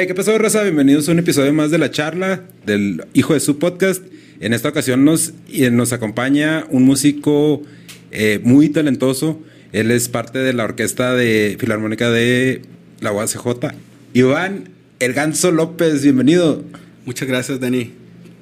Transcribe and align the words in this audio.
Hey, 0.00 0.06
¿qué 0.06 0.14
pasó, 0.14 0.38
Rosa? 0.38 0.62
Bienvenidos 0.62 1.06
a 1.10 1.12
un 1.12 1.18
episodio 1.18 1.52
más 1.52 1.70
de 1.70 1.76
la 1.76 1.90
charla 1.90 2.44
del 2.64 3.04
Hijo 3.12 3.34
de 3.34 3.40
su 3.40 3.58
podcast. 3.58 4.02
En 4.40 4.54
esta 4.54 4.70
ocasión 4.70 5.04
nos, 5.04 5.34
nos 5.72 5.92
acompaña 5.92 6.64
un 6.70 6.84
músico 6.84 7.62
eh, 8.10 8.40
muy 8.42 8.70
talentoso. 8.70 9.42
Él 9.72 9.90
es 9.90 10.08
parte 10.08 10.38
de 10.38 10.54
la 10.54 10.64
orquesta 10.64 11.14
de 11.14 11.58
Filarmónica 11.60 12.08
de 12.08 12.62
la 13.00 13.12
UACJ. 13.12 13.74
Iván 14.14 14.70
El 15.00 15.12
Ganso 15.12 15.52
López, 15.52 16.02
bienvenido. 16.02 16.64
Muchas 17.04 17.28
gracias, 17.28 17.60
Dani. 17.60 17.92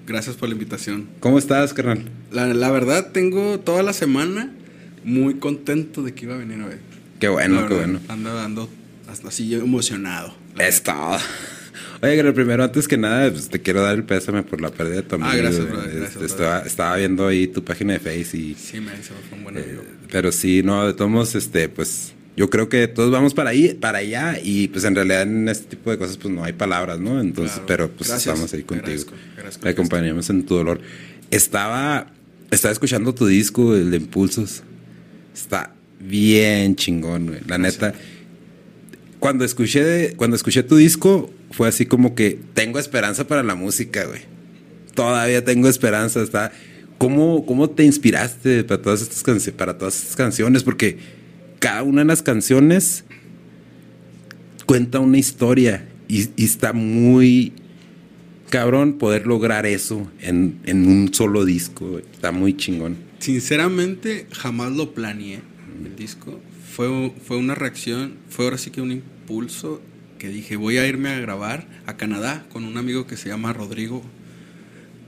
Gracias 0.06 0.36
por 0.36 0.48
la 0.48 0.52
invitación. 0.52 1.08
¿Cómo 1.18 1.40
estás, 1.40 1.74
carnal? 1.74 2.08
La, 2.30 2.46
la 2.46 2.70
verdad, 2.70 3.10
tengo 3.10 3.58
toda 3.58 3.82
la 3.82 3.94
semana 3.94 4.54
muy 5.02 5.40
contento 5.40 6.04
de 6.04 6.14
que 6.14 6.26
iba 6.26 6.36
a 6.36 6.38
venir 6.38 6.62
hoy. 6.62 6.76
Qué 7.18 7.26
bueno, 7.26 7.66
qué 7.66 7.74
bueno. 7.74 7.98
Ando, 8.06 8.38
ando 8.38 8.70
hasta 9.08 9.26
así 9.26 9.52
emocionado. 9.54 10.32
Es 10.58 10.82
todo. 10.82 11.18
Oye, 12.00 12.32
primero, 12.32 12.62
antes 12.62 12.86
que 12.86 12.96
nada, 12.96 13.30
pues, 13.30 13.48
te 13.48 13.60
quiero 13.60 13.82
dar 13.82 13.96
el 13.96 14.04
pésame 14.04 14.42
por 14.44 14.60
la 14.60 14.70
pérdida 14.70 14.96
de 14.96 15.02
tu 15.02 15.16
amigo. 15.16 15.30
Ah, 15.32 15.36
gracias, 15.36 15.68
brother, 15.68 15.96
gracias, 15.96 16.22
estaba, 16.22 16.60
estaba, 16.60 16.96
viendo 16.96 17.26
ahí 17.26 17.48
tu 17.48 17.64
página 17.64 17.94
de 17.94 17.98
Face 17.98 18.36
y... 18.36 18.54
Sí, 18.54 18.80
me 18.80 18.92
hizo 18.98 19.14
un 19.32 19.42
buen 19.42 19.56
amigo. 19.56 19.82
Eh, 19.82 20.06
pero 20.10 20.30
sí, 20.30 20.62
no, 20.62 20.86
de 20.86 20.94
todos 20.94 21.10
modos, 21.10 21.34
este, 21.34 21.68
pues... 21.68 22.12
Yo 22.36 22.50
creo 22.50 22.68
que 22.68 22.86
todos 22.86 23.10
vamos 23.10 23.34
para 23.34 23.50
ahí, 23.50 23.74
para 23.74 23.98
allá, 23.98 24.38
y 24.40 24.68
pues 24.68 24.84
en 24.84 24.94
realidad 24.94 25.22
en 25.22 25.48
este 25.48 25.74
tipo 25.74 25.90
de 25.90 25.98
cosas 25.98 26.16
pues 26.18 26.32
no 26.32 26.44
hay 26.44 26.52
palabras, 26.52 27.00
¿no? 27.00 27.20
Entonces, 27.20 27.54
Claro. 27.54 27.66
pero 27.66 27.90
pues 27.90 28.10
Gracias. 28.10 28.32
estamos 28.32 28.54
ahí 28.54 28.62
contigo. 28.62 28.86
Agradezco, 28.86 29.14
agradezco 29.36 29.62
Te 29.64 29.68
acompañamos 29.70 30.30
en 30.30 30.46
tu 30.46 30.54
dolor. 30.54 30.80
Estaba, 31.32 32.12
estaba 32.52 32.70
escuchando 32.70 33.12
tu 33.12 33.26
disco, 33.26 33.74
el 33.74 33.90
de 33.90 33.96
Impulsos. 33.96 34.62
Está 35.34 35.74
bien 35.98 36.76
chingón, 36.76 37.26
güey. 37.26 37.40
La 37.48 37.58
neta. 37.58 37.92
Cuando 39.18 39.44
escuché, 39.44 40.14
cuando 40.16 40.36
escuché 40.36 40.62
tu 40.62 40.76
disco, 40.76 41.30
fue 41.50 41.68
así 41.68 41.86
como 41.86 42.14
que 42.14 42.38
tengo 42.54 42.78
esperanza 42.78 43.26
para 43.26 43.42
la 43.42 43.54
música, 43.54 44.04
güey. 44.04 44.20
Todavía 44.94 45.44
tengo 45.44 45.68
esperanza. 45.68 46.22
Está. 46.22 46.52
¿Cómo, 46.98 47.46
cómo 47.46 47.70
te 47.70 47.84
inspiraste 47.84 48.64
para 48.64 48.82
todas 48.82 49.02
estas 49.02 49.22
canciones? 49.22 49.56
Para 49.56 49.78
todas 49.78 49.96
estas 49.96 50.16
canciones? 50.16 50.62
Porque 50.62 50.98
cada 51.58 51.82
una 51.82 52.02
de 52.02 52.06
las 52.06 52.22
canciones 52.22 53.04
cuenta 54.66 54.98
una 55.00 55.18
historia 55.18 55.88
y, 56.08 56.28
está 56.42 56.72
muy 56.72 57.52
cabrón 58.50 58.98
poder 58.98 59.26
lograr 59.26 59.66
eso 59.66 60.10
en, 60.20 60.58
en 60.64 60.86
un 60.86 61.12
solo 61.12 61.44
disco. 61.44 61.98
Está 61.98 62.32
muy 62.32 62.56
chingón. 62.56 62.96
Sinceramente, 63.18 64.26
jamás 64.30 64.72
lo 64.72 64.94
planeé 64.94 65.40
el 65.84 65.96
disco. 65.96 66.40
Fue, 66.78 67.12
fue 67.26 67.38
una 67.38 67.56
reacción, 67.56 68.14
fue 68.28 68.44
ahora 68.44 68.56
sí 68.56 68.70
que 68.70 68.80
un 68.80 68.92
impulso 68.92 69.82
que 70.20 70.28
dije, 70.28 70.54
voy 70.54 70.78
a 70.78 70.86
irme 70.86 71.08
a 71.08 71.18
grabar 71.18 71.66
a 71.86 71.96
Canadá 71.96 72.46
con 72.52 72.62
un 72.62 72.76
amigo 72.76 73.04
que 73.04 73.16
se 73.16 73.28
llama 73.28 73.52
Rodrigo. 73.52 74.00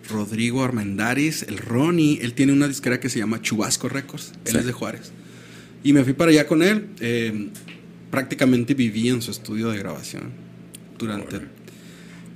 Rodrigo 0.09 0.65
Armendaris, 0.65 1.45
el 1.45 1.59
Ronnie, 1.59 2.19
él 2.23 2.35
tiene 2.35 2.53
una 2.53 2.67
disquera 2.67 2.99
que 2.99 3.09
se 3.09 3.21
llama 3.21 3.41
Chubasco 3.41 3.89
Records, 3.89 4.33
él 4.47 4.51
Sí. 4.55 4.59
es 4.59 4.67
de 4.67 4.73
Juárez. 4.73 5.13
Y 5.85 5.93
me 5.93 6.03
fui 6.03 6.13
para 6.13 6.33
allá 6.33 6.49
con 6.49 6.65
él, 6.65 6.89
eh, 6.99 7.51
prácticamente 8.11 8.75
viví 8.75 9.09
en 9.09 9.23
su 9.23 9.31
estudio 9.31 9.71
de 9.71 9.79
grabación 9.79 10.33
durante... 10.99 11.39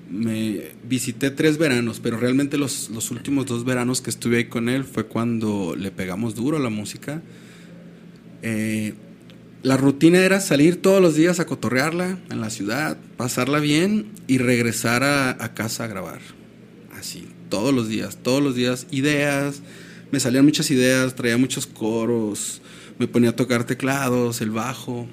Me 0.08 0.60
visité 0.88 1.32
tres 1.32 1.58
veranos, 1.58 1.98
pero 1.98 2.18
realmente 2.18 2.56
los, 2.56 2.88
los 2.90 3.10
últimos 3.10 3.46
dos 3.46 3.64
veranos 3.64 4.00
que 4.00 4.10
estuve 4.10 4.36
ahí 4.36 4.44
con 4.44 4.68
él 4.68 4.84
fue 4.84 5.06
cuando 5.06 5.74
le 5.76 5.90
pegamos 5.90 6.36
duro 6.36 6.58
a 6.58 6.60
la 6.60 6.70
música. 6.70 7.20
Eh, 8.42 8.94
la 9.64 9.78
rutina 9.78 10.18
era 10.18 10.42
salir 10.42 10.82
todos 10.82 11.00
los 11.00 11.14
días 11.14 11.40
a 11.40 11.46
cotorrearla 11.46 12.18
en 12.30 12.40
la 12.42 12.50
ciudad, 12.50 12.98
pasarla 13.16 13.60
bien 13.60 14.12
y 14.26 14.36
regresar 14.36 15.02
a, 15.02 15.54
casa 15.54 15.84
a 15.84 15.86
grabar. 15.86 16.20
Así, 16.92 17.28
todos 17.48 17.74
los 17.74 17.88
días, 17.88 18.18
todos 18.22 18.42
los 18.42 18.54
días, 18.54 18.86
ideas. 18.90 19.62
Me 20.12 20.20
salían 20.20 20.44
muchas 20.44 20.70
ideas, 20.70 21.14
traía 21.14 21.38
muchos 21.38 21.66
coros, 21.66 22.60
me 22.98 23.08
ponía 23.08 23.30
a 23.30 23.36
tocar 23.36 23.64
teclados, 23.64 24.42
el 24.42 24.50
bajo. 24.50 25.06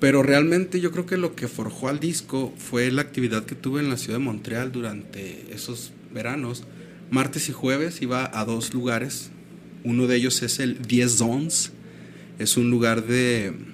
Pero 0.00 0.24
realmente 0.24 0.80
yo 0.80 0.90
creo 0.90 1.06
que 1.06 1.16
lo 1.16 1.36
que 1.36 1.46
forjó 1.46 1.88
al 1.88 2.00
disco 2.00 2.52
fue 2.58 2.90
la 2.90 3.02
actividad 3.02 3.44
que 3.44 3.54
tuve 3.54 3.80
en 3.80 3.90
la 3.90 3.96
ciudad 3.96 4.18
de 4.18 4.24
Montreal 4.24 4.72
durante 4.72 5.54
esos 5.54 5.92
veranos. 6.12 6.64
Martes 7.12 7.48
y 7.48 7.52
jueves 7.52 8.02
iba 8.02 8.28
a 8.36 8.44
dos 8.44 8.74
lugares. 8.74 9.30
Uno 9.84 10.08
de 10.08 10.16
ellos 10.16 10.42
es 10.42 10.58
el 10.58 10.82
10 10.82 11.12
Zones. 11.12 11.70
Es 12.40 12.56
un 12.56 12.68
lugar 12.70 13.06
de, 13.06 13.73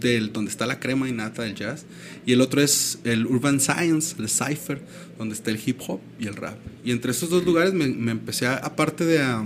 del- 0.00 0.32
donde 0.32 0.50
está 0.50 0.66
la 0.66 0.80
crema 0.80 1.08
y 1.08 1.12
nata 1.12 1.42
del 1.42 1.54
jazz. 1.54 1.84
Y 2.26 2.32
el 2.32 2.40
otro 2.40 2.60
es 2.60 2.98
el 3.04 3.26
Urban 3.26 3.60
Science, 3.60 4.16
el 4.18 4.28
Cypher, 4.28 4.80
donde 5.18 5.34
está 5.34 5.50
el 5.50 5.60
hip 5.64 5.80
hop 5.86 6.00
y 6.18 6.26
el 6.26 6.36
rap. 6.36 6.56
Y 6.84 6.90
entre 6.92 7.10
esos 7.12 7.30
dos 7.30 7.44
lugares 7.44 7.72
me, 7.74 7.86
me 7.88 8.12
empecé, 8.12 8.46
a, 8.46 8.56
aparte 8.56 9.04
de, 9.04 9.20
a- 9.22 9.44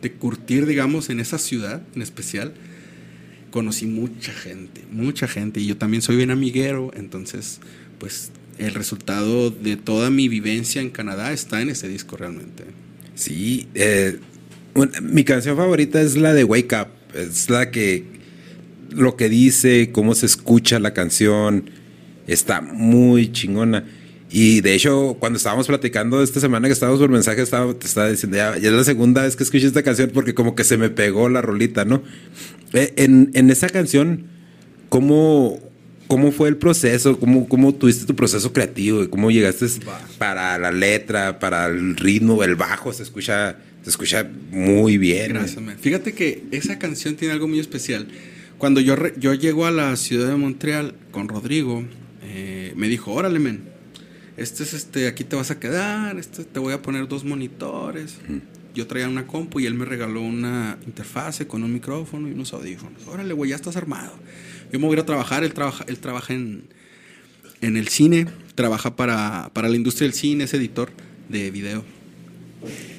de 0.00 0.12
curtir, 0.12 0.66
digamos, 0.66 1.10
en 1.10 1.20
esa 1.20 1.38
ciudad 1.38 1.82
en 1.94 2.02
especial, 2.02 2.52
conocí 3.50 3.86
mucha 3.86 4.32
gente, 4.32 4.82
mucha 4.90 5.28
gente. 5.28 5.60
Y 5.60 5.66
yo 5.66 5.76
también 5.76 6.02
soy 6.02 6.16
bien 6.16 6.30
amiguero, 6.30 6.90
entonces, 6.94 7.60
pues 7.98 8.30
el 8.58 8.74
resultado 8.74 9.50
de 9.50 9.76
toda 9.76 10.10
mi 10.10 10.28
vivencia 10.28 10.80
en 10.82 10.90
Canadá 10.90 11.32
está 11.32 11.60
en 11.62 11.68
ese 11.70 11.88
disco 11.88 12.16
realmente. 12.16 12.64
Sí, 13.14 13.68
eh, 13.74 14.18
mi 15.02 15.22
canción 15.24 15.56
favorita 15.56 16.00
es 16.00 16.16
la 16.16 16.32
de 16.32 16.44
Wake 16.44 16.74
Up. 16.80 16.88
Es 17.14 17.50
la 17.50 17.70
que 17.70 18.04
lo 18.94 19.16
que 19.16 19.28
dice, 19.28 19.90
cómo 19.92 20.14
se 20.14 20.26
escucha 20.26 20.78
la 20.78 20.92
canción, 20.94 21.70
está 22.26 22.60
muy 22.60 23.32
chingona. 23.32 23.84
Y 24.30 24.62
de 24.62 24.74
hecho, 24.74 25.16
cuando 25.20 25.36
estábamos 25.36 25.66
platicando 25.66 26.22
esta 26.22 26.40
semana 26.40 26.66
que 26.66 26.72
estábamos 26.72 27.00
por 27.00 27.10
mensaje, 27.10 27.42
estaba, 27.42 27.74
te 27.74 27.86
estaba 27.86 28.08
diciendo, 28.08 28.38
ya, 28.38 28.56
ya 28.56 28.70
es 28.70 28.74
la 28.74 28.84
segunda 28.84 29.22
vez 29.22 29.36
que 29.36 29.44
escuché 29.44 29.66
esta 29.66 29.82
canción 29.82 30.10
porque 30.12 30.32
como 30.32 30.54
que 30.54 30.64
se 30.64 30.78
me 30.78 30.88
pegó 30.88 31.28
la 31.28 31.42
rolita, 31.42 31.84
¿no? 31.84 32.02
Eh, 32.72 32.94
en, 32.96 33.30
en 33.34 33.50
esa 33.50 33.68
canción, 33.68 34.24
¿cómo, 34.88 35.60
cómo 36.06 36.32
fue 36.32 36.48
el 36.48 36.56
proceso? 36.56 37.18
¿Cómo, 37.18 37.46
¿Cómo 37.46 37.74
tuviste 37.74 38.06
tu 38.06 38.16
proceso 38.16 38.54
creativo? 38.54 39.08
¿Cómo 39.10 39.30
llegaste 39.30 39.66
para 40.16 40.58
la 40.58 40.72
letra, 40.72 41.38
para 41.38 41.66
el 41.66 41.96
ritmo, 41.96 42.42
el 42.42 42.54
bajo? 42.54 42.94
Se 42.94 43.02
escucha, 43.02 43.56
se 43.82 43.90
escucha 43.90 44.26
muy 44.50 44.96
bien. 44.96 45.34
Gracias, 45.34 45.62
man. 45.62 45.76
Fíjate 45.78 46.14
que 46.14 46.44
esa 46.52 46.78
canción 46.78 47.16
tiene 47.16 47.34
algo 47.34 47.48
muy 47.48 47.60
especial. 47.60 48.08
Cuando 48.62 48.80
yo, 48.80 48.94
re- 48.94 49.14
yo 49.18 49.34
llego 49.34 49.66
a 49.66 49.72
la 49.72 49.96
ciudad 49.96 50.28
de 50.28 50.36
Montreal 50.36 50.94
con 51.10 51.26
Rodrigo, 51.26 51.82
eh, 52.22 52.72
me 52.76 52.86
dijo, 52.86 53.10
órale, 53.12 53.40
men, 53.40 53.64
este 54.36 54.62
es 54.62 54.72
este, 54.72 55.08
aquí 55.08 55.24
te 55.24 55.34
vas 55.34 55.50
a 55.50 55.58
quedar, 55.58 56.16
este, 56.16 56.44
te 56.44 56.60
voy 56.60 56.72
a 56.72 56.80
poner 56.80 57.08
dos 57.08 57.24
monitores. 57.24 58.18
Yo 58.72 58.86
traía 58.86 59.08
una 59.08 59.26
compu 59.26 59.58
y 59.58 59.66
él 59.66 59.74
me 59.74 59.84
regaló 59.84 60.20
una 60.22 60.78
interfase 60.86 61.48
con 61.48 61.64
un 61.64 61.72
micrófono 61.72 62.28
y 62.28 62.32
unos 62.34 62.52
audífonos. 62.52 63.04
Órale, 63.08 63.34
güey, 63.34 63.50
ya 63.50 63.56
estás 63.56 63.74
armado. 63.76 64.12
Yo 64.72 64.78
me 64.78 64.86
voy 64.86 64.92
a 64.94 64.98
ir 64.98 65.00
a 65.02 65.06
trabajar, 65.06 65.42
él 65.42 65.52
trabaja, 65.54 65.84
él 65.88 65.98
trabaja 65.98 66.32
en, 66.32 66.62
en 67.62 67.76
el 67.76 67.88
cine, 67.88 68.28
trabaja 68.54 68.94
para, 68.94 69.50
para 69.54 69.68
la 69.70 69.74
industria 69.74 70.06
del 70.06 70.14
cine, 70.14 70.44
es 70.44 70.54
editor 70.54 70.92
de 71.28 71.50
video. 71.50 71.84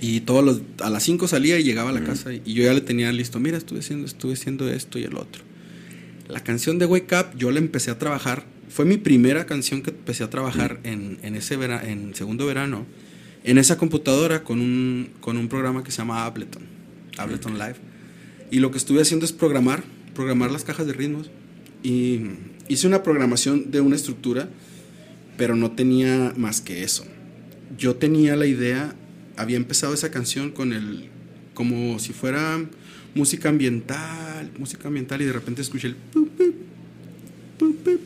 Y 0.02 0.20
todos 0.20 0.44
los, 0.44 0.62
a 0.82 0.90
las 0.90 1.04
5 1.04 1.26
salía 1.30 1.58
y 1.58 1.64
llegaba 1.64 1.92
a 1.92 1.94
la 1.94 2.04
casa 2.04 2.34
y, 2.34 2.42
y 2.44 2.54
yo 2.54 2.66
ya 2.66 2.74
le 2.74 2.82
tenía 2.82 3.10
listo, 3.14 3.40
mira, 3.40 3.58
estuve 3.58 3.80
haciendo, 3.80 4.06
estuve 4.06 4.34
haciendo 4.34 4.70
esto 4.70 5.00
y 5.00 5.06
el 5.06 5.16
otro. 5.16 5.53
La 6.28 6.42
canción 6.42 6.80
de 6.80 6.86
Wake 6.86 7.14
Up 7.16 7.38
yo 7.38 7.52
la 7.52 7.60
empecé 7.60 7.92
a 7.92 8.00
trabajar, 8.00 8.46
fue 8.70 8.86
mi 8.86 8.98
primera 8.98 9.46
canción 9.46 9.82
que 9.82 9.92
empecé 9.92 10.24
a 10.24 10.30
trabajar 10.30 10.80
en, 10.84 11.20
en 11.22 11.36
ese 11.36 11.58
vera- 11.58 11.88
en 11.88 12.16
segundo 12.16 12.46
verano, 12.46 12.86
en 13.44 13.58
esa 13.58 13.78
computadora 13.78 14.44
con 14.44 14.62
un, 14.62 15.10
con 15.20 15.38
un 15.38 15.50
programa 15.50 15.84
que 15.84 15.92
se 15.92 15.98
llama 15.98 16.26
Ableton, 16.26 16.64
Ableton 17.18 17.58
Live. 17.60 17.76
Y 18.52 18.60
lo 18.60 18.72
que 18.72 18.78
estuve 18.78 19.02
haciendo 19.02 19.26
es 19.26 19.34
programar, 19.34 19.84
programar 20.16 20.52
las 20.52 20.64
cajas 20.64 20.88
de 20.88 20.94
ritmos. 20.94 21.30
Y 21.84 22.22
hice 22.70 22.88
una 22.88 23.04
programación 23.04 23.70
de 23.72 23.82
una 23.82 23.96
estructura, 23.96 24.48
pero 25.36 25.56
no 25.56 25.72
tenía 25.72 26.34
más 26.38 26.62
que 26.62 26.84
eso. 26.84 27.06
Yo 27.78 27.96
tenía 27.96 28.36
la 28.38 28.46
idea, 28.46 28.96
había 29.36 29.58
empezado 29.58 29.94
esa 29.94 30.10
canción 30.10 30.52
con 30.52 30.72
el, 30.72 31.10
como 31.54 32.00
si 32.00 32.14
fuera 32.14 32.64
música 33.16 33.50
ambiental, 33.50 34.52
música 34.58 34.88
ambiental, 34.88 35.22
y 35.22 35.26
de 35.26 35.34
repente 35.34 35.62
escuché 35.62 35.88
el... 35.88 35.96
pup, 35.96 36.30
pup, 37.58 37.76
pup. 37.84 38.02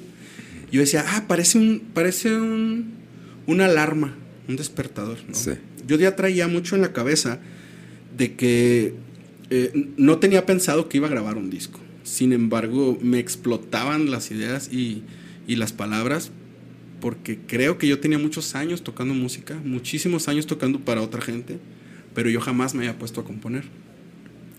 Yo 0.71 0.81
decía, 0.81 1.06
ah, 1.07 1.25
parece 1.27 1.57
un, 1.57 1.81
parece 1.94 2.36
un, 2.36 2.94
una 3.45 3.65
alarma, 3.65 4.15
un 4.48 4.56
despertador, 4.56 5.18
¿no? 5.27 5.33
Sí. 5.33 5.51
Yo 5.88 5.98
ya 5.98 6.15
traía 6.15 6.48
mucho 6.48 6.75
en 6.75 6.81
la 6.81 6.92
cabeza 6.92 7.39
de 8.18 8.36
que 8.36 8.94
eh, 9.50 9.89
no 9.98 10.18
tenía 10.18 10.45
pensado 10.45 10.89
que 10.89 10.98
iba 10.98 11.07
a 11.07 11.12
grabar 11.12 11.38
un 11.38 11.50
disco. 11.50 11.80
Sin 12.03 12.33
embargo, 12.33 12.98
me 13.01 13.19
explotaban 13.19 14.12
las 14.12 14.31
ideas 14.31 14.71
y, 14.71 15.03
y 15.48 15.56
las 15.56 15.71
palabras 15.71 16.31
porque 17.00 17.39
creo 17.45 17.77
que 17.77 17.88
yo 17.88 18.00
tenía 18.00 18.18
muchos 18.18 18.56
años 18.56 18.83
tocando 18.83 19.13
música, 19.13 19.60
muchísimos 19.63 20.27
años 20.27 20.48
tocando 20.48 20.80
para 20.80 21.01
otra 21.01 21.21
gente, 21.21 21.60
pero 22.13 22.30
yo 22.30 22.42
jamás 22.42 22.74
me 22.74 22.88
había 22.88 22.98
puesto 22.98 23.21
a 23.21 23.24
componer. 23.24 23.63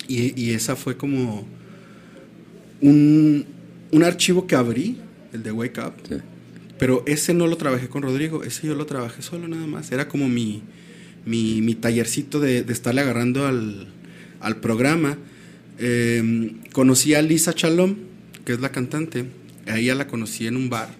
Y, 0.09 0.41
y 0.41 0.51
esa 0.53 0.75
fue 0.75 0.97
como 0.97 1.47
un, 2.81 3.45
un 3.93 4.03
archivo 4.03 4.47
que 4.47 4.57
abrí, 4.57 4.97
el 5.33 5.43
de 5.43 5.53
Wake 5.53 5.81
Up, 5.81 5.93
Sí. 6.09 6.17
Pero 6.79 7.03
ese 7.07 7.35
no 7.35 7.47
lo 7.49 7.57
trabajé 7.57 7.89
con 7.89 8.03
Rodrigo, 8.03 8.45
ese 8.45 8.69
yo 8.69 8.75
lo 8.75 8.87
trabajé 8.87 9.21
solo 9.21 9.49
nada 9.49 9.67
más. 9.67 9.91
Era 9.91 10.07
como 10.07 10.29
mi, 10.29 10.63
mi, 11.27 11.61
mi 11.61 11.75
tallercito 11.75 12.39
de, 12.39 12.63
de, 12.63 12.73
estarle 12.73 13.01
agarrando 13.01 13.47
al, 13.47 13.89
al 14.41 14.57
programa. 14.59 15.19
Eh, 15.79 16.53
conocí 16.73 17.15
a 17.15 17.23
Lisa 17.23 17.53
Chalom, 17.53 17.97
que 18.45 18.53
es 18.53 18.61
la 18.61 18.71
cantante. 18.71 19.25
A 19.67 19.79
ella 19.79 19.97
la 19.97 20.07
conocí 20.07 20.47
en 20.47 20.57
un 20.57 20.71
bar. 20.71 20.91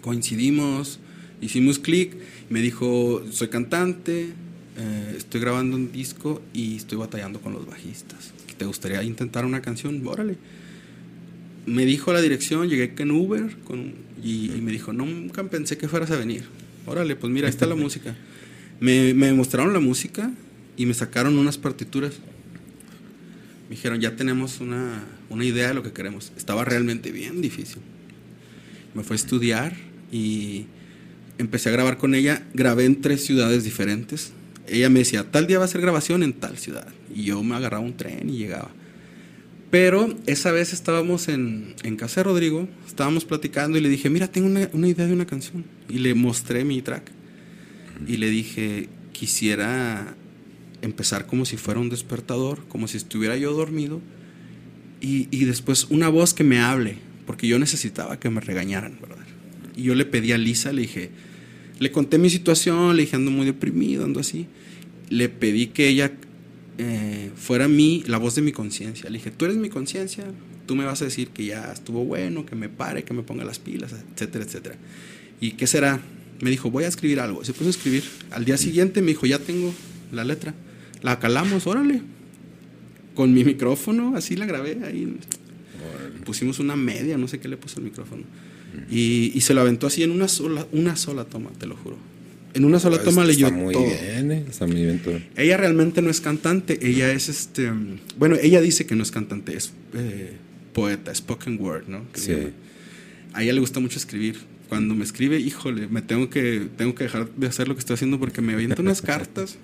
Coincidimos, 0.00 0.98
hicimos 1.40 1.78
clic. 1.78 2.16
Me 2.50 2.60
dijo, 2.60 3.22
soy 3.30 3.48
cantante, 3.48 4.30
eh, 4.76 5.14
estoy 5.16 5.40
grabando 5.40 5.76
un 5.76 5.92
disco 5.92 6.42
y 6.52 6.76
estoy 6.76 6.98
batallando 6.98 7.40
con 7.40 7.52
los 7.52 7.66
bajistas. 7.66 8.32
¿Te 8.56 8.64
gustaría 8.64 9.02
intentar 9.02 9.44
una 9.44 9.62
canción? 9.62 10.06
Órale. 10.06 10.36
Me 11.66 11.86
dijo 11.86 12.12
la 12.12 12.20
dirección, 12.20 12.68
llegué 12.68 12.92
en 12.98 13.10
Uber 13.10 13.56
con, 13.64 13.94
y, 14.22 14.52
y, 14.52 14.60
me 14.60 14.70
dijo, 14.72 14.92
nunca 14.92 15.42
pensé 15.44 15.78
que 15.78 15.88
fueras 15.88 16.10
a 16.10 16.16
venir. 16.16 16.44
Órale, 16.86 17.16
pues 17.16 17.32
mira, 17.32 17.46
ahí 17.46 17.50
está 17.50 17.66
la 17.66 17.74
música. 17.76 18.14
Me, 18.80 19.14
me 19.14 19.32
mostraron 19.32 19.72
la 19.72 19.80
música 19.80 20.30
y 20.76 20.86
me 20.86 20.94
sacaron 20.94 21.38
unas 21.38 21.56
partituras. 21.56 22.14
Me 23.68 23.76
dijeron, 23.76 24.00
ya 24.00 24.16
tenemos 24.16 24.60
una, 24.60 25.04
una 25.30 25.44
idea 25.44 25.68
de 25.68 25.74
lo 25.74 25.82
que 25.82 25.92
queremos. 25.92 26.32
Estaba 26.36 26.64
realmente 26.64 27.12
bien 27.12 27.40
difícil. 27.40 27.78
Me 28.94 29.02
fue 29.02 29.14
a 29.14 29.18
estudiar 29.18 29.74
y 30.12 30.66
empecé 31.38 31.70
a 31.70 31.72
grabar 31.72 31.96
con 31.96 32.14
ella. 32.14 32.42
Grabé 32.52 32.84
en 32.84 33.00
tres 33.00 33.24
ciudades 33.24 33.64
diferentes. 33.64 34.32
Ella 34.68 34.88
me 34.88 35.00
decía, 35.00 35.30
tal 35.30 35.46
día 35.46 35.58
va 35.58 35.66
a 35.66 35.68
ser 35.68 35.80
grabación 35.80 36.22
en 36.22 36.32
tal 36.32 36.58
ciudad. 36.58 36.88
Y 37.14 37.24
yo 37.24 37.42
me 37.42 37.54
agarraba 37.54 37.84
un 37.84 37.96
tren 37.96 38.28
y 38.30 38.38
llegaba. 38.38 38.70
Pero 39.70 40.14
esa 40.26 40.52
vez 40.52 40.72
estábamos 40.72 41.28
en, 41.28 41.74
en 41.82 41.96
casa 41.96 42.20
de 42.20 42.24
Rodrigo, 42.24 42.68
estábamos 42.86 43.24
platicando 43.24 43.76
y 43.76 43.80
le 43.80 43.88
dije, 43.88 44.08
mira, 44.08 44.28
tengo 44.28 44.46
una, 44.46 44.68
una 44.72 44.88
idea 44.88 45.06
de 45.06 45.12
una 45.12 45.26
canción. 45.26 45.64
Y 45.88 45.98
le 45.98 46.14
mostré 46.14 46.64
mi 46.64 46.80
track. 46.80 47.10
Y 48.06 48.16
le 48.18 48.30
dije, 48.30 48.88
quisiera 49.12 50.14
empezar 50.80 51.26
como 51.26 51.44
si 51.44 51.56
fuera 51.56 51.80
un 51.80 51.88
despertador, 51.88 52.64
como 52.68 52.86
si 52.88 52.96
estuviera 52.96 53.36
yo 53.36 53.52
dormido. 53.52 54.00
Y, 55.00 55.28
y 55.30 55.44
después 55.44 55.84
una 55.90 56.08
voz 56.08 56.34
que 56.34 56.44
me 56.44 56.60
hable, 56.60 56.98
porque 57.26 57.48
yo 57.48 57.58
necesitaba 57.58 58.20
que 58.20 58.30
me 58.30 58.40
regañaran, 58.40 58.98
¿verdad? 59.00 59.24
Y 59.76 59.82
yo 59.82 59.94
le 59.94 60.04
pedí 60.04 60.32
a 60.32 60.38
Lisa, 60.38 60.72
le 60.72 60.82
dije, 60.82 61.10
le 61.78 61.90
conté 61.90 62.18
mi 62.18 62.30
situación, 62.30 62.96
le 62.96 63.02
dije 63.02 63.16
ando 63.16 63.30
muy 63.30 63.46
deprimido, 63.46 64.04
ando 64.04 64.20
así. 64.20 64.46
Le 65.10 65.28
pedí 65.28 65.68
que 65.68 65.88
ella 65.88 66.12
eh, 66.78 67.30
fuera 67.34 67.68
mí, 67.68 68.04
la 68.06 68.18
voz 68.18 68.34
de 68.34 68.42
mi 68.42 68.52
conciencia. 68.52 69.10
Le 69.10 69.18
dije, 69.18 69.30
tú 69.30 69.44
eres 69.44 69.56
mi 69.56 69.68
conciencia, 69.68 70.24
tú 70.66 70.76
me 70.76 70.84
vas 70.84 71.02
a 71.02 71.04
decir 71.04 71.28
que 71.28 71.46
ya 71.46 71.72
estuvo 71.72 72.04
bueno, 72.04 72.46
que 72.46 72.54
me 72.54 72.68
pare, 72.68 73.04
que 73.04 73.14
me 73.14 73.22
ponga 73.22 73.44
las 73.44 73.58
pilas, 73.58 73.92
etcétera, 74.14 74.44
etcétera. 74.44 74.76
¿Y 75.40 75.52
qué 75.52 75.66
será? 75.66 76.00
Me 76.40 76.50
dijo, 76.50 76.70
voy 76.70 76.84
a 76.84 76.88
escribir 76.88 77.20
algo. 77.20 77.44
Se 77.44 77.52
puso 77.52 77.66
a 77.66 77.70
escribir. 77.70 78.04
Al 78.30 78.44
día 78.44 78.56
siguiente 78.56 79.02
me 79.02 79.08
dijo, 79.08 79.26
ya 79.26 79.38
tengo 79.38 79.72
la 80.12 80.24
letra. 80.24 80.54
La 81.02 81.18
calamos, 81.18 81.66
órale. 81.66 82.02
Con 83.14 83.32
mi 83.32 83.44
micrófono, 83.44 84.16
así 84.16 84.36
la 84.36 84.46
grabé 84.46 84.80
ahí. 84.84 85.16
Pusimos 86.24 86.58
una 86.58 86.76
media, 86.76 87.18
no 87.18 87.28
sé 87.28 87.38
qué 87.38 87.48
le 87.48 87.56
puso 87.56 87.78
el 87.78 87.84
micrófono. 87.84 88.24
Y, 88.90 89.32
y, 89.34 89.40
se 89.40 89.54
lo 89.54 89.60
aventó 89.60 89.86
así 89.86 90.02
en 90.02 90.10
una 90.10 90.28
sola, 90.28 90.66
una 90.72 90.96
sola 90.96 91.24
toma, 91.24 91.50
te 91.58 91.66
lo 91.66 91.76
juro. 91.76 91.96
En 92.54 92.64
una 92.64 92.78
sola 92.78 93.02
toma 93.02 93.24
leyó 93.24 93.48
está 93.48 93.58
muy 93.58 93.74
todo. 93.74 93.84
Bien, 93.84 94.30
eh, 94.30 94.44
está 94.48 94.66
muy 94.66 94.84
bien 94.84 95.00
todo. 95.00 95.20
Ella 95.36 95.56
realmente 95.56 96.02
no 96.02 96.10
es 96.10 96.20
cantante, 96.20 96.78
ella 96.88 97.10
es 97.12 97.28
este. 97.28 97.72
Bueno, 98.16 98.36
ella 98.40 98.60
dice 98.60 98.86
que 98.86 98.94
no 98.94 99.02
es 99.02 99.10
cantante, 99.10 99.56
es 99.56 99.72
eh, 99.92 100.32
poeta, 100.72 101.12
spoken 101.12 101.60
word, 101.60 101.88
¿no? 101.88 102.10
Que 102.12 102.20
Sí. 102.20 102.32
A 103.32 103.42
ella 103.42 103.52
le 103.52 103.60
gusta 103.60 103.80
mucho 103.80 103.98
escribir. 103.98 104.36
Cuando 104.68 104.94
me 104.94 105.02
escribe, 105.04 105.38
híjole, 105.38 105.88
me 105.88 106.00
tengo 106.00 106.30
que, 106.30 106.68
tengo 106.76 106.94
que 106.94 107.04
dejar 107.04 107.28
de 107.28 107.46
hacer 107.48 107.66
lo 107.66 107.74
que 107.74 107.80
estoy 107.80 107.94
haciendo 107.94 108.20
porque 108.20 108.40
me 108.40 108.54
avienta 108.54 108.80
unas 108.80 109.02
cartas. 109.02 109.58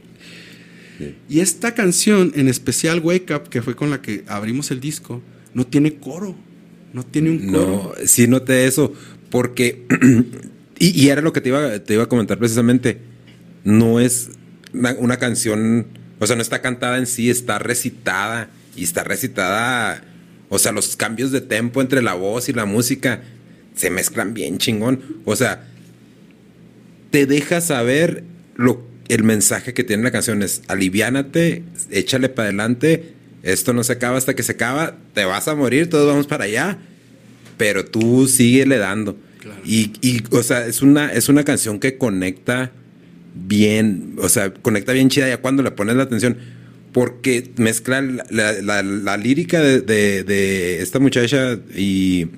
Sí. 0.99 1.15
Y 1.29 1.41
esta 1.41 1.75
canción, 1.75 2.33
en 2.35 2.49
especial 2.49 2.99
Wake 2.99 3.33
Up, 3.33 3.49
que 3.49 3.63
fue 3.63 3.77
con 3.77 3.91
la 3.91 4.03
que 4.03 4.25
abrimos 4.27 4.73
el 4.73 4.81
disco, 4.81 5.23
no 5.55 5.65
tiene 5.65 5.95
coro. 5.95 6.35
No 6.93 7.05
tiene 7.05 7.31
un 7.31 7.47
coro. 7.51 7.95
No, 7.99 8.07
sí 8.07 8.27
noté 8.27 8.67
eso, 8.67 8.93
porque, 9.31 9.87
y, 10.79 11.01
y, 11.01 11.09
era 11.09 11.23
lo 11.23 11.33
que 11.33 11.41
te 11.41 11.51
iba, 11.51 11.79
te 11.79 11.95
iba 11.95 12.05
a 12.05 12.09
comentar 12.09 12.39
precisamente, 12.39 12.99
no 13.65 14.01
es 14.01 14.31
una, 14.73 14.95
una, 14.95 15.17
canción, 15.19 15.87
o 16.19 16.27
sea, 16.27 16.37
no 16.37 16.43
está 16.43 16.61
cantada 16.61 16.99
en 16.99 17.07
sí, 17.07 17.31
está 17.31 17.59
recitada, 17.59 18.51
y 18.77 18.85
está 18.85 19.05
recitada, 19.05 20.03
o 20.49 20.59
sea, 20.59 20.73
los 20.73 20.97
cambios 20.97 21.33
de 21.33 21.41
tempo 21.41 21.81
entre 21.81 22.03
la 22.03 22.15
voz 22.15 22.49
y 22.49 22.53
la 22.53 22.65
música 22.65 23.23
se 23.75 23.91
mezclan 23.91 24.35
bien 24.35 24.59
chingón, 24.59 25.21
o 25.25 25.37
sea, 25.37 25.67
te 27.11 27.27
deja 27.27 27.61
saber 27.61 28.25
lo, 28.57 28.87
el 29.09 29.25
mensaje 29.25 29.75
que 29.75 29.85
tiene 29.85 30.03
la 30.03 30.11
canción, 30.11 30.43
es 30.43 30.63
aliviánate, 30.69 31.65
échale 31.91 32.29
para 32.29 32.49
adelante, 32.49 33.15
esto 33.43 33.73
no 33.73 33.85
se 33.85 33.93
acaba 33.95 34.19
hasta 34.19 34.35
que 34.35 34.43
se 34.43 34.53
acaba, 34.53 34.97
te 35.15 35.25
vas 35.25 35.49
a 35.49 35.55
morir, 35.55 35.89
todos 35.89 36.07
vamos 36.07 36.27
para 36.27 36.45
allá, 36.45 36.79
pero 37.57 37.85
tú 37.85 38.27
síguele 38.29 38.79
dando. 38.79 39.17
Claro. 39.41 39.61
Y, 39.65 39.93
y, 40.03 40.23
o 40.31 40.43
sea, 40.43 40.67
es 40.67 40.83
una, 40.83 41.13
es 41.13 41.29
una 41.29 41.45
canción 41.45 41.79
que 41.79 41.97
conecta 41.97 42.73
bien, 43.35 44.17
o 44.19 44.29
sea, 44.29 44.53
conecta 44.53 44.93
bien 44.93 45.09
chida 45.09 45.29
ya 45.29 45.39
cuando 45.39 45.63
le 45.63 45.71
pones 45.71 45.97
la 45.97 46.03
atención, 46.03 46.37
porque 46.93 47.51
mezcla 47.57 48.03
la, 48.03 48.25
la, 48.31 48.63
la, 48.63 48.83
la 48.83 49.17
lírica 49.17 49.61
de, 49.61 49.81
de, 49.81 50.25
de, 50.25 50.83
esta 50.83 50.99
muchacha 50.99 51.59
y 51.75 52.29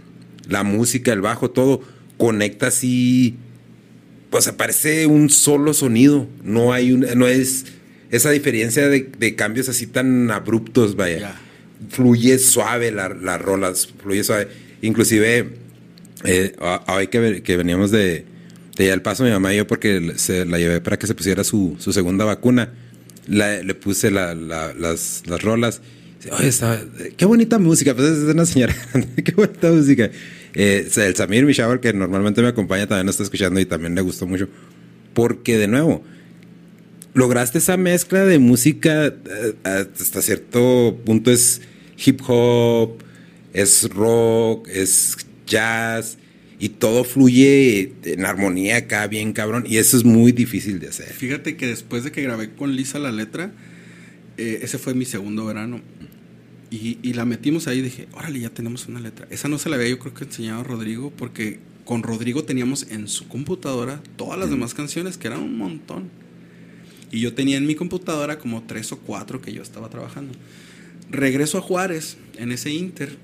la 0.48 0.62
música, 0.62 1.12
el 1.12 1.20
bajo, 1.20 1.50
todo, 1.50 1.80
conecta 2.18 2.68
así, 2.68 3.36
o 4.30 4.40
sea, 4.40 4.56
parece 4.56 5.06
un 5.06 5.30
solo 5.30 5.74
sonido, 5.74 6.28
no 6.44 6.72
hay 6.72 6.92
un, 6.92 7.06
no 7.16 7.26
es 7.26 7.66
esa 8.12 8.30
diferencia 8.30 8.88
de, 8.88 9.10
de, 9.18 9.34
cambios 9.34 9.68
así 9.68 9.86
tan 9.86 10.30
abruptos, 10.30 10.94
vaya. 10.94 11.18
Ya. 11.18 11.40
Fluye 11.88 12.38
suave 12.38 12.92
las 12.92 13.20
la 13.20 13.38
rolas, 13.38 13.88
fluye 14.00 14.22
suave. 14.22 14.48
Inclusive, 14.82 15.48
eh, 16.24 16.54
hoy 16.88 17.08
que, 17.08 17.42
que, 17.42 17.56
veníamos 17.56 17.90
de, 17.90 18.26
de 18.76 18.92
al 18.92 19.00
paso, 19.00 19.24
mi 19.24 19.30
mamá 19.30 19.54
y 19.54 19.56
yo, 19.56 19.66
porque 19.66 20.12
se 20.16 20.44
la 20.44 20.58
llevé 20.58 20.80
para 20.82 20.98
que 20.98 21.06
se 21.06 21.14
pusiera 21.14 21.42
su, 21.42 21.76
su 21.78 21.92
segunda 21.92 22.26
vacuna, 22.26 22.74
la, 23.26 23.62
le 23.62 23.74
puse 23.74 24.10
la, 24.10 24.34
la, 24.34 24.74
las, 24.74 25.22
las 25.26 25.42
rolas. 25.42 25.80
Oye, 26.30 26.48
está, 26.48 26.84
qué 27.16 27.24
bonita 27.24 27.58
música, 27.58 27.94
pues 27.94 28.08
es 28.08 28.18
una 28.24 28.44
señora, 28.44 28.76
qué 29.24 29.32
bonita 29.32 29.70
música. 29.70 30.10
Eh, 30.52 30.86
el 30.94 31.16
Samir 31.16 31.46
Mishawer, 31.46 31.80
que 31.80 31.94
normalmente 31.94 32.42
me 32.42 32.48
acompaña, 32.48 32.86
también 32.86 33.06
lo 33.06 33.10
está 33.10 33.22
escuchando 33.22 33.58
y 33.58 33.64
también 33.64 33.94
le 33.94 34.02
gustó 34.02 34.26
mucho. 34.26 34.48
Porque, 35.14 35.56
de 35.56 35.66
nuevo, 35.66 36.04
lograste 37.14 37.58
esa 37.58 37.76
mezcla 37.76 38.24
de 38.24 38.38
música 38.38 39.06
eh, 39.06 39.54
hasta 39.64 40.22
cierto 40.22 40.98
punto 41.04 41.30
es 41.30 41.62
hip 42.04 42.20
hop, 42.26 43.02
es 43.52 43.88
rock, 43.90 44.68
es 44.68 45.16
jazz 45.46 46.18
y 46.58 46.70
todo 46.70 47.04
fluye 47.04 47.92
en 48.04 48.24
armonía 48.24 48.76
acá 48.76 49.06
bien 49.06 49.32
cabrón 49.32 49.64
y 49.66 49.76
eso 49.76 49.96
es 49.96 50.04
muy 50.04 50.32
difícil 50.32 50.80
de 50.80 50.88
hacer. 50.88 51.12
Fíjate 51.12 51.56
que 51.56 51.66
después 51.66 52.04
de 52.04 52.12
que 52.12 52.22
grabé 52.22 52.54
con 52.54 52.74
Lisa 52.76 52.98
la 52.98 53.12
letra, 53.12 53.52
eh, 54.36 54.60
ese 54.62 54.78
fue 54.78 54.94
mi 54.94 55.04
segundo 55.04 55.44
verano 55.44 55.80
y, 56.70 56.98
y, 57.02 57.12
la 57.12 57.26
metimos 57.26 57.68
ahí 57.68 57.80
y 57.80 57.82
dije, 57.82 58.08
órale, 58.12 58.40
ya 58.40 58.48
tenemos 58.48 58.86
una 58.86 58.98
letra. 58.98 59.26
Esa 59.28 59.48
no 59.48 59.58
se 59.58 59.68
la 59.68 59.76
había 59.76 59.88
yo 59.88 59.98
creo 59.98 60.14
que 60.14 60.24
enseñado 60.24 60.60
a 60.60 60.64
Rodrigo 60.64 61.12
porque 61.14 61.58
con 61.84 62.02
Rodrigo 62.02 62.44
teníamos 62.44 62.86
en 62.90 63.08
su 63.08 63.28
computadora 63.28 64.00
todas 64.16 64.38
las 64.38 64.48
mm. 64.48 64.52
demás 64.52 64.72
canciones 64.72 65.18
que 65.18 65.26
eran 65.26 65.40
un 65.40 65.58
montón. 65.58 66.21
Y 67.12 67.20
yo 67.20 67.34
tenía 67.34 67.58
en 67.58 67.66
mi 67.66 67.74
computadora 67.74 68.38
como 68.38 68.62
tres 68.62 68.90
o 68.90 68.98
cuatro 68.98 69.42
que 69.42 69.52
yo 69.52 69.62
estaba 69.62 69.90
trabajando. 69.90 70.32
Regreso 71.10 71.58
a 71.58 71.60
Juárez 71.60 72.16
en 72.38 72.50
ese 72.52 72.72
Inter 72.72 73.18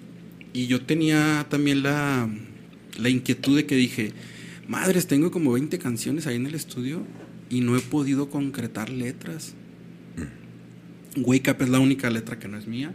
y 0.52 0.66
yo 0.66 0.82
tenía 0.82 1.46
también 1.48 1.82
la, 1.82 2.28
la 2.98 3.08
inquietud 3.08 3.56
de 3.56 3.64
que 3.64 3.76
dije, 3.76 4.12
madres, 4.68 5.06
tengo 5.06 5.30
como 5.30 5.52
20 5.52 5.78
canciones 5.78 6.26
ahí 6.26 6.36
en 6.36 6.46
el 6.46 6.54
estudio 6.54 7.02
y 7.48 7.62
no 7.62 7.78
he 7.78 7.80
podido 7.80 8.28
concretar 8.28 8.90
letras. 8.90 9.54
Mm. 11.16 11.22
Wake 11.24 11.50
Up 11.50 11.62
es 11.62 11.70
la 11.70 11.80
única 11.80 12.10
letra 12.10 12.38
que 12.38 12.46
no 12.46 12.58
es 12.58 12.66
mía. 12.66 12.92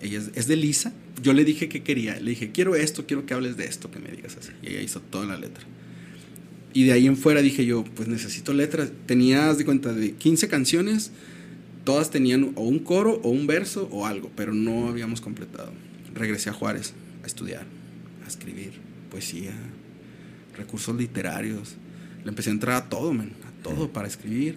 Ella 0.00 0.20
es, 0.20 0.30
es, 0.34 0.46
de 0.46 0.56
Lisa. 0.56 0.94
Yo 1.22 1.34
le 1.34 1.44
dije 1.44 1.68
que 1.68 1.82
quería. 1.82 2.18
Le 2.18 2.30
dije, 2.30 2.50
quiero 2.50 2.76
esto, 2.76 3.04
quiero 3.06 3.26
que 3.26 3.34
hables 3.34 3.58
de 3.58 3.66
esto, 3.66 3.90
que 3.90 3.98
me 3.98 4.10
digas 4.10 4.38
así. 4.40 4.52
Y 4.62 4.68
ella 4.68 4.80
hizo 4.80 5.00
toda 5.00 5.26
la 5.26 5.36
letra. 5.36 5.64
Y 6.78 6.84
de 6.84 6.92
ahí 6.92 7.08
en 7.08 7.16
fuera 7.16 7.42
dije 7.42 7.66
yo, 7.66 7.82
pues 7.82 8.06
necesito 8.06 8.54
letras. 8.54 8.92
Tenía, 9.06 9.52
de 9.52 9.64
cuenta, 9.64 9.92
de 9.92 10.12
15 10.12 10.46
canciones, 10.46 11.10
todas 11.82 12.12
tenían 12.12 12.52
o 12.54 12.62
un 12.62 12.78
coro 12.78 13.20
o 13.24 13.30
un 13.30 13.48
verso 13.48 13.88
o 13.90 14.06
algo, 14.06 14.30
pero 14.36 14.54
no 14.54 14.86
habíamos 14.86 15.20
completado. 15.20 15.72
Regresé 16.14 16.50
a 16.50 16.52
Juárez 16.52 16.94
a 17.24 17.26
estudiar, 17.26 17.66
a 18.24 18.28
escribir 18.28 18.74
poesía, 19.10 19.50
recursos 20.56 20.96
literarios. 20.96 21.74
Le 22.22 22.28
empecé 22.28 22.50
a 22.50 22.52
entrar 22.52 22.76
a 22.76 22.88
todo, 22.88 23.12
man, 23.12 23.32
a 23.48 23.62
todo 23.64 23.92
para 23.92 24.06
escribir. 24.06 24.54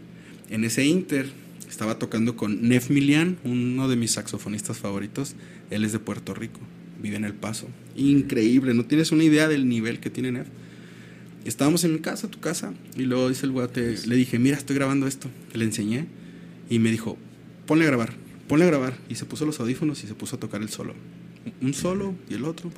En 0.51 0.63
ese 0.63 0.85
inter 0.85 1.27
estaba 1.67 1.97
tocando 1.97 2.35
con 2.35 2.69
Nef 2.69 2.91
Milian, 2.91 3.39
uno 3.43 3.89
de 3.89 3.95
mis 3.95 4.11
saxofonistas 4.11 4.77
favoritos. 4.77 5.33
Él 5.71 5.83
es 5.85 5.91
de 5.91 5.97
Puerto 5.97 6.35
Rico, 6.35 6.59
vive 7.01 7.15
en 7.15 7.25
El 7.25 7.33
Paso. 7.33 7.67
Increíble, 7.95 8.75
no 8.75 8.85
tienes 8.85 9.11
una 9.11 9.23
idea 9.23 9.47
del 9.47 9.67
nivel 9.67 9.99
que 9.99 10.11
tiene 10.11 10.31
Nef 10.31 10.45
estábamos 11.45 11.83
en 11.83 11.93
mi 11.93 11.99
casa, 11.99 12.27
tu 12.27 12.39
casa, 12.39 12.73
y 12.95 13.03
luego 13.03 13.29
dice 13.29 13.45
el 13.45 13.51
guate, 13.51 13.95
le 14.05 14.15
dije, 14.15 14.39
mira, 14.39 14.57
estoy 14.57 14.75
grabando 14.75 15.07
esto. 15.07 15.29
Le 15.53 15.65
enseñé 15.65 16.07
y 16.69 16.79
me 16.79 16.91
dijo, 16.91 17.17
ponle 17.65 17.85
a 17.85 17.87
grabar, 17.87 18.13
ponle 18.47 18.65
a 18.65 18.67
grabar. 18.67 18.97
Y 19.09 19.15
se 19.15 19.25
puso 19.25 19.45
los 19.45 19.59
audífonos 19.59 20.03
y 20.03 20.07
se 20.07 20.13
puso 20.13 20.35
a 20.35 20.39
tocar 20.39 20.61
el 20.61 20.69
solo. 20.69 20.93
Un 21.61 21.73
solo 21.73 22.15
y 22.29 22.35
el 22.35 22.45
otro, 22.45 22.71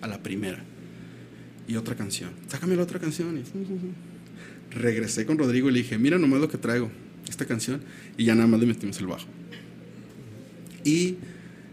a 0.00 0.06
la 0.06 0.22
primera. 0.22 0.62
Y 1.66 1.76
otra 1.76 1.94
canción. 1.94 2.30
Sácame 2.48 2.76
la 2.76 2.82
otra 2.82 2.98
canción. 2.98 3.38
Y 3.38 4.74
regresé 4.74 5.26
con 5.26 5.38
Rodrigo 5.38 5.68
y 5.70 5.72
le 5.72 5.78
dije, 5.78 5.98
mira 5.98 6.18
nomás 6.18 6.40
lo 6.40 6.48
que 6.48 6.58
traigo, 6.58 6.90
esta 7.28 7.46
canción. 7.46 7.80
Y 8.16 8.24
ya 8.24 8.34
nada 8.34 8.46
más 8.46 8.60
le 8.60 8.66
metimos 8.66 8.98
el 9.00 9.06
bajo. 9.06 9.26
Y 10.84 11.16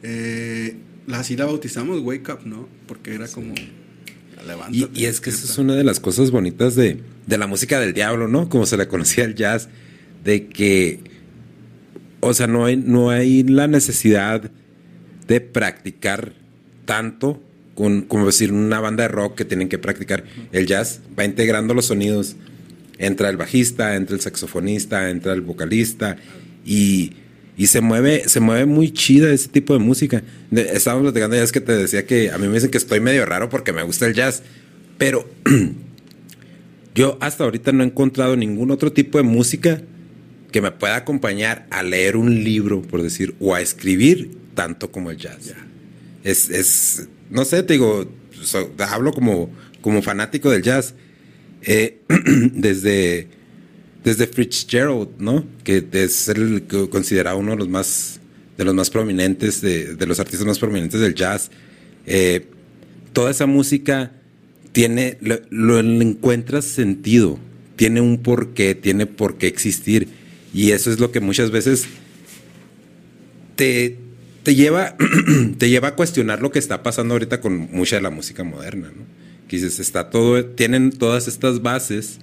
eh, 0.03 0.77
así 1.11 1.35
la 1.35 1.45
bautizamos 1.45 1.99
Wake 2.01 2.31
Up, 2.31 2.39
¿no? 2.45 2.67
Porque 2.87 3.13
era 3.13 3.27
como... 3.27 3.53
Y, 4.71 4.87
y, 4.93 5.05
es 5.05 5.21
que 5.21 5.29
esa 5.29 5.45
es 5.45 5.57
una 5.57 5.75
de 5.75 5.83
las 5.83 5.99
cosas 5.99 6.31
bonitas 6.31 6.75
de, 6.75 6.99
de, 7.27 7.37
la 7.37 7.47
música 7.47 7.79
del 7.79 7.93
diablo, 7.93 8.27
¿no? 8.27 8.49
Como 8.49 8.65
se 8.65 8.77
le 8.77 8.87
conocía 8.87 9.23
el 9.23 9.35
jazz, 9.35 9.69
de 10.23 10.47
que, 10.47 10.99
o 12.19 12.33
sea, 12.33 12.47
no 12.47 12.65
hay, 12.65 12.77
no 12.77 13.09
hay 13.09 13.43
la 13.43 13.67
necesidad 13.67 14.49
de 15.27 15.41
practicar 15.41 16.33
tanto 16.85 17.41
con, 17.75 18.01
como 18.01 18.25
decir, 18.25 18.51
una 18.51 18.79
banda 18.79 19.03
de 19.03 19.09
rock 19.09 19.35
que 19.35 19.45
tienen 19.45 19.69
que 19.69 19.77
practicar. 19.77 20.23
El 20.51 20.67
jazz 20.67 21.01
va 21.17 21.25
integrando 21.25 21.73
los 21.73 21.85
sonidos. 21.85 22.35
Entra 22.97 23.29
el 23.29 23.37
bajista, 23.37 23.95
entra 23.95 24.15
el 24.15 24.21
saxofonista, 24.21 25.09
entra 25.09 25.33
el 25.33 25.41
vocalista 25.41 26.17
y 26.65 27.13
y 27.61 27.67
se 27.67 27.79
mueve, 27.79 28.27
se 28.27 28.39
mueve 28.39 28.65
muy 28.65 28.91
chida 28.91 29.31
ese 29.31 29.47
tipo 29.47 29.73
de 29.73 29.77
música. 29.77 30.23
estábamos 30.49 31.03
platicando 31.03 31.35
ya 31.35 31.43
es 31.43 31.51
que 31.51 31.61
te 31.61 31.73
decía 31.73 32.07
que 32.07 32.31
a 32.31 32.39
mí 32.39 32.47
me 32.47 32.55
dicen 32.55 32.71
que 32.71 32.79
estoy 32.79 32.99
medio 32.99 33.23
raro 33.23 33.49
porque 33.49 33.71
me 33.71 33.83
gusta 33.83 34.07
el 34.07 34.15
jazz, 34.15 34.41
pero 34.97 35.29
yo 36.95 37.19
hasta 37.21 37.43
ahorita 37.43 37.71
no 37.71 37.83
he 37.83 37.85
encontrado 37.85 38.35
ningún 38.35 38.71
otro 38.71 38.91
tipo 38.91 39.19
de 39.19 39.25
música 39.25 39.79
que 40.51 40.59
me 40.59 40.71
pueda 40.71 40.95
acompañar 40.95 41.67
a 41.69 41.83
leer 41.83 42.17
un 42.17 42.43
libro, 42.43 42.81
por 42.81 43.03
decir, 43.03 43.35
o 43.39 43.53
a 43.53 43.61
escribir 43.61 44.31
tanto 44.55 44.91
como 44.91 45.11
el 45.11 45.17
jazz. 45.17 45.53
Es, 46.23 46.49
es, 46.49 47.09
no 47.29 47.45
sé, 47.45 47.61
te 47.61 47.73
digo, 47.73 48.11
hablo 48.79 49.13
como, 49.13 49.51
como 49.81 50.01
fanático 50.01 50.49
del 50.49 50.63
jazz. 50.63 50.95
Eh, 51.61 51.99
desde 52.53 53.27
desde 54.03 54.27
Fitzgerald, 54.27 55.09
¿no? 55.19 55.45
Que 55.63 55.85
es 55.91 56.29
el 56.29 56.63
considerado 56.89 57.37
uno 57.37 57.51
de 57.51 57.57
los 57.57 57.69
más 57.69 58.21
de 58.57 58.65
los 58.65 58.75
más 58.75 58.89
prominentes, 58.89 59.61
de, 59.61 60.05
los 60.05 60.19
artistas 60.19 60.45
más 60.45 60.59
prominentes 60.59 60.99
del 60.99 61.15
jazz. 61.15 61.49
Eh, 62.05 62.45
toda 63.11 63.31
esa 63.31 63.47
música 63.47 64.11
tiene, 64.71 65.17
lo, 65.21 65.79
encuentras 65.79 66.65
sentido, 66.65 67.39
tiene 67.75 68.01
un 68.01 68.19
porqué, 68.19 68.75
tiene 68.75 69.07
por 69.07 69.37
qué 69.37 69.47
existir. 69.47 70.09
Y 70.53 70.71
eso 70.71 70.91
es 70.91 70.99
lo 70.99 71.11
que 71.11 71.21
muchas 71.21 71.49
veces 71.49 71.87
te, 73.55 73.97
te, 74.43 74.53
lleva, 74.53 74.95
te 75.57 75.69
lleva 75.69 75.89
a 75.89 75.95
cuestionar 75.95 76.41
lo 76.41 76.51
que 76.51 76.59
está 76.59 76.83
pasando 76.83 77.15
ahorita 77.15 77.41
con 77.41 77.71
mucha 77.71 77.95
de 77.95 78.03
la 78.03 78.11
música 78.11 78.43
moderna, 78.43 78.91
¿no? 78.95 79.03
Que 79.47 79.57
dices, 79.57 79.79
está 79.79 80.09
todo, 80.09 80.45
tienen 80.45 80.91
todas 80.91 81.27
estas 81.27 81.61
bases 81.61 82.19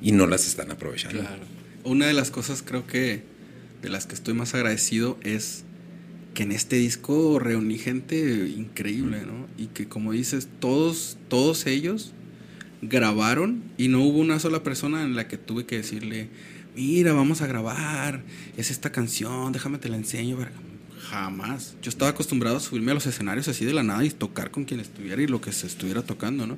y 0.00 0.12
no 0.12 0.26
las 0.26 0.46
están 0.46 0.70
aprovechando. 0.70 1.20
Claro. 1.20 1.42
Una 1.84 2.06
de 2.06 2.12
las 2.12 2.30
cosas 2.30 2.62
creo 2.62 2.86
que 2.86 3.22
de 3.82 3.88
las 3.88 4.06
que 4.06 4.14
estoy 4.14 4.34
más 4.34 4.54
agradecido 4.54 5.18
es 5.22 5.64
que 6.34 6.42
en 6.42 6.52
este 6.52 6.76
disco 6.76 7.38
reuní 7.38 7.78
gente 7.78 8.52
increíble, 8.56 9.22
¿no? 9.26 9.46
Y 9.56 9.66
que 9.68 9.88
como 9.88 10.12
dices, 10.12 10.48
todos, 10.60 11.16
todos 11.28 11.66
ellos 11.66 12.12
grabaron 12.82 13.62
y 13.76 13.88
no 13.88 14.02
hubo 14.02 14.18
una 14.18 14.38
sola 14.38 14.62
persona 14.62 15.02
en 15.02 15.16
la 15.16 15.26
que 15.26 15.36
tuve 15.36 15.66
que 15.66 15.76
decirle, 15.76 16.28
mira, 16.76 17.12
vamos 17.12 17.40
a 17.40 17.46
grabar, 17.46 18.22
es 18.56 18.70
esta 18.70 18.92
canción, 18.92 19.52
déjame 19.52 19.78
te 19.78 19.88
la 19.88 19.96
enseño. 19.96 20.38
Jamás. 21.10 21.74
Yo 21.82 21.88
estaba 21.88 22.10
acostumbrado 22.10 22.56
a 22.56 22.60
subirme 22.60 22.90
a 22.92 22.94
los 22.94 23.06
escenarios 23.06 23.48
así 23.48 23.64
de 23.64 23.72
la 23.72 23.82
nada 23.82 24.04
y 24.04 24.10
tocar 24.10 24.50
con 24.50 24.64
quien 24.64 24.80
estuviera 24.80 25.22
y 25.22 25.26
lo 25.26 25.40
que 25.40 25.52
se 25.52 25.66
estuviera 25.66 26.02
tocando, 26.02 26.46
¿no? 26.46 26.56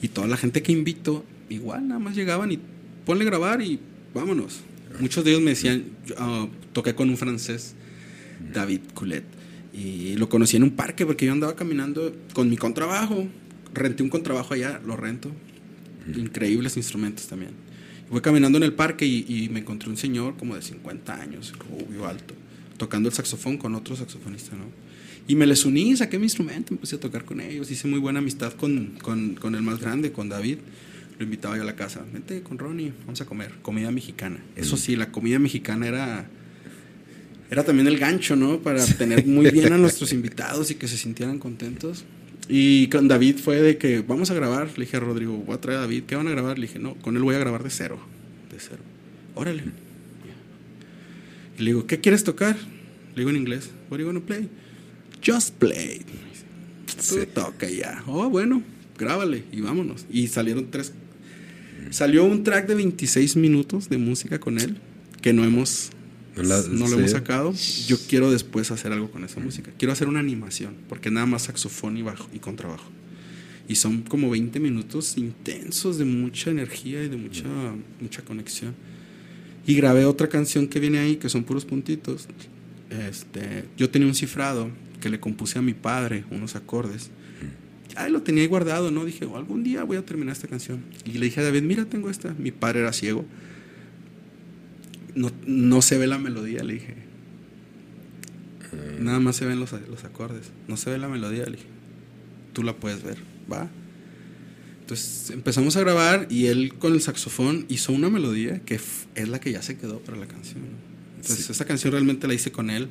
Y 0.00 0.08
toda 0.08 0.26
la 0.26 0.36
gente 0.36 0.62
que 0.62 0.72
invito, 0.72 1.24
igual, 1.52 1.88
nada 1.88 2.00
más 2.00 2.14
llegaban 2.14 2.52
y 2.52 2.58
ponle 3.04 3.24
grabar 3.24 3.62
y 3.62 3.78
vámonos. 4.14 4.60
Muchos 5.00 5.24
de 5.24 5.30
ellos 5.30 5.42
me 5.42 5.50
decían, 5.50 5.84
ah, 6.18 6.46
toqué 6.72 6.94
con 6.94 7.08
un 7.08 7.16
francés, 7.16 7.74
David 8.52 8.80
Coulet, 8.94 9.24
y 9.72 10.16
lo 10.16 10.28
conocí 10.28 10.56
en 10.56 10.64
un 10.64 10.72
parque 10.72 11.06
porque 11.06 11.26
yo 11.26 11.32
andaba 11.32 11.56
caminando 11.56 12.14
con 12.34 12.50
mi 12.50 12.56
contrabajo. 12.56 13.26
Renté 13.72 14.02
un 14.02 14.10
contrabajo 14.10 14.52
allá, 14.54 14.80
lo 14.84 14.96
rento. 14.96 15.30
Increíbles 16.14 16.76
instrumentos 16.76 17.26
también. 17.26 17.52
Voy 18.10 18.20
caminando 18.20 18.58
en 18.58 18.64
el 18.64 18.74
parque 18.74 19.06
y, 19.06 19.48
me 19.50 19.60
encontré 19.60 19.88
un 19.88 19.96
señor 19.96 20.36
como 20.36 20.54
de 20.54 20.60
50 20.60 21.14
años, 21.14 21.54
rubio, 21.58 22.06
alto, 22.06 22.34
tocando 22.76 23.08
el 23.08 23.14
saxofón 23.14 23.56
con 23.56 23.74
otro 23.74 23.96
saxofonista, 23.96 24.54
¿no? 24.54 24.66
Y 25.26 25.34
me 25.34 25.46
les 25.46 25.64
uní, 25.64 25.96
saqué 25.96 26.18
mi 26.18 26.24
instrumento, 26.24 26.74
empecé 26.74 26.96
a 26.96 27.00
tocar 27.00 27.24
con 27.24 27.40
ellos, 27.40 27.70
hice 27.70 27.88
muy 27.88 27.98
buena 27.98 28.18
amistad 28.18 28.52
con, 28.52 28.98
con, 29.00 29.36
con 29.36 29.54
el 29.54 29.62
más 29.62 29.80
grande, 29.80 30.12
con 30.12 30.28
David. 30.28 30.58
Lo 31.22 31.24
invitaba 31.24 31.54
yo 31.56 31.62
a 31.62 31.64
la 31.64 31.76
casa, 31.76 32.04
vente 32.12 32.42
con 32.42 32.58
Ronnie, 32.58 32.92
vamos 33.06 33.20
a 33.20 33.26
comer, 33.26 33.52
comida 33.62 33.92
mexicana. 33.92 34.42
Eso 34.56 34.74
mm. 34.74 34.78
sí, 34.80 34.96
la 34.96 35.12
comida 35.12 35.38
mexicana 35.38 35.86
era, 35.86 36.28
era 37.48 37.62
también 37.62 37.86
el 37.86 37.96
gancho, 37.96 38.34
¿no? 38.34 38.58
Para 38.58 38.84
tener 38.84 39.24
muy 39.24 39.48
bien 39.52 39.72
a 39.72 39.78
nuestros 39.78 40.12
invitados 40.12 40.72
y 40.72 40.74
que 40.74 40.88
se 40.88 40.96
sintieran 40.96 41.38
contentos. 41.38 42.04
Y 42.48 42.88
con 42.88 43.06
David 43.06 43.36
fue 43.36 43.62
de 43.62 43.78
que 43.78 44.00
vamos 44.00 44.32
a 44.32 44.34
grabar. 44.34 44.66
Le 44.76 44.84
dije 44.84 44.96
a 44.96 45.00
Rodrigo, 45.00 45.36
voy 45.36 45.54
a 45.54 45.60
traer 45.60 45.78
a 45.78 45.82
David, 45.82 46.02
¿qué 46.08 46.16
van 46.16 46.26
a 46.26 46.32
grabar? 46.32 46.58
Le 46.58 46.66
dije, 46.66 46.80
no, 46.80 46.96
con 46.96 47.16
él 47.16 47.22
voy 47.22 47.36
a 47.36 47.38
grabar 47.38 47.62
de 47.62 47.70
cero. 47.70 48.00
De 48.50 48.58
cero. 48.58 48.82
Órale. 49.36 49.62
Y 51.56 51.62
le 51.62 51.66
digo, 51.66 51.86
¿qué 51.86 52.00
quieres 52.00 52.24
tocar? 52.24 52.56
Le 53.14 53.20
digo 53.20 53.30
en 53.30 53.36
inglés, 53.36 53.70
what 53.88 53.94
are 53.94 54.02
you 54.02 54.06
gonna 54.06 54.26
play? 54.26 54.48
Just 55.24 55.54
Play. 55.54 56.02
Tú 57.08 57.24
toca 57.32 57.70
ya. 57.70 58.02
Oh, 58.08 58.28
bueno, 58.28 58.60
grábale 58.98 59.44
y 59.52 59.60
vámonos. 59.60 60.04
Y 60.10 60.26
salieron 60.26 60.68
tres. 60.72 60.92
Salió 61.90 62.24
un 62.24 62.44
track 62.44 62.66
de 62.66 62.74
26 62.74 63.36
minutos 63.36 63.88
de 63.88 63.98
música 63.98 64.38
con 64.38 64.58
él 64.58 64.76
que 65.20 65.32
no 65.32 65.44
hemos 65.44 65.90
no, 66.36 66.88
lo 66.88 66.98
hemos 66.98 67.10
sacado. 67.10 67.52
Yo 67.86 67.96
quiero 68.08 68.30
después 68.30 68.70
hacer 68.70 68.92
algo 68.92 69.10
con 69.10 69.24
esa 69.24 69.40
música. 69.40 69.70
Quiero 69.76 69.92
hacer 69.92 70.08
una 70.08 70.20
animación, 70.20 70.74
porque 70.88 71.10
nada 71.10 71.26
más 71.26 71.42
saxofón 71.42 71.96
y 71.96 72.02
bajo 72.02 72.28
y 72.32 72.38
contrabajo. 72.38 72.90
Y 73.68 73.76
son 73.76 74.02
como 74.02 74.30
20 74.30 74.58
minutos 74.58 75.16
intensos 75.18 75.98
de 75.98 76.04
mucha 76.04 76.50
energía 76.50 77.04
y 77.04 77.08
de 77.08 77.16
mucha, 77.16 77.44
mucha 78.00 78.22
conexión. 78.22 78.74
Y 79.66 79.74
grabé 79.74 80.04
otra 80.04 80.28
canción 80.28 80.68
que 80.68 80.80
viene 80.80 80.98
ahí, 80.98 81.16
que 81.16 81.28
son 81.28 81.44
puros 81.44 81.64
puntitos. 81.64 82.26
Este, 82.90 83.64
yo 83.76 83.90
tenía 83.90 84.08
un 84.08 84.14
cifrado 84.14 84.70
que 85.00 85.10
le 85.10 85.20
compuse 85.20 85.58
a 85.58 85.62
mi 85.62 85.74
padre 85.74 86.24
unos 86.30 86.56
acordes. 86.56 87.10
Ahí 87.96 88.10
lo 88.10 88.22
tenía 88.22 88.46
guardado, 88.48 88.90
¿no? 88.90 89.04
Dije, 89.04 89.24
oh, 89.24 89.36
algún 89.36 89.62
día 89.62 89.84
voy 89.84 89.96
a 89.96 90.04
terminar 90.04 90.32
esta 90.32 90.48
canción. 90.48 90.82
Y 91.04 91.18
le 91.18 91.26
dije 91.26 91.40
a 91.40 91.44
David, 91.44 91.62
mira, 91.62 91.84
tengo 91.84 92.10
esta. 92.10 92.34
Mi 92.34 92.50
padre 92.50 92.80
era 92.80 92.92
ciego. 92.92 93.24
No, 95.14 95.30
no 95.46 95.82
se 95.82 95.98
ve 95.98 96.06
la 96.06 96.18
melodía, 96.18 96.62
le 96.62 96.74
dije. 96.74 96.94
Nada 98.98 99.20
más 99.20 99.36
se 99.36 99.44
ven 99.44 99.60
los, 99.60 99.72
los 99.72 100.04
acordes. 100.04 100.50
No 100.68 100.76
se 100.76 100.90
ve 100.90 100.98
la 100.98 101.08
melodía, 101.08 101.44
le 101.44 101.52
dije. 101.52 101.66
Tú 102.52 102.62
la 102.62 102.74
puedes 102.74 103.02
ver, 103.02 103.18
¿va? 103.50 103.68
Entonces 104.80 105.30
empezamos 105.30 105.76
a 105.76 105.80
grabar 105.80 106.26
y 106.30 106.46
él 106.46 106.74
con 106.78 106.92
el 106.92 107.00
saxofón 107.00 107.66
hizo 107.68 107.92
una 107.92 108.10
melodía 108.10 108.60
que 108.60 108.80
es 109.14 109.28
la 109.28 109.40
que 109.40 109.52
ya 109.52 109.62
se 109.62 109.76
quedó 109.76 110.00
para 110.00 110.16
la 110.16 110.26
canción. 110.26 110.62
Entonces 111.16 111.48
esa 111.50 111.64
canción 111.64 111.92
realmente 111.92 112.26
la 112.26 112.34
hice 112.34 112.50
con 112.50 112.68
él 112.68 112.88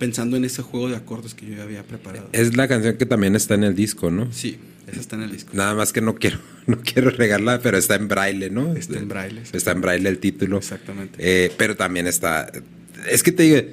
pensando 0.00 0.38
en 0.38 0.46
ese 0.46 0.62
juego 0.62 0.88
de 0.88 0.96
acordes 0.96 1.34
que 1.34 1.46
yo 1.46 1.54
ya 1.54 1.62
había 1.62 1.84
preparado. 1.84 2.28
Es 2.32 2.56
la 2.56 2.66
canción 2.66 2.96
que 2.96 3.06
también 3.06 3.36
está 3.36 3.54
en 3.54 3.62
el 3.62 3.76
disco, 3.76 4.10
¿no? 4.10 4.32
Sí, 4.32 4.58
esa 4.88 4.98
está 4.98 5.14
en 5.14 5.22
el 5.22 5.30
disco. 5.30 5.50
Nada 5.52 5.74
más 5.74 5.92
que 5.92 6.00
no 6.00 6.16
quiero, 6.16 6.38
no 6.66 6.80
quiero 6.80 7.10
regarla, 7.10 7.60
pero 7.60 7.76
está 7.76 7.94
en 7.94 8.08
braille, 8.08 8.50
¿no? 8.50 8.74
Está 8.74 8.98
en 8.98 9.08
braille. 9.08 9.42
Está 9.52 9.72
en 9.72 9.82
braille 9.82 10.08
el 10.08 10.18
título. 10.18 10.56
Exactamente. 10.56 11.18
Eh, 11.18 11.52
pero 11.56 11.76
también 11.76 12.06
está. 12.06 12.50
Es 13.08 13.22
que 13.22 13.30
te 13.30 13.42
digo, 13.44 13.68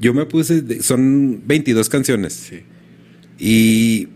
yo 0.00 0.14
me 0.14 0.24
puse. 0.24 0.82
Son 0.82 1.42
22 1.46 1.88
canciones. 1.90 2.32
Sí. 2.32 2.62
Y 3.38 4.08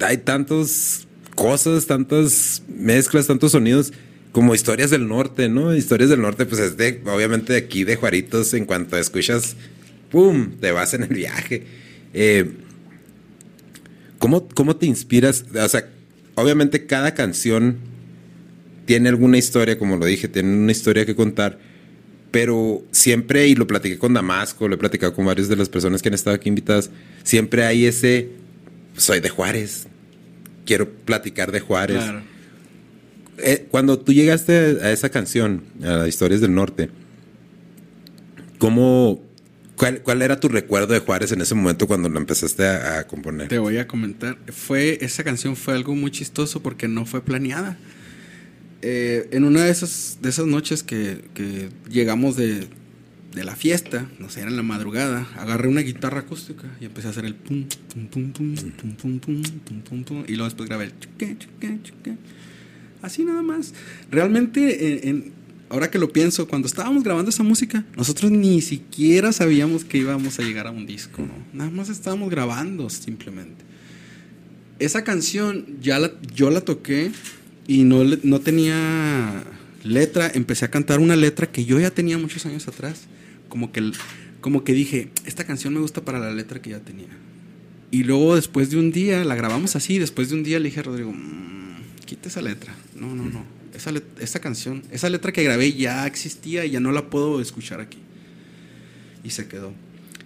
hay 0.00 0.16
tantas 0.16 1.06
cosas, 1.34 1.86
tantas 1.86 2.62
mezclas, 2.68 3.26
tantos 3.26 3.52
sonidos 3.52 3.92
como 4.32 4.54
historias 4.54 4.90
del 4.90 5.06
norte, 5.06 5.48
¿no? 5.50 5.74
Historias 5.76 6.08
del 6.08 6.22
norte, 6.22 6.46
pues 6.46 6.60
es 6.60 6.76
de, 6.76 7.02
obviamente 7.06 7.52
de 7.52 7.58
aquí, 7.58 7.84
de 7.84 7.96
Juaritos, 7.96 8.54
en 8.54 8.64
cuanto 8.64 8.96
escuchas 8.96 9.56
¡pum! 10.14 10.52
Te 10.60 10.70
vas 10.70 10.94
en 10.94 11.02
el 11.02 11.08
viaje. 11.08 11.64
Eh, 12.12 12.52
¿cómo, 14.20 14.46
¿Cómo 14.48 14.76
te 14.76 14.86
inspiras? 14.86 15.44
O 15.52 15.68
sea, 15.68 15.88
obviamente 16.36 16.86
cada 16.86 17.14
canción 17.14 17.78
tiene 18.86 19.08
alguna 19.08 19.38
historia, 19.38 19.76
como 19.76 19.96
lo 19.96 20.06
dije, 20.06 20.28
tiene 20.28 20.56
una 20.56 20.70
historia 20.70 21.04
que 21.04 21.16
contar, 21.16 21.58
pero 22.30 22.84
siempre, 22.92 23.48
y 23.48 23.56
lo 23.56 23.66
platiqué 23.66 23.98
con 23.98 24.14
Damasco, 24.14 24.68
lo 24.68 24.76
he 24.76 24.78
platicado 24.78 25.14
con 25.14 25.26
varias 25.26 25.48
de 25.48 25.56
las 25.56 25.68
personas 25.68 26.00
que 26.00 26.10
han 26.10 26.14
estado 26.14 26.36
aquí 26.36 26.48
invitadas, 26.48 26.90
siempre 27.24 27.64
hay 27.64 27.86
ese, 27.86 28.28
soy 28.96 29.18
de 29.18 29.30
Juárez, 29.30 29.88
quiero 30.64 30.88
platicar 30.88 31.50
de 31.50 31.58
Juárez. 31.58 32.04
eh, 33.38 33.66
cuando 33.68 33.98
tú 33.98 34.12
llegaste 34.12 34.78
a 34.80 34.92
esa 34.92 35.08
canción, 35.08 35.64
a 35.82 36.06
Historias 36.06 36.40
del 36.40 36.54
Norte, 36.54 36.88
¿cómo, 38.58 39.23
cuál, 39.76 40.00
cuál 40.02 40.22
era 40.22 40.38
tu 40.40 40.48
recuerdo 40.48 40.92
de 40.94 41.00
Juárez 41.00 41.32
en 41.32 41.40
ese 41.40 41.54
momento 41.54 41.86
cuando 41.86 42.08
lo 42.08 42.18
empezaste 42.18 42.66
a, 42.66 42.98
a 43.00 43.06
componer? 43.06 43.48
Te 43.48 43.58
voy 43.58 43.78
a 43.78 43.86
comentar. 43.88 44.36
Fue, 44.52 44.98
esa 45.00 45.24
canción 45.24 45.56
fue 45.56 45.74
algo 45.74 45.94
muy 45.94 46.10
chistoso 46.10 46.62
porque 46.62 46.88
no 46.88 47.06
fue 47.06 47.22
planeada. 47.24 47.76
Eh, 48.82 49.28
en 49.32 49.44
una 49.44 49.64
de 49.64 49.70
esas, 49.70 50.18
de 50.20 50.28
esas 50.28 50.46
noches 50.46 50.82
que, 50.82 51.24
que 51.32 51.70
llegamos 51.88 52.36
de, 52.36 52.66
de 53.34 53.44
la 53.44 53.56
fiesta, 53.56 54.10
no 54.18 54.28
sé, 54.28 54.40
era 54.40 54.50
en 54.50 54.56
la 54.56 54.62
madrugada, 54.62 55.26
agarré 55.36 55.68
una 55.68 55.80
guitarra 55.80 56.20
acústica 56.20 56.64
y 56.80 56.84
empecé 56.84 57.06
a 57.08 57.10
hacer 57.10 57.24
el 57.24 57.34
pum, 57.34 57.64
pum, 57.94 58.06
pum, 58.08 58.32
pum, 58.32 58.54
pum, 58.54 58.94
pum, 58.94 59.18
pum, 59.20 59.42
pum, 59.42 59.80
pum, 59.82 60.04
pum, 60.04 60.24
y 60.28 60.32
luego 60.32 60.44
después 60.44 60.68
grabé 60.68 60.84
el 60.84 60.98
chuque, 60.98 61.34
chuque, 61.38 61.78
chuque. 61.82 62.12
Así 63.00 63.24
nada 63.24 63.40
más. 63.42 63.72
Realmente, 64.10 65.08
en, 65.08 65.08
en- 65.08 65.43
ahora 65.68 65.90
que 65.90 65.98
lo 65.98 66.12
pienso, 66.12 66.46
cuando 66.48 66.66
estábamos 66.66 67.02
grabando 67.04 67.30
esa 67.30 67.42
música, 67.42 67.84
nosotros 67.96 68.30
ni 68.30 68.60
siquiera 68.60 69.32
sabíamos 69.32 69.84
que 69.84 69.98
íbamos 69.98 70.38
a 70.38 70.42
llegar 70.42 70.66
a 70.66 70.70
un 70.70 70.86
disco, 70.86 71.22
¿no? 71.22 71.34
Nada 71.52 71.70
más 71.70 71.88
estábamos 71.88 72.30
grabando 72.30 72.88
simplemente. 72.90 73.64
Esa 74.78 75.04
canción 75.04 75.66
ya 75.80 75.98
la, 75.98 76.12
yo 76.34 76.50
la 76.50 76.60
toqué 76.60 77.10
y 77.66 77.84
no, 77.84 78.04
no 78.22 78.40
tenía 78.40 79.44
letra. 79.84 80.30
Empecé 80.34 80.64
a 80.64 80.70
cantar 80.70 80.98
una 81.00 81.16
letra 81.16 81.50
que 81.50 81.64
yo 81.64 81.78
ya 81.78 81.90
tenía 81.90 82.18
muchos 82.18 82.44
años 82.46 82.66
atrás. 82.68 83.02
Como 83.48 83.70
que, 83.72 83.92
como 84.40 84.64
que 84.64 84.72
dije, 84.72 85.10
esta 85.26 85.44
canción 85.44 85.74
me 85.74 85.80
gusta 85.80 86.04
para 86.04 86.18
la 86.18 86.32
letra 86.32 86.60
que 86.60 86.70
ya 86.70 86.80
tenía. 86.80 87.08
Y 87.90 88.02
luego 88.02 88.34
después 88.34 88.70
de 88.70 88.78
un 88.78 88.90
día, 88.90 89.24
la 89.24 89.36
grabamos 89.36 89.76
así, 89.76 89.98
después 89.98 90.28
de 90.28 90.34
un 90.34 90.42
día 90.42 90.58
le 90.58 90.64
dije 90.68 90.80
a 90.80 90.82
Rodrigo, 90.82 91.12
"Mm, 91.12 92.04
quita 92.04 92.28
esa 92.28 92.42
letra. 92.42 92.74
No, 92.96 93.14
no, 93.14 93.24
no. 93.24 93.44
Esa, 93.74 94.38
canción, 94.38 94.82
esa 94.90 95.10
letra 95.10 95.32
que 95.32 95.42
grabé 95.42 95.72
ya 95.72 96.06
existía 96.06 96.64
y 96.64 96.70
ya 96.70 96.80
no 96.80 96.92
la 96.92 97.10
puedo 97.10 97.40
escuchar 97.40 97.80
aquí. 97.80 97.98
Y 99.24 99.30
se 99.30 99.48
quedó. 99.48 99.72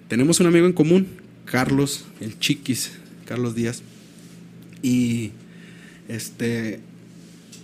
Tenemos 0.09 0.41
un 0.41 0.47
amigo 0.47 0.67
en 0.67 0.73
común, 0.73 1.07
Carlos, 1.45 2.05
el 2.21 2.39
Chiquis, 2.39 2.93
Carlos 3.25 3.55
Díaz. 3.55 3.83
Y 4.83 5.33
este 6.09 6.81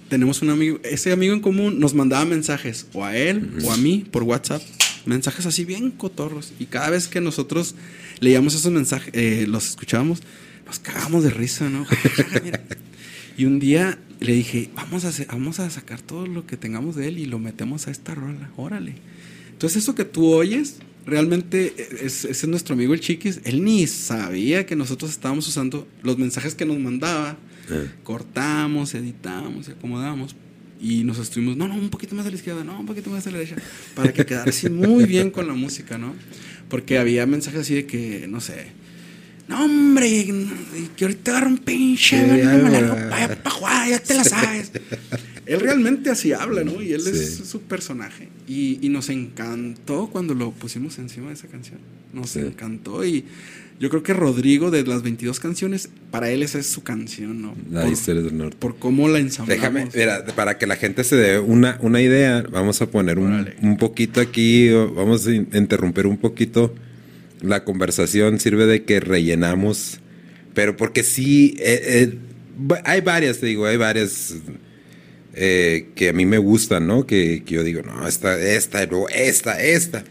tenemos 0.09 0.43
un 0.43 0.50
amigo, 0.50 0.79
ese 0.85 1.12
amigo 1.12 1.35
en 1.35 1.41
común 1.41 1.81
nos 1.81 1.95
mandaba 1.95 2.25
mensajes 2.25 2.87
o 2.93 3.05
a 3.05 3.17
él 3.17 3.59
o 3.64 3.73
a 3.73 3.76
mí 3.76 4.07
por 4.11 4.23
WhatsApp, 4.23 4.62
mensajes 5.07 5.47
así 5.47 5.64
bien 5.64 5.91
cotorros. 5.91 6.53
Y 6.59 6.67
cada 6.67 6.91
vez 6.91 7.09
que 7.09 7.21
nosotros 7.21 7.75
leíamos 8.21 8.55
esos 8.55 8.71
mensajes, 8.71 9.11
eh, 9.14 9.47
los 9.49 9.71
escuchábamos, 9.71 10.21
nos 10.67 10.79
cagábamos 10.79 11.25
de 11.25 11.31
risa, 11.31 11.69
¿no? 11.69 11.87
Mira. 12.45 12.62
y 13.37 13.45
un 13.47 13.59
día 13.59 13.99
le 14.25 14.33
dije, 14.35 14.71
vamos 14.75 15.04
a, 15.04 15.09
hacer- 15.09 15.26
vamos 15.28 15.61
a 15.61 15.71
sacar 15.71 16.00
todo 16.00 16.26
lo 16.26 16.47
que 16.47 16.57
tengamos 16.57 16.97
de 16.97 17.09
él 17.09 17.19
y 17.19 17.26
lo 17.26 17.38
metemos 17.38 17.87
a 17.87 17.90
esta 17.90 18.14
rola, 18.14 18.50
órale. 18.57 18.95
Entonces 19.52 19.83
eso 19.83 19.95
que 19.95 20.04
tú 20.04 20.26
oyes, 20.33 20.76
realmente 21.07 21.75
es, 22.04 22.25
ese 22.25 22.28
es 22.31 22.49
nuestro 22.49 22.75
amigo 22.75 22.95
el 22.95 23.00
Chiquis, 23.00 23.40
él 23.45 23.62
ni 23.62 23.87
sabía 23.87 24.66
que 24.66 24.75
nosotros 24.76 25.11
estábamos 25.11 25.47
usando 25.49 25.87
los 26.02 26.19
mensajes 26.19 26.54
que 26.54 26.64
nos 26.66 26.78
mandaba, 26.78 27.37
Eh. 27.71 27.88
cortamos, 28.02 28.95
editamos 28.95 29.68
y 29.68 29.72
acomodamos. 29.72 30.35
Y 30.81 31.03
nos 31.05 31.18
estuvimos, 31.18 31.57
no, 31.57 31.66
no, 31.66 31.77
un 31.77 31.88
poquito 31.88 32.14
más 32.14 32.27
a 32.27 32.31
la 32.31 32.37
izquierda, 32.37 32.62
no, 32.62 32.79
un 32.81 32.85
poquito 32.85 33.09
más 33.09 33.27
a 33.27 33.31
la 33.31 33.38
derecha, 33.38 33.57
para 33.94 34.12
que 34.12 34.27
quedara 34.27 34.51
así 34.51 34.68
muy 34.68 35.05
bien 35.07 35.31
con 35.31 35.46
la 35.46 35.55
música, 35.55 35.96
¿no? 35.96 36.14
Porque 36.68 36.98
había 36.98 37.25
mensajes 37.27 37.61
así 37.61 37.75
de 37.75 37.87
que, 37.87 38.27
no 38.29 38.40
sé, 38.42 38.66
no, 39.48 39.64
hombre, 39.64 40.24
que 40.96 41.04
ahorita 41.04 41.30
agarra 41.33 41.48
un 41.48 41.59
pinche, 41.59 42.18
Sí, 42.20 42.26
no, 42.26 42.37
ya, 42.37 42.44
me 42.57 42.70
la 42.70 43.42
pa' 43.42 43.50
jugar, 43.50 43.88
ya 43.90 43.98
te 44.00 44.14
la 44.14 44.24
sabes. 44.24 44.72
él 45.46 45.61
realmente 45.61 46.11
así 46.11 46.33
habla, 46.33 46.64
¿no? 46.64 46.80
Y 46.80 46.92
él 46.92 47.07
es 47.07 47.37
su 47.44 47.61
personaje. 47.62 48.28
Y, 48.48 48.78
y 48.80 48.88
nos 48.88 49.09
encantó 49.11 50.09
cuando 50.11 50.35
lo 50.35 50.50
pusimos 50.52 50.98
encima 50.98 51.28
de 51.28 51.35
esa 51.35 51.48
canción. 51.48 51.78
Nos 52.12 52.30
Sí. 52.30 52.38
encantó. 52.40 53.04
Y 53.04 53.24
yo 53.80 53.90
creo 53.90 54.02
que 54.02 54.14
Rodrigo, 54.14 54.70
de 54.70 54.85
las 54.85 55.02
22 55.02 55.40
canciones, 55.40 55.88
para 56.11 56.30
él 56.30 56.42
esa 56.42 56.59
es 56.59 56.66
su 56.66 56.83
canción, 56.83 57.42
¿no? 57.42 57.54
La 57.70 57.83
por, 57.83 57.92
Historia 57.92 58.22
del 58.22 58.38
Norte. 58.38 58.57
por 58.59 58.76
cómo 58.76 59.09
la 59.09 59.18
ensamblamos. 59.18 59.61
Déjame, 59.62 59.88
mira, 59.94 60.24
para 60.35 60.57
que 60.57 60.66
la 60.66 60.76
gente 60.76 61.04
se 61.04 61.16
dé 61.16 61.38
una, 61.38 61.76
una 61.83 62.00
idea, 62.00 62.42
vamos 62.50 62.80
a 62.83 62.87
poner 62.90 63.18
un, 63.18 63.50
un 63.61 63.76
poquito 63.76 64.20
aquí, 64.20 64.70
vamos 64.70 65.26
a 65.26 65.33
in- 65.35 65.48
interrumpir 65.52 66.07
un 66.07 66.16
poquito 66.16 66.74
la 67.48 67.64
conversación, 67.64 68.40
sirve 68.40 68.66
de 68.66 68.85
que 68.85 69.00
rellenamos, 69.00 70.00
pero 70.54 70.76
porque 70.76 71.02
sí, 71.02 71.57
eh, 71.59 71.80
eh, 71.85 72.18
hay 72.85 73.00
varias, 73.00 73.38
te 73.38 73.46
digo, 73.46 73.66
hay 73.66 73.76
varias 73.76 74.35
eh, 75.35 75.88
que 75.94 76.11
a 76.11 76.12
mí 76.12 76.26
me 76.26 76.38
gustan, 76.38 76.87
¿no? 76.87 77.07
Que, 77.07 77.42
que 77.44 77.54
yo 77.54 77.64
digo, 77.64 77.83
no, 77.83 78.07
esta, 78.07 78.38
esta, 78.40 78.83
esta, 79.14 79.62
esta. 79.62 80.04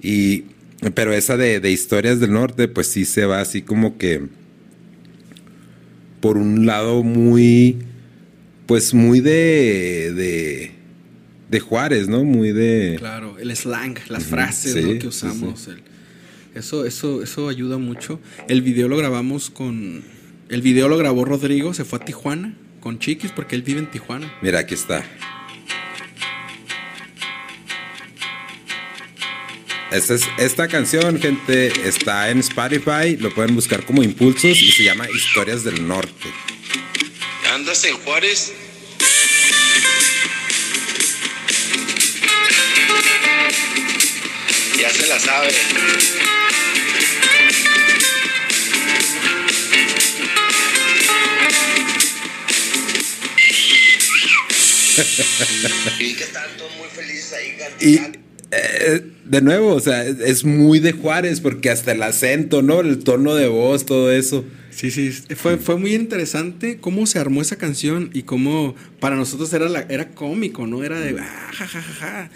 Y, 0.00 0.44
pero 0.94 1.12
esa 1.12 1.36
de, 1.36 1.60
de 1.60 1.70
historias 1.70 2.20
del 2.20 2.32
norte, 2.32 2.68
pues 2.68 2.86
sí 2.88 3.04
se 3.04 3.24
va 3.26 3.40
así 3.40 3.62
como 3.62 3.98
que 3.98 4.22
por 6.20 6.36
un 6.36 6.66
lado 6.66 7.02
muy, 7.02 7.78
pues 8.66 8.94
muy 8.94 9.20
de, 9.20 10.12
de, 10.14 10.70
de 11.50 11.60
Juárez, 11.60 12.08
¿no? 12.08 12.22
Muy 12.24 12.52
de... 12.52 12.94
Claro, 12.98 13.38
el 13.38 13.54
slang, 13.56 13.96
las 14.08 14.24
frases 14.24 14.72
sí, 14.74 14.82
¿no? 14.82 14.92
que 14.94 15.00
sí, 15.00 15.06
usamos. 15.08 15.68
el- 15.68 15.82
eso, 16.54 16.84
eso, 16.84 17.22
eso 17.22 17.48
ayuda 17.48 17.78
mucho. 17.78 18.20
El 18.48 18.62
video 18.62 18.88
lo 18.88 18.96
grabamos 18.96 19.50
con. 19.50 20.04
El 20.48 20.62
video 20.62 20.88
lo 20.88 20.96
grabó 20.98 21.24
Rodrigo, 21.24 21.72
se 21.72 21.84
fue 21.84 21.98
a 21.98 22.04
Tijuana 22.04 22.54
con 22.80 22.98
Chiquis 22.98 23.30
porque 23.32 23.54
él 23.54 23.62
vive 23.62 23.78
en 23.78 23.90
Tijuana. 23.90 24.30
Mira, 24.42 24.58
aquí 24.58 24.74
está. 24.74 25.04
Esta, 29.92 30.14
es, 30.14 30.26
esta 30.38 30.68
canción, 30.68 31.20
gente, 31.20 31.66
está 31.86 32.30
en 32.30 32.38
Spotify. 32.38 33.16
Lo 33.18 33.32
pueden 33.34 33.54
buscar 33.54 33.84
como 33.84 34.02
Impulsos 34.02 34.60
y 34.62 34.72
se 34.72 34.84
llama 34.84 35.06
Historias 35.10 35.64
del 35.64 35.86
Norte. 35.86 36.28
¿Andas 37.52 37.84
en 37.84 37.96
Juárez? 37.98 38.54
Ya 44.82 44.90
se 44.90 45.06
la 45.06 45.16
sabe. 45.20 45.52
y 55.98 56.14
que 56.14 56.24
están 56.24 56.44
todos 56.58 56.72
muy 56.76 56.88
felices 56.88 57.32
ahí 57.32 57.56
Y 57.80 57.96
cantando. 57.96 58.18
eh, 58.50 59.06
de 59.24 59.40
nuevo, 59.40 59.74
o 59.74 59.80
sea, 59.80 60.04
es, 60.04 60.18
es 60.20 60.44
muy 60.44 60.80
de 60.80 60.92
Juárez 60.92 61.40
porque 61.40 61.70
hasta 61.70 61.92
el 61.92 62.02
acento, 62.02 62.60
¿no? 62.62 62.80
El 62.80 62.98
tono 63.04 63.34
de 63.34 63.46
voz, 63.46 63.86
todo 63.86 64.10
eso. 64.12 64.44
Sí, 64.70 64.90
sí, 64.90 65.12
fue, 65.36 65.58
fue 65.58 65.76
muy 65.76 65.94
interesante 65.94 66.78
cómo 66.80 67.06
se 67.06 67.18
armó 67.18 67.40
esa 67.42 67.56
canción 67.56 68.10
y 68.12 68.22
cómo 68.22 68.74
para 69.00 69.16
nosotros 69.16 69.52
era, 69.52 69.68
la, 69.68 69.82
era 69.88 70.08
cómico, 70.10 70.66
¿no? 70.66 70.82
Era 70.82 70.98
de 70.98 71.16
ah, 71.20 71.50
ja, 71.52 71.66
ja, 71.66 71.82
ja, 71.82 71.94
ja. 71.94 72.30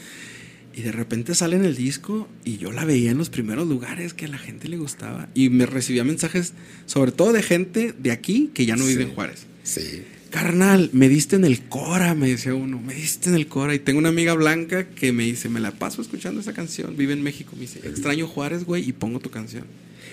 Y 0.77 0.83
de 0.83 0.93
repente 0.93 1.35
sale 1.35 1.57
en 1.57 1.65
el 1.65 1.75
disco 1.75 2.29
y 2.45 2.59
yo 2.59 2.71
la 2.71 2.85
veía 2.85 3.11
en 3.11 3.17
los 3.17 3.31
primeros 3.31 3.67
lugares 3.67 4.13
que 4.13 4.27
a 4.27 4.29
la 4.29 4.37
gente 4.37 4.69
le 4.69 4.77
gustaba. 4.77 5.29
Y 5.35 5.49
me 5.49 5.65
recibía 5.65 6.05
mensajes, 6.05 6.53
sobre 6.85 7.13
todo 7.13 7.33
de 7.33 7.43
gente 7.43 7.95
de 7.99 8.11
aquí 8.13 8.51
que 8.53 8.67
ya 8.67 8.77
no 8.77 8.85
vive 8.85 9.05
Sí. 9.05 9.09
en 9.09 9.15
Juárez. 9.15 9.47
Sí. 9.63 10.03
Carnal, 10.29 10.91
me 10.93 11.09
diste 11.09 11.37
en 11.37 11.47
el 11.47 11.63
Cora, 11.63 12.15
me 12.15 12.29
decía 12.29 12.55
uno, 12.55 12.79
me 12.79 12.93
diste 12.95 13.31
en 13.31 13.37
el 13.37 13.47
Cora. 13.47 13.75
Y 13.75 13.79
tengo 13.79 13.99
una 13.99 14.11
amiga 14.11 14.35
blanca 14.35 14.87
que 14.91 15.13
me 15.13 15.23
dice, 15.25 15.49
me 15.49 15.61
la 15.61 15.71
paso 15.71 16.03
escuchando 16.03 16.43
esa 16.43 16.53
canción, 16.53 16.95
vive 16.95 17.15
en 17.15 17.23
México. 17.23 17.53
Me 17.55 17.63
dice, 17.63 17.79
extraño 17.83 18.27
Juárez, 18.27 18.65
güey, 18.65 18.87
y 18.87 18.93
pongo 18.93 19.19
tu 19.19 19.31
canción. 19.31 19.65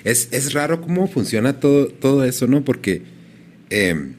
Es, 0.05 0.29
es 0.31 0.53
raro 0.53 0.79
cómo 0.79 1.09
funciona 1.09 1.59
todo, 1.59 1.87
todo 1.87 2.23
eso, 2.23 2.47
¿no? 2.47 2.63
Porque, 2.63 3.01
eh, 3.69 4.13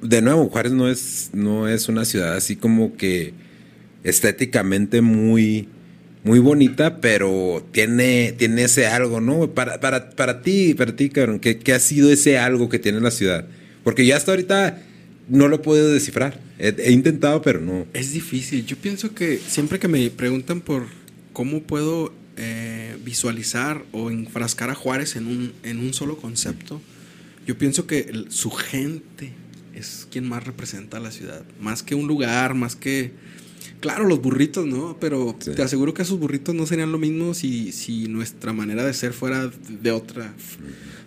de 0.00 0.22
nuevo, 0.22 0.48
Juárez 0.48 0.72
no 0.72 0.88
es, 0.88 1.30
no 1.34 1.68
es 1.68 1.88
una 1.88 2.06
ciudad 2.06 2.34
así 2.36 2.56
como 2.56 2.96
que 2.96 3.34
estéticamente 4.04 5.00
muy, 5.00 5.68
muy 6.24 6.38
bonita, 6.38 7.00
pero 7.00 7.66
tiene, 7.72 8.32
tiene 8.32 8.64
ese 8.64 8.86
algo, 8.86 9.20
¿no? 9.20 9.50
Para, 9.50 9.80
para, 9.80 10.10
para 10.10 10.42
ti, 10.42 10.74
para 10.74 10.96
ti, 10.96 11.10
cabrón, 11.10 11.40
¿qué, 11.40 11.58
qué 11.58 11.72
ha 11.72 11.80
sido 11.80 12.10
ese 12.10 12.38
algo 12.38 12.68
que 12.68 12.78
tiene 12.78 13.00
la 13.00 13.10
ciudad? 13.10 13.46
Porque 13.84 14.04
ya 14.06 14.16
hasta 14.16 14.32
ahorita 14.32 14.82
no 15.28 15.48
lo 15.48 15.62
podido 15.62 15.90
descifrar. 15.90 16.40
He, 16.58 16.92
intentado, 16.92 17.40
pero 17.40 17.60
no. 17.60 17.86
Es 17.94 18.12
difícil. 18.12 18.66
Yo 18.66 18.76
pienso 18.76 19.14
que 19.14 19.38
siempre 19.38 19.78
que 19.78 19.88
me 19.88 20.10
preguntan 20.10 20.60
por 20.60 20.86
cómo 21.32 21.62
puedo 21.62 22.12
eh, 22.36 22.98
visualizar 23.04 23.82
o 23.92 24.10
enfrascar 24.10 24.68
a 24.70 24.74
Juárez 24.74 25.16
en 25.16 25.26
un, 25.26 25.52
en 25.62 25.78
un 25.78 25.94
solo 25.94 26.18
concepto, 26.18 26.82
yo 27.46 27.56
pienso 27.56 27.86
que 27.86 28.26
su 28.28 28.50
gente 28.50 29.32
es 29.74 30.06
quien 30.10 30.28
más 30.28 30.44
representa 30.44 30.98
a 30.98 31.00
la 31.00 31.10
ciudad. 31.10 31.44
Más 31.60 31.82
que 31.82 31.94
un 31.94 32.06
lugar, 32.06 32.54
más 32.54 32.76
que... 32.76 33.12
Claro, 33.80 34.04
los 34.06 34.20
burritos, 34.20 34.66
¿no? 34.66 34.96
Pero 35.00 35.34
Sí. 35.40 35.52
te 35.54 35.62
aseguro 35.62 35.94
que 35.94 36.02
esos 36.02 36.18
burritos 36.18 36.54
no 36.54 36.66
serían 36.66 36.92
lo 36.92 36.98
mismo 36.98 37.32
si, 37.34 37.72
si 37.72 38.08
nuestra 38.08 38.52
manera 38.52 38.84
de 38.84 38.92
ser 38.92 39.12
fuera 39.12 39.50
de 39.82 39.90
otra. 39.90 40.34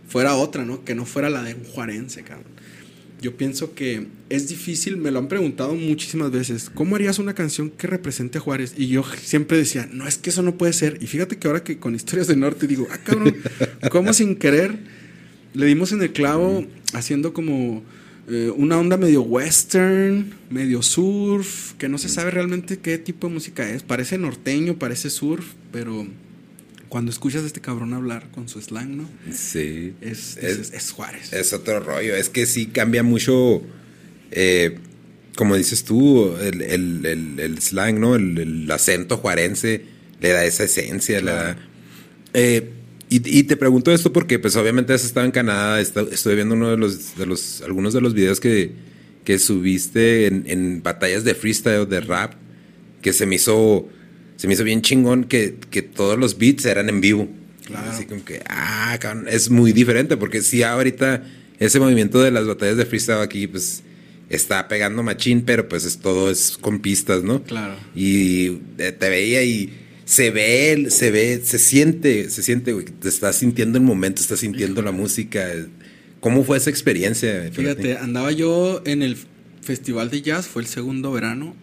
Fuera 0.08 0.36
otra, 0.36 0.66
¿no? 0.66 0.84
Que 0.84 0.96
no 0.96 1.06
fuera 1.06 1.30
la 1.30 1.44
de 1.44 1.54
un 1.54 1.64
juarense, 1.64 2.24
cabrón. 2.24 2.52
yo 3.22 3.38
pienso 3.38 3.74
que 3.74 4.08
es 4.30 4.50
difícil, 4.50 4.98
me 4.98 5.10
lo 5.10 5.20
han 5.20 5.30
preguntado 5.30 5.76
muchísimas 5.76 6.30
veces, 6.30 6.70
¿cómo 6.70 6.98
harías 6.98 7.20
una 7.20 7.34
canción 7.34 7.70
que 7.70 7.88
represente 7.88 8.38
a 8.38 8.42
Juárez? 8.42 8.74
Y 8.76 8.88
yo 8.88 9.06
siempre 9.24 9.56
decía, 9.58 9.88
no, 9.94 10.06
es 10.10 10.18
que 10.18 10.30
eso 10.30 10.42
no 10.44 10.58
puede 10.58 10.74
ser. 10.74 10.98
Y 11.02 11.08
fíjate 11.08 11.38
que 11.38 11.48
ahora 11.48 11.64
que 11.64 11.78
con 11.80 11.96
Historias 11.96 12.28
del 12.28 12.42
Norte 12.42 12.68
digo, 12.68 12.86
ah, 12.92 12.98
cabrón, 13.02 13.38
¿cómo 13.92 14.12
sin 14.12 14.36
querer 14.36 14.78
le 15.54 15.68
dimos 15.68 15.94
en 15.94 16.02
el 16.02 16.12
clavo 16.12 16.66
haciendo 16.94 17.32
como 17.32 17.82
eh, 18.30 18.52
una 18.56 18.78
onda 18.80 18.98
medio 18.98 19.22
western, 19.22 20.34
medio 20.50 20.82
surf, 20.82 21.74
que 21.74 21.90
no 21.90 21.98
se 21.98 22.10
sabe 22.10 22.32
realmente 22.32 22.78
qué 22.80 22.98
tipo 22.98 23.28
de 23.28 23.34
música 23.34 23.70
es. 23.70 23.84
Parece 23.84 24.18
norteño, 24.18 24.78
parece 24.80 25.10
surf, 25.10 25.54
pero 25.72 26.08
cuando 26.90 27.12
escuchas 27.12 27.44
a 27.44 27.48
este 27.48 27.60
cabrón 27.60 27.94
hablar 27.94 28.30
con 28.32 28.48
su 28.48 28.62
slang, 28.62 28.96
¿no? 28.98 29.10
Sí. 29.34 29.94
Es, 30.02 30.38
es, 30.38 30.72
es 30.74 30.92
Juárez. 30.92 31.34
Es 31.34 31.52
otro 31.54 31.80
rollo. 31.80 32.16
Es 32.16 32.30
que 32.30 32.46
sí 32.46 32.68
cambia 32.68 33.04
mucho. 33.04 33.62
eh, 34.32 34.78
como 35.36 35.56
dices 35.56 35.84
tú, 35.84 36.36
el, 36.38 36.62
el- 36.62 37.06
el- 37.08 37.40
el 37.40 37.60
slang, 37.60 38.00
¿no? 38.00 38.16
El, 38.16 38.70
acento 38.72 39.18
juarense 39.18 39.84
le 40.22 40.30
da 40.30 40.46
esa 40.46 40.64
esencia. 40.66 41.20
le 41.22 41.32
da- 41.32 41.58
Eh, 42.36 42.70
y, 43.18 43.40
y 43.40 43.44
te 43.44 43.56
pregunto 43.58 43.92
esto 43.92 44.12
porque, 44.14 44.40
pues, 44.40 44.56
obviamente 44.56 44.94
has 44.94 45.04
estado 45.06 45.26
en 45.26 45.32
Canadá. 45.32 45.80
está- 45.82 46.06
estuve 46.12 46.36
viendo 46.36 46.56
uno 46.56 46.72
de 46.72 46.78
los, 46.78 47.16
de 47.18 47.26
los, 47.26 47.62
algunos 47.62 47.94
de 47.94 48.02
los 48.02 48.14
videos 48.14 48.40
que, 48.40 48.72
que 49.24 49.40
subiste 49.40 50.28
en, 50.28 50.44
en 50.48 50.84
batallas 50.84 51.24
de 51.24 51.36
freestyle, 51.36 51.88
de 51.88 52.02
rap, 52.02 52.34
que 53.02 53.14
se 53.14 53.26
me 53.26 53.36
hizo, 53.36 53.88
se 54.38 54.48
me 54.48 54.54
hizo 54.54 54.64
bien 54.64 54.82
chingón 54.82 55.26
que, 55.26 55.56
que 55.70 55.82
todos 55.82 56.18
los 56.18 56.38
beats 56.38 56.66
eran 56.66 56.90
en 56.90 57.02
vivo. 57.02 57.28
Claro. 57.66 57.92
Así 57.92 58.06
como 58.06 58.24
que, 58.26 58.42
ah, 58.50 58.98
cabrón, 59.00 59.28
es 59.30 59.50
muy 59.50 59.72
diferente 59.72 60.18
porque 60.18 60.42
si 60.42 60.64
ahorita 60.64 61.24
ese 61.60 61.80
movimiento 61.80 62.22
de 62.22 62.32
las 62.32 62.46
batallas 62.46 62.76
de 62.78 62.86
freestyle 62.86 63.22
aquí, 63.22 63.48
pues 63.48 63.84
está 64.30 64.68
pegando 64.68 65.04
machín, 65.04 65.44
pero 65.46 65.70
pues 65.70 65.86
es 65.86 66.00
todo 66.00 66.30
es 66.30 66.58
con 66.60 66.80
pistas, 66.80 67.24
¿no? 67.24 67.44
Claro. 67.44 67.76
Y 67.96 68.58
eh, 68.80 68.92
te 68.98 69.10
veía 69.10 69.44
y 69.44 69.72
se 70.06 70.32
ve, 70.32 70.88
se 70.90 71.12
ve, 71.12 71.42
se 71.44 71.60
siente, 71.60 72.30
se 72.30 72.44
siente, 72.44 72.74
güey, 72.74 72.86
te 72.86 73.10
estás 73.10 73.38
sintiendo 73.38 73.78
el 73.78 73.84
momento, 73.84 74.22
estás 74.22 74.40
sintiendo 74.40 74.82
la 74.82 74.92
música. 74.92 75.50
¿Cómo 76.20 76.44
fue 76.44 76.58
esa 76.58 76.70
experiencia? 76.70 77.50
Fíjate, 77.52 77.98
andaba 77.98 78.32
yo 78.32 78.82
en 78.86 79.02
el 79.02 79.18
festival 79.62 80.10
de 80.10 80.22
jazz, 80.22 80.48
fue 80.48 80.62
el 80.62 80.68
segundo 80.68 81.12
verano. 81.12 81.56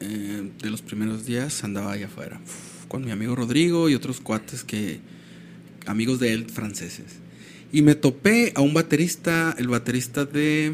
eh, 0.00 0.50
de 0.62 0.70
los 0.70 0.80
primeros 0.82 1.26
días 1.26 1.64
andaba 1.64 1.92
allá 1.92 2.06
afuera 2.06 2.40
con 2.88 3.04
mi 3.04 3.10
amigo 3.10 3.36
Rodrigo 3.36 3.88
y 3.88 3.94
otros 3.94 4.20
cuates 4.20 4.64
que 4.64 5.00
amigos 5.86 6.18
de 6.20 6.32
él 6.32 6.46
franceses. 6.46 7.16
Y 7.72 7.82
me 7.82 7.94
topé 7.94 8.52
a 8.54 8.62
un 8.62 8.74
baterista, 8.74 9.54
el 9.58 9.68
baterista 9.68 10.24
de 10.24 10.72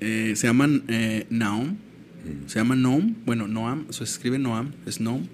eh, 0.00 0.32
se 0.34 0.46
llama 0.46 0.68
eh, 0.88 1.26
Naum, 1.28 1.76
se 2.46 2.58
llama 2.58 2.74
Noam, 2.74 3.16
bueno, 3.26 3.46
Noam, 3.48 3.86
se 3.90 4.04
escribe 4.04 4.38
Noam, 4.38 4.72
es 4.86 5.00
Noam. 5.00 5.26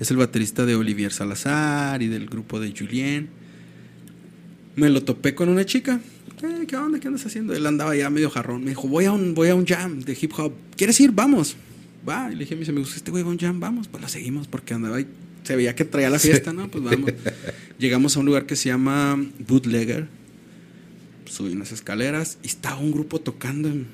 Es 0.00 0.10
el 0.10 0.16
baterista 0.16 0.64
de 0.66 0.74
Olivier 0.74 1.12
Salazar 1.12 2.02
y 2.02 2.08
del 2.08 2.26
grupo 2.26 2.58
de 2.58 2.72
Julien. 2.76 3.28
Me 4.76 4.88
lo 4.88 5.02
topé 5.04 5.34
con 5.34 5.48
una 5.50 5.66
chica. 5.66 6.00
"Eh, 6.42 6.64
¿Qué 6.66 6.76
onda? 6.76 6.98
¿Qué 6.98 7.06
andas 7.08 7.26
haciendo? 7.26 7.54
Él 7.54 7.66
andaba 7.66 7.94
ya 7.94 8.08
medio 8.08 8.30
jarrón. 8.30 8.64
Me 8.64 8.70
dijo, 8.70 8.88
voy 8.88 9.04
a 9.04 9.12
un, 9.12 9.34
voy 9.34 9.50
a 9.50 9.54
un 9.54 9.66
jam 9.66 10.00
de 10.00 10.16
hip 10.18 10.32
hop. 10.38 10.54
¿Quieres 10.76 10.98
ir? 11.00 11.12
Vamos. 11.12 11.54
Va. 12.08 12.30
Y 12.32 12.34
le 12.34 12.40
dije 12.44 12.54
a 12.54 12.56
mis 12.56 12.68
amigos, 12.70 12.96
este 12.96 13.10
güey 13.10 13.22
va 13.22 13.28
a 13.28 13.32
un 13.32 13.38
jam, 13.38 13.60
vamos. 13.60 13.88
Pues 13.88 14.02
lo 14.02 14.08
seguimos 14.08 14.48
porque 14.48 14.72
andaba 14.72 14.96
ahí. 14.96 15.06
Se 15.42 15.54
veía 15.54 15.74
que 15.74 15.84
traía 15.84 16.08
la 16.08 16.18
fiesta, 16.18 16.52
¿no? 16.54 16.70
Pues 16.70 16.82
vamos. 16.82 17.12
Llegamos 17.78 18.16
a 18.16 18.20
un 18.20 18.26
lugar 18.26 18.46
que 18.46 18.56
se 18.56 18.70
llama 18.70 19.22
Bootlegger. 19.46 20.08
Subí 21.26 21.52
unas 21.52 21.72
escaleras 21.72 22.38
y 22.42 22.46
estaba 22.46 22.78
un 22.78 22.90
grupo 22.90 23.20
tocando 23.20 23.68
en... 23.68 23.86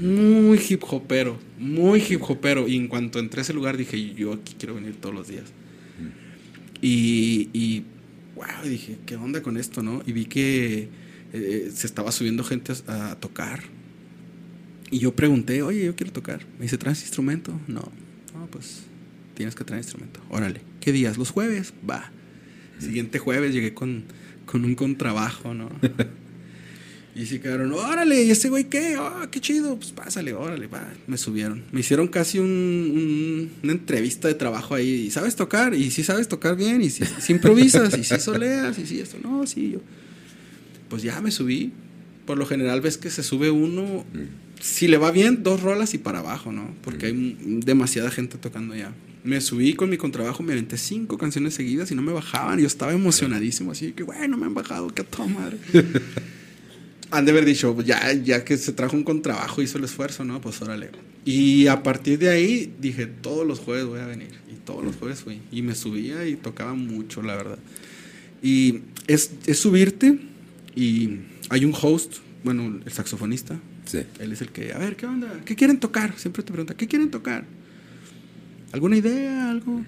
Muy 0.00 0.60
hip 0.68 0.82
hopero, 0.88 1.38
muy 1.58 2.02
hip 2.06 2.22
hopero. 2.22 2.68
Y 2.68 2.76
en 2.76 2.88
cuanto 2.88 3.18
entré 3.18 3.40
a 3.40 3.42
ese 3.42 3.52
lugar 3.52 3.76
dije, 3.76 4.14
yo 4.14 4.34
aquí 4.34 4.54
quiero 4.58 4.74
venir 4.74 4.96
todos 4.96 5.14
los 5.14 5.28
días. 5.28 5.44
Y, 6.82 7.48
y 7.52 7.84
wow, 8.34 8.68
dije, 8.68 8.98
¿qué 9.06 9.16
onda 9.16 9.42
con 9.42 9.56
esto, 9.56 9.82
no? 9.82 10.02
Y 10.06 10.12
vi 10.12 10.26
que 10.26 10.88
eh, 11.32 11.70
se 11.74 11.86
estaba 11.86 12.12
subiendo 12.12 12.44
gente 12.44 12.72
a, 12.86 13.12
a 13.12 13.20
tocar. 13.20 13.62
Y 14.90 14.98
yo 14.98 15.16
pregunté, 15.16 15.62
oye, 15.62 15.84
yo 15.84 15.96
quiero 15.96 16.12
tocar. 16.12 16.44
Me 16.58 16.64
dice, 16.64 16.76
¿traes 16.78 17.02
instrumento? 17.02 17.58
No. 17.66 17.90
No, 18.34 18.46
pues 18.50 18.82
tienes 19.34 19.54
que 19.54 19.64
traer 19.64 19.82
instrumento. 19.82 20.20
Órale. 20.28 20.60
¿Qué 20.80 20.92
días? 20.92 21.16
¿Los 21.16 21.30
jueves? 21.30 21.72
Va. 21.88 22.10
Siguiente 22.78 23.18
jueves 23.18 23.54
llegué 23.54 23.72
con, 23.72 24.04
con 24.44 24.64
un 24.64 24.74
contrabajo, 24.74 25.54
¿no? 25.54 25.70
y 27.16 27.24
se 27.26 27.40
quedaron, 27.40 27.72
órale, 27.72 28.22
¿y 28.24 28.30
ese 28.30 28.48
güey 28.50 28.64
qué? 28.64 28.96
Oh, 28.98 29.22
qué 29.30 29.40
chido. 29.40 29.76
Pues 29.76 29.90
pásale, 29.92 30.34
órale, 30.34 30.66
va. 30.66 30.86
Me 31.06 31.16
subieron. 31.16 31.62
Me 31.72 31.80
hicieron 31.80 32.08
casi 32.08 32.38
un- 32.38 32.46
un- 32.46 33.50
una 33.62 33.72
entrevista 33.72 34.28
de 34.28 34.34
trabajo 34.34 34.74
ahí. 34.74 35.06
¿Y 35.06 35.10
sabes 35.10 35.34
tocar? 35.34 35.72
Y 35.74 35.90
si 35.90 36.04
sabes 36.04 36.28
tocar 36.28 36.56
bien, 36.56 36.82
y 36.82 36.90
si, 36.90 37.04
si 37.20 37.32
improvisas, 37.32 37.96
y 37.96 38.04
si 38.04 38.18
soleas, 38.20 38.78
y 38.78 38.86
si 38.86 39.00
esto, 39.00 39.16
no, 39.22 39.46
sí, 39.46 39.70
yo. 39.72 39.80
Pues 40.90 41.02
ya 41.02 41.20
me 41.20 41.30
subí. 41.30 41.72
Por 42.26 42.36
lo 42.38 42.44
general 42.46 42.80
ves 42.80 42.98
que 42.98 43.08
se 43.10 43.22
sube 43.22 43.50
uno, 43.50 44.04
si 44.60 44.88
le 44.88 44.98
va 44.98 45.10
bien, 45.12 45.42
dos 45.42 45.62
rolas 45.62 45.94
y 45.94 45.98
para 45.98 46.18
abajo, 46.18 46.50
¿no? 46.52 46.74
Porque 46.82 47.06
hay 47.06 47.36
demasiada 47.64 48.10
gente 48.10 48.36
tocando 48.36 48.74
ya. 48.74 48.92
Me 49.24 49.40
subí 49.40 49.74
con 49.74 49.90
mi 49.90 49.96
contrabajo, 49.96 50.42
me 50.42 50.52
aventé 50.52 50.76
cinco 50.76 51.18
canciones 51.18 51.54
seguidas 51.54 51.90
y 51.90 51.94
no 51.94 52.02
me 52.02 52.12
bajaban. 52.12 52.58
Yo 52.60 52.66
estaba 52.66 52.92
emocionadísimo, 52.92 53.72
así 53.72 53.92
que, 53.92 54.02
bueno, 54.02 54.36
me 54.36 54.46
han 54.46 54.54
bajado, 54.54 54.88
qué 54.88 55.02
toda 55.02 55.28
madre. 55.28 55.58
Han 57.10 57.24
de 57.24 57.30
haber 57.30 57.44
dicho, 57.44 57.76
ya, 57.82 58.12
ya 58.12 58.44
que 58.44 58.56
se 58.56 58.72
trajo 58.72 58.96
un 58.96 59.04
contrabajo, 59.04 59.62
hizo 59.62 59.78
el 59.78 59.84
esfuerzo, 59.84 60.24
¿no? 60.24 60.40
Pues 60.40 60.60
órale. 60.60 60.90
Y 61.24 61.66
a 61.66 61.82
partir 61.82 62.18
de 62.18 62.30
ahí 62.30 62.72
dije, 62.80 63.06
todos 63.06 63.46
los 63.46 63.58
jueves 63.58 63.86
voy 63.86 64.00
a 64.00 64.06
venir. 64.06 64.30
Y 64.50 64.56
todos 64.64 64.84
los 64.84 64.96
jueves 64.96 65.20
fui. 65.20 65.40
Y 65.50 65.62
me 65.62 65.74
subía 65.74 66.26
y 66.26 66.36
tocaba 66.36 66.74
mucho, 66.74 67.22
la 67.22 67.36
verdad. 67.36 67.58
Y 68.42 68.80
es, 69.06 69.32
es 69.46 69.58
subirte 69.58 70.18
y 70.74 71.18
hay 71.48 71.64
un 71.64 71.74
host, 71.80 72.16
bueno, 72.44 72.80
el 72.84 72.92
saxofonista. 72.92 73.58
Sí. 73.86 74.02
Él 74.18 74.32
es 74.32 74.40
el 74.40 74.50
que, 74.50 74.72
a 74.72 74.78
ver, 74.78 74.96
¿qué 74.96 75.06
onda? 75.06 75.40
¿Qué 75.44 75.56
quieren 75.56 75.80
tocar? 75.80 76.16
Siempre 76.18 76.42
te 76.42 76.52
pregunta, 76.52 76.74
¿qué 76.74 76.86
quieren 76.86 77.10
tocar? 77.10 77.44
¿Alguna 78.72 78.96
idea? 78.96 79.50
¿Algo? 79.50 79.84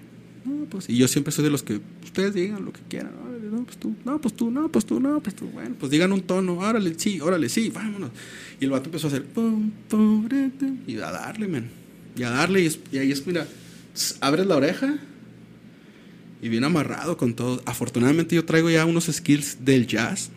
No, 0.49 0.65
pues, 0.71 0.89
y 0.89 0.97
yo 0.97 1.07
siempre 1.09 1.33
soy 1.33 1.45
de 1.45 1.51
los 1.51 1.63
que 1.63 1.81
ustedes 2.03 2.35
digan 2.35 2.65
lo 2.65 2.73
que 2.73 2.81
quieran. 2.89 3.13
Órale, 3.27 3.49
no, 3.51 3.65
pues 3.65 3.77
tú, 3.79 3.95
no, 4.05 4.21
pues 4.21 4.35
tú, 4.35 4.51
no, 4.51 4.69
pues 4.71 4.85
tú, 4.87 5.01
no, 5.01 5.21
pues 5.21 5.35
tú. 5.37 5.47
Bueno, 5.47 5.75
pues 5.79 5.91
digan 5.91 6.13
un 6.13 6.23
tono, 6.23 6.55
órale, 6.59 6.95
sí, 6.97 7.21
órale, 7.21 7.49
sí, 7.49 7.71
vámonos. 7.71 8.11
Y 8.61 8.65
el 8.65 8.71
vato 8.71 8.87
empezó 8.87 9.07
a 9.07 9.11
hacer, 9.11 9.25
pum, 9.25 9.71
pum, 9.89 10.29
y 10.87 10.97
a 10.97 11.11
darle, 11.11 11.49
man. 11.49 11.69
Y 12.17 12.23
a 12.23 12.31
darle, 12.31 12.63
y, 12.63 12.67
es- 12.67 12.81
y 12.93 12.99
ahí 12.99 13.13
es, 13.13 13.27
mira, 13.27 13.47
abres 14.21 14.47
la 14.47 14.57
oreja 14.57 14.99
y 16.43 16.49
bien 16.49 16.65
amarrado 16.65 17.17
con 17.17 17.35
todo. 17.35 17.63
Afortunadamente 17.67 18.35
yo 18.37 18.45
traigo 18.45 18.71
ya 18.71 18.85
unos 18.87 19.07
skills 19.07 19.65
del 19.65 19.87
jazz, 19.87 20.31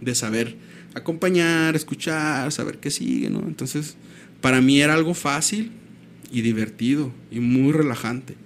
de 0.00 0.14
saber 0.14 0.56
acompañar, 0.94 1.76
escuchar, 1.76 2.52
saber 2.52 2.78
qué 2.78 2.90
sigue, 2.90 3.30
¿no? 3.30 3.40
Entonces, 3.40 3.96
para 4.40 4.60
mí 4.60 4.80
era 4.80 4.94
algo 4.94 5.12
fácil 5.14 5.72
y 6.30 6.40
divertido 6.42 7.12
y 7.30 7.40
muy 7.40 7.72
relajante. 7.72 8.36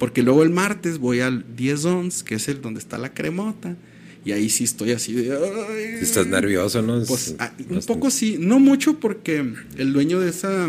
Porque 0.00 0.22
luego 0.24 0.42
el 0.42 0.50
martes 0.50 0.98
voy 0.98 1.20
al 1.20 1.44
10 1.56 1.84
Ons, 1.84 2.22
que 2.24 2.34
es 2.34 2.48
el 2.48 2.60
donde 2.60 2.80
está 2.80 2.98
la 2.98 3.14
cremota, 3.14 3.76
y 4.24 4.32
ahí 4.32 4.48
sí 4.50 4.64
estoy 4.64 4.90
así 4.92 5.12
de... 5.12 5.30
"Ay". 5.32 6.00
Estás 6.02 6.26
nervioso, 6.26 6.82
¿no? 6.82 7.02
Pues 7.04 7.28
Es- 7.28 7.36
ah, 7.38 7.52
un 7.68 7.80
poco 7.82 8.10
sí, 8.10 8.36
no 8.40 8.58
mucho 8.58 8.98
porque 8.98 9.44
el 9.76 9.92
dueño 9.92 10.18
de 10.18 10.30
esa, 10.30 10.68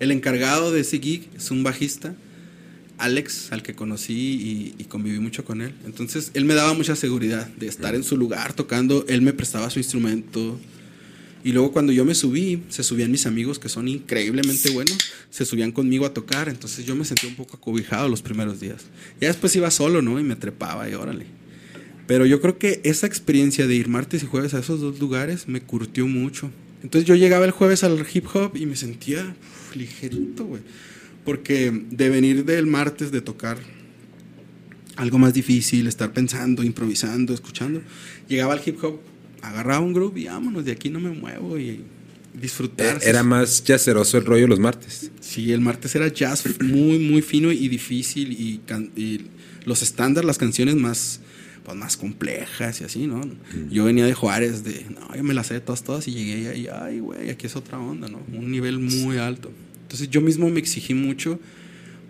el 0.00 0.10
encargado 0.10 0.72
de 0.72 0.80
ese 0.80 0.98
gig 1.00 1.28
es 1.36 1.50
un 1.50 1.62
bajista, 1.62 2.14
Alex, 2.96 3.50
al 3.52 3.62
que 3.64 3.74
conocí 3.74 4.12
y, 4.14 4.74
y 4.78 4.84
conviví 4.84 5.18
mucho 5.18 5.44
con 5.44 5.60
él. 5.60 5.74
Entonces 5.84 6.30
él 6.34 6.44
me 6.44 6.54
daba 6.54 6.74
mucha 6.74 6.94
seguridad 6.94 7.48
de 7.56 7.66
estar 7.66 7.94
en 7.96 8.04
su 8.04 8.16
lugar 8.16 8.52
tocando, 8.54 9.04
él 9.08 9.20
me 9.22 9.32
prestaba 9.32 9.68
su 9.70 9.80
instrumento. 9.80 10.58
Y 11.44 11.52
luego 11.52 11.72
cuando 11.72 11.92
yo 11.92 12.06
me 12.06 12.14
subí, 12.14 12.62
se 12.70 12.82
subían 12.82 13.10
mis 13.10 13.26
amigos 13.26 13.58
que 13.58 13.68
son 13.68 13.86
increíblemente 13.86 14.70
buenos, 14.70 14.96
se 15.28 15.44
subían 15.44 15.72
conmigo 15.72 16.06
a 16.06 16.14
tocar, 16.14 16.48
entonces 16.48 16.86
yo 16.86 16.96
me 16.96 17.04
sentí 17.04 17.26
un 17.26 17.36
poco 17.36 17.58
acobijado 17.58 18.08
los 18.08 18.22
primeros 18.22 18.60
días. 18.60 18.86
Ya 19.20 19.28
después 19.28 19.54
iba 19.54 19.70
solo, 19.70 20.00
¿no? 20.00 20.18
Y 20.18 20.24
me 20.24 20.36
trepaba 20.36 20.88
y 20.88 20.94
órale. 20.94 21.26
Pero 22.06 22.24
yo 22.24 22.40
creo 22.40 22.58
que 22.58 22.80
esa 22.84 23.06
experiencia 23.06 23.66
de 23.66 23.74
ir 23.74 23.88
martes 23.88 24.22
y 24.22 24.26
jueves 24.26 24.54
a 24.54 24.60
esos 24.60 24.80
dos 24.80 24.98
lugares 24.98 25.46
me 25.46 25.60
curtió 25.60 26.06
mucho. 26.06 26.50
Entonces 26.82 27.06
yo 27.06 27.14
llegaba 27.14 27.44
el 27.44 27.50
jueves 27.50 27.84
al 27.84 28.06
hip 28.10 28.26
hop 28.34 28.56
y 28.56 28.64
me 28.64 28.76
sentía 28.76 29.20
uf, 29.20 29.76
ligerito, 29.76 30.46
güey. 30.46 30.62
Porque 31.26 31.70
de 31.90 32.08
venir 32.08 32.46
del 32.46 32.66
martes 32.66 33.10
de 33.10 33.20
tocar 33.20 33.58
algo 34.96 35.18
más 35.18 35.34
difícil, 35.34 35.86
estar 35.88 36.12
pensando, 36.14 36.62
improvisando, 36.62 37.34
escuchando, 37.34 37.82
llegaba 38.28 38.54
al 38.54 38.62
hip 38.64 38.82
hop, 38.82 39.00
agarraba 39.44 39.80
un 39.80 39.92
groove 39.92 40.20
y 40.20 40.24
vámonos, 40.26 40.64
de 40.64 40.72
aquí 40.72 40.90
no 40.90 41.00
me 41.00 41.10
muevo 41.10 41.58
y 41.58 41.82
disfrutar. 42.32 42.96
Eh, 42.96 43.08
Era 43.08 43.22
más 43.22 43.62
yaceroso 43.64 44.18
el 44.18 44.24
rollo 44.24 44.46
los 44.46 44.58
martes. 44.58 45.10
Sí, 45.20 45.52
el 45.52 45.60
martes 45.60 45.94
era 45.94 46.08
jazz 46.08 46.44
muy, 46.60 46.98
muy 46.98 47.22
fino 47.22 47.52
y 47.52 47.68
difícil 47.68 48.32
y, 48.32 48.60
los 49.64 49.82
estándares, 49.82 50.26
las 50.26 50.36
canciones 50.36 50.74
más, 50.74 51.20
pues, 51.64 51.76
más 51.76 51.96
complejas 51.96 52.82
y 52.82 52.84
así, 52.84 53.06
¿no? 53.06 53.22
Yo 53.70 53.84
venía 53.84 54.04
de 54.04 54.12
Juárez, 54.12 54.62
de, 54.62 54.84
no, 54.90 55.16
yo 55.16 55.24
me 55.24 55.32
las 55.32 55.46
sé 55.46 55.60
todas, 55.60 55.82
todas 55.82 56.06
y 56.06 56.12
llegué 56.12 56.58
y, 56.58 56.66
ay, 56.66 56.98
güey, 57.00 57.30
aquí 57.30 57.46
es 57.46 57.56
otra 57.56 57.78
onda, 57.78 58.08
¿no? 58.08 58.20
Un 58.32 58.50
nivel 58.50 58.78
muy 58.78 59.16
alto. 59.16 59.50
Entonces 59.82 60.10
yo 60.10 60.20
mismo 60.20 60.50
me 60.50 60.58
exigí 60.60 60.92
mucho 60.92 61.40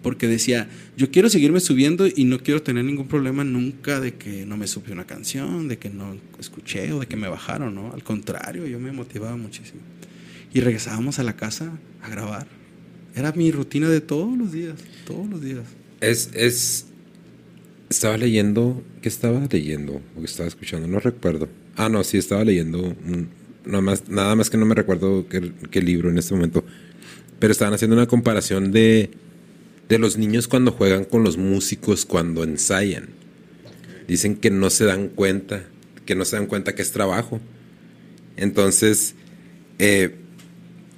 porque 0.04 0.28
decía, 0.28 0.68
yo 0.98 1.10
quiero 1.10 1.30
seguirme 1.30 1.60
subiendo 1.60 2.06
y 2.06 2.24
no 2.24 2.38
quiero 2.38 2.62
tener 2.62 2.84
ningún 2.84 3.08
problema 3.08 3.42
nunca 3.42 4.00
de 4.00 4.14
que 4.14 4.44
no 4.44 4.58
me 4.58 4.66
subió 4.66 4.92
una 4.92 5.06
canción, 5.06 5.66
de 5.66 5.78
que 5.78 5.88
no 5.88 6.18
escuché 6.38 6.92
o 6.92 7.00
de 7.00 7.06
que 7.06 7.16
me 7.16 7.26
bajaron, 7.26 7.74
¿no? 7.74 7.90
Al 7.90 8.04
contrario, 8.04 8.66
yo 8.66 8.78
me 8.78 8.92
motivaba 8.92 9.34
muchísimo. 9.38 9.80
Y 10.52 10.60
regresábamos 10.60 11.18
a 11.18 11.22
la 11.22 11.36
casa 11.36 11.72
a 12.02 12.10
grabar. 12.10 12.46
Era 13.16 13.32
mi 13.32 13.50
rutina 13.50 13.88
de 13.88 14.02
todos 14.02 14.36
los 14.36 14.52
días, 14.52 14.74
todos 15.06 15.26
los 15.26 15.40
días. 15.40 15.64
Es, 16.02 16.28
es, 16.34 16.84
estaba 17.88 18.18
leyendo, 18.18 18.84
¿qué 19.00 19.08
estaba 19.08 19.48
leyendo? 19.50 20.02
¿O 20.16 20.20
qué 20.20 20.26
estaba 20.26 20.46
escuchando? 20.46 20.86
No 20.86 21.00
recuerdo. 21.00 21.48
Ah, 21.76 21.88
no, 21.88 22.04
sí, 22.04 22.18
estaba 22.18 22.44
leyendo, 22.44 22.94
nada, 23.64 23.80
más, 23.80 24.06
nada 24.10 24.36
más 24.36 24.50
que 24.50 24.58
no 24.58 24.66
me 24.66 24.74
recuerdo 24.74 25.26
qué, 25.30 25.50
qué 25.70 25.80
libro 25.80 26.10
en 26.10 26.18
este 26.18 26.34
momento. 26.34 26.62
Pero 27.38 27.52
estaban 27.52 27.72
haciendo 27.72 27.96
una 27.96 28.06
comparación 28.06 28.70
de 28.70 29.10
de 29.88 29.98
los 29.98 30.16
niños 30.16 30.48
cuando 30.48 30.72
juegan 30.72 31.04
con 31.04 31.24
los 31.24 31.36
músicos 31.36 32.04
cuando 32.04 32.42
ensayan. 32.44 33.10
Dicen 34.08 34.36
que 34.36 34.50
no 34.50 34.70
se 34.70 34.84
dan 34.84 35.08
cuenta, 35.08 35.64
que 36.06 36.14
no 36.14 36.24
se 36.24 36.36
dan 36.36 36.46
cuenta 36.46 36.74
que 36.74 36.82
es 36.82 36.92
trabajo. 36.92 37.40
Entonces, 38.36 39.14
eh, 39.78 40.16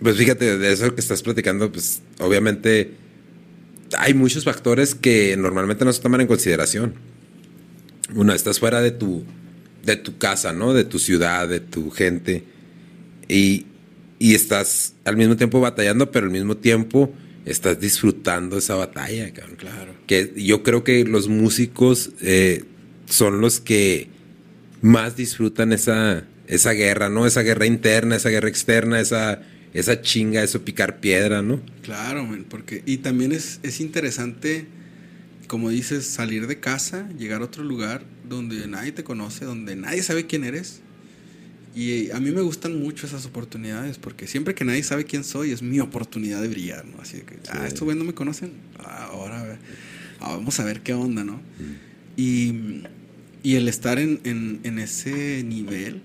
pues 0.02 0.16
fíjate, 0.16 0.58
de 0.58 0.72
eso 0.72 0.94
que 0.94 1.00
estás 1.00 1.22
platicando, 1.22 1.70
pues 1.70 2.02
obviamente 2.18 2.92
hay 3.98 4.14
muchos 4.14 4.44
factores 4.44 4.94
que 4.94 5.36
normalmente 5.36 5.84
no 5.84 5.92
se 5.92 6.02
toman 6.02 6.20
en 6.20 6.26
consideración. 6.26 6.94
Uno, 8.14 8.32
estás 8.32 8.60
fuera 8.60 8.80
de 8.82 8.92
tu, 8.92 9.24
de 9.84 9.96
tu 9.96 10.18
casa, 10.18 10.52
¿no? 10.52 10.74
De 10.74 10.84
tu 10.84 10.98
ciudad, 10.98 11.48
de 11.48 11.60
tu 11.60 11.90
gente. 11.90 12.44
Y, 13.28 13.66
y 14.18 14.34
estás 14.34 14.94
al 15.04 15.16
mismo 15.16 15.36
tiempo 15.36 15.60
batallando, 15.60 16.10
pero 16.10 16.26
al 16.26 16.32
mismo 16.32 16.56
tiempo 16.56 17.12
estás 17.46 17.80
disfrutando 17.80 18.58
esa 18.58 18.74
batalla, 18.74 19.32
cabrón. 19.32 19.56
Claro. 19.56 19.94
Que 20.06 20.32
yo 20.36 20.62
creo 20.62 20.84
que 20.84 21.04
los 21.04 21.28
músicos 21.28 22.10
eh, 22.20 22.64
son 23.06 23.40
los 23.40 23.60
que 23.60 24.08
más 24.82 25.16
disfrutan 25.16 25.72
esa, 25.72 26.24
esa 26.48 26.72
guerra, 26.72 27.08
¿no? 27.08 27.26
Esa 27.26 27.42
guerra 27.42 27.64
interna, 27.64 28.16
esa 28.16 28.28
guerra 28.28 28.48
externa, 28.48 29.00
esa, 29.00 29.42
esa 29.72 30.02
chinga, 30.02 30.42
eso 30.42 30.64
picar 30.64 31.00
piedra, 31.00 31.40
¿no? 31.40 31.62
Claro, 31.82 32.28
porque 32.50 32.82
y 32.84 32.98
también 32.98 33.30
es, 33.32 33.60
es 33.62 33.80
interesante, 33.80 34.66
como 35.46 35.70
dices, 35.70 36.04
salir 36.04 36.48
de 36.48 36.58
casa, 36.58 37.08
llegar 37.16 37.42
a 37.42 37.44
otro 37.44 37.62
lugar 37.62 38.04
donde 38.28 38.66
nadie 38.66 38.90
te 38.90 39.04
conoce, 39.04 39.44
donde 39.44 39.76
nadie 39.76 40.02
sabe 40.02 40.26
quién 40.26 40.42
eres 40.42 40.82
y 41.76 42.10
a 42.10 42.20
mí 42.20 42.30
me 42.30 42.40
gustan 42.40 42.80
mucho 42.80 43.06
esas 43.06 43.26
oportunidades 43.26 43.98
porque 43.98 44.26
siempre 44.26 44.54
que 44.54 44.64
nadie 44.64 44.82
sabe 44.82 45.04
quién 45.04 45.24
soy 45.24 45.52
es 45.52 45.60
mi 45.60 45.78
oportunidad 45.78 46.40
de 46.40 46.48
brillar, 46.48 46.86
¿no? 46.86 47.02
Así 47.02 47.18
que, 47.18 47.36
ah, 47.50 47.66
estos 47.66 47.82
güeyes 47.82 47.98
no 47.98 48.06
me 48.06 48.14
conocen, 48.14 48.52
ah, 48.78 49.10
ahora 49.12 49.58
ah, 50.20 50.36
vamos 50.36 50.58
a 50.58 50.64
ver 50.64 50.80
qué 50.80 50.94
onda, 50.94 51.22
¿no? 51.22 51.38
Y, 52.16 52.80
y, 53.42 53.56
el 53.56 53.68
estar 53.68 53.98
en, 53.98 54.20
en, 54.24 54.60
en, 54.62 54.78
ese 54.78 55.44
nivel 55.44 56.00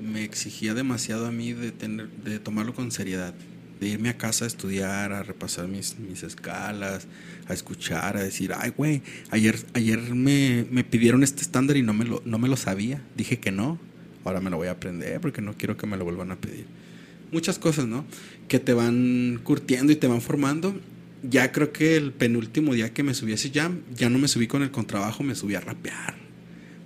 me 0.00 0.24
exigía 0.24 0.74
demasiado 0.74 1.26
a 1.26 1.30
mí 1.30 1.52
de, 1.52 1.70
tener, 1.70 2.08
de 2.08 2.40
tomarlo 2.40 2.74
con 2.74 2.90
seriedad, 2.90 3.32
de 3.78 3.86
irme 3.86 4.08
a 4.08 4.18
casa 4.18 4.44
a 4.44 4.48
estudiar, 4.48 5.12
a 5.12 5.22
repasar 5.22 5.68
mis, 5.68 6.00
mis 6.00 6.24
escalas, 6.24 7.06
a 7.46 7.54
escuchar, 7.54 8.16
a 8.16 8.24
decir, 8.24 8.54
ay, 8.56 8.72
güey, 8.76 9.02
ayer, 9.30 9.56
ayer 9.74 10.00
me, 10.00 10.66
me 10.68 10.82
pidieron 10.82 11.22
este 11.22 11.42
estándar 11.42 11.76
y 11.76 11.82
no 11.82 11.94
me, 11.94 12.06
lo, 12.06 12.22
no 12.24 12.40
me 12.40 12.48
lo 12.48 12.56
sabía, 12.56 13.00
dije 13.14 13.38
que 13.38 13.52
no 13.52 13.91
ahora 14.24 14.40
me 14.40 14.50
lo 14.50 14.56
voy 14.56 14.68
a 14.68 14.72
aprender 14.72 15.20
porque 15.20 15.40
no 15.40 15.54
quiero 15.54 15.76
que 15.76 15.86
me 15.86 15.96
lo 15.96 16.04
vuelvan 16.04 16.30
a 16.30 16.36
pedir. 16.36 16.66
Muchas 17.30 17.58
cosas, 17.58 17.86
¿no? 17.86 18.04
Que 18.48 18.58
te 18.58 18.74
van 18.74 19.40
curtiendo 19.42 19.92
y 19.92 19.96
te 19.96 20.06
van 20.06 20.20
formando. 20.20 20.78
Ya 21.22 21.52
creo 21.52 21.72
que 21.72 21.96
el 21.96 22.12
penúltimo 22.12 22.74
día 22.74 22.92
que 22.92 23.02
me 23.02 23.14
subí 23.14 23.32
a 23.32 23.36
ese 23.36 23.50
jam, 23.50 23.80
ya 23.94 24.10
no 24.10 24.18
me 24.18 24.28
subí 24.28 24.46
con 24.46 24.62
el 24.62 24.70
contrabajo, 24.70 25.22
me 25.22 25.34
subí 25.34 25.54
a 25.54 25.60
rapear. 25.60 26.16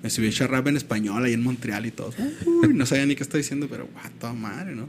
Me 0.03 0.11
subí 0.11 0.27
a 0.27 0.31
echar 0.31 0.51
rap 0.51 0.69
en 0.69 0.77
español 0.77 1.25
ahí 1.25 1.33
en 1.33 1.43
Montreal 1.43 1.87
y 1.87 1.91
todo. 1.91 2.13
No 2.73 2.87
sabía 2.87 3.07
ni 3.07 3.17
qué 3.17 3.23
estaba 3.23 3.39
diciendo, 3.39 3.67
pero 3.69 3.89
guau, 3.93 4.11
toda 4.21 4.35
madre, 4.35 4.75
¿no? 4.75 4.89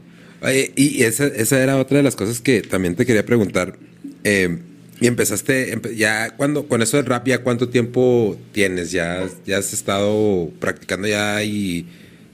Y 0.76 1.02
esa, 1.02 1.26
esa, 1.26 1.60
era 1.60 1.76
otra 1.78 1.96
de 1.96 2.04
las 2.04 2.14
cosas 2.14 2.40
que 2.40 2.62
también 2.62 2.94
te 2.94 3.04
quería 3.04 3.26
preguntar. 3.26 3.76
Eh, 4.22 4.58
y 5.00 5.06
empezaste, 5.06 5.80
ya 5.96 6.36
cuando, 6.36 6.66
con 6.66 6.82
eso 6.82 6.96
del 6.96 7.06
rap, 7.06 7.26
¿ya 7.26 7.42
cuánto 7.42 7.68
tiempo 7.68 8.38
tienes? 8.52 8.90
¿Ya, 8.90 9.28
ya 9.46 9.58
has 9.58 9.72
estado 9.72 10.50
practicando 10.60 11.06
ya 11.06 11.42
y 11.44 11.86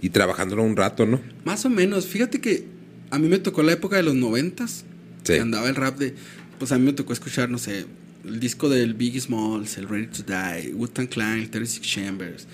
y 0.04 0.10
trabajándolo 0.10 0.62
un 0.62 0.76
rato, 0.76 1.06
¿no? 1.06 1.18
Más 1.46 1.64
o 1.64 1.70
menos. 1.70 2.06
Fíjate 2.06 2.38
que 2.38 2.66
a 3.08 3.18
mí 3.18 3.26
me 3.26 3.38
tocó 3.38 3.62
la 3.62 3.72
época 3.72 3.96
de 3.96 4.02
los 4.02 4.14
noventas. 4.14 4.84
Sí. 5.22 5.32
Que 5.32 5.40
andaba 5.40 5.66
el 5.66 5.76
rap 5.76 5.96
de... 5.96 6.14
Pues 6.58 6.72
a 6.72 6.78
mí 6.78 6.84
me 6.84 6.92
tocó 6.92 7.14
escuchar, 7.14 7.48
no 7.48 7.56
sé, 7.56 7.86
el 8.26 8.38
disco 8.38 8.68
del 8.68 8.92
Biggie 8.92 9.22
Smalls, 9.22 9.78
el 9.78 9.88
Ready 9.88 10.08
to 10.08 10.22
Die, 10.24 10.74
Wu-Tang 10.74 11.08
Clan, 11.08 11.38
el 11.38 11.48
36 11.48 11.80
Chambers. 11.80 12.46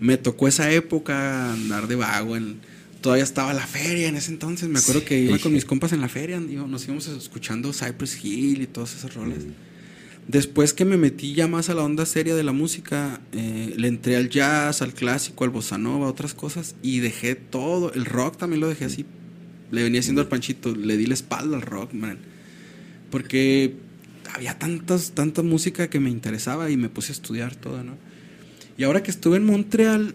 Me 0.00 0.16
tocó 0.16 0.48
esa 0.48 0.72
época 0.72 1.52
andar 1.52 1.86
de 1.86 1.94
vago 1.94 2.36
en... 2.36 2.56
Todavía 3.00 3.22
estaba 3.22 3.54
la 3.54 3.64
feria 3.64 4.08
en 4.08 4.16
ese 4.16 4.32
entonces. 4.32 4.68
Me 4.68 4.80
acuerdo 4.80 5.04
que 5.04 5.20
iba 5.20 5.38
con 5.38 5.52
mis 5.52 5.64
compas 5.64 5.92
en 5.92 6.00
la 6.00 6.08
feria. 6.08 6.40
Nos 6.40 6.84
íbamos 6.84 7.06
escuchando 7.06 7.72
Cypress 7.72 8.24
Hill 8.24 8.62
y 8.62 8.66
todos 8.66 8.96
esos 8.96 9.14
roles. 9.14 9.44
Después 10.28 10.74
que 10.74 10.84
me 10.84 10.98
metí 10.98 11.32
ya 11.32 11.48
más 11.48 11.70
a 11.70 11.74
la 11.74 11.82
onda 11.82 12.04
seria 12.04 12.34
de 12.34 12.42
la 12.42 12.52
música, 12.52 13.18
eh, 13.32 13.72
le 13.78 13.88
entré 13.88 14.14
al 14.14 14.28
jazz, 14.28 14.82
al 14.82 14.92
clásico, 14.92 15.44
al 15.44 15.50
bossa 15.50 15.78
nova, 15.78 16.06
otras 16.06 16.34
cosas, 16.34 16.76
y 16.82 17.00
dejé 17.00 17.34
todo. 17.34 17.94
El 17.94 18.04
rock 18.04 18.36
también 18.36 18.60
lo 18.60 18.68
dejé 18.68 18.84
así. 18.84 19.06
Le 19.70 19.82
venía 19.82 20.00
haciendo 20.00 20.20
al 20.20 20.28
panchito, 20.28 20.76
le 20.76 20.98
di 20.98 21.06
la 21.06 21.14
espalda 21.14 21.56
al 21.56 21.62
rock, 21.62 21.94
man. 21.94 22.18
Porque 23.10 23.74
había 24.34 24.58
tantas, 24.58 25.12
tanta 25.12 25.42
música 25.42 25.88
que 25.88 25.98
me 25.98 26.10
interesaba 26.10 26.70
y 26.70 26.76
me 26.76 26.90
puse 26.90 27.12
a 27.12 27.14
estudiar 27.14 27.56
todo, 27.56 27.82
¿no? 27.82 27.96
Y 28.76 28.84
ahora 28.84 29.02
que 29.02 29.10
estuve 29.10 29.38
en 29.38 29.46
Montreal, 29.46 30.14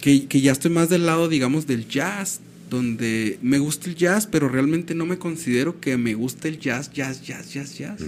que, 0.00 0.26
que 0.26 0.40
ya 0.40 0.50
estoy 0.50 0.72
más 0.72 0.88
del 0.88 1.06
lado, 1.06 1.28
digamos, 1.28 1.68
del 1.68 1.86
jazz, 1.86 2.40
donde 2.70 3.38
me 3.40 3.60
gusta 3.60 3.88
el 3.88 3.94
jazz, 3.94 4.26
pero 4.26 4.48
realmente 4.48 4.96
no 4.96 5.06
me 5.06 5.18
considero 5.18 5.80
que 5.80 5.96
me 5.96 6.14
guste 6.14 6.48
el 6.48 6.58
jazz, 6.58 6.90
jazz, 6.92 7.22
jazz, 7.22 7.52
jazz, 7.52 7.78
jazz. 7.78 8.02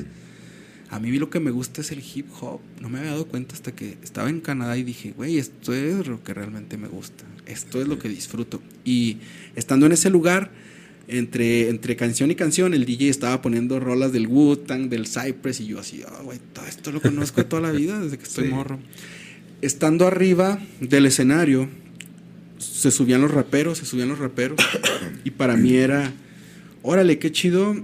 A 0.91 0.99
mí 0.99 1.17
lo 1.19 1.31
que 1.31 1.39
me 1.39 1.53
gusta 1.53 1.83
es 1.83 1.93
el 1.93 2.03
hip 2.03 2.27
hop. 2.41 2.61
No 2.81 2.89
me 2.89 2.99
había 2.99 3.13
dado 3.13 3.27
cuenta 3.27 3.55
hasta 3.55 3.73
que 3.73 3.97
estaba 4.03 4.29
en 4.29 4.41
Canadá 4.41 4.77
y 4.77 4.83
dije, 4.83 5.15
güey, 5.17 5.39
esto 5.39 5.73
es 5.73 6.09
lo 6.09 6.23
que 6.25 6.35
realmente 6.35 6.77
me 6.77 6.89
gusta. 6.89 7.25
Esto 7.47 7.81
es 7.81 7.87
lo 7.87 7.99
que 8.01 8.09
disfruto. 8.09 8.61
Y 8.85 9.19
estando 9.55 9.87
en 9.87 9.93
ese 9.93 10.11
lugar, 10.11 10.51
entre, 11.07 11.69
entre 11.69 11.95
canción 11.95 12.33
y 12.33 12.35
canción, 12.35 12.75
el 12.75 12.87
DJ 12.87 13.09
estaba 13.09 13.41
poniendo 13.41 13.79
rolas 13.79 14.13
del 14.13 14.27
Wu-Tang, 14.27 14.89
del 14.89 15.07
Cypress, 15.07 15.61
y 15.61 15.67
yo 15.67 15.79
así, 15.79 16.03
oh, 16.03 16.25
güey, 16.25 16.41
todo 16.53 16.67
esto 16.67 16.91
lo 16.91 17.01
conozco 17.01 17.47
toda 17.47 17.63
la 17.63 17.73
vida 17.73 18.01
desde 18.01 18.19
que 18.19 18.25
estoy 18.25 18.49
morro. 18.51 18.81
Estando 19.63 20.09
arriba 20.09 20.59
del 20.81 21.07
escenario, 21.07 21.69
se 22.59 22.91
subían 22.91 23.21
los 23.21 23.31
raperos, 23.31 23.79
se 23.79 23.87
subían 23.87 24.09
los 24.09 24.19
raperos, 24.19 24.59
y 25.25 25.31
para 25.31 25.57
mí 25.57 25.75
era, 25.75 26.13
órale, 26.83 27.19
qué 27.19 27.31
chido 27.31 27.77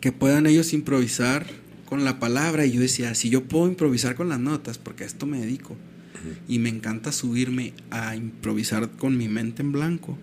que 0.00 0.12
puedan 0.12 0.46
ellos 0.46 0.72
improvisar 0.72 1.46
con 1.94 2.04
la 2.04 2.18
palabra 2.18 2.66
y 2.66 2.72
yo 2.72 2.80
decía, 2.80 3.14
si 3.14 3.30
yo 3.30 3.44
puedo 3.44 3.68
improvisar 3.68 4.16
con 4.16 4.28
las 4.28 4.40
notas, 4.40 4.78
porque 4.78 5.04
a 5.04 5.06
esto 5.06 5.26
me 5.26 5.38
dedico, 5.38 5.76
y 6.48 6.58
me 6.58 6.68
encanta 6.68 7.12
subirme 7.12 7.72
a 7.92 8.16
improvisar 8.16 8.90
con 8.96 9.16
mi 9.16 9.28
mente 9.28 9.62
en 9.62 9.70
blanco, 9.70 10.18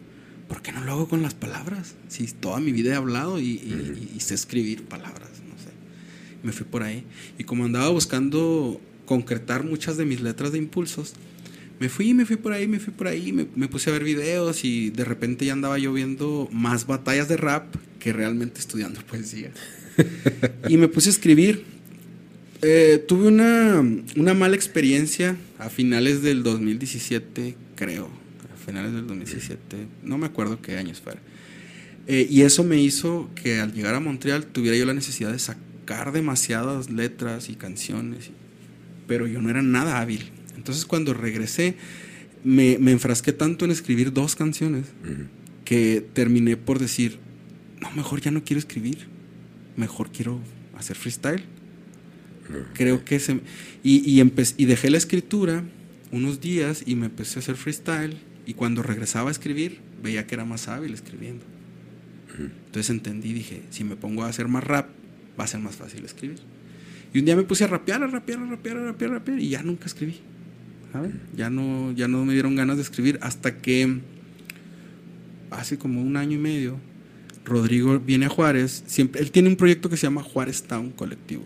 ¿por 0.49 0.61
qué 0.61 0.73
no 0.73 0.83
lo 0.83 0.91
hago 0.91 1.07
con 1.07 1.21
las 1.21 1.33
palabras? 1.33 1.95
Si 2.09 2.27
toda 2.27 2.59
mi 2.59 2.73
vida 2.73 2.91
he 2.91 2.95
hablado 2.95 3.39
y, 3.39 4.17
sé 4.19 4.33
escribir 4.33 4.83
palabras, 4.83 5.29
no 5.47 5.57
sé. 5.63 5.69
Me 6.43 6.51
fui 6.51 6.65
por 6.65 6.83
ahí. 6.83 7.05
Y 7.37 7.45
como 7.45 7.63
andaba 7.63 7.87
buscando 7.87 8.81
concretar 9.05 9.63
muchas 9.63 9.95
de 9.95 10.03
mis 10.03 10.19
letras 10.19 10.51
de 10.51 10.57
impulsos, 10.57 11.13
me 11.79 11.87
fui, 11.87 12.13
me 12.13 12.25
fui 12.25 12.35
por 12.35 12.51
ahí, 12.51 12.67
me 12.67 12.81
fui 12.81 12.91
por 12.91 13.07
ahí, 13.07 13.31
me, 13.31 13.47
me, 13.55 13.69
puse 13.69 13.89
a 13.89 13.93
ver 13.93 14.03
videos 14.03 14.65
y 14.65 14.89
de 14.89 15.05
repente 15.05 15.45
ya 15.45 15.53
andaba 15.53 15.79
yo 15.79 15.93
viendo 15.93 16.49
más 16.51 16.85
batallas 16.85 17.29
de 17.29 17.37
rap 17.37 17.73
que 17.97 18.11
realmente 18.11 18.59
estudiando 18.59 18.99
poesía 19.09 19.53
y 20.69 20.77
me 20.77 20.87
puse 20.87 21.09
a 21.09 21.11
escribir. 21.11 21.63
Eh, 22.61 23.03
tuve 23.07 23.27
una, 23.27 23.83
una, 24.15 24.33
mala 24.35 24.55
experiencia 24.55 25.35
a 25.57 25.69
finales 25.69 26.21
del 26.21 26.43
2017, 26.43 27.55
creo. 27.75 28.09
A 28.53 28.57
finales 28.65 28.93
del 28.93 29.07
2017, 29.07 29.87
no 30.03 30.17
me 30.17 30.27
acuerdo 30.27 30.61
qué 30.61 30.77
años 30.77 31.01
fuera. 31.01 31.19
Eh, 32.07 32.27
y 32.29 32.41
eso 32.41 32.63
me 32.63 32.79
hizo 32.79 33.29
que 33.35 33.59
al 33.59 33.73
llegar 33.73 33.95
a 33.95 33.99
Montreal 33.99 34.45
tuviera 34.45 34.77
yo 34.77 34.85
la 34.85 34.93
necesidad 34.93 35.31
de 35.31 35.39
sacar 35.39 36.11
demasiadas 36.11 36.91
letras 36.91 37.49
y 37.49 37.55
canciones, 37.55 38.29
pero 39.07 39.25
yo 39.25 39.41
no 39.41 39.49
era 39.49 39.63
nada 39.63 39.99
hábil. 39.99 40.29
Entonces 40.55 40.85
cuando 40.85 41.13
regresé, 41.13 41.75
me, 42.43 42.77
me 42.79 42.91
enfrasqué 42.91 43.33
tanto 43.33 43.65
en 43.65 43.71
escribir 43.71 44.13
dos 44.13 44.35
canciones 44.35 44.85
que 45.65 46.05
terminé 46.13 46.57
por 46.57 46.77
decir, 46.77 47.17
no, 47.81 47.91
mejor 47.91 48.21
ya 48.21 48.29
no 48.29 48.43
quiero 48.43 48.59
escribir 48.59 49.07
mejor 49.75 50.11
quiero 50.11 50.39
hacer 50.77 50.95
freestyle. 50.95 51.43
Creo 52.73 53.05
que 53.05 53.19
se... 53.19 53.39
Y, 53.83 54.19
y, 54.19 54.21
y 54.57 54.65
dejé 54.65 54.89
la 54.89 54.97
escritura 54.97 55.63
unos 56.11 56.41
días 56.41 56.83
y 56.85 56.95
me 56.95 57.05
empecé 57.05 57.39
a 57.39 57.41
hacer 57.41 57.55
freestyle. 57.55 58.17
Y 58.45 58.53
cuando 58.55 58.83
regresaba 58.83 59.29
a 59.29 59.31
escribir, 59.31 59.79
veía 60.03 60.27
que 60.27 60.35
era 60.35 60.45
más 60.45 60.67
hábil 60.67 60.93
escribiendo. 60.93 61.45
Entonces 62.37 62.89
entendí, 62.89 63.33
dije, 63.33 63.63
si 63.69 63.83
me 63.83 63.95
pongo 63.95 64.23
a 64.23 64.27
hacer 64.27 64.47
más 64.47 64.63
rap, 64.63 64.89
va 65.39 65.43
a 65.43 65.47
ser 65.47 65.59
más 65.59 65.75
fácil 65.75 66.03
escribir. 66.05 66.39
Y 67.13 67.19
un 67.19 67.25
día 67.25 67.35
me 67.35 67.43
puse 67.43 67.65
a 67.65 67.67
rapear, 67.67 68.03
a 68.03 68.07
rapear, 68.07 68.39
a 68.39 68.45
rapear, 68.45 68.77
a 68.77 68.85
rapear, 68.85 69.11
a 69.11 69.13
rapear, 69.15 69.39
y 69.39 69.49
ya 69.49 69.63
nunca 69.63 69.85
escribí. 69.85 70.19
¿sabes? 70.91 71.13
Ya 71.35 71.49
no, 71.49 71.91
ya 71.91 72.07
no 72.07 72.25
me 72.25 72.33
dieron 72.33 72.55
ganas 72.55 72.77
de 72.77 72.83
escribir 72.83 73.19
hasta 73.21 73.57
que 73.57 73.99
hace 75.49 75.77
como 75.77 76.01
un 76.01 76.17
año 76.17 76.37
y 76.37 76.39
medio, 76.39 76.77
Rodrigo 77.45 77.99
viene 77.99 78.25
a 78.25 78.29
Juárez. 78.29 78.83
Siempre, 78.87 79.21
él 79.21 79.31
tiene 79.31 79.49
un 79.49 79.55
proyecto 79.55 79.89
que 79.89 79.97
se 79.97 80.03
llama 80.07 80.23
Juárez 80.23 80.63
Town 80.63 80.91
Colectivo. 80.91 81.43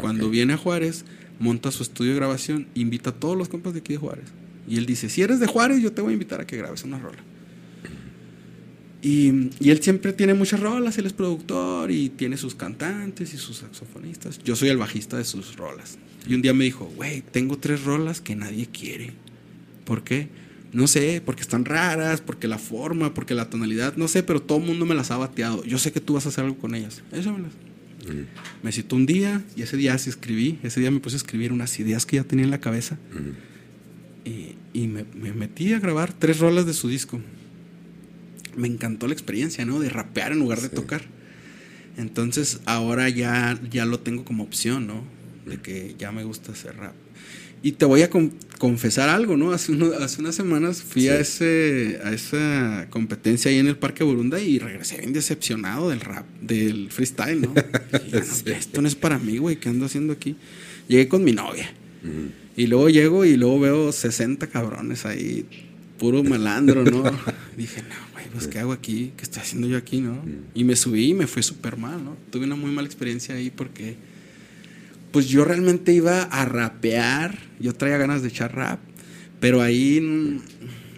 Cuando 0.00 0.30
viene 0.30 0.54
a 0.54 0.56
Juárez, 0.56 1.04
monta 1.38 1.70
su 1.70 1.82
estudio 1.82 2.12
de 2.12 2.16
grabación, 2.16 2.66
invita 2.74 3.10
a 3.10 3.14
todos 3.14 3.36
los 3.36 3.48
compas 3.48 3.72
de 3.72 3.80
aquí 3.80 3.94
de 3.94 3.98
Juárez. 3.98 4.26
Y 4.68 4.76
él 4.76 4.86
dice, 4.86 5.08
si 5.08 5.22
eres 5.22 5.40
de 5.40 5.46
Juárez, 5.46 5.82
yo 5.82 5.92
te 5.92 6.02
voy 6.02 6.10
a 6.10 6.14
invitar 6.14 6.40
a 6.40 6.46
que 6.46 6.56
grabes 6.56 6.84
una 6.84 6.98
rola. 6.98 7.18
Y, 9.02 9.50
y 9.58 9.70
él 9.70 9.82
siempre 9.82 10.12
tiene 10.12 10.34
muchas 10.34 10.60
rolas, 10.60 10.98
él 10.98 11.06
es 11.06 11.14
productor 11.14 11.90
y 11.90 12.10
tiene 12.10 12.36
sus 12.36 12.54
cantantes 12.54 13.32
y 13.32 13.38
sus 13.38 13.58
saxofonistas. 13.58 14.38
Yo 14.44 14.54
soy 14.56 14.68
el 14.68 14.76
bajista 14.76 15.16
de 15.16 15.24
sus 15.24 15.56
rolas. 15.56 15.98
Y 16.28 16.34
un 16.34 16.42
día 16.42 16.52
me 16.52 16.64
dijo, 16.64 16.84
güey, 16.96 17.22
tengo 17.22 17.56
tres 17.58 17.84
rolas 17.84 18.20
que 18.20 18.36
nadie 18.36 18.66
quiere. 18.66 19.12
¿Por 19.84 20.04
qué? 20.04 20.28
No 20.72 20.86
sé, 20.86 21.20
porque 21.24 21.42
están 21.42 21.64
raras, 21.64 22.20
porque 22.20 22.46
la 22.46 22.58
forma, 22.58 23.12
porque 23.12 23.34
la 23.34 23.50
tonalidad, 23.50 23.96
no 23.96 24.06
sé, 24.08 24.22
pero 24.22 24.40
todo 24.40 24.58
el 24.58 24.64
mundo 24.64 24.86
me 24.86 24.94
las 24.94 25.10
ha 25.10 25.16
bateado. 25.16 25.64
Yo 25.64 25.78
sé 25.78 25.90
que 25.92 26.00
tú 26.00 26.14
vas 26.14 26.26
a 26.26 26.28
hacer 26.28 26.44
algo 26.44 26.58
con 26.58 26.74
ellas. 26.74 27.02
Échamelas. 27.12 27.52
Me 28.62 28.72
citó 28.72 28.96
un 28.96 29.04
día 29.04 29.42
y 29.56 29.62
ese 29.62 29.76
día 29.76 29.96
sí 29.98 30.08
escribí. 30.10 30.58
Ese 30.62 30.80
día 30.80 30.90
me 30.90 31.00
puse 31.00 31.16
a 31.16 31.18
escribir 31.18 31.52
unas 31.52 31.78
ideas 31.80 32.06
que 32.06 32.16
ya 32.16 32.24
tenía 32.24 32.44
en 32.44 32.50
la 32.50 32.60
cabeza. 32.60 32.98
Y, 34.24 34.54
y 34.72 34.86
me, 34.86 35.04
me 35.14 35.32
metí 35.32 35.72
a 35.72 35.80
grabar 35.80 36.12
tres 36.12 36.38
rolas 36.38 36.66
de 36.66 36.72
su 36.74 36.88
disco. 36.88 37.20
Me 38.56 38.68
encantó 38.68 39.06
la 39.06 39.12
experiencia, 39.12 39.64
¿no? 39.64 39.80
De 39.80 39.88
rapear 39.90 40.32
en 40.32 40.38
lugar 40.38 40.60
de 40.60 40.68
Sí. 40.68 40.74
tocar. 40.74 41.02
Entonces 41.96 42.60
ahora 42.64 43.08
ya, 43.08 43.58
ya 43.70 43.84
lo 43.84 44.00
tengo 44.00 44.24
como 44.24 44.44
opción, 44.44 44.86
¿no? 44.86 45.04
De 45.46 45.58
que 45.58 45.94
ya 45.98 46.12
me 46.12 46.24
gusta 46.24 46.52
hacer 46.52 46.76
rap. 46.76 46.94
Y 47.62 47.72
te 47.72 47.84
voy 47.84 48.02
a 48.02 48.08
con- 48.10 48.32
confesar 48.58 49.08
algo, 49.08 49.36
¿no? 49.36 49.52
Hace, 49.52 49.72
uno- 49.72 49.92
hace 50.00 50.20
unas 50.20 50.34
semanas 50.34 50.82
fui 50.82 51.08
a, 51.08 51.18
ese, 51.20 51.98
a 52.04 52.12
esa 52.12 52.86
competencia 52.90 53.50
ahí 53.50 53.58
en 53.58 53.66
el 53.66 53.76
Parque 53.76 54.02
Burunda 54.04 54.40
y 54.40 54.58
regresé 54.58 54.98
bien 54.98 55.12
decepcionado 55.12 55.90
del 55.90 56.00
rap, 56.00 56.26
del 56.40 56.90
freestyle, 56.90 57.40
¿no? 57.42 57.54
Y 57.92 58.04
dije, 58.16 58.42
"No, 58.46 58.52
Esto 58.52 58.82
no 58.82 58.88
es 58.88 58.94
para 58.94 59.18
mí, 59.18 59.38
güey, 59.38 59.56
¿qué 59.56 59.68
ando 59.68 59.86
haciendo 59.86 60.12
aquí? 60.12 60.36
Llegué 60.88 61.08
con 61.08 61.22
mi 61.24 61.32
novia. 61.32 61.70
Y 62.56 62.66
luego 62.66 62.88
llego 62.88 63.24
y 63.26 63.36
luego 63.36 63.60
veo 63.60 63.92
60 63.92 64.46
cabrones 64.46 65.04
ahí, 65.04 65.44
puro 65.98 66.22
malandro, 66.22 66.82
¿no? 66.84 67.02
Dije, 67.58 67.82
no, 67.82 67.94
güey, 68.14 68.24
pues 68.32 68.46
¿qué 68.48 68.58
hago 68.58 68.72
aquí? 68.72 69.12
¿Qué 69.18 69.22
estoy 69.24 69.42
haciendo 69.42 69.68
yo 69.68 69.76
aquí, 69.76 70.00
no? 70.00 70.18
Y 70.54 70.64
me 70.64 70.76
subí 70.76 71.10
y 71.10 71.14
me 71.14 71.26
fue 71.26 71.42
súper 71.42 71.76
mal, 71.76 72.02
¿no? 72.02 72.16
Tuve 72.30 72.44
una 72.46 72.56
muy 72.56 72.70
mala 72.70 72.86
experiencia 72.86 73.34
ahí 73.34 73.50
porque, 73.50 73.96
pues 75.12 75.28
yo 75.28 75.44
realmente 75.44 75.92
iba 75.92 76.22
a 76.22 76.44
rapear, 76.44 77.38
yo 77.58 77.74
traía 77.74 77.96
ganas 77.98 78.22
de 78.22 78.28
echar 78.28 78.54
rap, 78.54 78.78
pero 79.40 79.60
ahí 79.62 80.00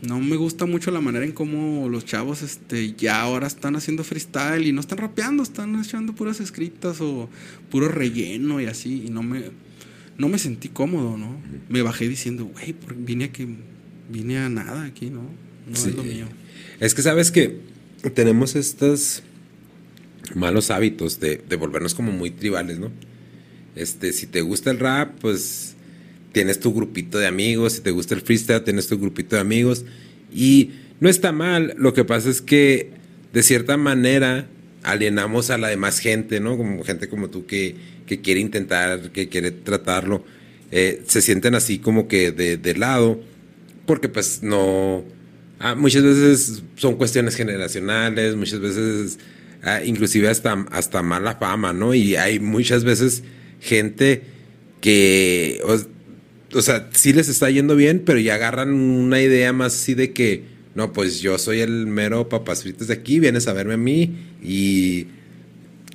no 0.02 0.20
me 0.20 0.36
gusta 0.36 0.66
mucho 0.66 0.90
la 0.90 1.00
manera 1.00 1.24
en 1.24 1.32
cómo 1.32 1.88
los 1.88 2.04
chavos 2.04 2.42
este, 2.42 2.92
ya 2.94 3.20
ahora 3.20 3.46
están 3.46 3.76
haciendo 3.76 4.02
freestyle 4.04 4.66
y 4.66 4.72
no 4.72 4.80
están 4.80 4.98
rapeando, 4.98 5.42
están 5.42 5.80
echando 5.80 6.14
puras 6.14 6.40
escritas 6.40 7.00
o 7.00 7.28
puro 7.70 7.88
relleno 7.88 8.60
y 8.60 8.66
así, 8.66 9.04
y 9.06 9.10
no 9.10 9.22
me, 9.22 9.44
no 10.18 10.28
me 10.28 10.38
sentí 10.38 10.68
cómodo, 10.68 11.16
¿no? 11.16 11.36
Me 11.68 11.82
bajé 11.82 12.08
diciendo, 12.08 12.46
güey, 12.46 12.72
¿por- 12.72 12.96
vine 12.96 13.26
a 13.26 13.32
que 13.32 13.46
vine 14.10 14.38
a 14.38 14.48
nada 14.48 14.84
aquí, 14.84 15.08
¿no? 15.08 15.22
No 15.68 15.76
Sí. 15.76 15.90
es 15.90 15.94
lo 15.96 16.02
mío. 16.02 16.26
Es 16.80 16.94
que 16.94 17.02
sabes 17.02 17.30
que 17.30 17.60
tenemos 18.14 18.56
estos 18.56 19.22
malos 20.34 20.70
hábitos 20.70 21.20
de, 21.20 21.36
de 21.48 21.56
volvernos 21.56 21.94
como 21.94 22.10
muy 22.12 22.30
tribales, 22.30 22.78
¿no? 22.80 22.90
Este, 23.74 24.12
si 24.12 24.26
te 24.26 24.42
gusta 24.42 24.70
el 24.70 24.78
rap, 24.78 25.18
pues 25.20 25.74
tienes 26.32 26.60
tu 26.60 26.74
grupito 26.74 27.18
de 27.18 27.26
amigos, 27.26 27.74
si 27.74 27.80
te 27.80 27.90
gusta 27.90 28.14
el 28.14 28.22
freestyle, 28.22 28.62
tienes 28.62 28.86
tu 28.88 28.98
grupito 28.98 29.36
de 29.36 29.42
amigos 29.42 29.84
y 30.34 30.70
no 31.00 31.08
está 31.08 31.32
mal, 31.32 31.74
lo 31.76 31.94
que 31.94 32.04
pasa 32.04 32.30
es 32.30 32.40
que 32.40 32.90
de 33.32 33.42
cierta 33.42 33.76
manera 33.76 34.46
alienamos 34.82 35.50
a 35.50 35.58
la 35.58 35.68
demás 35.68 35.98
gente, 35.98 36.40
¿no? 36.40 36.56
Como 36.56 36.82
gente 36.84 37.08
como 37.08 37.30
tú 37.30 37.46
que, 37.46 37.76
que 38.06 38.20
quiere 38.20 38.40
intentar, 38.40 39.10
que 39.10 39.28
quiere 39.28 39.50
tratarlo, 39.50 40.24
eh, 40.70 41.02
se 41.06 41.20
sienten 41.22 41.54
así 41.54 41.78
como 41.78 42.08
que 42.08 42.32
de, 42.32 42.74
lado, 42.74 43.20
porque 43.86 44.08
pues 44.08 44.42
no... 44.42 45.04
ah, 45.58 45.74
muchas 45.74 46.02
veces 46.02 46.62
son 46.76 46.96
cuestiones 46.96 47.36
generacionales, 47.36 48.36
muchas 48.36 48.60
veces 48.60 49.18
ah, 49.62 49.82
inclusive 49.84 50.28
hasta, 50.28 50.66
hasta 50.70 51.02
mala 51.02 51.36
fama, 51.36 51.72
¿no? 51.72 51.94
Y 51.94 52.16
hay 52.16 52.40
muchas 52.40 52.84
veces 52.84 53.22
gente 53.62 54.22
que, 54.80 55.60
o, 55.64 55.78
o 56.58 56.62
sea, 56.62 56.90
sí 56.92 57.12
les 57.12 57.28
está 57.28 57.48
yendo 57.50 57.76
bien, 57.76 58.02
pero 58.04 58.18
ya 58.18 58.34
agarran 58.34 58.74
una 58.74 59.22
idea 59.22 59.52
más 59.52 59.74
así 59.74 59.94
de 59.94 60.12
que, 60.12 60.44
no, 60.74 60.92
pues 60.92 61.20
yo 61.20 61.38
soy 61.38 61.60
el 61.60 61.86
mero 61.86 62.28
papas 62.28 62.62
fritas 62.62 62.88
de 62.88 62.94
aquí, 62.94 63.20
vienes 63.20 63.46
a 63.46 63.52
verme 63.52 63.74
a 63.74 63.78
mí 63.78 64.10
y 64.42 65.06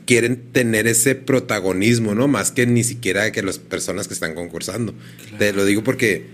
quieren 0.06 0.42
tener 0.54 0.88
ese 0.88 1.16
protagonismo, 1.16 2.16
¿no? 2.16 2.28
Más 2.28 2.52
que 2.52 2.66
ni 2.66 2.84
siquiera 2.84 3.32
que 3.32 3.42
las 3.44 3.60
personas 3.60 4.08
que 4.08 4.14
están 4.14 4.36
concursando. 4.36 4.94
Te 5.38 5.52
lo 5.52 5.66
digo 5.66 5.84
porque, 5.84 6.26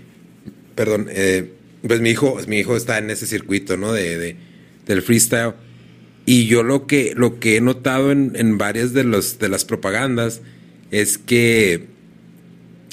perdón, 0.76 1.08
eh, 1.10 1.50
pues 1.86 2.00
mi 2.00 2.10
hijo, 2.10 2.38
mi 2.46 2.58
hijo 2.60 2.76
está 2.76 2.98
en 2.98 3.10
ese 3.10 3.26
circuito, 3.26 3.76
¿no? 3.76 3.92
De, 3.92 4.16
de- 4.16 4.36
del 4.86 5.02
freestyle. 5.02 5.54
Y 6.26 6.46
yo 6.46 6.62
lo 6.62 6.86
que, 6.86 7.14
lo 7.16 7.40
que 7.40 7.56
he 7.56 7.60
notado 7.60 8.12
en, 8.12 8.32
en 8.36 8.58
varias 8.58 8.92
de, 8.92 9.02
los, 9.04 9.38
de 9.38 9.48
las 9.48 9.64
propagandas 9.64 10.40
es 11.00 11.18
que 11.18 11.86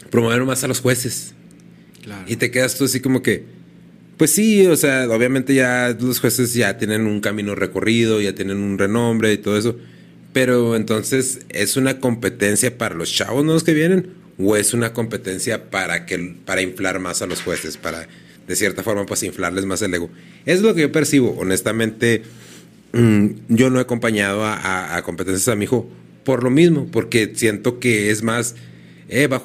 promueven 0.09 0.45
más 0.45 0.63
a 0.63 0.67
los 0.67 0.79
jueces. 0.79 1.33
Claro. 2.03 2.23
Y 2.27 2.35
te 2.37 2.51
quedas 2.51 2.75
tú 2.75 2.85
así 2.85 2.99
como 2.99 3.21
que, 3.21 3.43
pues 4.17 4.31
sí, 4.31 4.65
o 4.67 4.75
sea, 4.75 5.07
obviamente 5.09 5.53
ya 5.53 5.95
los 5.99 6.19
jueces 6.19 6.53
ya 6.53 6.77
tienen 6.77 7.05
un 7.05 7.21
camino 7.21 7.55
recorrido, 7.55 8.19
ya 8.21 8.33
tienen 8.33 8.57
un 8.57 8.77
renombre 8.77 9.33
y 9.33 9.37
todo 9.37 9.57
eso. 9.57 9.77
Pero 10.33 10.75
entonces, 10.75 11.41
¿es 11.49 11.77
una 11.77 11.99
competencia 11.99 12.77
para 12.77 12.95
los 12.95 13.11
chavos 13.13 13.43
nuevos 13.43 13.63
que 13.63 13.73
vienen? 13.73 14.07
¿O 14.39 14.55
es 14.55 14.73
una 14.73 14.93
competencia 14.93 15.69
para, 15.69 16.05
que, 16.05 16.35
para 16.45 16.61
inflar 16.61 16.99
más 16.99 17.21
a 17.21 17.27
los 17.27 17.41
jueces? 17.41 17.77
Para, 17.77 18.07
de 18.47 18.55
cierta 18.55 18.81
forma, 18.81 19.05
pues 19.05 19.21
inflarles 19.23 19.65
más 19.65 19.81
el 19.81 19.93
ego. 19.93 20.09
Es 20.45 20.61
lo 20.61 20.73
que 20.73 20.81
yo 20.81 20.91
percibo. 20.91 21.31
Honestamente, 21.37 22.23
mm, 22.93 23.27
yo 23.49 23.69
no 23.69 23.79
he 23.79 23.81
acompañado 23.81 24.43
a, 24.45 24.55
a- 24.55 24.95
a 24.97 25.03
competencias 25.03 25.47
a 25.49 25.55
mi 25.55 25.65
hijo 25.65 25.89
por 26.23 26.43
lo 26.43 26.49
mismo, 26.49 26.87
porque 26.91 27.31
siento 27.35 27.79
que 27.79 28.11
es 28.11 28.23
más, 28.23 28.55
eh, 29.09 29.27
va 29.27 29.37
a 29.37 29.39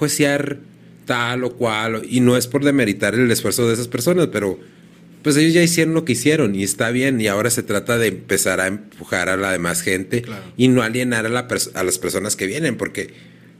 tal 1.05 1.45
o 1.45 1.53
cual, 1.55 2.03
y 2.09 2.21
no 2.21 2.37
es 2.37 2.47
por 2.47 2.65
demeritar 2.65 3.15
el 3.15 3.31
esfuerzo 3.31 3.67
de 3.69 3.75
esas 3.75 3.89
personas, 3.89 4.29
pero 4.33 4.59
pues 5.23 5.37
ellos 5.37 5.55
ya 5.55 5.63
hicieron 5.63 5.95
lo 5.95 6.05
que 6.05 6.13
hicieron 6.13 6.55
y 6.55 6.63
está 6.63 6.91
bien, 6.91 7.21
y 7.21 7.27
ahora 7.27 7.51
se 7.51 7.63
trata 7.63 7.99
de 7.99 8.09
empezar 8.09 8.61
a 8.61 8.67
empujar 8.69 9.29
a 9.29 9.37
la 9.37 9.51
demás 9.53 9.83
gente 9.83 10.23
Claro. 10.23 10.43
y 10.57 10.69
no 10.69 10.83
alienar 10.83 11.27
a, 11.27 11.29
la 11.29 11.49
a 11.75 11.83
las 11.85 11.99
personas 11.99 12.37
que 12.37 12.47
vienen, 12.47 12.77
porque, 12.77 13.11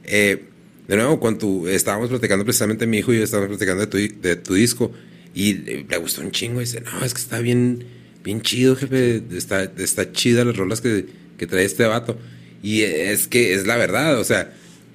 eh, 0.05 0.43
de 0.87 0.95
nuevo, 0.95 1.19
cuando 1.19 1.39
tú- 1.39 1.67
estábamos 1.67 2.09
platicando 2.09 2.45
precisamente 2.45 2.87
mi 2.87 2.99
hijo 2.99 3.13
y 3.13 3.17
yo 3.17 3.23
estábamos 3.23 3.49
platicando 3.49 3.81
de 3.81 3.87
tu, 3.87 3.97
di- 3.97 4.07
de 4.21 4.35
tu 4.37 4.53
disco, 4.53 4.91
y 5.35 5.53
le 5.53 5.97
gustó 5.97 6.21
un 6.21 6.31
chingo, 6.31 6.61
y 6.61 6.65
dice, 6.65 6.81
no, 6.81 7.03
es 7.03 7.13
que 7.13 7.19
está 7.21 7.39
bien, 7.39 7.83
bien 8.23 8.41
chido, 8.41 8.75
jefe, 8.75 9.21
está, 9.35 9.63
está 9.77 10.11
chida 10.13 10.45
las 10.45 10.55
rolas 10.57 10.79
que, 10.81 11.05
que 11.37 11.47
trae 11.47 11.65
este 11.65 11.85
vato. 11.85 12.17
Y 12.67 12.81
es 12.83 13.27
que 13.29 13.53
es 13.53 13.65
la 13.65 13.77
verdad, 13.77 14.19
o 14.19 14.23
sea, 14.25 14.51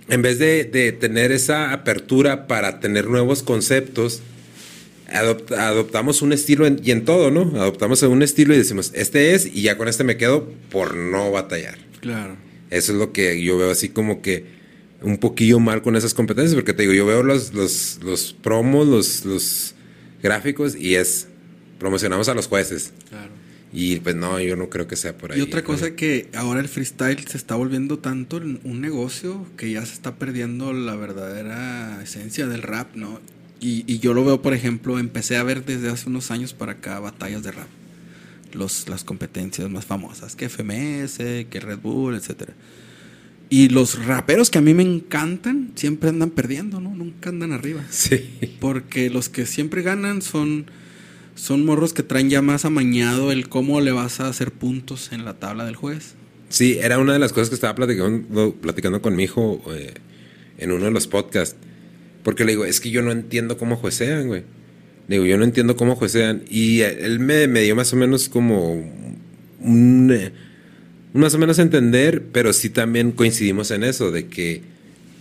en 0.09 0.21
vez 0.21 0.39
de, 0.39 0.65
de 0.65 0.93
tener 0.93 1.33
esa 1.33 1.73
apertura 1.73 2.47
para 2.47 2.81
tener 2.81 3.07
nuevos 3.07 3.43
conceptos, 3.43 4.21
adopt- 5.11 5.53
adoptamos 5.57 6.21
un 6.21 6.35
estilo 6.35 6.67
en- 6.67 6.81
y 6.85 6.91
en 6.91 7.07
todo, 7.07 7.31
¿no? 7.31 7.53
Adoptamos 7.61 8.03
un 8.03 8.23
estilo 8.23 8.53
y 8.53 8.59
decimos, 8.59 8.91
este 8.95 9.35
es, 9.35 9.47
y 9.47 9.63
ya 9.63 9.79
con 9.79 9.89
este 9.89 10.05
me 10.05 10.19
quedo 10.19 10.53
por 10.71 10.95
no 10.97 11.31
batallar. 11.31 11.79
Claro. 12.01 12.37
Eso 12.69 12.93
es 12.93 12.99
lo 12.99 13.13
que 13.13 13.43
yo 13.43 13.57
veo 13.57 13.71
así 13.71 13.89
como 13.89 14.21
que 14.21 14.45
un 15.01 15.17
poquillo 15.17 15.59
mal 15.59 15.81
con 15.81 15.97
esas 15.97 16.13
competencias, 16.13 16.55
porque 16.55 16.75
te 16.75 16.83
digo, 16.83 16.93
yo 16.95 17.07
veo 17.07 17.23
los, 17.23 17.55
los, 17.55 18.01
los 18.05 18.35
promos, 18.35 18.87
los, 18.87 19.25
los 19.25 19.75
gráficos, 20.23 20.77
y 20.77 20.97
es, 20.97 21.27
promocionamos 21.79 22.29
a 22.29 22.35
los 22.35 22.49
jueces. 22.49 22.93
Claro. 23.09 23.31
Y 23.73 24.01
pues 24.01 24.15
no, 24.15 24.39
yo 24.41 24.57
no 24.57 24.69
creo 24.69 24.87
que 24.87 24.97
sea 24.97 25.17
por 25.17 25.33
ahí. 25.33 25.39
Y 25.39 25.43
otra 25.43 25.65
cosa 25.65 25.97
que 25.97 26.29
ahora 26.35 26.61
el 26.61 26.69
freestyle 26.69 27.27
se 27.27 27.39
está 27.39 27.55
volviendo 27.55 27.99
tanto 27.99 28.37
un 28.37 28.81
negocio 28.81 29.47
que 29.57 29.71
ya 29.71 29.85
se 29.87 29.95
está 29.95 30.17
perdiendo 30.17 30.73
la 30.73 30.95
verdadera 30.95 32.03
esencia 32.03 32.47
del 32.47 32.63
rap, 32.63 32.95
¿no? 32.95 33.21
Y, 33.61 33.85
y 33.87 34.01
yo 34.01 34.13
lo 34.13 34.25
veo, 34.25 34.43
por 34.43 34.55
ejemplo, 34.55 34.99
empecé 34.99 35.37
a 35.37 35.43
ver 35.43 35.65
desde 35.65 35.89
hace 35.89 36.09
unos 36.09 36.31
años 36.31 36.53
para 36.53 36.73
acá 36.73 37.01
batallas 37.01 37.43
de 37.43 37.53
rap. 37.53 37.69
Los, 38.53 38.89
las 38.89 39.05
competencias 39.05 39.71
más 39.71 39.87
famosas, 39.87 40.37
que 40.37 40.49
FMS, 40.49 41.17
que 41.49 41.61
Red 41.61 41.79
Bull, 41.79 42.17
etcétera. 42.17 42.53
Y 43.53 43.69
los 43.69 44.07
raperos 44.07 44.49
que 44.49 44.57
a 44.57 44.63
mí 44.63 44.73
me 44.73 44.83
encantan 44.83 45.73
siempre 45.75 46.09
andan 46.09 46.31
perdiendo, 46.31 46.81
¿no? 46.81 46.95
Nunca 46.95 47.29
andan 47.29 47.53
arriba. 47.53 47.85
Sí. 47.91 48.57
Porque 48.61 49.11
los 49.11 49.29
que 49.29 49.45
siempre 49.45 49.83
ganan 49.83 50.23
son, 50.23 50.71
son 51.35 51.65
morros 51.65 51.93
que 51.93 52.03
traen 52.03 52.31
ya 52.31 52.43
más 52.43 52.65
amañado 52.65 53.33
el 53.33 53.49
cómo 53.49 53.81
le 53.81 53.93
vas 53.93 54.21
a 54.21 54.29
hacer 54.29 54.53
puntos 54.53 55.13
en 55.13 55.25
la 55.25 55.35
tabla 55.35 55.65
del 55.65 55.77
juez. 55.77 56.15
Sí, 56.49 56.79
era 56.81 56.99
una 56.99 57.15
de 57.15 57.19
las 57.19 57.33
cosas 57.33 57.49
que 57.49 57.55
estaba 57.55 57.75
platicando, 57.75 58.55
platicando 58.55 59.01
con 59.01 59.17
mi 59.17 59.25
hijo 59.25 59.63
eh, 59.71 59.95
en 60.59 60.71
uno 60.71 60.85
de 60.85 60.91
los 60.91 61.07
podcasts. 61.07 61.57
Porque 62.23 62.45
le 62.45 62.53
digo, 62.53 62.65
es 62.65 62.81
que 62.81 62.91
yo 62.91 63.03
no 63.03 63.11
entiendo 63.11 63.57
cómo 63.57 63.77
juecean, 63.77 64.29
güey. 64.29 64.43
Le 65.09 65.17
digo, 65.17 65.25
yo 65.25 65.39
no 65.39 65.45
entiendo 65.45 65.77
cómo 65.77 65.97
juecean. 65.97 66.45
Y 66.49 66.83
él 66.83 67.19
me, 67.21 67.49
me 67.49 67.63
dio 67.63 67.75
más 67.75 67.93
o 67.93 67.97
menos 67.97 68.29
como 68.29 68.75
un, 69.61 70.13
eh, 70.13 70.33
más 71.15 71.35
o 71.35 71.39
menos 71.39 71.59
entender, 71.59 72.23
pero 72.33 72.53
sí 72.53 72.71
también 72.71 73.13
coincidimos 73.13 73.71
en 73.71 73.85
eso, 73.85 74.11
de 74.11 74.27
que 74.27 74.63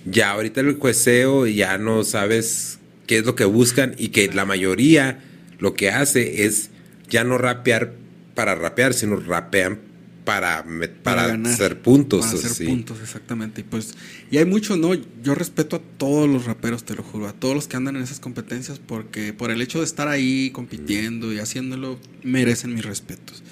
ya 0.05 0.31
ahorita 0.31 0.61
el 0.61 0.75
jueceo 0.75 1.47
ya 1.47 1.77
no 1.77 2.03
sabes 2.03 2.79
qué 3.07 3.19
es 3.19 3.25
lo 3.25 3.35
que 3.35 3.45
buscan 3.45 3.95
y 3.97 4.09
que 4.09 4.27
la 4.33 4.45
mayoría 4.45 5.19
lo 5.61 5.73
que 5.75 5.89
hace 5.89 6.45
es 6.45 6.71
ya 7.07 7.23
no 7.23 7.37
rapear 7.37 7.93
para 8.35 8.55
rapear, 8.55 8.93
sino 8.93 9.15
rapean 9.15 9.79
para, 10.25 10.65
para, 11.03 11.33
hacer 11.33 11.81
puntos. 11.81 12.25
Para 12.25 12.37
hacer 12.37 12.67
puntos, 12.67 12.99
exactamente. 13.01 13.61
Y 13.61 13.63
pues, 13.63 13.93
y 14.29 14.37
hay 14.37 14.45
mucho, 14.45 14.75
¿no? 14.75 14.93
Yo 15.23 15.35
respeto 15.35 15.77
a 15.77 15.81
todos 15.97 16.27
los 16.27 16.45
raperos, 16.45 16.83
te 16.83 16.95
lo 16.95 17.03
juro, 17.03 17.27
a 17.27 17.33
todos 17.33 17.55
los 17.55 17.67
que 17.67 17.77
andan 17.77 17.95
en 17.95 18.03
esas 18.03 18.19
competencias, 18.19 18.79
porque 18.79 19.33
por 19.33 19.51
el 19.51 19.61
hecho 19.61 19.79
de 19.79 19.85
estar 19.85 20.07
ahí 20.07 20.49
compitiendo 20.51 21.31
y 21.31 21.39
haciéndolo, 21.39 21.99
merecen 22.23 22.73
mis 22.73 22.85
respetos. 22.85 23.43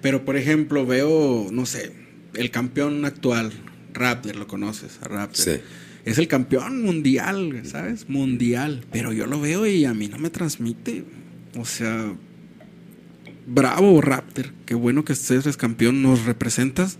Pero, 0.00 0.24
por 0.24 0.36
ejemplo, 0.36 0.86
veo, 0.86 1.48
no 1.52 1.66
sé, 1.66 1.92
el 2.34 2.50
campeón 2.50 3.04
actual, 3.04 3.52
Raptor, 3.94 4.36
lo 4.36 4.46
conoces, 4.46 4.98
a 5.02 5.08
Raptor. 5.08 5.44
Sí. 5.44 5.60
Es 6.04 6.18
el 6.18 6.26
campeón 6.26 6.82
mundial, 6.82 7.62
¿sabes? 7.64 8.08
Mundial. 8.08 8.84
Pero 8.90 9.12
yo 9.12 9.26
lo 9.26 9.40
veo 9.40 9.66
y 9.66 9.84
a 9.84 9.94
mí 9.94 10.08
no 10.08 10.18
me 10.18 10.30
transmite. 10.30 11.04
O 11.56 11.64
sea, 11.64 12.14
bravo 13.46 14.00
Raptor, 14.00 14.52
qué 14.66 14.74
bueno 14.74 15.04
que 15.04 15.12
estés 15.12 15.44
eres 15.44 15.56
campeón, 15.56 16.02
nos 16.02 16.24
representas, 16.24 16.98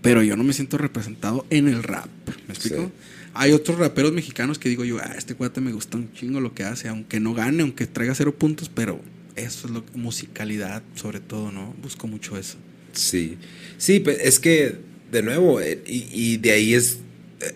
pero 0.00 0.22
yo 0.22 0.36
no 0.36 0.44
me 0.44 0.52
siento 0.52 0.78
representado 0.78 1.46
en 1.50 1.68
el 1.68 1.82
rap. 1.82 2.08
¿Me 2.48 2.54
explico? 2.54 2.90
Hay 3.34 3.52
otros 3.52 3.78
raperos 3.78 4.12
mexicanos 4.12 4.58
que 4.58 4.68
digo 4.68 4.84
yo, 4.84 4.98
ah, 4.98 5.14
este 5.16 5.34
cuate 5.34 5.60
me 5.60 5.72
gusta 5.72 5.96
un 5.96 6.12
chingo 6.12 6.40
lo 6.40 6.54
que 6.54 6.64
hace, 6.64 6.88
aunque 6.88 7.18
no 7.18 7.34
gane, 7.34 7.62
aunque 7.62 7.86
traiga 7.86 8.14
cero 8.14 8.34
puntos, 8.34 8.68
pero 8.68 9.00
eso 9.36 9.66
es 9.66 9.72
lo 9.72 9.84
musicalidad 9.94 10.82
sobre 10.94 11.20
todo, 11.20 11.50
¿no? 11.50 11.74
Busco 11.82 12.06
mucho 12.06 12.36
eso. 12.36 12.58
Sí, 12.92 13.38
sí, 13.78 14.02
es 14.22 14.38
que 14.38 14.76
de 15.10 15.22
nuevo, 15.22 15.60
eh, 15.60 15.82
y, 15.86 16.36
de 16.38 16.52
ahí 16.52 16.74
es, 16.74 16.98
eh, 17.40 17.54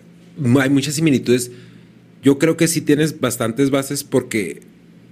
hay 0.59 0.69
muchas 0.69 0.95
similitudes. 0.95 1.51
Yo 2.23 2.39
creo 2.39 2.57
que 2.57 2.67
sí 2.67 2.81
tienes 2.81 3.19
bastantes 3.19 3.69
bases 3.69 4.03
porque 4.03 4.61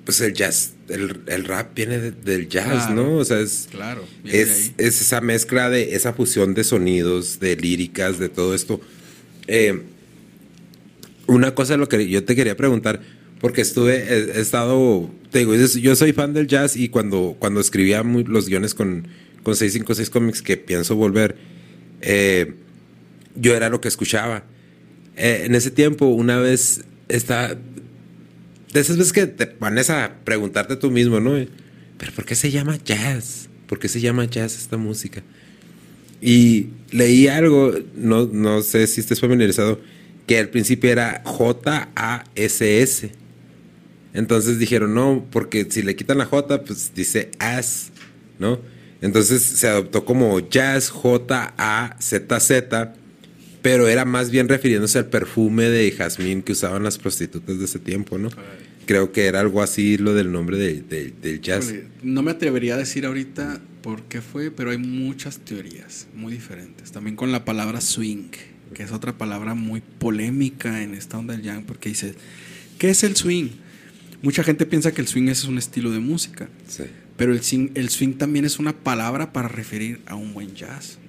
pues 0.06 0.22
el 0.22 0.34
jazz, 0.34 0.74
el, 0.88 1.44
rap 1.46 1.76
viene 1.76 1.98
del 2.12 2.48
jazz, 2.48 2.92
¿no? 2.92 3.18
O 3.18 3.26
sea, 3.26 3.40
es, 3.40 3.68
claro, 3.72 4.06
es, 4.24 4.72
es, 4.78 5.02
esa 5.02 5.20
mezcla 5.20 5.70
de 5.72 5.96
esa 5.96 6.14
fusión 6.14 6.54
de 6.54 6.64
sonidos, 6.64 7.40
de 7.40 7.56
líricas, 7.56 8.20
de 8.20 8.30
todo 8.30 8.54
esto. 8.54 8.80
Eh, 9.48 9.82
una 11.26 11.56
cosa 11.56 11.76
lo 11.76 11.90
que 11.90 12.08
yo 12.08 12.24
te 12.24 12.36
quería 12.36 12.56
preguntar, 12.56 13.02
porque 13.42 13.62
estuve, 13.62 13.96
he, 13.96 14.40
estado, 14.40 15.10
te 15.32 15.40
digo, 15.40 15.56
yo 15.56 15.96
soy 15.96 16.14
fan 16.14 16.34
del 16.34 16.46
jazz 16.46 16.76
y 16.76 16.90
cuando, 16.90 17.36
cuando 17.40 17.60
escribía 17.60 18.04
los 18.04 18.48
guiones 18.48 18.76
con, 18.76 19.08
con 19.42 19.56
656 19.56 20.12
Comics 20.12 20.44
que 20.44 20.56
pienso 20.56 20.96
volver, 20.96 21.36
eh, 22.02 22.54
yo 23.36 23.56
era 23.56 23.70
lo 23.70 23.82
que 23.82 23.88
escuchaba. 23.88 24.44
Eh, 25.18 25.44
en 25.46 25.56
ese 25.56 25.72
tiempo, 25.72 26.06
una 26.06 26.38
vez 26.38 26.84
estaba, 27.08 27.56
de 28.76 28.82
esas 28.82 28.98
veces 28.98 29.14
que 29.14 29.26
te 29.26 29.48
pones 29.48 29.90
a 29.90 30.18
preguntarte 30.26 30.76
tú 30.76 30.92
mismo, 30.92 31.22
¿no? 31.22 31.32
Pero 31.98 32.12
¿por 32.12 32.26
qué 32.26 32.36
se 32.36 32.52
llama 32.52 32.78
jazz? 32.84 33.48
¿Por 33.68 33.80
qué 33.80 33.88
se 33.88 34.02
llama 34.02 34.26
jazz 34.26 34.58
esta 34.58 34.76
música? 34.76 35.24
Y 36.22 36.68
leí 36.92 37.30
algo, 37.30 37.74
no, 37.96 38.26
no 38.26 38.62
sé 38.62 38.86
si 38.88 39.00
estés 39.00 39.22
familiarizado, 39.22 39.80
que 40.28 40.38
al 40.38 40.50
principio 40.50 40.92
era 40.92 41.22
J-A-S-S. 41.24 43.12
Entonces 44.14 44.60
dijeron, 44.60 44.94
no, 44.94 45.26
porque 45.32 45.66
si 45.70 45.82
le 45.82 45.96
quitan 45.96 46.18
la 46.18 46.26
J, 46.26 46.66
pues 46.66 46.92
dice 46.94 47.32
as, 47.40 47.94
¿no? 48.40 48.60
Entonces 49.00 49.42
se 49.42 49.70
adoptó 49.70 50.04
como 50.04 50.50
jazz, 50.50 50.90
J-A-Z-Z, 50.90 52.26
pero 53.66 53.88
era 53.88 54.06
más 54.06 54.30
bien 54.30 54.48
refiriéndose 54.48 55.00
al 55.00 55.08
perfume 55.08 55.64
de 55.64 55.90
jazmín 55.90 56.44
que 56.44 56.52
usaban 56.52 56.84
las 56.84 57.00
prostitutas 57.00 57.58
de 57.58 57.66
ese 57.66 57.80
tiempo, 57.80 58.20
¿no? 58.20 58.30
Creo 58.86 59.12
que 59.12 59.26
era 59.26 59.40
algo 59.40 59.64
así 59.64 59.98
lo 59.98 60.14
del 60.14 60.32
nombre 60.32 60.60
del 60.60 61.42
jazz. 61.42 61.74
No 62.04 62.22
me 62.22 62.30
atrevería 62.30 62.76
a 62.76 62.78
decir 62.78 63.08
ahorita 63.08 63.60
por 63.82 64.04
qué 64.04 64.22
fue, 64.22 64.52
pero 64.52 64.70
hay 64.70 64.78
muchas 64.78 65.40
teorías 65.40 66.06
muy 66.14 66.32
diferentes. 66.32 66.92
También 66.92 67.16
con 67.16 67.32
la 67.32 67.44
palabra 67.44 67.82
swing, 67.82 68.30
que 68.76 68.84
es 68.84 68.92
otra 68.92 69.18
palabra 69.18 69.56
muy 69.56 69.82
polémica 69.82 70.84
en 70.84 70.94
esta 70.94 71.18
onda 71.18 71.34
del 71.34 71.42
jazz, 71.42 71.64
porque 71.66 71.90
dice, 71.90 72.14
¿qué 72.78 72.92
es 72.92 73.04
el 73.04 73.16
swing? 73.16 73.50
Mucha 74.22 74.44
gente 74.44 74.68
piensa 74.68 74.92
que 74.92 75.02
el 75.02 75.08
swing 75.08 75.30
es 75.30 75.44
un 75.46 75.58
estilo 75.58 75.90
de 75.90 76.02
música, 76.02 76.50
pero 77.18 77.34
el 77.34 77.42
swing, 77.42 77.70
el 77.74 77.90
swing 77.90 78.14
también 78.14 78.46
es 78.46 78.60
una 78.60 78.74
palabra 78.74 79.34
para 79.34 79.48
referir 79.48 80.02
a 80.06 80.14
un 80.14 80.36
buen 80.36 80.54
jazz. 80.54 81.00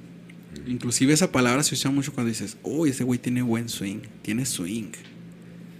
Inclusive 0.67 1.13
esa 1.13 1.33
palabra 1.33 1.63
se 1.63 1.75
usa 1.75 1.91
mucho 1.91 2.13
cuando 2.13 2.29
dices, 2.29 2.57
oh, 2.63 2.87
ese 2.87 3.05
güey 3.05 3.19
tiene 3.19 3.43
buen 3.43 3.69
swing, 3.69 4.01
tiene 4.23 4.47
swing. 4.47 4.85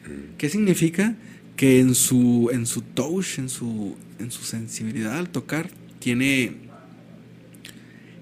Mm. 0.07 0.37
¿Qué 0.39 0.49
significa? 0.49 1.17
Que 1.57 1.81
en 1.81 1.95
su, 1.95 2.51
en 2.53 2.67
su 2.67 2.83
touch, 2.83 3.39
en 3.39 3.49
su, 3.49 3.97
en 4.19 4.31
su 4.31 4.45
sensibilidad 4.45 5.19
al 5.19 5.31
tocar, 5.31 5.71
tiene 5.99 6.57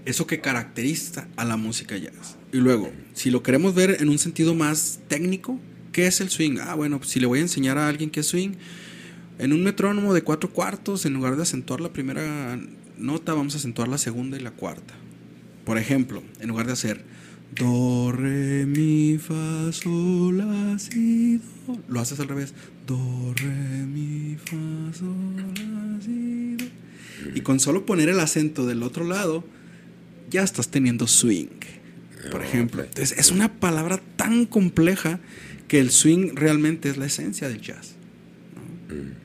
eso 0.04 0.26
que 0.26 0.40
caracteriza 0.40 1.28
a 1.36 1.44
la 1.44 1.56
música 1.56 1.96
jazz. 1.96 2.36
Y 2.52 2.58
luego, 2.58 2.92
si 3.14 3.30
lo 3.30 3.42
queremos 3.42 3.74
ver 3.74 3.96
en 4.00 4.08
un 4.08 4.18
sentido 4.18 4.54
más 4.54 5.00
técnico, 5.08 5.58
¿qué 5.92 6.06
es 6.06 6.20
el 6.20 6.30
swing? 6.30 6.58
Ah, 6.60 6.74
bueno, 6.74 7.00
si 7.02 7.20
le 7.20 7.26
voy 7.26 7.40
a 7.40 7.42
enseñar 7.42 7.78
a 7.78 7.88
alguien 7.88 8.10
qué 8.10 8.20
es 8.20 8.26
swing, 8.26 8.52
en 9.38 9.52
un 9.52 9.64
metrónomo 9.64 10.14
de 10.14 10.22
cuatro 10.22 10.50
cuartos, 10.50 11.06
en 11.06 11.14
lugar 11.14 11.36
de 11.36 11.42
acentuar 11.42 11.80
la 11.80 11.92
primera 11.92 12.58
nota, 12.98 13.34
vamos 13.34 13.54
a 13.54 13.58
acentuar 13.58 13.88
la 13.88 13.98
segunda 13.98 14.36
y 14.36 14.40
la 14.40 14.52
cuarta. 14.52 14.94
Por 15.64 15.78
ejemplo, 15.78 16.22
en 16.40 16.48
lugar 16.48 16.66
de 16.66 16.72
hacer 16.72 17.04
do, 17.54 18.12
re, 18.12 18.66
mi, 18.66 19.18
fa, 19.18 19.72
sol, 19.72 20.38
la, 20.38 20.78
si, 20.78 21.38
do, 21.38 21.80
lo 21.88 22.00
haces 22.00 22.20
al 22.20 22.28
revés. 22.28 22.54
Do, 22.86 23.34
re, 23.36 23.86
mi, 23.86 24.36
fa, 24.36 24.92
sol, 24.92 25.36
la, 25.36 26.00
si, 26.00 26.56
do. 26.56 26.64
Y 27.34 27.40
con 27.40 27.60
solo 27.60 27.86
poner 27.86 28.08
el 28.08 28.20
acento 28.20 28.66
del 28.66 28.82
otro 28.82 29.04
lado, 29.04 29.44
ya 30.30 30.42
estás 30.42 30.68
teniendo 30.68 31.06
swing. 31.06 31.48
Por 32.30 32.42
ejemplo. 32.42 32.82
Entonces, 32.82 33.16
es 33.18 33.30
una 33.30 33.52
palabra 33.60 34.00
tan 34.16 34.46
compleja 34.46 35.20
que 35.68 35.78
el 35.78 35.90
swing 35.90 36.34
realmente 36.34 36.88
es 36.88 36.96
la 36.96 37.06
esencia 37.06 37.48
del 37.48 37.60
jazz. 37.60 37.94
Mm. 38.88 39.24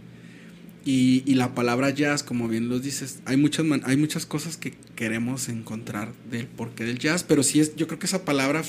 Y, 0.86 1.36
la 1.36 1.54
palabra 1.54 1.92
jazz, 1.92 2.24
como 2.24 2.48
bien 2.48 2.68
lo 2.68 2.80
dices, 2.80 3.20
hay 3.26 3.38
muchas, 3.38 3.66
hay 3.84 3.96
muchas 3.96 4.26
cosas 4.26 4.58
que 4.58 4.74
queremos 5.00 5.48
encontrar 5.48 6.12
del 6.30 6.46
porqué 6.46 6.84
del 6.84 7.00
jazz, 7.00 7.24
pero 7.24 7.42
sí 7.42 7.62
es, 7.62 7.74
yo 7.78 7.88
creo 7.88 8.00
que 8.00 8.06
esa 8.06 8.26
palabra, 8.26 8.64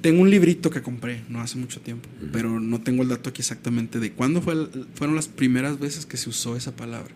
tengo 0.00 0.22
un 0.22 0.30
librito 0.30 0.70
que 0.70 0.80
compré 0.80 1.24
no 1.28 1.40
hace 1.40 1.58
mucho 1.58 1.80
tiempo, 1.80 2.08
pero 2.32 2.60
no 2.60 2.80
tengo 2.82 3.02
el 3.02 3.08
dato 3.08 3.30
aquí 3.30 3.42
exactamente 3.42 3.98
de 3.98 4.12
cuándo 4.12 4.40
fue, 4.40 4.68
fueron 4.94 5.16
las 5.16 5.26
primeras 5.26 5.80
veces 5.80 6.06
que 6.06 6.16
se 6.16 6.30
usó 6.30 6.56
esa 6.56 6.76
palabra. 6.76 7.12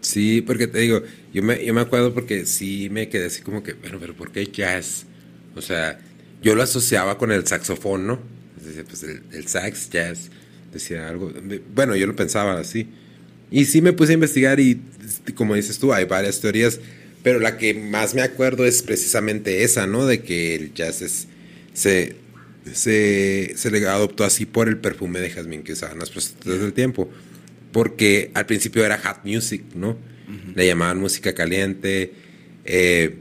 Sí, 0.00 0.42
porque 0.44 0.66
te 0.66 0.80
digo, 0.80 1.02
yo 1.32 1.44
me, 1.44 1.64
yo 1.64 1.72
me 1.72 1.82
acuerdo 1.82 2.12
porque 2.12 2.46
sí 2.46 2.88
me 2.90 3.08
quedé 3.08 3.26
así 3.26 3.42
como 3.42 3.62
que, 3.62 3.74
bueno, 3.74 3.98
pero 4.00 4.16
¿por 4.16 4.32
qué 4.32 4.44
jazz? 4.46 5.06
O 5.54 5.62
sea, 5.62 6.00
yo 6.42 6.56
lo 6.56 6.64
asociaba 6.64 7.16
con 7.16 7.30
el 7.30 7.46
saxofón, 7.46 8.08
¿no? 8.08 8.18
pues 8.88 9.04
el, 9.04 9.22
el 9.30 9.46
sax, 9.46 9.88
jazz, 9.90 10.30
decía 10.72 11.08
algo. 11.08 11.32
Bueno, 11.76 11.94
yo 11.94 12.08
lo 12.08 12.16
pensaba 12.16 12.58
así. 12.58 12.88
Y 13.52 13.66
sí 13.66 13.80
me 13.80 13.92
puse 13.92 14.10
a 14.10 14.14
investigar 14.14 14.58
y 14.58 14.80
como 15.36 15.54
dices 15.54 15.78
tú, 15.78 15.92
hay 15.92 16.06
varias 16.06 16.40
teorías, 16.40 16.80
pero 17.26 17.40
la 17.40 17.58
que 17.58 17.74
más 17.74 18.14
me 18.14 18.22
acuerdo 18.22 18.64
es 18.66 18.82
precisamente 18.84 19.64
esa, 19.64 19.88
¿no? 19.88 20.06
De 20.06 20.22
que 20.22 20.54
el 20.54 20.72
jazz 20.74 21.02
es, 21.02 21.26
se, 21.72 22.14
se, 22.72 23.52
se 23.56 23.70
le 23.72 23.84
adoptó 23.84 24.22
así 24.22 24.46
por 24.46 24.68
el 24.68 24.76
perfume 24.76 25.18
de 25.18 25.30
jazmín 25.30 25.64
que 25.64 25.72
usaban 25.72 25.98
las 25.98 26.10
prostitutas 26.10 26.60
del 26.60 26.72
tiempo. 26.72 27.10
Porque 27.72 28.30
al 28.34 28.46
principio 28.46 28.86
era 28.86 28.96
hot 28.98 29.24
music, 29.24 29.64
¿no? 29.74 29.98
Le 30.54 30.68
llamaban 30.68 31.00
música 31.00 31.34
caliente. 31.34 32.12
Eh, 32.64 33.16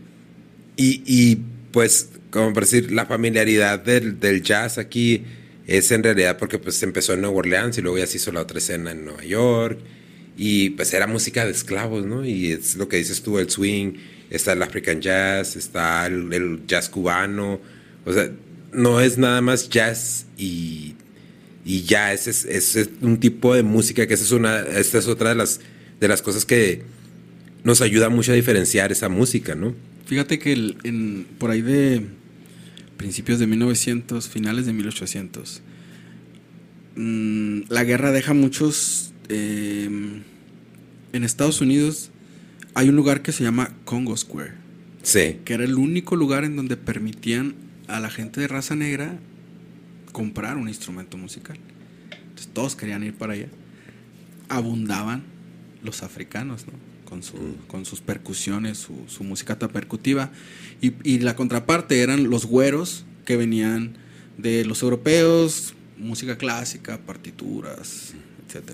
y, 0.77 1.01
y, 1.07 1.39
pues, 1.71 2.09
como 2.29 2.53
por 2.53 2.61
decir, 2.61 2.91
la 2.91 3.07
familiaridad 3.07 3.79
del, 3.79 4.19
del, 4.19 4.43
jazz 4.43 4.77
aquí 4.77 5.23
es 5.65 5.91
en 5.91 6.03
realidad 6.03 6.37
porque 6.37 6.59
pues 6.59 6.83
empezó 6.83 7.13
en 7.13 7.21
Nueva 7.21 7.37
Orleans 7.37 7.75
y 7.79 7.81
luego 7.81 7.97
ya 7.97 8.05
se 8.05 8.17
hizo 8.17 8.31
la 8.31 8.41
otra 8.41 8.59
escena 8.59 8.91
en 8.91 9.03
Nueva 9.03 9.23
York 9.23 9.79
y 10.37 10.71
pues 10.71 10.93
era 10.93 11.07
música 11.07 11.45
de 11.45 11.51
esclavos, 11.51 12.05
¿no? 12.05 12.25
Y 12.25 12.51
es 12.51 12.75
lo 12.75 12.87
que 12.89 12.97
dices 12.97 13.21
tú, 13.21 13.39
el 13.39 13.49
swing, 13.49 13.93
está 14.29 14.53
el 14.53 14.61
African 14.61 15.01
jazz, 15.01 15.55
está 15.55 16.05
el, 16.07 16.61
jazz 16.67 16.89
cubano, 16.89 17.59
o 18.05 18.13
sea, 18.13 18.29
no 18.73 18.99
es 18.99 19.17
nada 19.17 19.41
más 19.41 19.69
jazz 19.69 20.25
y, 20.37 20.95
y 21.63 21.83
ya, 21.83 22.11
es, 22.13 22.27
es 22.27 22.89
un 23.01 23.19
tipo 23.19 23.55
de 23.55 23.63
música 23.63 24.05
que 24.07 24.13
esa 24.15 24.23
es 24.23 24.31
una, 24.31 24.59
esta 24.61 24.97
es 24.97 25.07
otra 25.07 25.29
de 25.29 25.35
las, 25.35 25.61
de 25.99 26.07
las 26.07 26.21
cosas 26.21 26.45
que 26.45 26.81
nos 27.63 27.81
ayuda 27.81 28.09
mucho 28.09 28.31
a 28.31 28.35
diferenciar 28.35 28.91
esa 28.91 29.09
música, 29.09 29.55
¿no? 29.55 29.73
Fíjate 30.05 30.37
que 30.37 30.53
el- 30.53 30.77
en, 30.83 31.25
por 31.39 31.49
ahí 31.49 31.61
de 31.61 32.03
principios 32.97 33.39
de 33.39 33.47
1900, 33.47 34.27
finales 34.29 34.65
de 34.65 34.73
1800, 34.73 35.61
mm, 36.95 37.61
la 37.69 37.83
guerra 37.83 38.11
deja 38.11 38.33
muchos... 38.33 39.11
eh, 39.29 39.85
en 41.13 41.23
Estados 41.23 41.61
Unidos 41.61 42.11
hay 42.73 42.89
un 42.89 42.95
lugar 42.95 43.21
que 43.21 43.31
se 43.31 43.43
llama 43.43 43.71
Congo 43.85 44.15
Square, 44.17 44.53
Sí. 45.03 45.37
que 45.45 45.53
era 45.53 45.63
el 45.63 45.75
único 45.75 46.15
lugar 46.15 46.43
en 46.43 46.55
donde 46.55 46.77
permitían 46.77 47.55
a 47.87 47.99
la 47.99 48.09
gente 48.09 48.41
de 48.41 48.47
raza 48.47 48.75
negra 48.75 49.17
comprar 50.11 50.57
un 50.57 50.67
instrumento 50.67 51.17
musical. 51.17 51.57
Entonces 52.11 52.47
todos 52.53 52.75
querían 52.75 53.03
ir 53.03 53.13
para 53.13 53.33
allá. 53.33 53.47
Abundaban 54.49 55.23
los 55.83 56.03
africanos, 56.03 56.65
¿no? 56.67 56.73
Con, 57.09 57.21
su- 57.23 57.55
con 57.67 57.85
sus 57.85 58.01
percusiones, 58.01 58.77
su, 58.79 58.95
su 59.07 59.23
música 59.23 59.57
percutiva. 59.59 60.31
Y, 60.81 60.93
y 61.03 61.19
la 61.19 61.35
contraparte 61.35 62.01
eran 62.01 62.29
los 62.29 62.45
güeros 62.45 63.05
que 63.25 63.37
venían 63.37 63.95
de 64.37 64.65
los 64.65 64.81
europeos, 64.83 65.73
música 65.97 66.37
clásica, 66.37 66.97
partituras, 66.97 68.13
etc. 68.49 68.71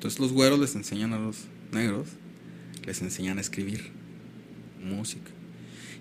Entonces 0.00 0.18
los 0.18 0.32
güeros 0.32 0.58
les 0.58 0.74
enseñan 0.76 1.12
a 1.12 1.18
los 1.18 1.40
negros, 1.72 2.08
les 2.86 3.02
enseñan 3.02 3.36
a 3.36 3.42
escribir 3.42 3.90
música. 4.82 5.30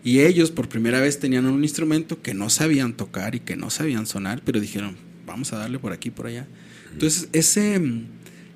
Y 0.06 0.22
ellos 0.22 0.52
por 0.52 0.70
primera 0.70 1.02
vez 1.02 1.20
tenían 1.20 1.45
un 1.47 1.62
instrumento 1.64 2.22
que 2.22 2.34
no 2.34 2.50
sabían 2.50 2.93
tocar 2.93 3.36
y 3.36 3.41
que 3.41 3.58
no 3.58 3.70
sabían 3.70 4.06
sonar, 4.08 4.41
pero 4.45 4.62
dijeron, 4.62 4.95
vamos 5.26 5.52
a 5.52 5.58
darle 5.58 5.80
por 5.80 5.91
aquí, 5.91 6.12
por 6.12 6.28
allá. 6.28 6.47
Entonces, 6.93 7.28
ese, 7.34 7.82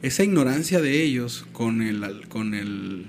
esa 0.02 0.24
ignorancia 0.24 0.80
de 0.80 1.04
ellos 1.04 1.46
con, 1.52 1.82
el, 1.82 2.26
con, 2.30 2.54
el, 2.54 3.08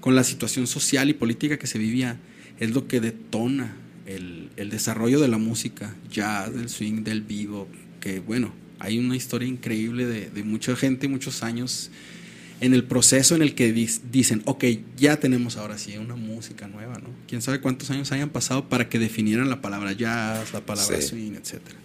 con 0.00 0.14
la 0.14 0.22
situación 0.22 0.66
social 0.66 1.08
y 1.08 1.14
política 1.14 1.58
que 1.58 1.66
se 1.66 1.78
vivía 1.78 2.20
es 2.60 2.72
lo 2.72 2.88
que 2.88 3.00
detona 3.00 3.74
el, 4.04 4.50
el 4.56 4.68
desarrollo 4.68 5.18
de 5.18 5.28
la 5.28 5.38
música, 5.38 5.96
jazz, 6.10 6.52
del 6.54 6.68
swing, 6.68 7.04
del 7.04 7.22
vivo, 7.22 7.68
que 8.00 8.20
bueno, 8.20 8.52
hay 8.78 8.98
una 8.98 9.16
historia 9.16 9.48
increíble 9.48 10.06
de, 10.06 10.30
de 10.30 10.42
mucha 10.42 10.74
gente, 10.76 11.08
muchos 11.08 11.42
años 11.42 11.90
en 12.60 12.72
el 12.72 12.84
proceso 12.84 13.34
en 13.34 13.42
el 13.42 13.54
que 13.54 13.72
dicen, 13.72 14.42
ok, 14.46 14.64
ya 14.96 15.18
tenemos 15.20 15.56
ahora 15.58 15.76
sí 15.76 15.96
una 15.98 16.16
música 16.16 16.66
nueva, 16.68 16.94
¿no? 16.98 17.10
Quién 17.28 17.42
sabe 17.42 17.60
cuántos 17.60 17.90
años 17.90 18.12
hayan 18.12 18.30
pasado 18.30 18.68
para 18.68 18.88
que 18.88 18.98
definieran 18.98 19.50
la 19.50 19.60
palabra 19.60 19.92
jazz, 19.92 20.52
la 20.54 20.60
palabra 20.64 21.00
Sí. 21.00 21.08
swing, 21.08 21.32
etcétera. 21.32 21.76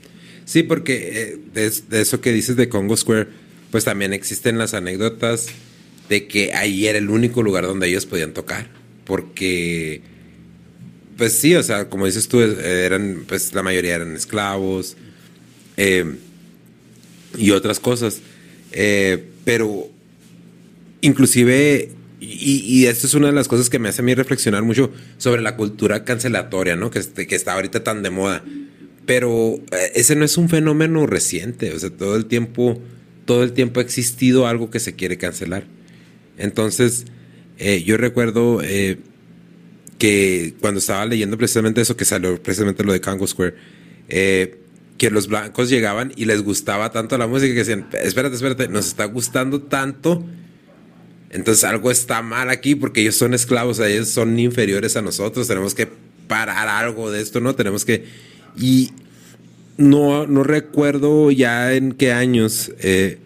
Sí, 0.46 0.64
porque 0.64 1.10
eh, 1.34 1.38
de, 1.54 1.70
de 1.90 2.02
eso 2.02 2.22
que 2.22 2.32
dices 2.32 2.56
de 2.56 2.70
Congo 2.70 2.96
Square, 2.96 3.28
pues 3.70 3.84
también 3.84 4.14
existen 4.14 4.58
las 4.58 4.74
anécdotas 4.74 5.48
de 6.10 6.28
que 6.28 6.54
ahí 6.54 6.88
era 6.88 6.98
el 7.00 7.10
único 7.10 7.44
lugar 7.44 7.66
donde 7.66 7.88
ellos 7.88 8.06
podían 8.06 8.34
tocar. 8.34 8.70
Porque, 9.06 10.02
pues 11.18 11.34
sí, 11.34 11.54
o 11.56 11.64
sea, 11.64 11.90
como 11.90 12.06
dices 12.06 12.28
tú, 12.28 12.42
eh, 12.42 12.86
eran, 12.86 13.24
pues 13.28 13.54
la 13.54 13.62
mayoría 13.64 13.96
eran 13.96 14.16
esclavos 14.16 14.96
eh, 15.78 16.16
y 17.38 17.52
otras 17.52 17.80
cosas. 17.80 18.22
Eh, 18.72 19.24
pero, 19.44 19.90
inclusive, 21.02 21.90
y, 22.20 22.64
y 22.66 22.86
esto 22.86 23.08
es 23.08 23.14
una 23.14 23.28
de 23.28 23.34
las 23.34 23.48
cosas 23.48 23.70
que 23.70 23.80
me 23.80 23.90
hace 23.90 24.02
a 24.02 24.06
mí 24.06 24.14
reflexionar 24.14 24.64
mucho 24.64 24.92
sobre 25.18 25.42
la 25.42 25.56
cultura 25.56 26.04
cancelatoria, 26.04 26.76
¿no? 26.76 26.92
Que, 26.92 27.00
este- 27.00 27.28
que 27.28 27.36
está 27.36 27.54
ahorita 27.54 27.84
tan 27.84 28.04
de 28.04 28.10
moda. 28.10 28.44
Pero 29.06 29.56
eh, 29.72 29.92
ese 29.96 30.16
no 30.16 30.24
es 30.26 30.38
un 30.38 30.48
fenómeno 30.48 31.08
reciente, 31.08 31.74
o 31.74 31.80
sea, 31.80 31.90
todo 31.90 32.16
el 32.16 32.26
tiempo, 32.28 32.80
todo 33.26 33.44
el 33.44 33.52
tiempo 33.54 33.80
ha 33.80 33.84
existido 33.84 34.46
algo 34.48 34.70
que 34.70 34.80
se 34.80 34.94
quiere 34.94 35.18
cancelar. 35.18 35.64
Entonces, 36.38 37.06
eh, 37.58 37.84
yo 37.84 37.98
recuerdo 37.98 38.62
eh, 38.64 38.98
que 39.98 40.54
cuando 40.62 40.80
estaba 40.80 41.06
leyendo 41.06 41.38
precisamente 41.38 41.82
eso, 41.82 41.98
que 41.98 42.06
salió 42.06 42.42
precisamente 42.42 42.84
lo 42.84 42.94
de 42.94 43.02
Congo 43.02 43.26
Square, 43.28 43.56
que 45.02 45.10
los 45.10 45.30
blancos 45.30 45.68
llegaban 45.68 46.14
y 46.16 46.26
les 46.26 46.44
gustaba 46.44 46.92
tanto 46.92 47.18
la 47.18 47.26
música 47.26 47.54
que 47.54 47.62
decían, 47.62 47.88
espérate, 48.04 48.36
espérate, 48.36 48.68
nos 48.68 48.86
está 48.86 49.06
gustando 49.06 49.60
tanto, 49.60 50.24
entonces 51.32 51.64
algo 51.64 51.90
está 51.90 52.22
mal 52.22 52.52
aquí 52.52 52.76
porque 52.76 53.02
ellos 53.02 53.16
son 53.16 53.34
esclavos, 53.34 53.80
ellos 53.80 54.10
son 54.10 54.38
inferiores 54.38 54.96
a 54.98 55.02
nosotros, 55.02 55.48
tenemos 55.48 55.74
que 55.74 55.88
parar 56.28 56.68
algo 56.68 57.10
de 57.10 57.20
esto, 57.20 57.40
¿no? 57.40 57.56
Tenemos 57.56 57.84
que... 57.84 58.06
Y 58.56 58.92
no, 59.76 60.28
no 60.28 60.44
recuerdo 60.44 61.32
ya 61.32 61.74
en 61.74 61.94
qué 61.94 62.12
años, 62.12 62.72
eh, 62.82 63.18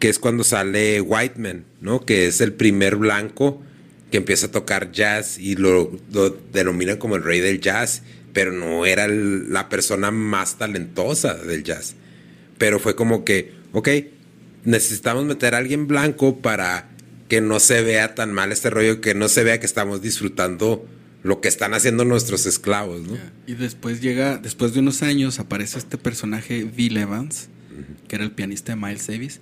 que 0.00 0.10
es 0.10 0.18
cuando 0.18 0.44
sale 0.44 1.00
Whiteman, 1.00 1.64
¿no? 1.80 2.04
Que 2.04 2.26
es 2.26 2.42
el 2.42 2.52
primer 2.52 2.96
blanco 2.96 3.62
que 4.10 4.18
empieza 4.18 4.48
a 4.48 4.50
tocar 4.50 4.92
jazz 4.92 5.38
y 5.38 5.56
lo, 5.56 5.98
lo 6.12 6.28
denominan 6.52 6.98
como 6.98 7.16
el 7.16 7.22
rey 7.22 7.40
del 7.40 7.58
jazz, 7.58 8.02
pero 8.32 8.52
no 8.52 8.86
era 8.86 9.04
el- 9.04 9.52
la 9.52 9.68
persona 9.68 10.10
más 10.10 10.58
talentosa 10.58 11.34
del 11.34 11.62
jazz. 11.64 11.94
Pero 12.58 12.78
fue 12.78 12.94
como 12.94 13.24
que, 13.24 13.52
ok, 13.72 13.88
necesitamos 14.64 15.24
meter 15.24 15.54
a 15.54 15.58
alguien 15.58 15.86
blanco 15.86 16.38
para 16.38 16.88
que 17.28 17.40
no 17.40 17.60
se 17.60 17.82
vea 17.82 18.14
tan 18.14 18.32
mal 18.32 18.52
este 18.52 18.70
rollo, 18.70 19.00
que 19.00 19.14
no 19.14 19.28
se 19.28 19.42
vea 19.42 19.58
que 19.58 19.66
estamos 19.66 20.02
disfrutando 20.02 20.86
lo 21.22 21.40
que 21.40 21.48
están 21.48 21.72
haciendo 21.72 22.04
nuestros 22.04 22.46
esclavos, 22.46 23.00
¿no? 23.02 23.16
Y 23.46 23.54
después 23.54 24.00
llega, 24.00 24.38
después 24.38 24.74
de 24.74 24.80
unos 24.80 25.02
años, 25.02 25.38
aparece 25.38 25.78
este 25.78 25.96
personaje, 25.98 26.64
Bill 26.64 26.96
Evans, 26.96 27.48
que 28.08 28.16
era 28.16 28.24
el 28.24 28.32
pianista 28.32 28.74
de 28.74 28.76
Miles 28.80 29.06
Davis, 29.06 29.40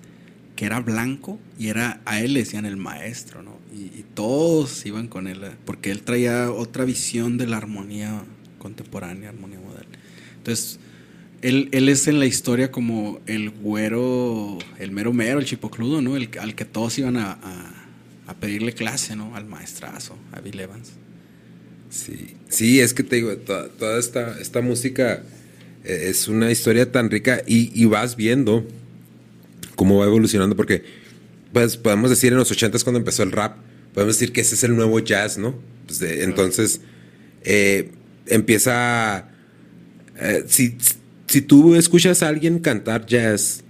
que 0.55 0.65
era 0.65 0.79
blanco 0.79 1.39
y 1.57 1.67
era 1.69 1.99
a 2.05 2.19
él 2.21 2.33
le 2.33 2.41
decían 2.41 2.65
el 2.65 2.77
maestro, 2.77 3.41
¿no? 3.41 3.59
Y, 3.73 3.85
y 3.99 4.05
todos 4.13 4.85
iban 4.85 5.07
con 5.07 5.27
él, 5.27 5.43
eh, 5.43 5.51
porque 5.65 5.91
él 5.91 6.03
traía 6.03 6.51
otra 6.51 6.85
visión 6.85 7.37
de 7.37 7.47
la 7.47 7.57
armonía 7.57 8.23
contemporánea, 8.61 9.29
armonía 9.29 9.59
moderna. 9.59 9.97
Entonces, 10.37 10.79
él, 11.41 11.69
él 11.71 11.89
es 11.89 12.07
en 12.07 12.19
la 12.19 12.25
historia 12.27 12.71
como 12.71 13.19
el 13.25 13.49
güero, 13.49 14.59
el 14.79 14.91
mero 14.91 15.11
mero, 15.13 15.39
el 15.39 15.45
chipocludo, 15.45 16.01
¿no? 16.01 16.15
El, 16.15 16.29
al 16.39 16.53
que 16.55 16.65
todos 16.65 16.97
iban 16.99 17.17
a, 17.17 17.31
a- 17.33 17.73
a 18.27 18.35
pedirle 18.35 18.73
clase, 18.73 19.15
¿no? 19.15 19.35
Al 19.35 19.45
maestrazo, 19.45 20.15
a 20.31 20.39
Bill 20.39 20.59
Evans. 20.59 20.91
Sí, 21.89 22.35
sí, 22.47 22.79
es 22.79 22.93
que 22.93 23.03
te 23.03 23.17
digo, 23.17 23.35
toda, 23.37 23.67
toda 23.69 23.99
esta, 23.99 24.39
esta 24.39 24.61
música 24.61 25.23
eh, 25.83 26.05
es 26.09 26.27
una 26.29 26.49
historia 26.51 26.89
tan 26.91 27.09
rica 27.09 27.41
y, 27.45 27.71
y 27.73 27.85
vas 27.85 28.15
viendo 28.15 28.65
cómo 29.75 29.97
va 29.97 30.05
evolucionando, 30.05 30.55
porque 30.55 30.83
pues, 31.51 31.75
podemos 31.75 32.09
decir 32.09 32.31
en 32.31 32.37
los 32.37 32.51
80 32.51 32.77
cuando 32.83 32.99
empezó 32.99 33.23
el 33.23 33.31
rap, 33.33 33.57
podemos 33.93 34.15
decir 34.15 34.31
que 34.31 34.41
ese 34.41 34.55
es 34.55 34.63
el 34.63 34.75
nuevo 34.75 34.99
jazz, 34.99 35.37
¿no? 35.37 35.55
Pues, 35.87 35.99
de- 35.99 36.23
entonces, 36.23 36.79
eh, 37.43 37.91
empieza... 38.25 39.27
eh, 40.19 40.43
si, 40.47 40.77
si 41.27 41.41
tú 41.41 41.75
escuchas 41.75 42.23
a 42.23 42.27
alguien 42.27 42.59
cantar 42.59 43.05
jazz, 43.05 43.63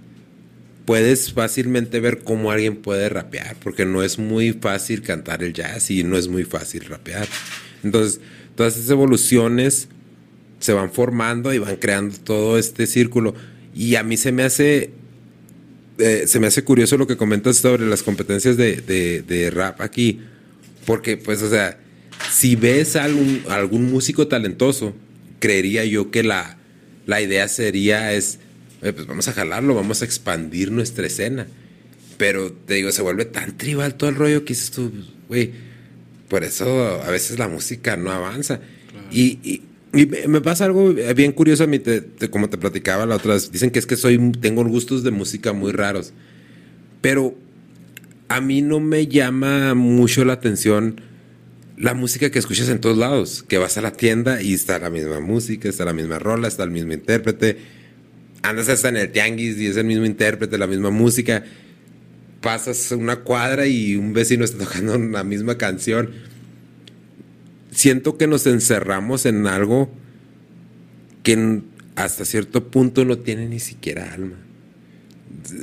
puedes 0.84 1.32
fácilmente 1.32 2.00
ver 2.00 2.18
cómo 2.24 2.50
alguien 2.50 2.76
puede 2.76 3.08
rapear, 3.08 3.56
porque 3.62 3.86
no 3.86 4.02
es 4.02 4.18
muy 4.18 4.52
fácil 4.52 5.02
cantar 5.02 5.42
el 5.44 5.52
jazz 5.52 5.90
y 5.90 6.02
no 6.02 6.16
es 6.18 6.28
muy 6.28 6.44
fácil 6.44 6.84
rapear. 6.86 7.28
Entonces, 7.84 8.20
todas 8.56 8.76
esas 8.76 8.90
evoluciones 8.90 9.88
se 10.58 10.72
van 10.72 10.92
formando 10.92 11.52
y 11.54 11.58
van 11.58 11.76
creando 11.76 12.16
todo 12.18 12.58
este 12.58 12.86
círculo. 12.86 13.34
Y 13.74 13.94
a 13.94 14.02
mí 14.02 14.16
se 14.16 14.32
me 14.32 14.42
hace, 14.42 14.90
eh, 15.98 16.24
se 16.26 16.40
me 16.40 16.48
hace 16.48 16.62
curioso 16.64 16.96
lo 16.96 17.06
que 17.06 17.16
comentas 17.16 17.56
sobre 17.58 17.86
las 17.86 18.02
competencias 18.02 18.56
de, 18.56 18.80
de- 18.80 19.22
de 19.22 19.50
rap 19.50 19.80
aquí, 19.80 20.20
porque 20.84 21.16
pues, 21.16 21.42
o 21.42 21.48
sea, 21.50 21.78
si 22.30 22.56
ves 22.56 22.96
a 22.96 23.04
algún, 23.04 23.42
a 23.48 23.54
algún 23.56 23.90
músico 23.90 24.28
talentoso, 24.28 24.94
creería 25.38 25.84
yo 25.84 26.10
que 26.10 26.22
la, 26.22 26.56
la 27.06 27.20
idea 27.20 27.48
sería 27.48 28.12
es, 28.12 28.38
"Oye, 28.82 28.92
pues 28.92 29.06
vamos 29.06 29.28
a 29.28 29.32
jalarlo, 29.32 29.74
vamos 29.74 30.02
a 30.02 30.04
expandir 30.04 30.70
nuestra 30.70 31.06
escena. 31.06 31.46
Pero 32.18 32.52
te 32.52 32.74
digo, 32.74 32.92
se 32.92 33.02
vuelve 33.02 33.24
tan 33.24 33.56
tribal 33.56 33.94
todo 33.96 34.10
el 34.10 34.16
rollo 34.16 34.44
que 34.44 34.54
dices 34.54 34.70
tú, 34.70 34.92
güey, 35.28 35.50
por 36.28 36.44
eso 36.44 37.02
a 37.02 37.10
veces 37.10 37.38
la 37.38 37.48
música 37.48 37.96
no 37.96 38.10
avanza. 38.12 38.60
Y, 39.10 39.38
y- 39.42 39.62
y 39.94 40.06
me 40.06 40.26
me 40.26 40.40
pasa 40.40 40.64
algo 40.64 40.94
bien 40.94 41.32
curioso 41.32 41.64
a 41.64 41.66
mí, 41.66 41.78
te- 41.78 42.00
te- 42.00 42.30
como 42.30 42.48
te 42.48 42.56
platicaba 42.56 43.04
la 43.04 43.16
otra 43.16 43.34
vez. 43.34 43.52
Dicen 43.52 43.70
que 43.70 43.78
es 43.78 43.86
que 43.86 43.96
soy, 43.96 44.18
tengo 44.40 44.64
gustos 44.64 45.02
de 45.02 45.10
música 45.10 45.52
muy 45.52 45.72
raros. 45.72 46.12
Pero 47.02 47.36
a 48.28 48.40
mí 48.40 48.62
no 48.62 48.80
me 48.80 49.06
llama 49.06 49.74
mucho 49.74 50.24
la 50.24 50.32
atención 50.34 51.00
la 51.82 51.94
música 51.94 52.30
que 52.30 52.38
escuchas 52.38 52.68
en 52.68 52.78
todos 52.78 52.96
lados. 52.96 53.44
Que 53.48 53.58
vas 53.58 53.76
a 53.76 53.82
la 53.82 53.92
tienda 53.92 54.40
y 54.40 54.54
está 54.54 54.78
la 54.78 54.88
misma 54.88 55.18
música, 55.18 55.68
está 55.68 55.84
la 55.84 55.92
misma 55.92 56.20
rola, 56.20 56.46
está 56.46 56.62
el 56.62 56.70
mismo 56.70 56.92
intérprete. 56.92 57.58
Andas 58.42 58.68
hasta 58.68 58.88
en 58.88 58.98
el 58.98 59.10
tianguis 59.10 59.58
y 59.58 59.66
es 59.66 59.76
el 59.76 59.84
mismo 59.84 60.06
intérprete, 60.06 60.56
la 60.58 60.68
misma 60.68 60.90
música. 60.90 61.44
Pasas 62.40 62.92
una 62.92 63.16
cuadra 63.16 63.66
y 63.66 63.96
un 63.96 64.12
vecino 64.12 64.44
está 64.44 64.58
tocando 64.64 64.96
la 64.96 65.24
misma 65.24 65.58
canción. 65.58 66.10
Siento 67.72 68.16
que 68.16 68.28
nos 68.28 68.46
encerramos 68.46 69.26
en 69.26 69.48
algo 69.48 69.90
que 71.24 71.62
hasta 71.96 72.24
cierto 72.24 72.68
punto 72.70 73.04
no 73.04 73.18
tiene 73.18 73.48
ni 73.48 73.58
siquiera 73.58 74.12
alma. 74.12 74.36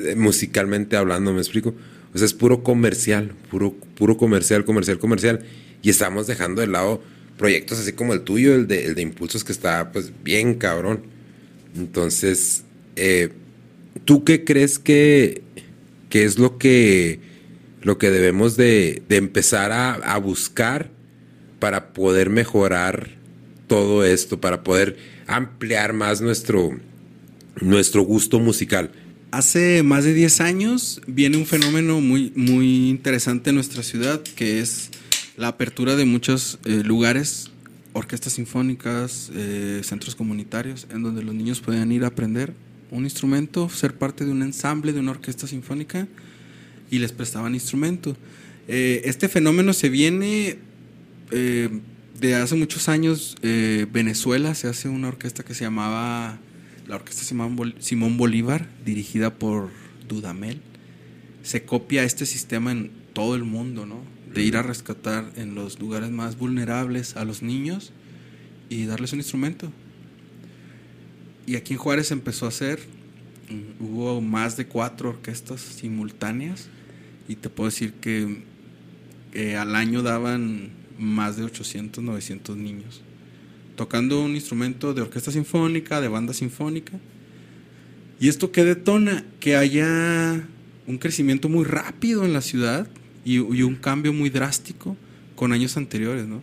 Eh, 0.04 0.16
Musicalmente 0.18 0.98
hablando, 0.98 1.32
¿me 1.34 1.40
explico? 1.40 1.76
O 2.14 2.18
sea, 2.18 2.26
es 2.26 2.34
puro 2.34 2.62
comercial, 2.62 3.32
puro, 3.50 3.74
puro 3.96 4.18
comercial, 4.18 4.66
comercial, 4.66 5.00
comercial. 5.00 5.46
Y 5.82 5.90
estamos 5.90 6.28
dejando 6.28 6.62
de 6.62 6.68
lado 6.68 7.02
proyectos 7.40 7.80
así 7.80 7.94
como 7.94 8.14
el 8.14 8.22
tuyo, 8.22 8.54
el 8.54 8.68
de, 8.68 8.86
el 8.86 8.96
de 8.96 9.02
Impulsos, 9.02 9.46
que 9.46 9.54
está 9.54 9.92
pues 9.94 10.12
bien 10.24 10.56
cabrón. 10.56 11.04
Entonces, 11.76 12.66
eh, 12.98 13.30
¿tú 14.04 14.26
qué 14.26 14.44
crees 14.44 14.78
que, 14.78 15.42
que 16.10 16.26
es 16.26 16.38
lo 16.38 16.58
que, 16.58 17.22
lo 17.82 17.98
que 17.98 18.12
debemos 18.12 18.58
de, 18.58 19.04
empezar 19.10 19.72
a, 19.72 19.94
a 19.94 20.18
buscar 20.18 20.92
para 21.60 21.94
poder 21.94 22.30
mejorar 22.30 23.12
todo 23.68 24.04
esto, 24.04 24.42
para 24.42 24.62
poder 24.64 24.98
ampliar 25.26 25.94
más 25.94 26.20
nuestro, 26.20 26.78
nuestro 27.62 28.02
gusto 28.02 28.42
musical? 28.42 28.92
Hace 29.32 29.82
más 29.84 30.04
de 30.04 30.14
10 30.14 30.42
años 30.42 31.02
viene 31.08 31.38
un 31.38 31.46
fenómeno 31.46 32.02
muy, 32.02 32.34
muy 32.36 32.90
interesante 32.90 33.52
en 33.52 33.56
nuestra 33.56 33.84
ciudad, 33.84 34.22
que 34.36 34.60
es 34.60 34.90
la 35.40 35.48
apertura 35.48 35.96
de 35.96 36.04
muchos 36.04 36.60
eh, 36.66 36.84
lugares, 36.84 37.50
orquestas 37.94 38.34
sinfónicas, 38.34 39.32
eh, 39.34 39.80
centros 39.86 40.14
comunitarios, 40.14 40.86
en 40.92 41.02
donde 41.02 41.24
los 41.24 41.34
niños 41.34 41.62
pueden 41.62 41.94
ir 41.94 42.04
a 42.04 42.08
aprender 42.08 42.54
un 42.92 43.06
instrumento, 43.06 43.70
ser 43.70 43.96
parte 43.98 44.26
de 44.26 44.32
un 44.32 44.44
ensamble 44.44 44.92
de 44.92 45.00
una 45.00 45.12
orquesta 45.12 45.48
sinfónica 45.48 46.10
y 46.92 47.00
les 47.00 47.14
prestaban 47.14 47.54
instrumento. 47.54 48.18
Eh, 48.68 49.04
este 49.06 49.30
fenómeno 49.30 49.72
se 49.72 49.88
viene 49.88 50.60
de 51.32 52.36
hace 52.36 52.56
muchos 52.56 52.90
años. 52.90 53.38
Venezuela 53.42 54.56
se 54.56 54.68
hace 54.68 54.90
una 54.90 55.10
orquesta 55.10 55.44
que 55.44 55.54
se 55.54 55.64
llamaba 55.64 56.40
la 56.88 56.96
Orquesta 56.96 57.24
Simón 57.24 58.18
Bolívar, 58.18 58.68
dirigida 58.84 59.36
por 59.36 59.70
Dudamel. 60.08 60.60
Se 61.44 61.64
copia 61.64 62.04
este 62.04 62.26
sistema 62.26 62.72
en 62.72 62.90
todo 63.14 63.36
el 63.36 63.44
mundo, 63.44 63.86
¿no? 63.86 64.19
De 64.34 64.44
ir 64.44 64.58
a 64.58 64.62
rescatar 64.62 65.32
en 65.36 65.56
los 65.56 65.80
lugares 65.80 66.12
más 66.12 66.38
vulnerables 66.38 67.16
a 67.16 67.26
los 67.26 67.42
niños 67.42 67.92
y 68.70 68.86
darles 68.86 69.14
un 69.14 69.20
instrumento. 69.20 69.72
Y 71.46 71.56
aquí 71.56 71.74
en 71.74 71.80
Juárez 71.80 72.12
empezó 72.12 72.46
a 72.46 72.50
hacer, 72.50 72.80
mm, 73.50 73.84
hubo 73.84 74.22
más 74.22 74.56
de 74.56 74.68
cuatro 74.68 75.10
orquestas 75.10 75.62
simultáneas 75.62 76.70
y 77.28 77.36
te 77.36 77.50
puedo 77.50 77.70
decir 77.70 77.94
que 77.94 78.44
eh, 79.34 79.56
al 79.56 79.76
año 79.76 80.04
daban 80.04 80.70
más 80.98 81.38
de 81.38 81.44
800, 81.44 82.04
900 82.04 82.58
niños 82.58 83.02
tocando 83.80 84.20
un 84.22 84.36
instrumento 84.36 84.94
de 84.94 85.02
orquesta 85.02 85.32
sinfónica, 85.32 86.02
de 86.02 86.10
banda 86.10 86.34
sinfónica. 86.34 87.00
¿Y 88.20 88.28
esto 88.28 88.52
qué 88.52 88.66
detona? 88.66 89.24
Que 89.40 89.56
haya 89.56 90.46
un 90.86 90.98
crecimiento 90.98 91.48
muy 91.48 91.64
rápido 91.64 92.26
en 92.26 92.34
la 92.34 92.42
ciudad 92.42 92.90
y, 93.26 93.40
un 93.40 93.76
cambio 93.76 94.14
muy 94.14 94.30
drástico 94.30 94.96
con 95.36 95.52
años 95.52 95.78
anteriores, 95.78 96.28
¿no? 96.28 96.42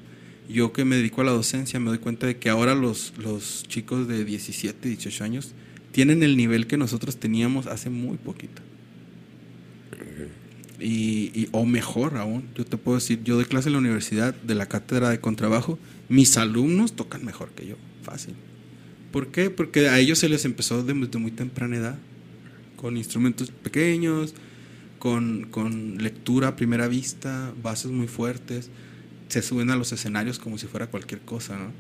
Yo 0.49 0.73
que 0.73 0.85
me 0.85 0.97
dedico 0.97 1.21
a 1.21 1.25
la 1.25 1.33
docencia 1.33 1.81
me 1.81 1.89
doy 1.89 1.99
cuenta 1.99 2.27
de 2.27 2.37
que 2.37 2.49
ahora 2.51 2.75
los, 2.75 3.13
los 3.19 3.65
chicos 3.67 4.07
de 4.07 4.25
17, 4.25 4.89
18 4.89 5.25
años 5.25 5.53
tienen 5.93 6.23
el 6.23 6.37
nivel 6.37 6.67
que 6.67 6.77
nosotros 6.77 7.17
teníamos 7.17 7.67
hace 7.67 7.91
muy 7.91 8.17
poquito. 8.17 8.63
Y, 10.79 11.49
o 11.53 11.65
mejor 11.65 12.19
aún, 12.19 12.45
yo 12.55 12.65
te 12.65 12.77
puedo 12.77 12.99
decir, 12.99 13.23
yo 13.25 13.37
doy 13.37 13.47
clase 13.47 13.69
en 13.69 13.73
la 13.75 13.79
universidad 13.79 14.35
de 14.35 14.55
la 14.55 14.67
cátedra 14.67 15.09
de 15.09 15.21
contrabajo, 15.21 15.79
mis 16.09 16.37
alumnos 16.37 16.95
tocan 16.95 17.25
mejor 17.25 17.51
que 17.53 17.67
yo, 17.67 17.77
fácil. 18.03 18.35
¿Por 19.11 19.29
qué? 19.29 19.49
Porque 19.49 19.89
a 19.89 19.99
ellos 19.99 20.19
se 20.19 20.29
les 20.29 20.45
empezó 20.45 20.83
de- 20.83 20.93
desde 20.93 21.19
muy 21.19 21.31
temprana 21.31 21.77
edad, 21.77 21.99
con 22.77 22.99
instrumentos 22.99 23.51
pequeños, 23.51 24.35
con, 25.07 25.47
con 25.53 25.99
lectura 25.99 26.49
a 26.49 26.57
primera 26.57 26.89
vista, 26.89 27.53
bases 27.63 27.93
muy 27.93 28.09
fuertes, 28.09 28.71
se 29.29 29.41
suben 29.41 29.71
a 29.71 29.77
los 29.77 29.93
escenarios 29.93 30.41
como 30.41 30.59
si 30.59 30.67
fuera 30.67 30.89
cualquier 30.89 31.21
cosa, 31.21 31.57
¿no? 31.57 31.71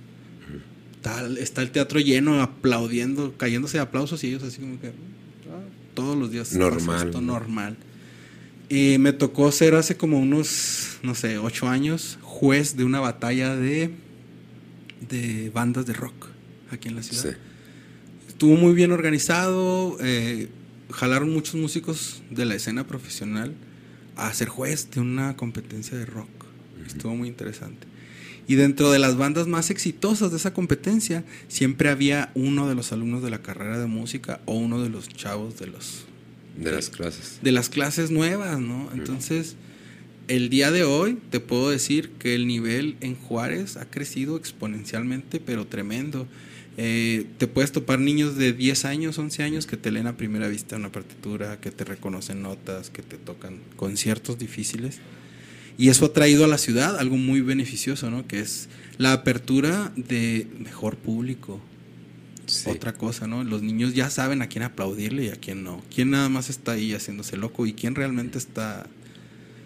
Tal, 1.02 1.36
está 1.36 1.60
el 1.60 1.72
teatro 1.72 1.98
lleno, 1.98 2.40
aplaudiendo, 2.40 3.36
cayéndose 3.36 3.78
de 3.78 3.82
aplausos 3.82 4.22
y 4.22 4.28
ellos 4.28 4.44
así 4.44 4.60
como 4.60 4.80
que 4.80 4.90
ah, 4.90 5.64
todos 5.94 6.16
los 6.16 6.30
días 6.30 6.52
Normal, 6.52 7.26
normal. 7.26 7.76
Y 8.68 8.98
me 9.00 9.12
tocó 9.12 9.50
ser 9.50 9.74
hace 9.74 9.96
como 9.96 10.20
unos, 10.20 10.98
no 11.02 11.16
sé, 11.16 11.38
ocho 11.38 11.68
años, 11.68 12.18
juez 12.22 12.76
de 12.76 12.84
una 12.84 13.00
batalla 13.00 13.56
de, 13.56 13.90
de 15.08 15.50
bandas 15.50 15.84
de 15.84 15.94
rock 15.94 16.28
aquí 16.70 16.90
en 16.90 16.94
la 16.94 17.02
ciudad. 17.02 17.24
Sí. 17.24 17.36
Estuvo 18.28 18.54
muy 18.54 18.72
bien 18.72 18.92
organizado, 18.92 19.96
eh, 20.00 20.48
jalaron 20.90 21.32
muchos 21.32 21.54
músicos 21.56 22.22
de 22.30 22.44
la 22.44 22.54
escena 22.54 22.86
profesional 22.86 23.54
a 24.16 24.32
ser 24.32 24.48
juez 24.48 24.90
de 24.90 25.00
una 25.00 25.36
competencia 25.36 25.96
de 25.96 26.06
rock. 26.06 26.28
Estuvo 26.86 27.14
muy 27.14 27.28
interesante. 27.28 27.86
Y 28.48 28.54
dentro 28.54 28.92
de 28.92 28.98
las 29.00 29.16
bandas 29.16 29.48
más 29.48 29.70
exitosas 29.70 30.30
de 30.30 30.36
esa 30.36 30.54
competencia, 30.54 31.24
siempre 31.48 31.88
había 31.88 32.30
uno 32.34 32.68
de 32.68 32.76
los 32.76 32.92
alumnos 32.92 33.22
de 33.22 33.30
la 33.30 33.42
carrera 33.42 33.78
de 33.78 33.86
música 33.86 34.40
o 34.46 34.54
uno 34.54 34.80
de 34.82 34.88
los 34.88 35.08
chavos 35.08 35.58
de 35.58 35.66
los 35.66 36.04
De 36.56 36.70
las 36.70 36.88
clases. 36.88 37.40
de 37.42 37.52
las 37.52 37.68
clases 37.68 38.10
nuevas, 38.12 38.60
¿no? 38.60 38.88
Entonces, 38.94 39.56
el 40.28 40.48
día 40.48 40.70
de 40.70 40.84
hoy 40.84 41.18
te 41.30 41.40
puedo 41.40 41.70
decir 41.70 42.10
que 42.18 42.36
el 42.36 42.46
nivel 42.46 42.96
en 43.00 43.16
Juárez 43.16 43.76
ha 43.76 43.90
crecido 43.90 44.36
exponencialmente, 44.36 45.40
pero 45.40 45.66
tremendo. 45.66 46.28
Eh, 46.78 47.24
te 47.38 47.46
puedes 47.46 47.72
topar 47.72 47.98
niños 47.98 48.36
de 48.36 48.52
10 48.52 48.84
años, 48.84 49.18
11 49.18 49.42
años 49.42 49.66
que 49.66 49.76
te 49.78 49.90
leen 49.90 50.06
a 50.06 50.16
primera 50.16 50.46
vista 50.48 50.76
una 50.76 50.92
partitura, 50.92 51.58
que 51.60 51.70
te 51.70 51.84
reconocen 51.84 52.42
notas, 52.42 52.90
que 52.90 53.02
te 53.02 53.16
tocan 53.16 53.60
conciertos 53.76 54.38
difíciles. 54.38 54.98
Y 55.78 55.88
eso 55.88 56.06
ha 56.06 56.12
traído 56.12 56.44
a 56.44 56.48
la 56.48 56.58
ciudad 56.58 56.98
algo 56.98 57.16
muy 57.16 57.40
beneficioso, 57.40 58.10
¿no? 58.10 58.26
Que 58.26 58.40
es 58.40 58.68
la 58.98 59.12
apertura 59.12 59.92
de 59.96 60.46
mejor 60.58 60.96
público, 60.96 61.60
Sí. 62.46 62.70
otra 62.70 62.92
cosa, 62.94 63.26
¿no? 63.26 63.42
Los 63.42 63.62
niños 63.62 63.92
ya 63.94 64.08
saben 64.08 64.40
a 64.40 64.48
quién 64.48 64.62
aplaudirle 64.62 65.24
y 65.24 65.28
a 65.30 65.36
quién 65.36 65.64
no. 65.64 65.82
Quién 65.92 66.10
nada 66.10 66.28
más 66.28 66.48
está 66.48 66.72
ahí 66.72 66.92
haciéndose 66.92 67.36
loco 67.36 67.66
y 67.66 67.72
quién 67.72 67.94
realmente 67.94 68.38
está... 68.38 68.86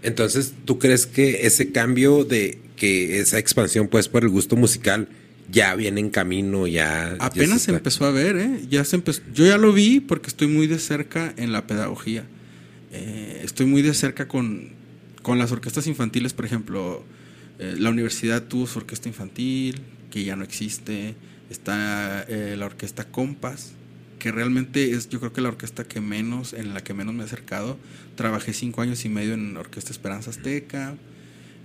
Entonces, 0.03 0.55
¿tú 0.65 0.79
crees 0.79 1.07
que 1.07 1.47
ese 1.47 1.73
cambio 1.73 2.25
de 2.25 2.59
que 2.77 3.21
esa 3.21 3.39
expansión, 3.39 3.89
pues, 3.89 4.09
por 4.09 4.23
el 4.23 4.31
gusto 4.31 4.57
musical, 4.57 5.09
ya 5.51 5.75
viene 5.75 6.01
en 6.01 6.11
camino, 6.11 6.67
ya. 6.67 7.17
ya 7.19 7.25
Apenas 7.25 7.63
se 7.63 7.73
empezó 7.73 8.05
a 8.05 8.11
ver, 8.11 8.37
¿eh? 8.37 8.61
Ya 8.69 8.85
se 8.85 8.97
empezó... 8.97 9.23
Yo 9.33 9.47
ya 9.47 9.59
lo 9.59 9.73
vi 9.73 10.01
porque 10.01 10.29
estoy 10.29 10.49
muy 10.49 10.67
de 10.67 10.79
cerca 10.79 11.33
en 11.37 11.53
la 11.53 11.67
pedagogía. 11.67 12.25
Eh, 12.93 13.41
estoy 13.45 13.67
muy 13.67 13.83
de 13.83 13.95
cerca 13.95 14.29
con, 14.29 14.71
con 15.23 15.39
las 15.39 15.53
orquestas 15.53 15.87
infantiles, 15.87 16.33
por 16.33 16.45
ejemplo. 16.45 17.05
eh, 17.59 17.75
la 17.79 17.91
universidad 17.91 18.45
tuvo 18.45 18.67
su 18.67 18.79
orquesta 18.79 19.09
infantil, 19.09 19.81
que 20.11 20.25
ya 20.25 20.37
no 20.37 20.45
existe. 20.45 21.15
Está 21.51 22.25
eh, 22.29 22.57
la 22.57 22.67
orquesta 22.67 23.05
Compas, 23.11 23.73
que 24.19 24.31
realmente 24.31 24.93
es 24.93 25.09
yo 25.09 25.19
creo 25.19 25.33
que 25.33 25.41
la 25.41 25.49
orquesta 25.49 25.85
que 25.85 26.01
menos, 26.01 26.53
en 26.53 26.75
la 26.75 26.85
que 26.85 26.95
menos 26.95 27.15
me 27.15 27.23
he 27.23 27.27
acercado. 27.27 27.77
Trabajé 28.15 28.53
cinco 28.53 28.83
años 28.83 29.05
y 29.05 29.09
medio 29.09 29.35
en 29.35 29.57
Orquesta 29.57 29.91
Esperanza 29.91 30.31
Azteca. 30.31 30.97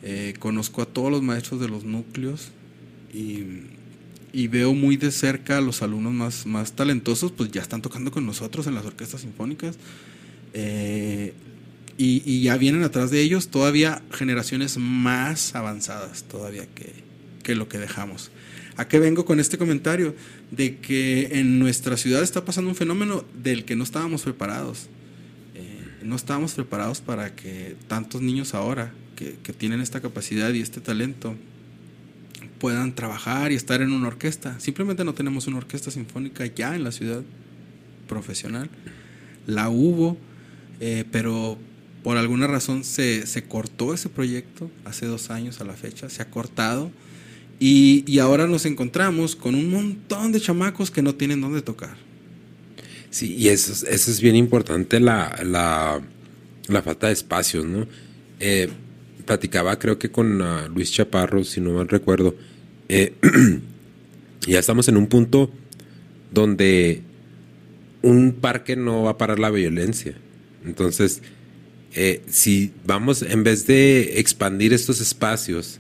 Eh, 0.02 0.34
conozco 0.40 0.82
a 0.82 0.86
todos 0.86 1.12
los 1.12 1.22
maestros 1.22 1.60
de 1.60 1.68
los 1.68 1.84
núcleos 1.84 2.52
y, 4.34 4.47
veo 4.47 4.74
muy 4.74 4.97
de 4.97 5.11
cerca 5.11 5.57
a 5.57 5.61
los 5.61 5.82
alumnos 5.82 6.45
más, 6.45 6.74
talentosos, 6.74 7.32
pues 7.32 7.51
ya 7.51 7.61
están 7.61 7.82
tocando 7.82 8.11
con 8.11 8.26
nosotros 8.26 8.68
en 8.68 8.76
las 8.76 8.86
orquestas 8.86 9.22
sinfónicas. 9.22 9.78
Eh, 10.53 11.34
y, 11.97 12.41
ya 12.41 12.57
vienen 12.57 12.84
atrás 12.84 13.11
de 13.11 13.22
ellos 13.22 13.47
todavía 13.47 14.01
generaciones 14.11 14.78
más 14.78 15.55
avanzadas 15.55 16.24
todavía 16.24 16.68
que, 17.43 17.55
lo 17.55 17.70
que 17.70 17.78
dejamos. 17.78 18.32
¿A 18.76 18.89
qué 18.89 18.99
vengo 18.99 19.24
con 19.24 19.39
este 19.39 19.57
comentario? 19.57 20.16
De 20.51 20.78
que 20.78 21.39
en 21.39 21.59
nuestra 21.59 21.95
ciudad 21.95 22.22
está 22.22 22.43
pasando 22.43 22.70
un 22.70 22.76
fenómeno 22.76 23.24
del 23.41 23.63
que 23.63 23.78
no 23.78 23.86
estábamos 23.86 24.24
preparados. 24.24 24.89
Eh, 25.55 26.03
no 26.03 26.18
estábamos 26.18 26.53
preparados 26.53 26.99
para 26.99 27.36
que 27.36 27.78
tantos 27.88 28.22
niños 28.22 28.53
ahora 28.53 28.93
que 29.16 29.53
tienen 29.53 29.80
esta 29.80 30.01
capacidad 30.01 30.51
y 30.51 30.59
este 30.59 30.82
talento 30.82 31.38
puedan 32.60 32.95
trabajar 32.95 33.51
y 33.51 33.56
estar 33.56 33.82
en 33.82 33.91
una 33.91 34.08
orquesta. 34.08 34.60
Simplemente 34.60 35.03
no 35.03 35.14
tenemos 35.14 35.47
una 35.47 35.58
orquesta 35.58 35.91
sinfónica 35.91 36.45
ya 36.45 36.76
en 36.76 36.84
la 36.84 36.91
ciudad 36.91 37.22
profesional. 38.08 38.70
La 39.47 39.70
hubo, 39.70 40.18
eh, 40.80 41.06
pero 41.12 41.58
por 42.03 42.18
alguna 42.18 42.47
razón 42.47 42.84
se, 42.84 43.26
se 43.28 43.43
cortó 43.43 43.93
ese 43.93 44.10
proyecto 44.10 44.70
hace 44.86 45.06
dos 45.06 45.30
años 45.30 45.60
a 45.62 45.64
la 45.66 45.74
fecha, 45.74 46.10
se 46.10 46.22
ha 46.22 46.30
cortado. 46.30 46.91
Y, 47.60 48.03
y 48.06 48.20
ahora 48.20 48.47
nos 48.47 48.66
encontramos 48.66 49.36
con 49.36 49.56
un 49.56 49.70
montón 49.72 50.32
de 50.34 50.41
chamacos 50.41 50.91
que 50.91 51.01
no 51.01 51.16
tienen 51.16 51.39
dónde 51.41 51.62
tocar. 51.62 51.95
Sí, 53.10 53.34
y 53.36 53.47
eso, 53.47 53.72
es- 53.72 53.84
eso 53.84 54.12
es 54.12 54.20
bien 54.20 54.36
importante, 54.36 54.99
la, 54.99 55.39
la, 55.43 56.01
la 56.68 56.82
falta 56.82 57.08
de 57.08 57.14
espacios, 57.14 57.64
¿no? 57.66 57.88
Eh, 58.41 58.70
platicaba, 59.26 59.78
creo 59.80 59.98
que 60.00 60.10
con 60.10 60.42
ah, 60.42 60.70
Luis 60.74 60.92
Chaparro, 60.92 61.44
si 61.44 61.62
no 61.62 61.74
mal 61.74 61.88
recuerdo. 61.88 62.36
eh, 62.90 63.14
ya 64.48 64.60
estamos 64.60 64.88
en 64.88 64.98
un 64.98 65.08
punto 65.08 65.52
donde 66.32 67.02
un 68.02 68.34
parque 68.34 68.76
no 68.76 69.04
va 69.04 69.12
a 69.12 69.18
parar 69.18 69.40
la 69.40 69.50
violencia. 69.50 70.16
Entonces, 70.64 71.22
eh, 71.94 72.22
si 72.28 72.72
vamos, 72.86 73.22
en 73.22 73.44
vez 73.44 73.66
de 73.68 74.20
expandir 74.20 74.74
estos 74.74 75.02
espacios, 75.02 75.80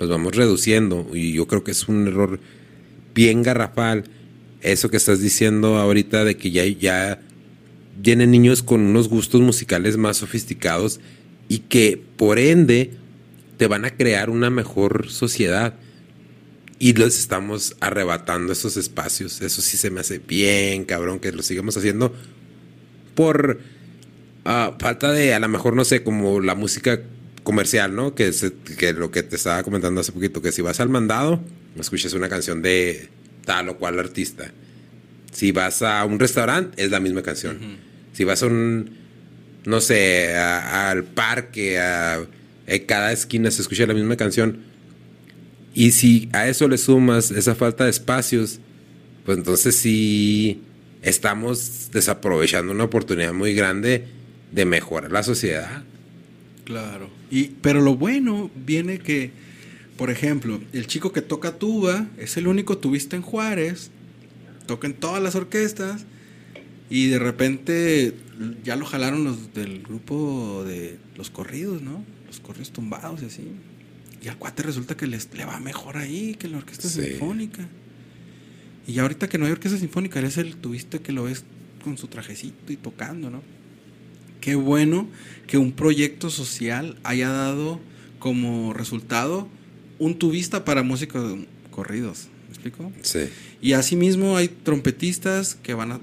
los 0.00 0.08
vamos 0.08 0.34
reduciendo, 0.34 1.06
y 1.12 1.32
yo 1.32 1.46
creo 1.46 1.62
que 1.62 1.70
es 1.70 1.88
un 1.88 2.08
error 2.08 2.40
bien 3.14 3.42
garrafal, 3.42 4.04
eso 4.62 4.90
que 4.90 4.96
estás 4.96 5.20
diciendo 5.20 5.76
ahorita 5.76 6.24
de 6.24 6.36
que 6.36 6.50
ya, 6.50 6.64
ya 6.66 7.20
vienen 8.00 8.30
niños 8.30 8.62
con 8.62 8.80
unos 8.80 9.08
gustos 9.08 9.40
musicales 9.40 9.96
más 9.96 10.16
sofisticados 10.16 11.00
y 11.52 11.58
que 11.58 12.02
por 12.16 12.38
ende 12.38 12.92
te 13.58 13.66
van 13.66 13.84
a 13.84 13.90
crear 13.90 14.30
una 14.30 14.48
mejor 14.48 15.10
sociedad. 15.10 15.74
Y 16.78 16.94
les 16.94 17.18
estamos 17.18 17.76
arrebatando 17.78 18.54
esos 18.54 18.78
espacios. 18.78 19.42
Eso 19.42 19.60
sí 19.60 19.76
se 19.76 19.90
me 19.90 20.00
hace 20.00 20.18
bien, 20.18 20.86
cabrón, 20.86 21.20
que 21.20 21.30
lo 21.30 21.42
sigamos 21.42 21.76
haciendo 21.76 22.14
por 23.14 23.60
ah, 24.46 24.74
falta 24.80 25.12
de, 25.12 25.34
a 25.34 25.40
lo 25.40 25.48
mejor, 25.48 25.76
no 25.76 25.84
sé, 25.84 26.02
como 26.02 26.40
la 26.40 26.54
música 26.54 27.02
comercial, 27.42 27.94
¿no? 27.94 28.14
Que, 28.14 28.28
es, 28.28 28.50
que 28.78 28.94
lo 28.94 29.10
que 29.10 29.22
te 29.22 29.36
estaba 29.36 29.62
comentando 29.62 30.00
hace 30.00 30.12
poquito, 30.12 30.40
que 30.40 30.52
si 30.52 30.62
vas 30.62 30.80
al 30.80 30.88
mandado, 30.88 31.38
escuchas 31.78 32.14
una 32.14 32.30
canción 32.30 32.62
de 32.62 33.10
tal 33.44 33.68
o 33.68 33.76
cual 33.76 33.98
artista. 33.98 34.50
Si 35.32 35.52
vas 35.52 35.82
a 35.82 36.02
un 36.06 36.18
restaurante, 36.18 36.82
es 36.82 36.90
la 36.90 36.98
misma 36.98 37.20
canción. 37.20 37.58
Si 38.14 38.24
vas 38.24 38.42
a 38.42 38.46
un, 38.46 39.01
no 39.64 39.80
sé, 39.80 40.34
al 40.36 41.04
parque, 41.04 41.78
a, 41.78 42.26
cada 42.86 43.12
esquina 43.12 43.50
se 43.50 43.62
escucha 43.62 43.86
la 43.86 43.94
misma 43.94 44.16
canción 44.16 44.72
y 45.74 45.92
si 45.92 46.28
a 46.32 46.48
eso 46.48 46.68
le 46.68 46.78
sumas 46.78 47.30
esa 47.30 47.54
falta 47.54 47.84
de 47.84 47.90
espacios, 47.90 48.60
pues 49.24 49.38
entonces 49.38 49.76
sí 49.76 50.62
estamos 51.02 51.90
desaprovechando 51.92 52.72
una 52.72 52.84
oportunidad 52.84 53.32
muy 53.32 53.54
grande 53.54 54.06
de 54.52 54.64
mejorar 54.64 55.10
la 55.12 55.22
sociedad. 55.22 55.82
Claro. 56.64 57.10
Y, 57.30 57.44
pero 57.62 57.80
lo 57.80 57.96
bueno 57.96 58.50
viene 58.54 58.98
que, 58.98 59.30
por 59.96 60.10
ejemplo, 60.10 60.60
el 60.72 60.86
chico 60.86 61.12
que 61.12 61.22
toca 61.22 61.58
tuba 61.58 62.06
es 62.18 62.36
el 62.36 62.46
único 62.46 62.78
tubista 62.78 63.16
en 63.16 63.22
Juárez, 63.22 63.90
toca 64.66 64.86
en 64.86 64.94
todas 64.94 65.22
las 65.22 65.34
orquestas 65.34 66.04
y 66.92 67.06
de 67.06 67.18
repente 67.18 68.12
ya 68.62 68.76
lo 68.76 68.84
jalaron 68.84 69.24
los 69.24 69.54
del 69.54 69.82
grupo 69.82 70.62
de 70.66 70.98
los 71.16 71.30
corridos, 71.30 71.80
¿no? 71.80 72.04
Los 72.26 72.38
corridos 72.40 72.70
tumbados 72.70 73.22
y 73.22 73.24
así. 73.24 73.48
Y 74.22 74.28
al 74.28 74.36
cuate 74.36 74.62
resulta 74.62 74.94
que 74.94 75.06
les, 75.06 75.32
le 75.32 75.46
va 75.46 75.58
mejor 75.58 75.96
ahí 75.96 76.34
que 76.34 76.48
la 76.48 76.58
orquesta 76.58 76.90
sinfónica. 76.90 77.66
Y 78.86 78.92
ya 78.92 79.02
ahorita 79.02 79.30
que 79.30 79.38
no 79.38 79.46
hay 79.46 79.52
orquesta 79.52 79.78
sinfónica, 79.78 80.18
eres 80.18 80.36
el 80.36 80.56
tuviste 80.56 81.00
que 81.00 81.12
lo 81.12 81.24
ves 81.24 81.44
con 81.82 81.96
su 81.96 82.08
trajecito 82.08 82.74
y 82.74 82.76
tocando, 82.76 83.30
¿no? 83.30 83.42
Qué 84.42 84.54
bueno 84.54 85.08
que 85.46 85.56
un 85.56 85.72
proyecto 85.72 86.28
social 86.28 86.98
haya 87.04 87.30
dado 87.30 87.80
como 88.18 88.74
resultado 88.74 89.48
un 89.98 90.18
tubista 90.18 90.66
para 90.66 90.82
músicos 90.82 91.38
corridos. 91.70 92.28
¿Me 92.48 92.50
explico? 92.50 92.92
Sí. 93.00 93.30
Y 93.62 93.72
asimismo 93.72 94.36
hay 94.36 94.48
trompetistas 94.48 95.54
que 95.54 95.72
van 95.72 95.92
a 95.92 95.98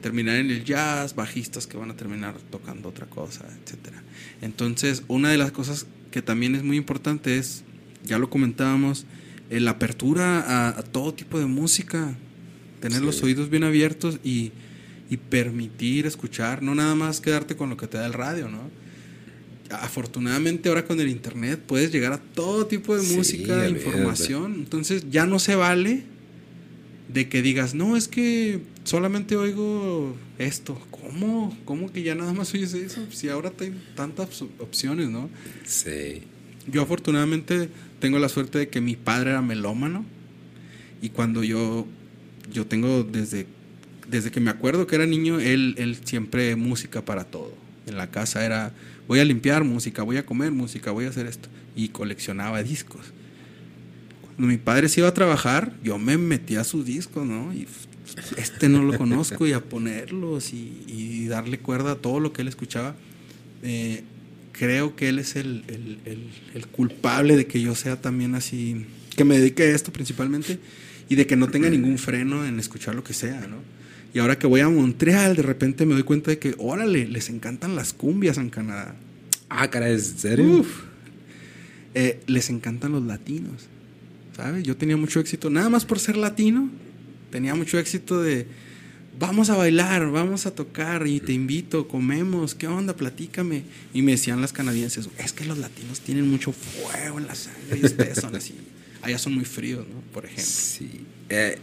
terminar 0.00 0.36
en 0.36 0.50
el 0.50 0.64
jazz, 0.64 1.14
bajistas 1.14 1.66
que 1.66 1.76
van 1.76 1.90
a 1.90 1.96
terminar 1.96 2.34
tocando 2.50 2.88
otra 2.88 3.06
cosa, 3.06 3.44
etc. 3.44 3.94
Entonces, 4.40 5.02
una 5.08 5.30
de 5.30 5.38
las 5.38 5.52
cosas 5.52 5.86
que 6.10 6.22
también 6.22 6.54
es 6.54 6.62
muy 6.62 6.76
importante 6.76 7.38
es, 7.38 7.64
ya 8.04 8.18
lo 8.18 8.30
comentábamos, 8.30 9.06
la 9.50 9.72
apertura 9.72 10.76
a, 10.78 10.82
todo 10.82 11.14
tipo 11.14 11.38
de 11.38 11.46
música, 11.46 12.16
tener 12.80 13.02
los 13.02 13.22
oídos 13.22 13.50
bien 13.50 13.64
abiertos 13.64 14.18
y, 14.24 14.52
permitir 15.30 16.06
escuchar, 16.06 16.60
no 16.60 16.74
nada 16.74 16.96
más 16.96 17.20
quedarte 17.20 17.54
con 17.54 17.70
lo 17.70 17.76
que 17.76 17.86
te 17.86 17.96
da 17.96 18.04
el 18.04 18.12
radio, 18.12 18.48
¿no? 18.48 18.68
Afortunadamente 19.70 20.68
ahora 20.68 20.84
con 20.84 20.98
el 20.98 21.08
internet 21.08 21.62
puedes 21.64 21.92
llegar 21.92 22.12
a 22.12 22.18
todo 22.18 22.66
tipo 22.66 22.96
de 22.96 23.14
música, 23.14 23.68
información, 23.68 24.54
entonces 24.54 25.08
ya 25.10 25.24
no 25.24 25.38
se 25.38 25.54
vale 25.54 26.02
de 27.12 27.28
que 27.28 27.42
digas, 27.42 27.74
no, 27.76 27.96
es 27.96 28.08
que 28.08 28.60
solamente 28.84 29.36
oigo 29.36 30.14
esto. 30.38 30.78
¿Cómo? 30.90 31.56
¿Cómo 31.64 31.92
que 31.92 32.02
ya 32.02 32.14
nada 32.14 32.32
más 32.32 32.54
oyes 32.54 32.74
eso? 32.74 33.04
Si 33.10 33.28
ahora 33.28 33.52
hay 33.58 33.74
tantas 33.96 34.42
opciones, 34.58 35.08
¿no? 35.08 35.28
Sí. 35.64 36.22
Yo 36.66 36.82
afortunadamente 36.82 37.68
tengo 38.00 38.18
la 38.18 38.28
suerte 38.28 38.58
de 38.58 38.68
que 38.68 38.80
mi 38.80 38.96
padre 38.96 39.30
era 39.30 39.42
melómano 39.42 40.04
y 41.02 41.10
cuando 41.10 41.42
yo, 41.44 41.86
yo 42.50 42.66
tengo 42.66 43.02
desde, 43.04 43.46
desde 44.08 44.30
que 44.30 44.40
me 44.40 44.50
acuerdo 44.50 44.86
que 44.86 44.94
era 44.94 45.06
niño, 45.06 45.40
él, 45.40 45.74
él 45.76 45.98
siempre 46.04 46.56
música 46.56 47.04
para 47.04 47.24
todo. 47.24 47.52
En 47.86 47.98
la 47.98 48.10
casa 48.10 48.44
era, 48.46 48.72
voy 49.06 49.20
a 49.20 49.24
limpiar 49.24 49.64
música, 49.64 50.02
voy 50.02 50.16
a 50.16 50.24
comer 50.24 50.52
música, 50.52 50.90
voy 50.90 51.04
a 51.04 51.10
hacer 51.10 51.26
esto. 51.26 51.50
Y 51.76 51.88
coleccionaba 51.88 52.62
discos. 52.62 53.12
Cuando 54.22 54.46
mi 54.46 54.56
padre 54.56 54.88
se 54.88 55.00
iba 55.00 55.08
a 55.08 55.14
trabajar, 55.14 55.74
yo 55.82 55.98
me 55.98 56.16
metía 56.16 56.62
a 56.62 56.64
sus 56.64 56.86
discos, 56.86 57.26
¿no? 57.26 57.52
Y 57.52 57.66
este 58.36 58.68
no 58.68 58.82
lo 58.82 58.96
conozco 58.96 59.46
y 59.46 59.52
a 59.52 59.60
ponerlos 59.60 60.52
y, 60.52 61.26
darle 61.28 61.58
cuerda 61.58 61.92
a 61.92 61.94
todo 61.96 62.20
lo 62.20 62.32
que 62.32 62.42
él 62.42 62.48
escuchaba. 62.48 62.94
Eh, 63.62 64.02
creo 64.52 64.94
que 64.94 65.08
él 65.08 65.18
es 65.18 65.36
el, 65.36 65.64
culpable 66.72 67.36
de 67.36 67.46
que 67.46 67.60
yo 67.60 67.74
sea 67.74 68.00
también 68.00 68.34
así, 68.34 68.86
que 69.16 69.24
me 69.24 69.38
dedique 69.38 69.64
a 69.64 69.74
esto 69.74 69.92
principalmente 69.92 70.58
y 71.08 71.14
de 71.16 71.26
que 71.26 71.36
no 71.36 71.48
tenga 71.48 71.70
ningún 71.70 71.98
freno 71.98 72.44
en 72.46 72.58
escuchar 72.58 72.94
lo 72.94 73.02
que 73.02 73.14
sea, 73.14 73.46
¿no? 73.46 73.56
Y 74.12 74.20
ahora 74.20 74.38
que 74.38 74.46
voy 74.46 74.60
a 74.60 74.68
Montreal, 74.68 75.34
de 75.34 75.42
repente 75.42 75.86
me 75.86 75.94
doy 75.94 76.04
cuenta 76.04 76.30
de 76.30 76.38
que, 76.38 76.54
órale, 76.58 77.08
les 77.08 77.30
encantan 77.30 77.74
las 77.74 77.92
cumbias 77.92 78.38
en 78.38 78.48
Canadá. 78.48 78.94
Ah, 79.48 79.68
cara, 79.70 79.88
¿es 79.88 80.14
serio? 80.18 80.64
Eh, 81.94 82.20
les 82.26 82.48
encantan 82.48 82.92
los 82.92 83.02
latinos. 83.02 83.68
¿sabes? 84.36 84.64
Yo 84.64 84.76
tenía 84.76 84.96
mucho 84.96 85.20
éxito, 85.20 85.50
nada 85.50 85.68
más 85.68 85.84
por 85.84 85.98
ser 85.98 86.16
latino, 86.16 86.70
tenía 87.34 87.56
mucho 87.56 87.80
éxito 87.80 88.22
de, 88.22 88.46
vamos 89.18 89.50
a 89.50 89.56
bailar, 89.56 90.08
vamos 90.12 90.46
a 90.46 90.54
tocar 90.54 91.04
y 91.08 91.18
te 91.18 91.32
invito, 91.32 91.88
comemos, 91.88 92.54
¿qué 92.54 92.68
onda? 92.68 92.94
Platícame. 92.94 93.64
Y 93.92 94.02
me 94.02 94.12
decían 94.12 94.40
las 94.40 94.52
canadienses, 94.52 95.08
es 95.18 95.32
que 95.32 95.44
los 95.44 95.58
latinos 95.58 95.98
tienen 95.98 96.30
mucho 96.30 96.52
fuego 96.52 97.18
en 97.18 97.26
la 97.26 97.34
sangre 97.34 97.80
y 97.82 97.86
ustedes 97.86 98.20
son 98.20 98.36
así. 98.36 98.54
Allá 99.02 99.18
son 99.18 99.34
muy 99.34 99.44
fríos, 99.44 99.84
¿no? 99.84 100.00
Por 100.12 100.26
ejemplo. 100.26 100.44
Sí. 100.44 101.00
Eh, 101.28 101.58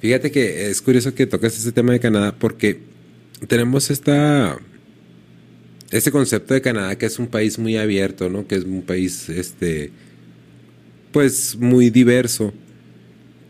fíjate 0.00 0.32
que 0.32 0.68
es 0.68 0.82
curioso 0.82 1.14
que 1.14 1.24
tocas 1.24 1.56
este 1.56 1.70
tema 1.70 1.92
de 1.92 2.00
Canadá 2.00 2.34
porque 2.36 2.80
tenemos 3.46 3.92
esta 3.92 4.58
este 5.92 6.10
concepto 6.10 6.52
de 6.52 6.62
Canadá 6.62 6.98
que 6.98 7.06
es 7.06 7.20
un 7.20 7.28
país 7.28 7.60
muy 7.60 7.76
abierto, 7.76 8.28
¿no? 8.28 8.48
Que 8.48 8.56
es 8.56 8.64
un 8.64 8.82
país 8.82 9.28
este 9.28 9.92
pues 11.12 11.54
muy 11.54 11.90
diverso. 11.90 12.52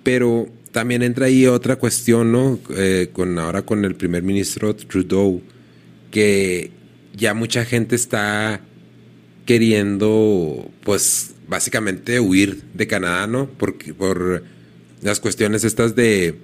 Pero 0.03 0.51
también 0.73 1.03
entra 1.03 1.27
ahí 1.27 1.47
otra 1.47 1.77
cuestión, 1.77 2.33
¿no? 2.33 2.59
Eh, 2.77 3.11
con 3.13 3.39
ahora 3.39 3.63
con 3.63 3.85
el 3.85 3.95
primer 3.95 4.23
ministro 4.23 4.75
Trudeau, 4.75 5.43
que 6.11 6.71
ya 7.15 7.35
mucha 7.35 7.65
gente 7.65 7.95
está 7.95 8.61
queriendo, 9.45 10.71
pues, 10.83 11.35
básicamente 11.47 12.21
huir 12.21 12.63
de 12.75 12.87
Canadá, 12.87 13.27
¿no? 13.27 13.49
Porque, 13.51 13.93
por 13.93 14.45
las 15.03 15.21
cuestiones 15.21 15.65
estas 15.65 15.95
de, 15.95 16.37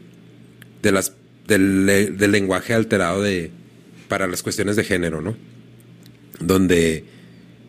de 0.83 0.93
las, 0.93 1.15
del, 1.47 1.87
del 2.17 2.31
lenguaje 2.31 2.75
alterado 2.75 3.23
de, 3.23 3.51
para 4.09 4.27
las 4.27 4.43
cuestiones 4.43 4.77
de 4.77 4.85
género, 4.85 5.23
¿no? 5.23 5.37
Donde 6.41 7.05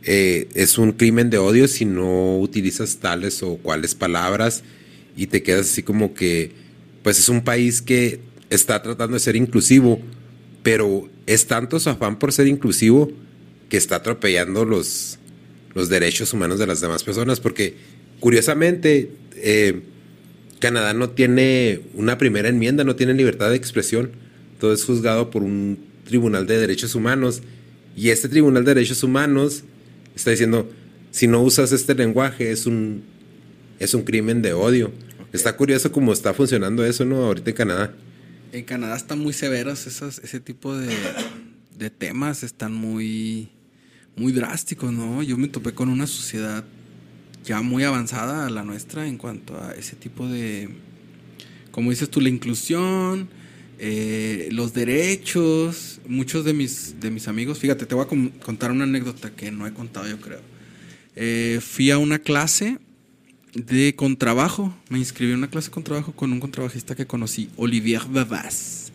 eh, 0.04 0.50
es 0.56 0.78
un 0.78 0.92
crimen 0.94 1.30
de 1.30 1.38
odio 1.38 1.68
si 1.68 1.86
no 1.86 2.38
utilizas 2.40 2.98
tales 2.98 3.44
o 3.44 3.58
cuales 3.58 3.96
palabras 3.96 4.64
y 5.16 5.28
te 5.28 5.44
quedas 5.44 5.72
así 5.72 5.84
como 5.84 6.14
que, 6.14 6.52
pues 7.04 7.20
es 7.20 7.30
un 7.30 7.44
país 7.44 7.82
que 7.82 8.20
está 8.50 8.82
tratando 8.82 9.14
de 9.14 9.20
ser 9.20 9.36
inclusivo, 9.36 10.02
pero 10.64 11.10
es 11.26 11.48
tanto 11.48 11.80
su 11.80 11.90
afán 11.90 12.20
por 12.20 12.34
ser 12.34 12.48
inclusivo 12.48 13.12
que 13.70 13.78
está 13.78 13.98
atropellando 13.98 14.66
los, 14.66 15.20
los 15.74 15.90
derechos 15.90 16.34
humanos 16.34 16.60
de 16.60 16.68
las 16.68 16.82
demás 16.82 17.04
personas, 17.04 17.40
porque 17.40 17.76
curiosamente 18.20 19.12
eh, 19.36 19.82
Canadá 20.60 20.94
no 20.94 21.12
tiene 21.12 21.82
una 21.94 22.18
primera 22.18 22.50
enmienda, 22.50 22.84
no 22.84 22.96
tiene 22.96 23.14
libertad 23.14 23.50
de 23.50 23.56
expresión, 23.56 24.12
todo 24.60 24.74
es 24.74 24.84
juzgado 24.84 25.30
por 25.30 25.44
un 25.44 25.80
tribunal 26.06 26.48
de 26.48 26.58
derechos 26.58 26.96
humanos 26.96 27.42
y 27.96 28.10
este 28.10 28.28
tribunal 28.28 28.66
de 28.66 28.74
derechos 28.74 29.04
humanos 29.04 29.64
está 30.16 30.32
diciendo, 30.32 30.70
si 31.12 31.28
no 31.28 31.42
usas 31.42 31.72
este 31.72 31.96
lenguaje 31.96 32.52
es 32.52 32.66
un, 32.66 33.04
es 33.80 33.94
un 33.94 34.04
crimen 34.04 34.42
de 34.42 34.54
odio. 34.54 34.92
Está 35.32 35.56
curioso 35.56 35.92
cómo 35.92 36.12
está 36.14 36.34
funcionando 36.34 36.86
eso, 36.86 37.06
¿no? 37.06 37.24
Ahorita 37.24 37.50
en 37.50 37.56
Canadá. 37.56 37.94
En 38.52 38.64
Canadá 38.66 38.96
están 38.96 39.20
muy 39.20 39.34
severos 39.34 39.88
esos, 39.88 40.20
ese 40.20 40.40
tipo 40.40 40.76
de, 40.76 40.96
de 41.78 41.90
temas, 41.90 42.44
están 42.44 42.74
muy, 42.74 43.50
muy 44.16 44.34
drásticos, 44.34 44.92
¿no? 44.92 45.24
Yo 45.24 45.38
me 45.38 45.48
topé 45.48 45.74
con 45.74 45.90
una 45.90 46.08
sociedad 46.08 46.66
ya 47.46 47.62
muy 47.62 47.84
avanzada 47.84 48.46
a 48.46 48.50
la 48.50 48.64
nuestra 48.64 49.08
en 49.08 49.18
cuanto 49.18 49.62
a 49.62 49.72
ese 49.74 49.96
tipo 49.96 50.28
de, 50.28 50.70
como 51.72 51.92
dices 51.92 52.10
tú, 52.10 52.22
la 52.22 52.30
inclusión, 52.30 53.30
eh, 53.78 54.50
los 54.52 54.74
derechos, 54.74 56.02
muchos 56.08 56.44
de 56.44 56.54
mis, 56.54 57.00
de 57.00 57.12
mis 57.12 57.28
amigos, 57.28 57.60
fíjate, 57.60 57.86
te 57.86 57.96
voy 57.96 58.06
a 58.06 58.40
contar 58.44 58.72
una 58.72 58.84
anécdota 58.84 59.32
que 59.32 59.52
no 59.52 59.66
he 59.68 59.74
contado 59.74 60.08
yo 60.08 60.20
creo. 60.20 60.42
Eh, 61.16 61.60
fui 61.62 61.92
a 61.92 61.98
una 61.98 62.20
clase 62.20 62.78
de 63.54 63.96
contrabajo, 63.96 64.74
me 64.90 65.00
inscribí 65.00 65.32
en 65.32 65.40
una 65.40 65.50
clase 65.50 65.70
de 65.70 65.74
contrabajo 65.74 66.12
con 66.14 66.32
un 66.32 66.40
contrabajista 66.40 66.96
que 66.96 67.08
conocí, 67.08 67.50
Olivier 67.58 68.02
Bavas, 68.10 68.92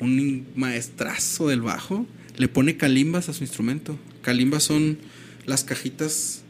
un 0.00 0.46
maestrazo 0.54 1.48
del 1.48 1.62
bajo, 1.62 2.06
le 2.36 2.48
pone 2.48 2.76
calimbas 2.76 3.28
a 3.28 3.32
su 3.32 3.44
instrumento. 3.44 3.98
Calimbas 4.22 4.62
son 4.62 4.98
las 5.46 5.64
cajitas 5.64 6.42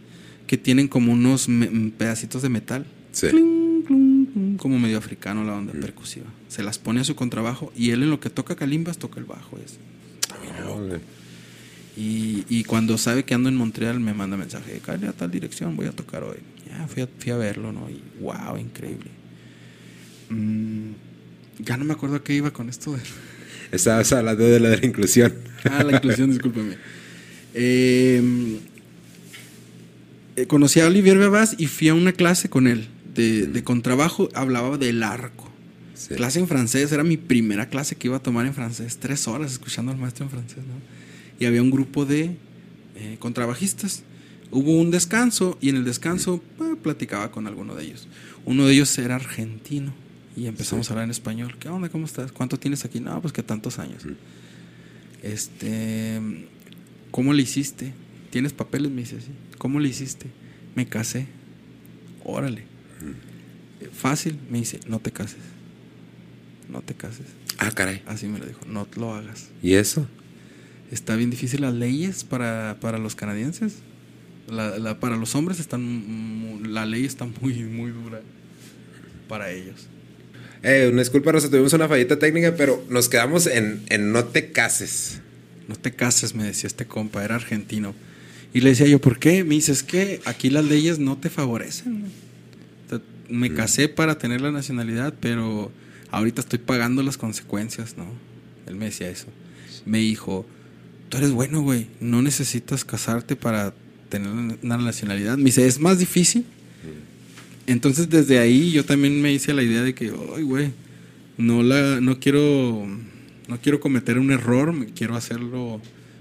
que 0.47 0.57
tienen 0.57 0.89
como 0.89 1.13
unos 1.13 1.49
pedacitos 1.97 2.43
de 2.43 2.49
metal. 2.49 2.87
Sí. 3.13 3.29
Cling, 3.29 4.57
como 4.59 4.79
medio 4.79 4.99
africano 4.99 5.45
la 5.45 5.55
onda 5.55 5.73
percusiva. 5.73 6.27
Se 6.49 6.63
las 6.63 6.79
pone 6.79 7.01
a 7.01 7.05
su 7.05 7.15
contrabajo 7.15 7.73
y 7.77 7.91
él 7.91 8.03
en 8.03 8.11
lo 8.11 8.21
que 8.21 8.31
toca 8.31 8.57
calimbas 8.57 8.99
toca 8.99 9.21
el 9.21 9.27
bajo. 9.27 9.59
Es. 9.59 9.79
Órale. 10.67 11.01
Y, 11.97 12.45
y 12.49 12.65
cuando 12.65 12.99
sabe 12.99 13.25
que 13.25 13.35
ando 13.35 13.49
en 13.49 13.57
Montreal 13.57 14.01
me 14.01 14.13
manda 14.13 14.37
mensaje, 14.37 14.81
cállate 14.85 15.07
a 15.09 15.13
tal 15.13 15.31
dirección, 15.31 15.77
voy 15.77 15.87
a 15.87 15.93
tocar 15.93 16.23
hoy. 16.25 16.37
Ya 16.67 16.87
fui 16.89 17.03
a, 17.03 17.09
fui 17.19 17.33
a 17.33 17.37
verlo, 17.37 17.73
¿no? 17.73 17.89
Y 17.89 18.03
wow, 18.21 18.59
increíble. 18.59 19.11
Mm, 20.29 20.91
ya 21.59 21.77
no 21.79 21.87
me 21.87 21.95
acuerdo 21.95 22.17
a 22.17 22.25
qué 22.25 22.35
iba 22.35 22.51
con 22.51 22.69
esto 22.69 22.93
de... 22.93 23.01
Estabas 23.73 24.13
hablando 24.13 24.45
de 24.45 24.61
la 24.61 24.69
de 24.69 24.79
la 24.79 24.87
inclusión. 24.87 25.33
Ah, 25.69 25.83
la 25.83 25.97
inclusión, 25.97 26.31
discúlpeme. 26.31 26.77
Eh, 27.53 28.23
eh, 30.37 30.47
conocí 30.47 30.79
a 30.79 30.87
Olivier 30.87 31.19
Bebas 31.19 31.57
y 31.59 31.67
fui 31.67 31.89
a 31.89 31.95
una 31.95 32.13
clase 32.13 32.49
con 32.49 32.69
él 32.69 32.87
de, 33.17 33.49
de 33.49 33.65
contrabajo. 33.65 34.29
Hablaba 34.35 34.79
del 34.79 35.03
arco. 35.03 35.51
Sí. 35.95 36.15
Clase 36.15 36.39
en 36.39 36.47
francés, 36.47 36.93
era 36.93 37.03
mi 37.03 37.17
primera 37.17 37.69
clase 37.69 37.97
que 37.97 38.07
iba 38.07 38.19
a 38.19 38.23
tomar 38.23 38.47
en 38.47 38.55
francés. 38.55 38.99
Tres 38.99 39.27
horas 39.27 39.51
escuchando 39.51 39.91
al 39.91 39.99
maestro 39.99 40.27
en 40.27 40.31
francés, 40.31 40.59
¿no? 40.59 40.96
Y 41.39 41.45
había 41.47 41.62
un 41.62 41.70
grupo 41.70 42.05
de 42.07 42.37
eh, 42.97 43.16
contrabajistas. 43.18 44.03
Hubo 44.51 44.72
un 44.80 44.91
descanso 44.91 45.59
y 45.61 45.68
en 45.68 45.76
el 45.76 45.84
descanso 45.84 46.43
eh, 46.61 46.76
platicaba 46.82 47.30
con 47.30 47.47
alguno 47.47 47.74
de 47.74 47.84
ellos. 47.84 48.09
Uno 48.45 48.66
de 48.66 48.74
ellos 48.74 48.97
era 48.99 49.16
argentino 49.16 49.93
y 50.37 50.47
empezamos 50.47 50.87
Sí. 50.87 50.91
a 50.91 50.93
hablar 50.95 51.05
en 51.05 51.11
español. 51.11 51.57
¿Qué 51.59 51.68
onda? 51.68 51.89
¿Cómo 51.89 52.07
estás? 52.07 52.32
¿Cuánto 52.32 52.59
tienes 52.59 52.84
aquí? 52.84 53.01
No, 53.01 53.20
pues 53.20 53.32
que 53.32 53.43
tantos 53.43 53.78
años. 53.78 54.05
Este, 55.22 56.20
¿cómo 57.11 57.32
le 57.32 57.43
hiciste? 57.43 57.93
¿Tienes 58.30 58.53
papeles? 58.53 58.91
Me 58.93 59.03
dice, 59.03 59.20
sí. 59.20 59.30
¿Cómo 59.59 59.80
le 59.80 59.89
hiciste? 59.89 60.26
Me 60.74 60.87
casé. 60.87 61.26
Órale. 62.24 62.64
Fácil, 63.93 64.39
me 64.51 64.59
dice, 64.59 64.80
no 64.89 65.01
te 65.01 65.11
cases. 65.12 65.39
No 66.70 66.82
te 66.82 66.95
cases. 66.95 67.26
Ah, 67.59 67.70
caray. 67.70 68.03
Así 68.07 68.26
me 68.26 68.39
lo 68.39 68.47
dijo, 68.47 68.61
no 68.66 68.87
lo 68.97 69.14
hagas. 69.14 69.49
¿Y 69.62 69.74
eso? 69.74 70.07
Está 70.91 71.16
bien 71.16 71.30
difícil 71.30 71.61
las 71.62 71.74
leyes 71.74 72.24
para, 72.24 72.76
para 72.80 72.99
los 72.99 73.14
canadienses. 73.14 73.74
La- 74.49 74.78
la- 74.78 75.01
para 75.01 75.16
los 75.16 75.34
hombres 75.34 75.59
están 75.61 76.62
la 76.72 76.87
ley 76.87 77.05
está 77.05 77.26
muy, 77.41 77.55
muy 77.64 77.91
dura 77.91 78.20
para 79.28 79.51
ellos. 79.51 79.89
Eh, 80.62 80.89
una 80.93 81.03
disculpa, 81.03 81.32
Rosa, 81.32 81.51
tuvimos 81.51 81.72
una 81.72 81.89
fallita 81.89 82.18
técnica, 82.18 82.55
pero 82.57 82.84
nos 82.89 83.09
quedamos 83.09 83.47
en, 83.47 83.82
en 83.89 84.12
no 84.12 84.24
te 84.24 84.53
cases. 84.53 85.20
No 85.68 85.74
te 85.76 85.93
cases, 85.93 86.34
me 86.34 86.45
decía 86.45 86.68
este 86.68 86.87
compa, 86.87 87.24
era 87.24 87.34
argentino. 87.34 87.95
Y 88.55 88.61
le 88.61 88.70
decía 88.70 88.87
yo, 88.87 89.01
¿por 89.01 89.18
qué? 89.18 89.43
Me 89.45 89.57
dice, 89.57 89.72
es 89.72 89.82
que 89.82 90.20
aquí 90.24 90.49
las 90.51 90.64
leyes 90.64 90.99
no 91.01 91.18
te 91.18 91.28
favorecen. 91.28 92.05
me 93.28 93.53
casé 93.53 93.89
para 93.89 94.18
tener 94.18 94.41
la 94.41 94.53
nacionalidad, 94.53 95.12
pero 95.20 95.72
ahorita 96.12 96.41
estoy 96.41 96.61
pagando 96.61 97.03
las 97.03 97.16
consecuencias, 97.18 97.97
¿no? 97.99 98.07
Él 98.66 98.76
me 98.76 98.84
decía 98.87 99.09
eso. 99.11 99.26
Me 99.84 99.99
dijo, 99.99 100.47
tú 101.09 101.19
eres 101.19 101.31
bueno, 101.31 101.63
güey, 101.63 101.87
no 102.01 102.23
necesitas 102.23 102.85
casarte 102.85 103.37
para 103.37 103.75
tener 104.09 104.31
una 104.63 104.77
nacionalidad. 104.77 105.37
Me 105.37 105.45
dice, 105.45 105.67
es 105.67 105.81
más 105.81 105.99
difícil. 105.99 106.45
Entonces 107.67 108.09
desde 108.09 108.39
ahí 108.39 108.71
yo 108.71 108.85
también 108.85 109.21
me 109.21 109.33
hice 109.33 109.53
la 109.53 109.63
idea 109.63 109.83
de 109.83 109.95
que, 109.95 110.13
ay, 110.37 110.43
güey, 110.43 110.71
no 111.37 111.63
la, 111.63 112.01
no 112.01 112.21
quiero, 112.21 112.87
no 113.49 113.61
quiero 113.61 113.81
cometer 113.81 114.19
un 114.19 114.31
error, 114.31 114.75
quiero 114.95 115.17
hacerlo 115.17 115.81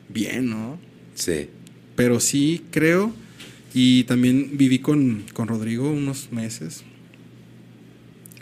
bien, 0.09 0.49
¿no? 0.49 0.79
Sí. 1.13 1.49
Pero 1.95 2.19
sí 2.19 2.63
creo, 2.71 3.13
y 3.73 4.05
también 4.05 4.51
viví 4.53 4.79
con, 4.79 5.23
con 5.33 5.47
Rodrigo 5.47 5.89
unos 5.91 6.31
meses. 6.31 6.83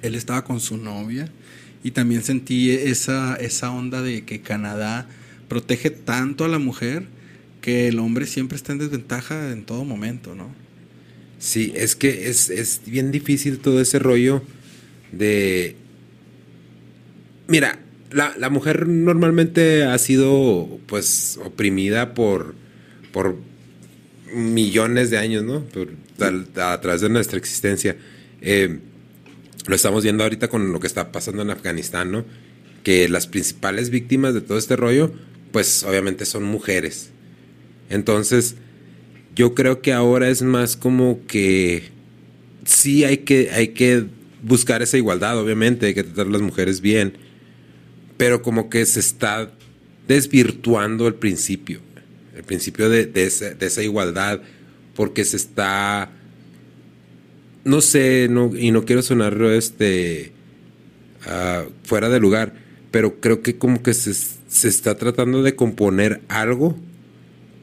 Él 0.02 0.16
estaba 0.16 0.44
con 0.44 0.60
su 0.60 0.78
novia 0.78 1.30
y 1.84 1.92
también 1.92 2.24
sentí 2.24 2.72
esa, 2.72 3.36
esa 3.36 3.72
onda 3.72 4.02
de 4.02 4.24
que 4.24 4.42
Canadá 4.42 5.08
protege 5.54 5.92
tanto 5.92 6.46
a 6.46 6.48
la 6.48 6.58
mujer 6.58 7.04
que 7.62 7.88
el 7.88 8.00
hombre 8.00 8.26
siempre 8.26 8.56
está 8.56 8.72
en 8.72 8.80
desventaja 8.80 9.52
en 9.52 9.66
todo 9.66 9.86
momento, 9.86 10.34
¿no? 10.34 10.50
Sí, 11.38 11.72
es 11.76 11.96
que 11.96 12.28
es, 12.28 12.50
es 12.50 12.82
bien 12.88 13.12
difícil 13.12 13.60
todo 13.60 13.80
ese 13.80 14.00
rollo 14.00 14.42
de... 15.12 15.76
Mira, 17.48 17.80
la, 18.10 18.34
la 18.36 18.50
mujer 18.50 18.88
normalmente 18.88 19.84
ha 19.84 19.96
sido 20.00 20.80
pues 20.88 21.40
oprimida 21.44 22.16
por, 22.16 22.56
por 23.12 23.38
millones 24.34 25.12
de 25.12 25.20
años, 25.20 25.44
¿no? 25.44 25.66
Por, 25.66 25.90
a, 26.20 26.82
través 26.82 27.02
de 27.02 27.10
nuestra 27.10 27.38
existencia. 27.38 27.96
Eh, 28.42 28.80
lo 29.68 29.76
estamos 29.76 30.02
viendo 30.02 30.24
ahorita 30.24 30.48
con 30.48 30.74
lo 30.74 30.80
que 30.80 30.88
está 30.88 31.12
pasando 31.12 31.44
en 31.44 31.52
Afganistán, 31.52 32.12
¿no? 32.12 32.26
Que 32.82 33.08
las 33.08 33.28
principales 33.28 33.92
víctimas 33.92 34.34
de 34.34 34.42
todo 34.42 34.58
este 34.58 34.76
rollo, 34.76 35.14
pues 35.54 35.84
obviamente 35.84 36.26
son 36.26 36.44
mujeres. 36.44 37.12
Entonces, 37.90 38.56
yo 39.36 39.54
creo 39.54 39.82
que 39.82 39.94
ahora 39.94 40.30
es 40.30 40.42
más 40.42 40.76
como 40.76 41.26
que 41.28 41.84
sí 42.66 43.06
hay 43.06 43.20
que, 43.20 43.52
hay 43.52 43.70
que 43.70 44.08
buscar 44.42 44.82
esa 44.82 44.98
igualdad, 44.98 45.38
obviamente, 45.38 45.86
hay 45.86 45.94
que 45.94 46.04
tratar 46.04 46.28
a 46.28 46.32
las 46.32 46.42
mujeres 46.42 46.82
bien, 46.82 47.14
pero 48.18 48.42
como 48.42 48.70
que 48.70 48.86
se 48.86 49.00
está 49.00 49.52
desvirtuando 50.08 51.08
el 51.08 51.16
principio, 51.16 51.80
el 52.36 52.44
principio 52.44 52.90
de, 52.90 53.06
de 53.06 53.26
esa, 53.26 53.84
igualdad, 53.84 54.42
porque 54.96 55.24
se 55.24 55.38
está, 55.38 56.12
no 57.64 57.80
sé, 57.80 58.28
no, 58.30 58.52
y 58.58 58.72
no 58.72 58.86
quiero 58.86 59.04
sonar 59.04 59.40
este, 59.54 60.32
ah, 61.28 61.66
fuera 61.84 62.10
de 62.10 62.20
lugar, 62.20 62.54
pero 62.92 63.20
creo 63.20 63.42
que 63.42 63.58
como 63.58 63.82
que 63.82 63.94
se, 63.94 64.14
se 64.54 64.68
está 64.68 64.96
tratando 64.96 65.42
de 65.42 65.56
componer 65.56 66.22
algo 66.28 66.78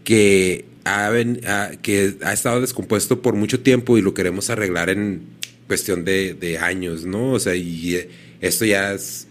que 0.02 0.64
ha, 0.84 1.12
que 1.82 2.16
ha 2.22 2.32
estado 2.32 2.60
descompuesto 2.60 3.22
por 3.22 3.36
mucho 3.36 3.60
tiempo 3.60 3.96
y 3.96 4.02
lo 4.02 4.12
queremos 4.12 4.50
arreglar 4.50 4.90
en 4.90 5.22
cuestión 5.68 6.04
de, 6.04 6.34
de 6.34 6.58
años, 6.58 7.04
¿no? 7.04 7.30
O 7.30 7.38
sea, 7.38 7.54
y 7.54 7.94
eh, 7.94 8.10
esto 8.40 8.64
ya 8.64 8.92
es 8.92 9.28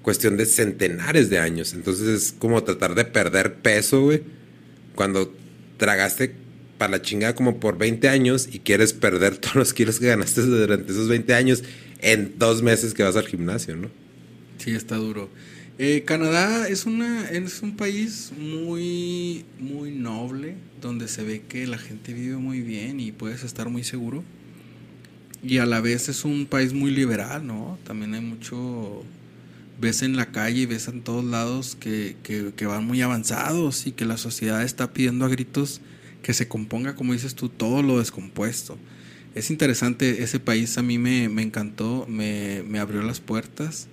cuestión 0.00 0.38
de 0.38 0.46
centenares 0.46 1.28
de 1.28 1.38
años. 1.38 1.74
Entonces 1.74 2.08
es 2.08 2.32
como 2.32 2.64
tratar 2.64 2.94
de 2.94 3.04
perder 3.04 3.56
peso, 3.56 4.00
güey, 4.00 4.22
cuando 4.94 5.30
tragaste 5.76 6.34
para 6.78 6.92
la 6.92 7.02
chingada 7.02 7.34
como 7.34 7.60
por 7.60 7.76
20 7.76 8.08
años 8.08 8.48
y 8.50 8.60
quieres 8.60 8.94
perder 8.94 9.36
todos 9.40 9.56
los 9.56 9.74
kilos 9.74 10.00
que 10.00 10.06
ganaste 10.06 10.40
durante 10.40 10.90
esos 10.90 11.08
20 11.08 11.34
años 11.34 11.64
en 12.00 12.38
dos 12.38 12.62
meses 12.62 12.94
que 12.94 13.02
vas 13.02 13.16
al 13.16 13.26
gimnasio, 13.26 13.76
¿no? 13.76 13.90
Sí, 14.56 14.70
está 14.70 14.96
duro. 14.96 15.28
Eh, 15.76 16.04
Canadá 16.06 16.68
es, 16.68 16.86
una, 16.86 17.28
es 17.30 17.60
un 17.62 17.76
país 17.76 18.32
muy, 18.38 19.44
muy 19.58 19.90
noble, 19.90 20.54
donde 20.80 21.08
se 21.08 21.24
ve 21.24 21.42
que 21.48 21.66
la 21.66 21.78
gente 21.78 22.12
vive 22.12 22.36
muy 22.36 22.60
bien 22.60 23.00
y 23.00 23.10
puedes 23.10 23.42
estar 23.42 23.68
muy 23.68 23.82
seguro. 23.82 24.22
Y 25.42 25.58
a 25.58 25.66
la 25.66 25.80
vez 25.80 26.08
es 26.08 26.24
un 26.24 26.46
país 26.46 26.72
muy 26.72 26.92
liberal, 26.92 27.46
¿no? 27.46 27.78
También 27.84 28.14
hay 28.14 28.20
mucho... 28.20 29.02
Ves 29.80 30.02
en 30.02 30.16
la 30.16 30.26
calle 30.26 30.62
y 30.62 30.66
ves 30.66 30.86
en 30.86 31.02
todos 31.02 31.24
lados 31.24 31.76
que, 31.78 32.16
que, 32.22 32.66
van 32.66 32.86
muy 32.86 33.02
avanzados 33.02 33.88
y 33.88 33.92
que 33.92 34.04
la 34.04 34.16
sociedad 34.16 34.62
está 34.62 34.92
pidiendo 34.92 35.24
a 35.24 35.28
gritos 35.28 35.80
que 36.22 36.32
se 36.32 36.46
componga, 36.46 36.94
como 36.94 37.12
dices 37.12 37.34
tú, 37.34 37.48
todo 37.48 37.82
lo 37.82 37.98
descompuesto. 37.98 38.78
Es 39.34 39.50
interesante, 39.50 40.22
ese 40.22 40.38
país 40.38 40.78
a 40.78 40.82
mí 40.82 40.96
me, 40.98 41.28
me 41.28 41.42
encantó, 41.42 42.06
me, 42.08 42.62
me 42.62 42.78
abrió 42.78 43.02
las 43.02 43.18
puertas. 43.18 43.88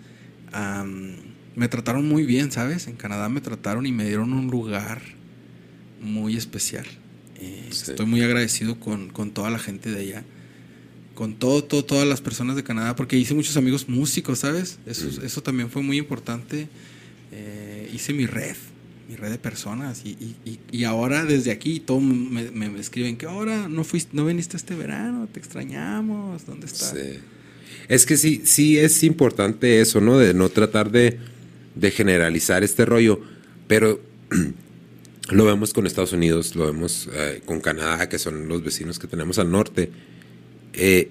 Am, 0.53 1.30
me 1.55 1.67
trataron 1.67 2.07
muy 2.07 2.25
bien, 2.25 2.51
¿sabes? 2.51 2.87
En 2.87 2.95
Canadá 2.95 3.29
me 3.29 3.41
trataron 3.41 3.85
y 3.85 3.91
me 3.91 4.05
dieron 4.05 4.33
un 4.33 4.47
lugar 4.47 5.01
muy 6.01 6.35
especial. 6.37 6.85
Eh, 7.39 7.67
Sí. 7.71 7.91
Estoy 7.91 8.05
muy 8.05 8.21
agradecido 8.21 8.79
con, 8.79 9.09
con 9.09 9.31
toda 9.31 9.49
la 9.49 9.59
gente 9.59 9.91
de 9.91 9.99
allá. 10.01 10.23
Con 11.15 11.35
todo, 11.35 11.63
todo, 11.63 11.83
todas 11.85 12.07
las 12.07 12.21
personas 12.21 12.55
de 12.55 12.63
Canadá, 12.63 12.95
porque 12.95 13.17
hice 13.17 13.33
muchos 13.33 13.55
amigos 13.57 13.87
músicos, 13.89 14.39
¿sabes? 14.39 14.79
Eso, 14.85 15.07
Mm. 15.07 15.25
eso 15.25 15.41
también 15.43 15.69
fue 15.69 15.81
muy 15.83 15.97
importante. 15.97 16.67
Eh, 17.31 17.89
hice 17.93 18.13
mi 18.13 18.25
red, 18.25 18.55
mi 19.09 19.15
red 19.15 19.29
de 19.29 19.37
personas. 19.37 20.01
Y, 20.05 20.09
y, 20.11 20.35
y, 20.45 20.59
y 20.71 20.83
ahora 20.85 21.25
desde 21.25 21.51
aquí 21.51 21.79
todos 21.79 22.01
me, 22.01 22.49
me- 22.51 22.69
me 22.69 22.79
escriben 22.79 23.17
que 23.17 23.25
ahora 23.25 23.67
no 23.69 23.83
fuiste, 23.83 24.15
no 24.15 24.25
viniste 24.25 24.57
este 24.57 24.73
verano, 24.75 25.27
te 25.31 25.39
extrañamos, 25.39 26.45
¿dónde 26.45 26.65
estás? 26.65 26.91
Sí. 26.95 27.19
Es 27.87 28.05
que 28.05 28.17
sí, 28.17 28.41
sí 28.45 28.77
es 28.77 29.03
importante 29.03 29.81
eso, 29.81 30.01
¿no? 30.01 30.17
De 30.17 30.33
no 30.33 30.49
tratar 30.49 30.91
de, 30.91 31.19
de 31.75 31.91
generalizar 31.91 32.63
este 32.63 32.85
rollo, 32.85 33.21
pero 33.67 33.99
lo 35.31 35.45
vemos 35.45 35.73
con 35.73 35.87
Estados 35.87 36.13
Unidos, 36.13 36.55
lo 36.55 36.65
vemos 36.65 37.09
eh, 37.13 37.41
con 37.45 37.61
Canadá, 37.61 38.09
que 38.09 38.19
son 38.19 38.47
los 38.47 38.63
vecinos 38.63 38.99
que 38.99 39.07
tenemos 39.07 39.39
al 39.39 39.51
norte. 39.51 39.91
Eh, 40.73 41.09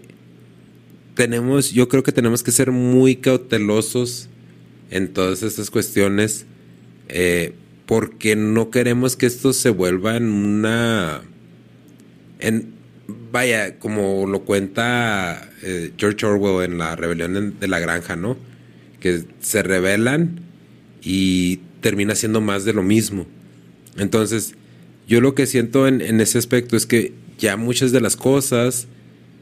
tenemos, 1.14 1.72
yo 1.72 1.88
creo 1.88 2.02
que 2.02 2.12
tenemos 2.12 2.42
que 2.42 2.52
ser 2.52 2.70
muy 2.70 3.16
cautelosos 3.16 4.28
en 4.90 5.12
todas 5.12 5.42
estas 5.42 5.70
cuestiones, 5.70 6.46
eh, 7.08 7.54
porque 7.86 8.36
no 8.36 8.70
queremos 8.70 9.16
que 9.16 9.26
esto 9.26 9.52
se 9.52 9.70
vuelva 9.70 10.16
en 10.16 10.30
una, 10.30 11.22
en, 12.38 12.72
vaya, 13.32 13.78
como 13.78 14.26
lo 14.26 14.40
cuenta 14.42 15.50
George 15.98 16.24
Orwell 16.24 16.70
en 16.70 16.78
la 16.78 16.94
rebelión 16.96 17.58
de 17.58 17.68
la 17.68 17.78
granja, 17.80 18.16
¿no? 18.16 18.36
Que 19.00 19.24
se 19.40 19.62
rebelan 19.62 20.49
y 21.03 21.61
termina 21.80 22.14
siendo 22.14 22.40
más 22.40 22.64
de 22.64 22.72
lo 22.72 22.82
mismo. 22.82 23.26
Entonces, 23.96 24.55
yo 25.09 25.20
lo 25.20 25.34
que 25.34 25.46
siento 25.46 25.88
en, 25.88 26.20
ese 26.20 26.38
aspecto 26.38 26.76
es 26.76 26.86
que 26.86 27.12
ya 27.38 27.57
muchas 27.57 27.92
de 27.92 28.01
las 28.01 28.16
cosas 28.16 28.86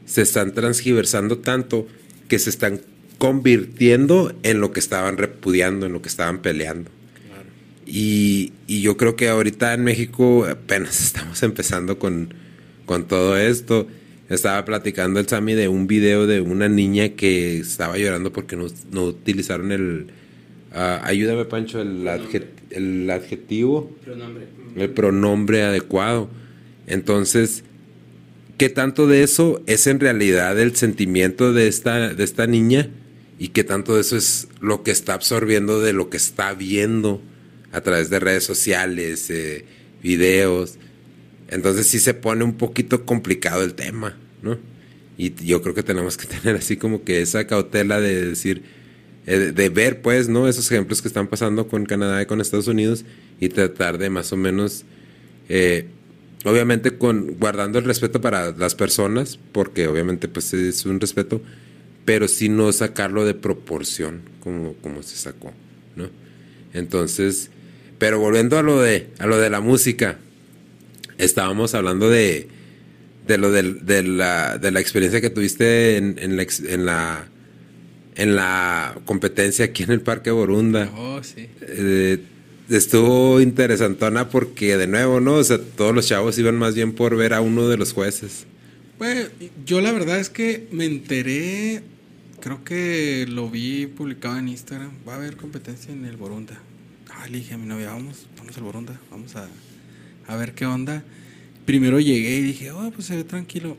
se 0.05 0.21
están 0.21 0.53
transgiversando 0.53 1.37
tanto 1.37 1.87
que 2.27 2.39
se 2.39 2.49
están 2.49 2.81
convirtiendo 3.17 4.33
en 4.43 4.61
lo 4.61 4.71
que 4.71 4.79
estaban 4.79 5.17
repudiando, 5.17 5.85
en 5.85 5.93
lo 5.93 6.01
que 6.01 6.09
estaban 6.09 6.41
peleando. 6.41 6.89
Y, 7.85 8.53
yo 8.67 8.97
creo 8.97 9.15
que 9.15 9.29
ahorita 9.29 9.73
en 9.73 9.83
México 9.83 10.45
apenas 10.45 11.01
estamos 11.05 11.41
empezando 11.43 11.99
con, 11.99 12.33
con 12.85 13.07
todo 13.07 13.37
esto. 13.37 13.87
Estaba 14.29 14.63
platicando 14.63 15.19
el 15.19 15.27
Sami 15.27 15.55
de 15.55 15.67
un 15.67 15.87
video 15.87 16.27
de 16.27 16.39
una 16.39 16.69
niña 16.69 17.09
que 17.09 17.57
estaba 17.57 17.97
llorando 17.97 18.31
porque 18.31 18.55
no, 18.55 18.67
no 18.91 19.05
utilizaron 19.05 19.71
el, 19.71 20.07
Ah, 20.73 21.01
ayúdame, 21.03 21.45
Pancho, 21.45 21.81
el, 21.81 22.07
el 22.69 23.09
adjetivo. 23.09 23.95
El 24.75 24.89
pronombre 24.91 25.63
adecuado. 25.63 26.29
Entonces, 26.87 27.63
¿qué 28.57 28.69
tanto 28.69 29.07
de 29.07 29.23
eso 29.23 29.61
es 29.65 29.87
en 29.87 29.99
realidad 29.99 30.59
el 30.59 30.75
sentimiento 30.75 31.53
de 31.53 31.67
esta, 31.67 32.13
de 32.13 32.23
esta 32.23 32.47
niña? 32.47 32.89
¿Y 33.37 33.49
qué 33.49 33.63
tanto 33.63 33.95
de 33.95 34.01
eso 34.01 34.17
es 34.17 34.47
lo 34.59 34.83
que 34.83 34.91
está 34.91 35.13
absorbiendo 35.13 35.79
de 35.81 35.93
lo 35.93 36.09
que 36.09 36.17
está 36.17 36.53
viendo 36.53 37.21
a 37.71 37.81
través 37.81 38.09
de 38.09 38.19
redes 38.19 38.43
sociales, 38.43 39.29
eh, 39.29 39.65
videos? 40.03 40.77
Entonces 41.47 41.87
sí 41.87 41.99
se 41.99 42.13
pone 42.13 42.43
un 42.43 42.53
poquito 42.53 43.05
complicado 43.05 43.63
el 43.63 43.73
tema, 43.73 44.17
¿no? 44.41 44.57
Y 45.17 45.33
yo 45.45 45.61
creo 45.61 45.73
que 45.75 45.83
tenemos 45.83 46.17
que 46.17 46.27
tener 46.41 46.55
así 46.55 46.77
como 46.77 47.03
que 47.03 47.21
esa 47.21 47.47
cautela 47.47 47.99
de 47.99 48.29
decir, 48.29 48.63
eh, 49.29 49.51
de 49.53 49.69
ver, 49.69 50.01
pues, 50.01 50.27
¿no? 50.27 50.47
Esos 50.47 50.71
ejemplos 50.71 51.03
que 51.03 51.07
están 51.07 51.27
pasando 51.27 51.67
con 51.67 51.85
Canadá 51.85 52.19
y 52.19 52.25
con 52.25 52.41
Estados 52.41 52.67
Unidos 52.67 53.05
y 53.39 53.49
tratar 53.49 53.99
de 53.99 54.09
más 54.09 54.33
o 54.33 54.37
menos, 54.37 54.85
eh, 55.49 55.85
obviamente, 56.45 56.97
con 56.97 57.37
guardando 57.37 57.77
el 57.77 57.85
respeto 57.85 58.21
para 58.21 58.49
las 58.53 58.73
personas, 58.73 59.37
porque 59.51 59.87
obviamente, 59.87 60.27
pues, 60.29 60.51
es 60.55 60.83
un 60.87 60.99
respeto, 60.99 61.43
pero 62.05 62.27
sí 62.27 62.49
no 62.49 62.71
sacarlo 62.71 63.23
de 63.23 63.35
proporción 63.35 64.21
como, 64.39 64.73
como 64.81 65.03
se 65.03 65.15
sacó, 65.15 65.53
¿no? 65.95 66.09
Entonces, 66.73 67.51
pero 67.99 68.17
volviendo 68.17 68.57
a 68.57 68.63
lo 68.63 68.81
de, 68.81 69.09
a 69.19 69.27
lo 69.27 69.37
de 69.37 69.51
la 69.51 69.61
música, 69.61 70.17
estábamos 71.19 71.75
hablando 71.75 72.09
de, 72.09 72.47
de 73.27 73.37
lo 73.37 73.51
de, 73.51 74.01
la, 74.01 74.57
de 74.57 74.71
la 74.71 74.79
experiencia 74.79 75.21
que 75.21 75.29
tuviste 75.29 75.97
en, 75.97 76.17
en 76.17 76.35
la, 76.35 76.47
en 76.67 76.85
la 76.87 77.27
en 78.19 78.35
la 78.35 78.99
competencia 79.05 79.63
aquí 79.63 79.83
en 79.83 79.91
el 79.91 80.01
Parque 80.01 80.29
Borunda. 80.29 80.91
Oh, 80.97 81.23
sí. 81.23 81.47
Eh, 81.61 82.21
estuvo 82.69 83.39
interesantona 83.39 84.27
porque, 84.27 84.75
de 84.75 84.87
nuevo, 84.87 85.21
¿no? 85.21 85.35
O 85.35 85.43
sea, 85.43 85.57
todos 85.57 85.95
los 85.95 86.05
chavos 86.05 86.37
iban 86.37 86.57
más 86.57 86.75
bien 86.75 86.91
por 86.91 87.15
ver 87.15 87.33
a 87.33 87.39
uno 87.39 87.69
de 87.69 87.77
los 87.77 87.93
jueces. 87.93 88.45
Pues 88.97 89.31
yo 89.65 89.79
la 89.79 89.93
verdad 89.93 90.19
es 90.19 90.29
que 90.29 90.67
me 90.73 90.83
enteré, 90.83 91.81
creo 92.41 92.61
que 92.65 93.25
lo 93.29 93.49
vi 93.49 93.87
publicado 93.87 94.37
en 94.37 94.49
Instagram. 94.49 94.91
Va 95.07 95.13
a 95.13 95.15
haber 95.15 95.37
competencia 95.37 95.93
en 95.93 96.03
el 96.03 96.17
Borunda. 96.17 96.59
Ah, 97.09 97.25
le 97.29 97.37
dije 97.37 97.53
a 97.53 97.57
mi 97.57 97.67
novia, 97.67 97.91
vamos, 97.91 98.27
vamos 98.37 98.57
al 98.57 98.63
Borunda, 98.63 98.99
vamos 99.09 99.37
a, 99.37 99.47
a 100.27 100.35
ver 100.35 100.53
qué 100.55 100.65
onda. 100.65 101.05
Primero 101.65 102.01
llegué 102.01 102.35
y 102.35 102.41
dije, 102.41 102.71
oh, 102.71 102.91
pues 102.91 103.07
se 103.07 103.15
ve 103.15 103.23
tranquilo. 103.23 103.77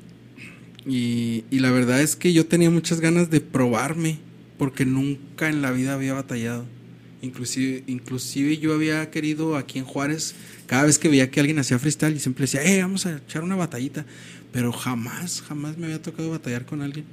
Y, 0.87 1.45
y 1.51 1.59
la 1.59 1.71
verdad 1.71 2.01
es 2.01 2.17
que 2.17 2.33
yo 2.33 2.47
tenía 2.47 2.71
muchas 2.71 3.01
ganas 3.01 3.29
de 3.29 3.43
probarme 3.43 4.30
porque 4.61 4.85
nunca 4.85 5.49
en 5.49 5.63
la 5.63 5.71
vida 5.71 5.95
había 5.95 6.13
batallado. 6.13 6.67
Inclusive, 7.23 7.83
inclusive 7.87 8.59
yo 8.59 8.75
había 8.75 9.11
querido 9.11 9.57
aquí 9.57 9.79
en 9.79 9.87
Juárez, 9.87 10.35
cada 10.67 10.85
vez 10.85 10.99
que 10.99 11.09
veía 11.09 11.31
que 11.31 11.41
alguien 11.41 11.59
hacía 11.59 11.79
freestyle, 11.79 12.15
y 12.15 12.19
siempre 12.19 12.43
decía, 12.43 12.63
eh, 12.63 12.83
vamos 12.83 13.07
a 13.07 13.17
echar 13.17 13.43
una 13.43 13.57
batallita. 13.57 14.05
Pero 14.53 14.71
jamás, 14.71 15.41
jamás 15.41 15.79
me 15.79 15.87
había 15.87 16.03
tocado 16.03 16.29
batallar 16.29 16.67
con 16.67 16.83
alguien. 16.83 17.07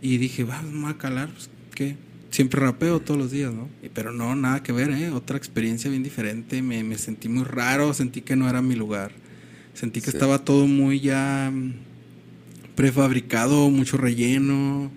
Y 0.00 0.16
dije, 0.16 0.42
vamos 0.42 0.90
a 0.90 0.96
calar, 0.96 1.28
pues, 1.34 1.50
¿qué? 1.74 1.96
Siempre 2.30 2.60
rapeo 2.60 2.98
todos 2.98 3.20
los 3.20 3.30
días, 3.30 3.52
¿no? 3.52 3.68
Pero 3.92 4.12
no, 4.12 4.34
nada 4.34 4.62
que 4.62 4.72
ver, 4.72 4.90
¿eh? 4.92 5.10
Otra 5.10 5.36
experiencia 5.36 5.90
bien 5.90 6.02
diferente. 6.02 6.62
Me, 6.62 6.82
me 6.82 6.96
sentí 6.96 7.28
muy 7.28 7.44
raro, 7.44 7.92
sentí 7.92 8.22
que 8.22 8.36
no 8.36 8.48
era 8.48 8.62
mi 8.62 8.74
lugar. 8.74 9.12
Sentí 9.74 10.00
que 10.00 10.08
estaba 10.08 10.38
todo 10.38 10.66
muy 10.66 11.00
ya 11.00 11.52
mm, 11.52 11.74
prefabricado, 12.74 13.68
mucho 13.68 13.98
relleno 13.98 14.90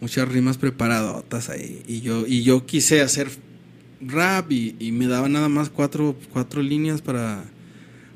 muchas 0.00 0.28
rimas 0.28 0.58
preparadotas 0.58 1.48
ahí. 1.48 1.82
Y 1.86 2.00
yo, 2.00 2.26
y 2.26 2.42
yo 2.42 2.66
quise 2.66 3.00
hacer 3.00 3.28
rap 4.00 4.50
y, 4.50 4.92
me 4.92 5.06
daba 5.06 5.28
nada 5.28 5.48
más 5.48 5.68
cuatro, 5.68 6.16
cuatro 6.32 6.62
líneas 6.62 7.02
para, 7.02 7.44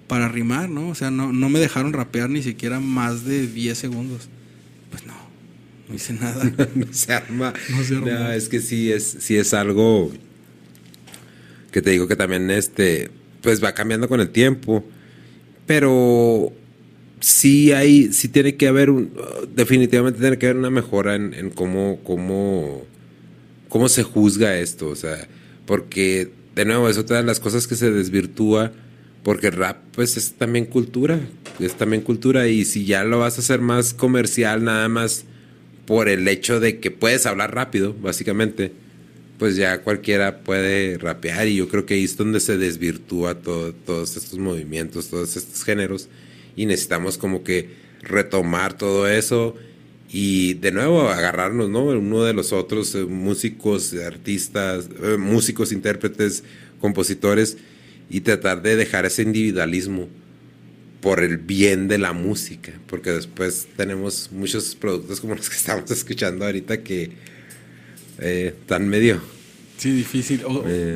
para 0.09 0.29
rimar, 0.29 0.69
¿no? 0.69 0.89
O 0.89 0.95
sea, 0.95 1.11
no, 1.11 1.33
no 1.33 1.49
me 1.49 1.59
dejaron 1.59 1.93
rapear 1.93 2.31
ni 2.31 2.43
siquiera 2.43 2.81
más 2.81 3.25
de 3.25 3.47
10 3.47 3.77
segundos. 3.77 4.29
Pues 4.91 5.07
no, 5.07 5.15
no 5.89 5.95
hice 5.95 6.15
nada. 6.15 6.45
no 6.75 6.93
se 6.93 7.13
arma. 7.13 7.53
No 7.71 7.85
se 7.85 7.97
arma. 7.97 8.35
es 8.35 8.49
que 8.49 8.61
sí 8.61 8.91
es, 8.91 9.17
sí 9.21 9.37
es 9.37 9.53
algo 9.55 10.11
que 11.71 11.83
te 11.83 11.91
digo 11.91 12.07
que 12.07 12.15
también 12.15 12.51
este, 12.53 13.11
pues 13.43 13.63
va 13.63 13.75
cambiando 13.75 14.09
con 14.09 14.21
el 14.21 14.31
tiempo. 14.31 14.85
Pero 15.67 16.53
sí 17.25 17.73
hay, 17.73 18.13
sí 18.13 18.29
tiene 18.29 18.57
que 18.57 18.69
haber, 18.69 18.91
un, 18.91 19.11
definitivamente 19.57 20.21
tiene 20.21 20.37
que 20.37 20.45
haber 20.45 20.59
una 20.59 20.69
mejora 20.69 21.15
en, 21.15 21.49
cómo, 21.49 21.99
cómo, 22.05 22.85
cómo 23.71 23.89
se 23.89 24.03
juzga 24.03 24.59
esto, 24.59 24.89
o 24.89 24.95
sea, 24.95 25.27
porque 25.65 26.31
de 26.55 26.67
nuevo 26.67 26.87
es 26.87 26.99
otra 26.99 27.17
de 27.17 27.23
las 27.23 27.41
cosas 27.41 27.67
que 27.67 27.77
se 27.77 27.91
desvirtúa, 27.91 28.73
porque 29.23 29.51
rap 29.51 29.79
pues 29.93 30.19
es 30.19 30.35
también 30.35 30.67
cultura, 30.67 31.19
es 31.61 31.73
también 31.77 32.03
cultura 32.03 32.47
y 32.47 32.67
si 32.67 32.85
ya 32.85 33.05
lo 33.05 33.21
vas 33.21 33.39
a 33.39 33.41
hacer 33.41 33.63
más 33.63 33.95
comercial 33.95 34.63
nada 34.63 34.91
más 34.91 35.25
por 35.87 36.11
el 36.11 36.29
hecho 36.29 36.61
de 36.61 36.79
que 36.79 36.91
puedes 36.91 37.25
hablar 37.25 37.55
rápido, 37.55 37.95
básicamente, 38.03 38.71
pues 39.39 39.57
ya 39.57 39.81
cualquiera 39.81 40.41
puede 40.41 40.99
rapear 40.99 41.49
y 41.49 41.57
yo 41.57 41.69
creo 41.69 41.87
que 41.87 41.95
ahí 41.95 42.05
es 42.05 42.19
donde 42.19 42.39
se 42.39 42.59
desvirtúa 42.59 43.37
todos 43.37 44.15
estos 44.15 44.39
movimientos, 44.39 45.09
todos 45.09 45.39
estos 45.39 45.65
géneros 45.65 46.11
y 46.57 46.67
necesitamos 46.67 47.19
como 47.19 47.43
que 47.43 47.69
retomar 48.03 48.77
todo 48.77 49.09
eso 49.09 49.57
y 50.17 50.55
de 50.55 50.71
nuevo 50.71 51.09
agarrarnos, 51.09 51.69
¿no? 51.69 51.87
Uno 51.87 52.23
de 52.23 52.33
los 52.35 52.53
otros 52.53 52.95
eh, 52.95 53.05
músicos, 53.05 53.93
artistas, 53.95 54.89
eh, 55.03 55.17
músicos, 55.19 55.73
intérpretes, 55.73 56.45
compositores 56.81 57.57
y 58.09 58.21
tratar 58.21 58.63
de 58.63 58.77
dejar 58.77 59.07
ese 59.07 59.23
individualismo 59.23 60.09
por 61.01 61.21
el 61.21 61.39
bien 61.39 61.89
de 61.89 61.99
la 61.99 62.13
música, 62.13 62.73
porque 62.87 63.11
después 63.11 63.67
tenemos 63.77 64.31
muchos 64.31 64.77
productos 64.77 65.21
como 65.21 65.35
los 65.35 65.51
que 65.51 65.57
estamos 65.57 65.91
escuchando 65.91 66.45
ahorita 66.45 66.83
que 66.83 67.11
eh, 68.21 68.55
están 68.61 68.89
medio... 68.89 69.21
Sí, 69.77 69.91
difícil. 69.91 70.43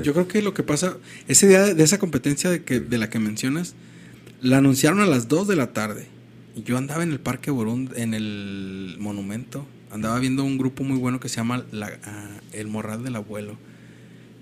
yo 0.05 0.13
creo 0.13 0.29
que 0.29 0.41
lo 0.41 0.55
que 0.55 0.63
pasa, 0.63 0.97
ese 1.27 1.49
día 1.49 1.75
de 1.75 1.83
esa 1.83 1.99
competencia 1.99 2.49
de, 2.49 2.63
que, 2.63 2.79
de 2.79 2.97
la 2.97 3.11
que 3.11 3.19
mencionas, 3.19 3.75
la 4.41 4.59
anunciaron 4.59 5.01
a 5.01 5.07
las 5.07 5.29
2 5.29 5.49
de 5.49 5.57
la 5.57 5.73
tarde. 5.73 6.07
Y 6.55 6.63
yo 6.63 6.77
andaba 6.77 7.03
en 7.03 7.13
el 7.13 7.21
Parque 7.21 7.51
Burund, 7.51 7.97
en 7.97 8.15
el 8.15 8.97
monumento. 8.99 9.67
Andaba 9.91 10.19
viendo 10.19 10.45
un 10.45 10.59
grupo 10.59 10.85
muy 10.85 10.99
bueno 10.99 11.21
que 11.21 11.29
se 11.29 11.37
llama 11.37 11.65
ah, 12.05 12.41
El 12.53 12.69
Morral 12.69 13.03
del 13.03 13.17
Abuelo. 13.17 13.57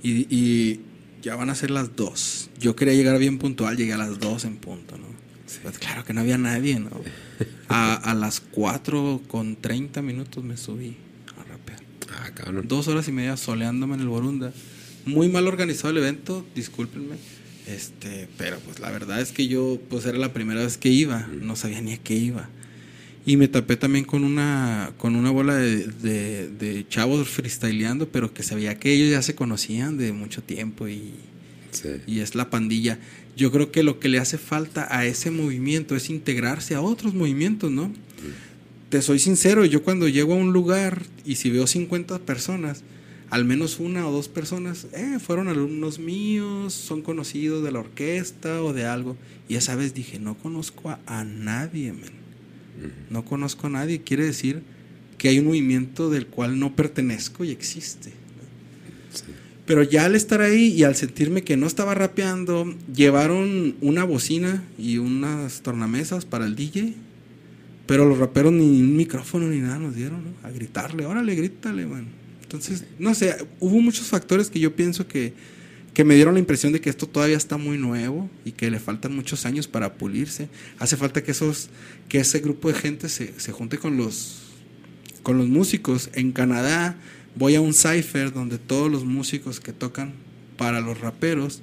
Y, 0.02 0.80
ya 1.22 1.34
van 1.34 1.50
a 1.50 1.56
ser 1.56 1.72
las 1.72 1.96
2. 1.96 2.50
Yo 2.60 2.76
quería 2.76 2.94
llegar 2.94 3.18
bien 3.18 3.38
puntual, 3.38 3.76
llegué 3.76 3.92
a 3.94 3.96
las 3.96 4.20
2 4.20 4.44
en 4.44 4.56
punto, 4.58 4.96
¿no? 4.96 5.06
Pues 5.62 5.78
claro 5.78 6.04
que 6.04 6.12
no 6.12 6.20
había 6.20 6.38
nadie, 6.38 6.78
¿no? 6.78 6.90
A, 7.68 7.94
a 7.94 8.14
las 8.14 8.38
4 8.38 9.22
con 9.26 9.56
30 9.56 10.02
minutos 10.02 10.44
me 10.44 10.56
subí 10.56 10.96
a 11.36 11.42
rapear. 11.42 11.80
Ah, 12.12 12.30
cabrón. 12.32 12.68
Dos 12.68 12.86
horas 12.86 13.08
y 13.08 13.12
media 13.12 13.36
soleándome 13.36 13.94
en 13.94 14.02
el 14.02 14.08
Borunda. 14.08 14.52
Muy 15.04 15.28
mal 15.28 15.48
organizado 15.48 15.90
el 15.90 15.98
evento, 15.98 16.46
discúlpenme. 16.54 17.16
Este, 17.66 18.28
pero 18.38 18.58
pues 18.60 18.78
la 18.80 18.90
verdad 18.90 19.20
es 19.20 19.32
que 19.32 19.48
yo 19.48 19.80
pues 19.88 20.06
era 20.06 20.18
la 20.18 20.32
primera 20.32 20.62
vez 20.62 20.76
que 20.78 20.88
iba, 20.88 21.26
no 21.40 21.56
sabía 21.56 21.80
ni 21.80 21.92
a 21.94 21.98
qué 21.98 22.14
iba. 22.14 22.48
Y 23.24 23.36
me 23.36 23.48
tapé 23.48 23.76
también 23.76 24.04
con 24.04 24.22
una, 24.22 24.92
con 24.98 25.16
una 25.16 25.30
bola 25.32 25.56
de, 25.56 25.88
de, 25.88 26.48
de 26.48 26.86
chavos 26.88 27.28
freestyleando, 27.28 28.08
pero 28.08 28.32
que 28.32 28.44
sabía 28.44 28.78
que 28.78 28.92
ellos 28.92 29.10
ya 29.10 29.20
se 29.22 29.34
conocían 29.34 29.98
de 29.98 30.12
mucho 30.12 30.42
tiempo 30.42 30.86
y, 30.88 31.12
Sí. 31.72 31.88
y 32.06 32.20
es 32.20 32.34
la 32.36 32.48
pandilla. 32.48 32.98
Yo 33.36 33.52
creo 33.52 33.70
que 33.70 33.82
lo 33.82 33.98
que 34.00 34.08
le 34.08 34.18
hace 34.18 34.38
falta 34.38 34.86
a 34.96 35.04
ese 35.04 35.30
movimiento 35.30 35.94
es 35.94 36.08
integrarse 36.08 36.74
a 36.74 36.80
otros 36.80 37.12
movimientos, 37.12 37.70
¿no? 37.70 37.92
Te 38.88 39.02
soy 39.02 39.18
sincero, 39.18 39.64
yo 39.66 39.82
cuando 39.82 40.08
llego 40.08 40.32
a 40.32 40.36
un 40.36 40.52
lugar 40.54 41.02
y 41.26 41.34
si 41.34 41.50
veo 41.50 41.66
50 41.66 42.20
personas, 42.20 42.82
al 43.30 43.44
menos 43.44 43.80
una 43.80 44.06
o 44.06 44.12
dos 44.12 44.28
personas, 44.28 44.86
eh, 44.92 45.18
fueron 45.18 45.48
alumnos 45.48 45.98
míos, 45.98 46.72
son 46.72 47.02
conocidos 47.02 47.64
de 47.64 47.72
la 47.72 47.80
orquesta 47.80 48.62
o 48.62 48.72
de 48.72 48.84
algo. 48.84 49.16
Y 49.48 49.56
esa 49.56 49.74
vez 49.74 49.94
dije, 49.94 50.18
no 50.18 50.36
conozco 50.36 50.90
a, 50.90 51.00
a 51.06 51.24
nadie, 51.24 51.92
men. 51.92 52.26
No 53.10 53.24
conozco 53.24 53.66
a 53.66 53.70
nadie. 53.70 54.02
Quiere 54.02 54.24
decir 54.24 54.62
que 55.18 55.28
hay 55.28 55.38
un 55.38 55.46
movimiento 55.46 56.10
del 56.10 56.26
cual 56.26 56.58
no 56.58 56.76
pertenezco 56.76 57.44
y 57.44 57.50
existe. 57.50 58.12
Pero 59.64 59.82
ya 59.82 60.04
al 60.04 60.14
estar 60.14 60.40
ahí 60.42 60.68
y 60.68 60.84
al 60.84 60.94
sentirme 60.94 61.42
que 61.42 61.56
no 61.56 61.66
estaba 61.66 61.94
rapeando, 61.94 62.72
llevaron 62.94 63.74
una 63.80 64.04
bocina 64.04 64.62
y 64.78 64.98
unas 64.98 65.62
tornamesas 65.62 66.24
para 66.24 66.46
el 66.46 66.54
DJ. 66.54 66.94
Pero 67.86 68.04
los 68.04 68.18
raperos 68.18 68.52
ni 68.52 68.80
un 68.80 68.96
micrófono 68.96 69.48
ni 69.48 69.58
nada 69.58 69.78
nos 69.78 69.96
dieron, 69.96 70.22
¿no? 70.24 70.48
A 70.48 70.50
gritarle, 70.50 71.06
órale, 71.06 71.34
grítale, 71.34 71.86
man. 71.86 72.06
Entonces, 72.46 72.84
no 73.00 73.12
sé, 73.12 73.36
hubo 73.58 73.80
muchos 73.80 74.06
factores 74.06 74.50
que 74.50 74.60
yo 74.60 74.76
pienso 74.76 75.08
que, 75.08 75.32
que 75.94 76.04
me 76.04 76.14
dieron 76.14 76.34
la 76.34 76.38
impresión 76.38 76.72
de 76.72 76.80
que 76.80 76.88
esto 76.88 77.08
todavía 77.08 77.36
está 77.36 77.56
muy 77.56 77.76
nuevo 77.76 78.30
y 78.44 78.52
que 78.52 78.70
le 78.70 78.78
faltan 78.78 79.16
muchos 79.16 79.46
años 79.46 79.66
para 79.66 79.94
pulirse. 79.94 80.48
Hace 80.78 80.96
falta 80.96 81.24
que 81.24 81.32
esos, 81.32 81.70
que 82.08 82.18
ese 82.18 82.38
grupo 82.38 82.68
de 82.68 82.74
gente 82.74 83.08
se, 83.08 83.34
se 83.40 83.50
junte 83.50 83.78
con 83.78 83.96
los, 83.96 84.42
con 85.24 85.38
los 85.38 85.48
músicos. 85.48 86.08
En 86.12 86.30
Canadá 86.30 86.96
voy 87.34 87.56
a 87.56 87.60
un 87.60 87.74
cipher 87.74 88.32
donde 88.32 88.58
todos 88.58 88.88
los 88.88 89.04
músicos 89.04 89.58
que 89.58 89.72
tocan 89.72 90.12
para 90.56 90.80
los 90.80 91.00
raperos 91.00 91.62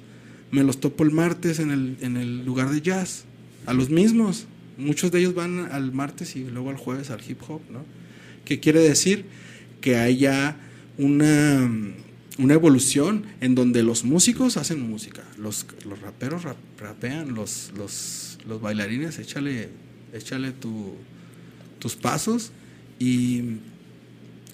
me 0.50 0.64
los 0.64 0.80
topo 0.80 1.02
el 1.02 1.12
martes 1.12 1.60
en 1.60 1.70
el, 1.70 1.96
en 2.02 2.18
el 2.18 2.44
lugar 2.44 2.68
de 2.68 2.82
jazz. 2.82 3.24
A 3.64 3.72
los 3.72 3.88
mismos. 3.88 4.48
Muchos 4.76 5.10
de 5.12 5.20
ellos 5.20 5.34
van 5.34 5.72
al 5.72 5.92
martes 5.92 6.36
y 6.36 6.44
luego 6.44 6.68
al 6.68 6.76
jueves 6.76 7.08
al 7.08 7.22
hip 7.26 7.40
hop, 7.48 7.62
¿no? 7.70 7.86
¿Qué 8.44 8.60
quiere 8.60 8.80
decir? 8.80 9.24
Que 9.80 9.96
hay 9.96 10.18
ya 10.18 10.58
una, 10.98 11.70
una 12.38 12.54
evolución 12.54 13.24
en 13.40 13.54
donde 13.54 13.82
los 13.82 14.04
músicos 14.04 14.56
hacen 14.56 14.80
música, 14.88 15.22
los, 15.38 15.66
los 15.88 16.00
raperos 16.00 16.42
rap- 16.44 16.56
rapean, 16.78 17.34
los, 17.34 17.72
los, 17.76 18.38
los 18.46 18.60
bailarines 18.60 19.18
échale, 19.18 19.68
échale 20.12 20.52
tu, 20.52 20.94
tus 21.78 21.96
pasos 21.96 22.52
y, 22.98 23.42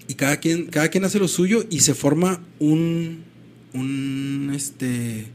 y 0.08 0.14
cada, 0.14 0.38
quien, 0.38 0.66
cada 0.66 0.88
quien 0.88 1.04
hace 1.04 1.18
lo 1.18 1.28
suyo 1.28 1.64
y 1.70 1.80
se 1.80 1.94
forma 1.94 2.40
un, 2.58 3.22
un 3.74 4.52
este, 4.54 5.26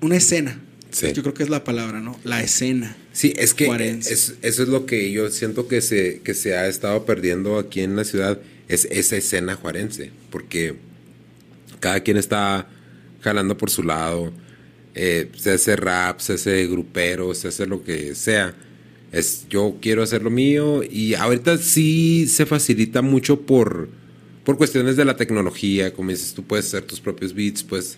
una 0.00 0.16
escena. 0.16 0.60
Sí. 0.90 1.12
Yo 1.12 1.22
creo 1.22 1.34
que 1.34 1.42
es 1.42 1.50
la 1.50 1.64
palabra, 1.64 2.00
¿no? 2.00 2.18
La 2.24 2.42
escena. 2.42 2.96
Sí, 3.12 3.34
es 3.36 3.52
que 3.54 3.66
es- 3.98 4.34
eso 4.40 4.62
es 4.62 4.68
lo 4.68 4.86
que 4.86 5.10
yo 5.12 5.28
siento 5.30 5.68
que 5.68 5.80
se, 5.82 6.20
que 6.24 6.34
se 6.34 6.56
ha 6.56 6.66
estado 6.66 7.04
perdiendo 7.04 7.58
aquí 7.58 7.80
en 7.80 7.94
la 7.96 8.04
ciudad, 8.04 8.40
es 8.68 8.86
esa 8.90 9.16
escena 9.16 9.54
juarense, 9.54 10.10
porque 10.30 10.74
cada 11.80 12.00
quien 12.00 12.16
está 12.16 12.68
jalando 13.20 13.56
por 13.56 13.70
su 13.70 13.82
lado, 13.82 14.32
eh, 14.94 15.30
se 15.36 15.52
hace 15.52 15.76
rap, 15.76 16.20
se 16.20 16.34
hace 16.34 16.66
grupero, 16.66 17.34
se 17.34 17.48
hace 17.48 17.66
lo 17.66 17.82
que 17.84 18.14
sea. 18.14 18.54
Es, 19.12 19.46
yo 19.48 19.76
quiero 19.80 20.02
hacer 20.02 20.22
lo 20.22 20.30
mío 20.30 20.82
y 20.82 21.14
ahorita 21.14 21.56
sí 21.58 22.26
se 22.26 22.46
facilita 22.46 23.00
mucho 23.00 23.40
por, 23.42 23.88
por 24.44 24.56
cuestiones 24.58 24.96
de 24.96 25.04
la 25.04 25.16
tecnología, 25.16 25.92
como 25.94 26.10
dices, 26.10 26.34
tú 26.34 26.44
puedes 26.44 26.66
hacer 26.66 26.82
tus 26.82 27.00
propios 27.00 27.32
beats, 27.34 27.62
puedes 27.62 27.96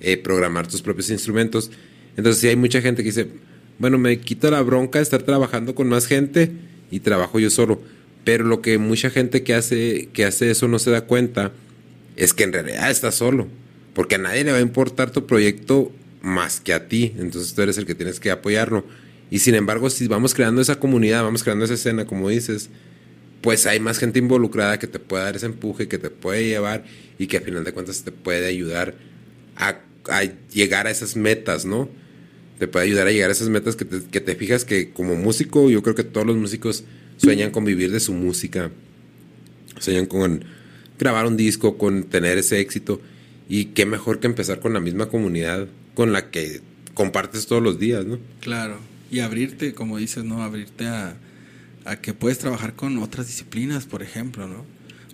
eh, 0.00 0.16
programar 0.16 0.66
tus 0.66 0.80
propios 0.82 1.10
instrumentos. 1.10 1.70
Entonces 2.16 2.40
sí 2.40 2.48
hay 2.48 2.56
mucha 2.56 2.80
gente 2.80 3.02
que 3.02 3.10
dice, 3.10 3.28
bueno, 3.78 3.98
me 3.98 4.18
quito 4.18 4.50
la 4.50 4.62
bronca 4.62 5.00
estar 5.00 5.22
trabajando 5.22 5.74
con 5.74 5.88
más 5.88 6.06
gente 6.06 6.50
y 6.90 7.00
trabajo 7.00 7.38
yo 7.38 7.50
solo. 7.50 7.80
Pero 8.24 8.44
lo 8.44 8.62
que 8.62 8.78
mucha 8.78 9.10
gente 9.10 9.42
que 9.42 9.54
hace, 9.54 10.08
que 10.12 10.24
hace 10.24 10.50
eso 10.50 10.66
no 10.66 10.78
se 10.78 10.90
da 10.90 11.02
cuenta 11.02 11.52
es 12.16 12.32
que 12.32 12.44
en 12.44 12.52
realidad 12.52 12.90
está 12.90 13.12
solo. 13.12 13.46
Porque 13.94 14.16
a 14.16 14.18
nadie 14.18 14.44
le 14.44 14.52
va 14.52 14.58
a 14.58 14.62
importar 14.62 15.10
tu 15.10 15.26
proyecto 15.26 15.92
más 16.22 16.60
que 16.60 16.72
a 16.72 16.88
ti. 16.88 17.14
Entonces 17.18 17.54
tú 17.54 17.62
eres 17.62 17.78
el 17.78 17.86
que 17.86 17.94
tienes 17.94 18.18
que 18.18 18.30
apoyarlo. 18.30 18.84
Y 19.30 19.40
sin 19.40 19.54
embargo, 19.54 19.90
si 19.90 20.08
vamos 20.08 20.34
creando 20.34 20.60
esa 20.60 20.78
comunidad, 20.78 21.22
vamos 21.22 21.42
creando 21.42 21.64
esa 21.64 21.74
escena, 21.74 22.06
como 22.06 22.28
dices, 22.28 22.70
pues 23.42 23.66
hay 23.66 23.80
más 23.80 23.98
gente 23.98 24.18
involucrada 24.18 24.78
que 24.78 24.86
te 24.86 24.98
puede 24.98 25.24
dar 25.24 25.36
ese 25.36 25.46
empuje, 25.46 25.88
que 25.88 25.98
te 25.98 26.10
puede 26.10 26.46
llevar 26.46 26.84
y 27.18 27.26
que 27.26 27.38
a 27.38 27.40
final 27.40 27.64
de 27.64 27.72
cuentas 27.72 28.02
te 28.02 28.12
puede 28.12 28.46
ayudar 28.46 28.94
a, 29.56 29.80
a 30.08 30.22
llegar 30.52 30.86
a 30.86 30.90
esas 30.90 31.16
metas, 31.16 31.64
¿no? 31.64 31.88
Te 32.58 32.68
puede 32.68 32.86
ayudar 32.86 33.06
a 33.06 33.12
llegar 33.12 33.30
a 33.30 33.32
esas 33.32 33.48
metas 33.48 33.76
que 33.76 33.84
te, 33.84 34.02
que 34.04 34.20
te 34.20 34.34
fijas 34.34 34.64
que 34.64 34.90
como 34.90 35.14
músico, 35.14 35.68
yo 35.70 35.82
creo 35.82 35.94
que 35.94 36.04
todos 36.04 36.26
los 36.26 36.36
músicos 36.36 36.84
sueñan 37.16 37.50
con 37.50 37.64
vivir 37.64 37.90
de 37.90 38.00
su 38.00 38.12
música, 38.12 38.70
sueñan 39.78 40.06
con 40.06 40.44
grabar 40.98 41.26
un 41.26 41.36
disco, 41.36 41.76
con 41.76 42.04
tener 42.04 42.38
ese 42.38 42.60
éxito. 42.60 43.00
Y 43.48 43.66
qué 43.66 43.86
mejor 43.86 44.20
que 44.20 44.26
empezar 44.26 44.60
con 44.60 44.72
la 44.72 44.80
misma 44.80 45.08
comunidad 45.08 45.68
con 45.94 46.12
la 46.12 46.30
que 46.30 46.60
compartes 46.94 47.46
todos 47.46 47.62
los 47.62 47.78
días, 47.78 48.04
¿no? 48.04 48.18
Claro. 48.40 48.78
Y 49.10 49.20
abrirte, 49.20 49.72
como 49.72 49.98
dices, 49.98 50.24
¿no? 50.24 50.42
Abrirte 50.42 50.86
a, 50.86 51.16
a 51.84 52.00
que 52.00 52.12
puedes 52.12 52.38
trabajar 52.38 52.74
con 52.74 52.98
otras 52.98 53.28
disciplinas, 53.28 53.86
por 53.86 54.02
ejemplo, 54.02 54.48
¿no? 54.48 54.64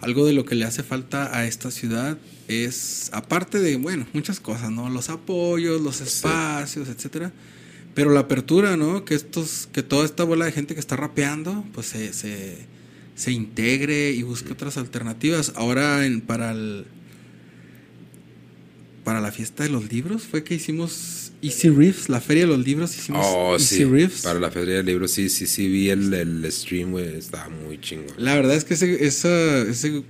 Algo 0.03 0.27
de 0.27 0.33
lo 0.33 0.45
que 0.45 0.55
le 0.57 0.65
hace 0.65 0.83
falta 0.83 1.37
a 1.37 1.47
esta 1.47 1.71
ciudad 1.71 2.19
es, 2.49 3.09
aparte 3.13 3.61
de, 3.61 3.77
bueno, 3.77 4.07
muchas 4.13 4.41
cosas, 4.41 4.71
¿no? 4.71 4.91
Los 4.91 5.09
apoyos, 5.09 5.81
los 5.81 6.01
espacios, 6.01 6.89
etcétera. 6.89 7.33
Pero 7.95 8.11
la 8.11 8.21
apertura, 8.21 8.77
¿no? 8.77 9.05
Que 9.05 9.15
estos, 9.15 9.69
que 9.73 9.83
toda 9.83 10.05
esta 10.05 10.25
bola 10.25 10.45
de 10.45 10.53
gente 10.53 10.75
que 10.75 10.81
está 10.81 10.97
rapeando, 10.97 11.65
pues 11.73 11.87
se, 11.87 12.13
se, 12.13 12.67
se 13.15 13.33
integre 13.33 14.11
y 14.11 14.23
busque 14.23 14.53
otras 14.53 14.77
alternativas. 14.77 15.53
Ahora 15.57 16.05
en, 16.05 16.21
para 16.21 16.53
el, 16.53 16.87
para 19.05 19.21
la 19.21 19.33
fiesta 19.33 19.63
de 19.63 19.71
los 19.71 19.91
libros 19.93 20.25
fue 20.25 20.45
que 20.45 20.55
hicimos 20.55 21.32
Easy 21.43 21.69
Riffs, 21.71 22.09
la 22.09 22.21
feria 22.21 22.45
de 22.45 22.51
los 22.57 22.65
libros, 22.65 22.97
hicimos 22.97 23.27
Oh, 23.29 23.55
Easy 23.55 23.77
sí. 23.79 23.85
Riffs. 23.85 24.23
Para 24.23 24.39
la 24.41 24.51
Feria 24.51 24.77
del 24.77 24.87
Libro, 24.87 25.09
sí, 25.09 25.29
sí, 25.29 25.47
sí, 25.47 25.69
vi 25.69 25.91
el, 25.91 26.15
el 26.15 26.51
stream, 26.53 26.93
güey. 26.93 27.17
Estaba 27.17 27.49
muy 27.49 27.81
chingón. 27.81 28.15
La 28.17 28.35
verdad 28.37 28.55
es 28.57 28.65
que 28.65 28.75
ese, 28.75 29.05
esa- 29.05 29.63
ese, 29.63 30.03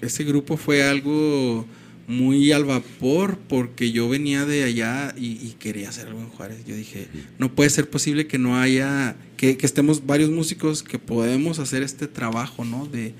ese 0.00 0.24
grupo 0.24 0.56
fue 0.56 0.82
algo 0.82 1.66
muy 2.08 2.50
al 2.50 2.64
vapor 2.64 3.38
porque 3.48 3.92
yo 3.92 4.08
venía 4.08 4.44
de 4.44 4.64
allá 4.64 5.14
y, 5.16 5.32
y 5.46 5.54
quería 5.58 5.88
hacer 5.90 6.08
algo 6.08 6.20
en 6.20 6.28
Juárez. 6.28 6.64
Yo 6.66 6.74
dije, 6.74 7.06
no 7.38 7.54
puede 7.54 7.70
ser 7.70 7.88
posible 7.88 8.26
que 8.26 8.38
no 8.38 8.58
haya, 8.58 9.16
que, 9.36 9.56
que 9.56 9.66
estemos 9.66 10.06
varios 10.06 10.30
músicos 10.30 10.82
que 10.82 10.98
podemos 10.98 11.58
hacer 11.58 11.82
este 11.82 12.08
trabajo, 12.08 12.64
¿no? 12.64 12.86
De, 12.86 13.14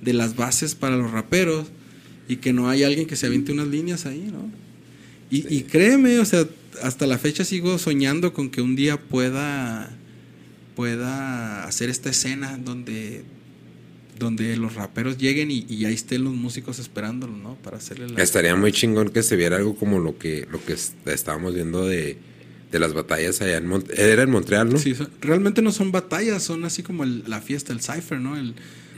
de 0.00 0.12
las 0.14 0.34
bases 0.36 0.74
para 0.74 0.96
los 0.96 1.10
raperos 1.10 1.68
y 2.28 2.36
que 2.36 2.52
no 2.52 2.70
haya 2.70 2.86
alguien 2.86 3.06
que 3.06 3.16
se 3.16 3.26
aviente 3.26 3.52
unas 3.52 3.68
líneas 3.68 4.06
ahí, 4.06 4.30
¿no? 4.32 4.50
Y, 5.32 5.52
y 5.52 5.62
créeme, 5.62 6.18
o 6.20 6.24
sea, 6.24 6.46
hasta 6.82 7.06
la 7.08 7.16
fecha 7.18 7.44
sigo 7.44 7.78
soñando 7.78 8.32
con 8.32 8.50
que 8.50 8.60
un 8.62 8.76
día 8.76 9.00
pueda 9.00 9.90
pueda 10.76 11.64
hacer 11.64 11.90
esta 11.90 12.10
escena 12.10 12.58
donde 12.58 13.24
donde 14.18 14.56
los 14.56 14.74
raperos 14.74 15.18
lleguen 15.18 15.50
y, 15.50 15.66
y 15.68 15.84
ahí 15.84 15.94
estén 15.94 16.22
los 16.22 16.32
músicos 16.34 16.78
esperándolos, 16.78 17.36
¿no? 17.38 17.56
Para 17.56 17.78
hacerle 17.78 18.08
la... 18.08 18.22
Estaría 18.22 18.54
muy 18.54 18.70
chingón 18.70 19.08
que 19.08 19.22
se 19.24 19.34
viera 19.34 19.56
algo 19.56 19.74
como 19.74 19.98
lo 19.98 20.16
que, 20.16 20.46
lo 20.50 20.64
que 20.64 20.74
est- 20.74 20.94
estábamos 21.08 21.54
viendo 21.54 21.84
de, 21.86 22.18
de 22.70 22.78
las 22.78 22.92
batallas 22.94 23.40
allá 23.42 23.56
en 23.56 23.66
Mont 23.66 23.90
Era 23.98 24.22
en 24.22 24.30
Montreal, 24.30 24.68
¿no? 24.70 24.78
Sí, 24.78 24.94
son- 24.94 25.10
realmente 25.20 25.60
no 25.60 25.72
son 25.72 25.90
batallas, 25.90 26.42
son 26.44 26.64
así 26.64 26.84
como 26.84 27.02
el- 27.02 27.24
la 27.26 27.40
fiesta, 27.40 27.72
el 27.72 27.80
cipher, 27.80 28.20
¿no? 28.20 28.36
El 28.36 28.54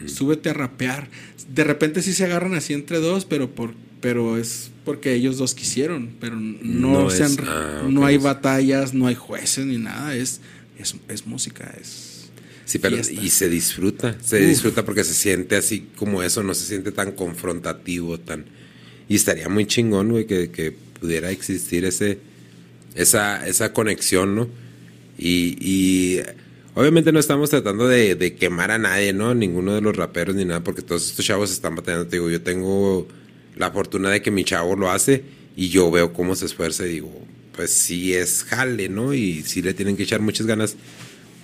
súbete 0.07 0.51
a 0.51 0.53
rapear. 0.53 1.09
De 1.55 1.65
repente 1.65 2.03
sí 2.03 2.13
se 2.13 2.25
agarran 2.25 2.53
así 2.55 2.75
entre 2.75 2.99
dos, 2.99 3.25
pero 3.25 3.55
por 3.55 3.73
pero 4.03 4.37
es 4.37 4.71
porque 4.85 5.15
ellos 5.15 5.39
dos 5.39 5.55
quisieron, 5.55 6.11
pero 6.21 6.37
no, 6.37 7.03
No 7.05 7.11
se 7.11 7.25
es- 7.25 7.39
han- 7.39 7.45
ah, 7.49 7.87
no 7.89 8.05
hay 8.07 8.19
batallas, 8.19 8.93
no 8.95 9.07
hay 9.07 9.15
jueces 9.15 9.65
ni 9.67 9.79
nada, 9.79 10.15
es 10.17 10.41
es, 10.79 10.95
es 11.09 11.27
música, 11.27 11.73
es 11.81 12.31
Sí, 12.65 12.79
pero 12.79 12.97
fiesta. 12.97 13.13
y 13.23 13.31
se 13.31 13.49
disfruta, 13.49 14.17
se 14.23 14.43
Uf. 14.43 14.49
disfruta 14.49 14.85
porque 14.85 15.05
se 15.05 15.15
siente 15.15 15.57
así 15.57 15.87
como 15.97 16.23
eso, 16.23 16.43
no 16.43 16.53
se 16.55 16.65
siente 16.67 16.91
tan 16.93 17.13
confrontativo, 17.13 18.19
tan 18.19 18.45
y 19.09 19.17
estaría 19.17 19.49
muy 19.49 19.67
chingón, 19.67 20.11
güey, 20.11 20.27
que, 20.27 20.51
que 20.51 20.73
pudiera 21.01 21.31
existir 21.31 21.85
ese 21.85 22.19
esa 22.95 23.47
esa 23.47 23.73
conexión, 23.73 24.35
¿no? 24.35 24.49
Y, 25.19 25.57
y 25.61 26.21
obviamente 26.75 27.13
no 27.13 27.21
estamos 27.21 27.51
tratando 27.51 27.87
de, 27.87 28.15
de 28.17 28.35
quemar 28.35 28.71
a 28.71 28.79
nadie, 28.79 29.13
¿no? 29.13 29.35
Ninguno 29.35 29.75
de 29.75 29.81
los 29.81 29.97
raperos 29.97 30.35
ni 30.35 30.45
nada, 30.45 30.63
porque 30.65 30.83
todos 30.83 31.07
estos 31.09 31.25
chavos 31.25 31.53
están 31.53 31.77
batallando. 31.77 32.09
Te 32.09 32.17
digo, 32.17 32.31
yo 32.31 32.41
tengo 32.43 33.07
la 33.57 33.71
fortuna 33.71 34.11
de 34.11 34.23
que 34.23 34.31
mi 34.31 34.45
chavo 34.45 34.77
lo 34.77 34.91
hace 34.91 35.25
y 35.57 35.69
yo 35.69 35.91
veo 35.91 36.13
cómo 36.13 36.35
se 36.35 36.47
esfuerza 36.47 36.87
y 36.87 36.91
digo, 36.91 37.25
pues 37.57 37.71
sí 37.71 38.15
es 38.15 38.45
jale, 38.45 38.89
¿no? 38.89 39.15
Y 39.15 39.43
sí 39.43 39.63
le 39.63 39.75
tienen 39.75 39.97
que 39.97 40.03
echar 40.03 40.21
muchas 40.21 40.47
ganas 40.47 40.77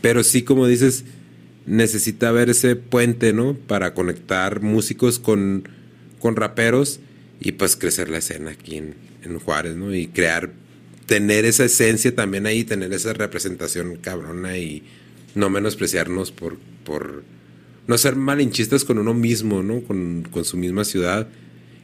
Pero 0.02 0.24
sí, 0.24 0.42
como 0.42 0.66
dices, 0.66 1.04
necesita 1.66 2.30
haber 2.30 2.50
ese 2.50 2.76
puente, 2.76 3.32
¿no? 3.32 3.54
Para 3.54 3.94
conectar 3.94 4.62
músicos 4.62 5.18
con, 5.18 5.68
con 6.18 6.36
raperos 6.36 7.00
y 7.40 7.52
pues 7.52 7.76
crecer 7.76 8.08
la 8.08 8.18
escena 8.18 8.50
aquí 8.50 8.76
en, 8.76 8.94
en 9.22 9.38
Juárez, 9.38 9.76
¿no? 9.76 9.94
Y 9.94 10.06
crear, 10.08 10.50
tener 11.06 11.44
esa 11.44 11.64
esencia 11.64 12.14
también 12.14 12.46
ahí, 12.46 12.64
tener 12.64 12.92
esa 12.92 13.12
representación 13.12 13.96
cabrona 13.96 14.56
y 14.58 14.82
no 15.34 15.50
menospreciarnos 15.50 16.32
por, 16.32 16.58
por 16.84 17.22
no 17.86 17.98
ser 17.98 18.16
malinchistas 18.16 18.84
con 18.84 18.98
uno 18.98 19.14
mismo, 19.14 19.62
¿no? 19.62 19.82
Con, 19.82 20.26
con 20.30 20.44
su 20.44 20.56
misma 20.56 20.84
ciudad. 20.84 21.28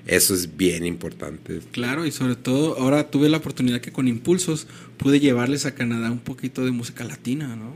Eso 0.06 0.34
es 0.34 0.56
bien 0.56 0.86
importante. 0.86 1.60
Claro, 1.72 2.06
y 2.06 2.12
sobre 2.12 2.36
todo 2.36 2.78
ahora 2.78 3.10
tuve 3.10 3.28
la 3.28 3.38
oportunidad 3.38 3.80
que 3.80 3.90
con 3.92 4.06
Impulsos 4.06 4.66
pude 4.98 5.18
llevarles 5.20 5.66
a 5.66 5.74
Canadá 5.74 6.10
un 6.12 6.20
poquito 6.20 6.64
de 6.64 6.70
música 6.70 7.04
latina, 7.04 7.56
¿no? 7.56 7.74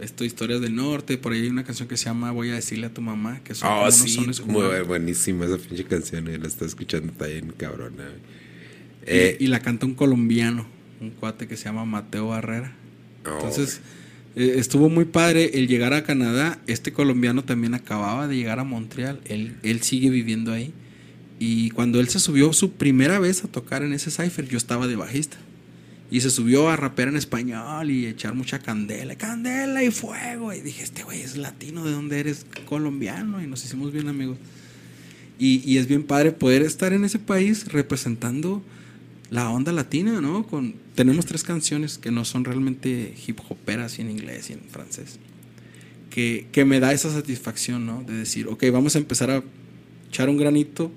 Esto, 0.00 0.24
historias 0.24 0.60
del 0.60 0.74
norte, 0.74 1.18
por 1.18 1.32
ahí 1.32 1.42
hay 1.42 1.48
una 1.48 1.62
canción 1.64 1.86
que 1.88 1.96
se 1.96 2.06
llama 2.06 2.32
Voy 2.32 2.50
a 2.50 2.54
decirle 2.54 2.86
a 2.86 2.94
tu 2.94 3.00
mamá, 3.00 3.40
que 3.44 3.54
son 3.54 3.68
Oh, 3.70 3.90
sí, 3.90 4.18
muy 4.46 4.80
buenísima 4.86 5.44
esa 5.46 5.56
pinche 5.56 5.84
canción, 5.84 6.26
eh, 6.28 6.38
la 6.38 6.48
está 6.48 6.64
escuchando, 6.64 7.12
bien 7.24 7.52
cabrona. 7.56 8.04
Y- 9.06 9.10
Eh, 9.10 9.36
y, 9.40 9.46
la 9.46 9.60
canta 9.60 9.86
un 9.86 9.94
colombiano, 9.94 10.66
un 11.00 11.10
cuate 11.10 11.46
que 11.46 11.56
se 11.56 11.64
llama 11.66 11.84
Mateo 11.84 12.28
Barrera. 12.28 12.74
oh, 13.24 13.30
Entonces, 13.34 13.80
eh, 14.36 14.54
estuvo 14.56 14.88
muy 14.88 15.04
padre 15.04 15.50
el 15.54 15.68
llegar 15.68 15.94
a 15.94 16.02
Canadá. 16.02 16.60
Este 16.66 16.92
colombiano 16.92 17.44
también 17.44 17.74
acababa 17.74 18.26
de 18.28 18.36
llegar 18.36 18.58
a 18.58 18.64
Montreal. 18.64 19.20
Él, 19.26 19.56
él 19.62 19.82
sigue 19.82 20.10
viviendo 20.10 20.52
ahí. 20.52 20.72
Y 21.38 21.70
cuando 21.70 22.00
él 22.00 22.08
se 22.08 22.18
subió 22.18 22.52
su 22.52 22.72
primera 22.72 23.18
vez 23.18 23.44
a 23.44 23.48
tocar 23.48 23.82
en 23.82 23.92
ese 23.92 24.10
cipher, 24.10 24.48
yo 24.48 24.56
estaba 24.56 24.86
de 24.86 24.96
bajista. 24.96 25.36
Y 26.10 26.20
se 26.20 26.30
subió 26.30 26.68
a 26.70 26.76
rapear 26.76 27.08
en 27.08 27.16
español 27.16 27.90
y 27.90 28.06
echar 28.06 28.34
mucha 28.34 28.58
candela, 28.58 29.14
candela 29.16 29.84
y 29.84 29.90
fuego. 29.90 30.52
Y 30.52 30.60
dije, 30.60 30.82
este 30.82 31.04
güey 31.04 31.20
es 31.20 31.36
latino, 31.36 31.84
¿de 31.84 31.92
dónde 31.92 32.18
eres? 32.18 32.46
Colombiano. 32.66 33.42
Y 33.42 33.46
nos 33.46 33.64
hicimos 33.64 33.92
bien 33.92 34.08
amigos. 34.08 34.38
Y, 35.38 35.62
y 35.70 35.78
es 35.78 35.86
bien 35.86 36.02
padre 36.02 36.32
poder 36.32 36.62
estar 36.62 36.92
en 36.92 37.04
ese 37.04 37.18
país 37.18 37.68
representando 37.68 38.62
la 39.30 39.50
onda 39.50 39.72
latina, 39.72 40.20
¿no? 40.20 40.46
Con, 40.46 40.74
tenemos 40.94 41.26
tres 41.26 41.44
canciones 41.44 41.98
que 41.98 42.10
no 42.10 42.24
son 42.24 42.44
realmente 42.44 43.14
hip 43.26 43.38
hoperas 43.48 43.98
y 43.98 44.02
en 44.02 44.10
inglés 44.10 44.50
y 44.50 44.54
en 44.54 44.60
francés. 44.60 45.18
Que, 46.10 46.48
que 46.50 46.64
me 46.64 46.80
da 46.80 46.92
esa 46.92 47.12
satisfacción, 47.12 47.84
¿no? 47.86 48.02
De 48.02 48.14
decir, 48.14 48.48
ok, 48.48 48.64
vamos 48.72 48.96
a 48.96 48.98
empezar 48.98 49.30
a 49.30 49.42
echar 50.08 50.30
un 50.30 50.38
granito 50.38 50.90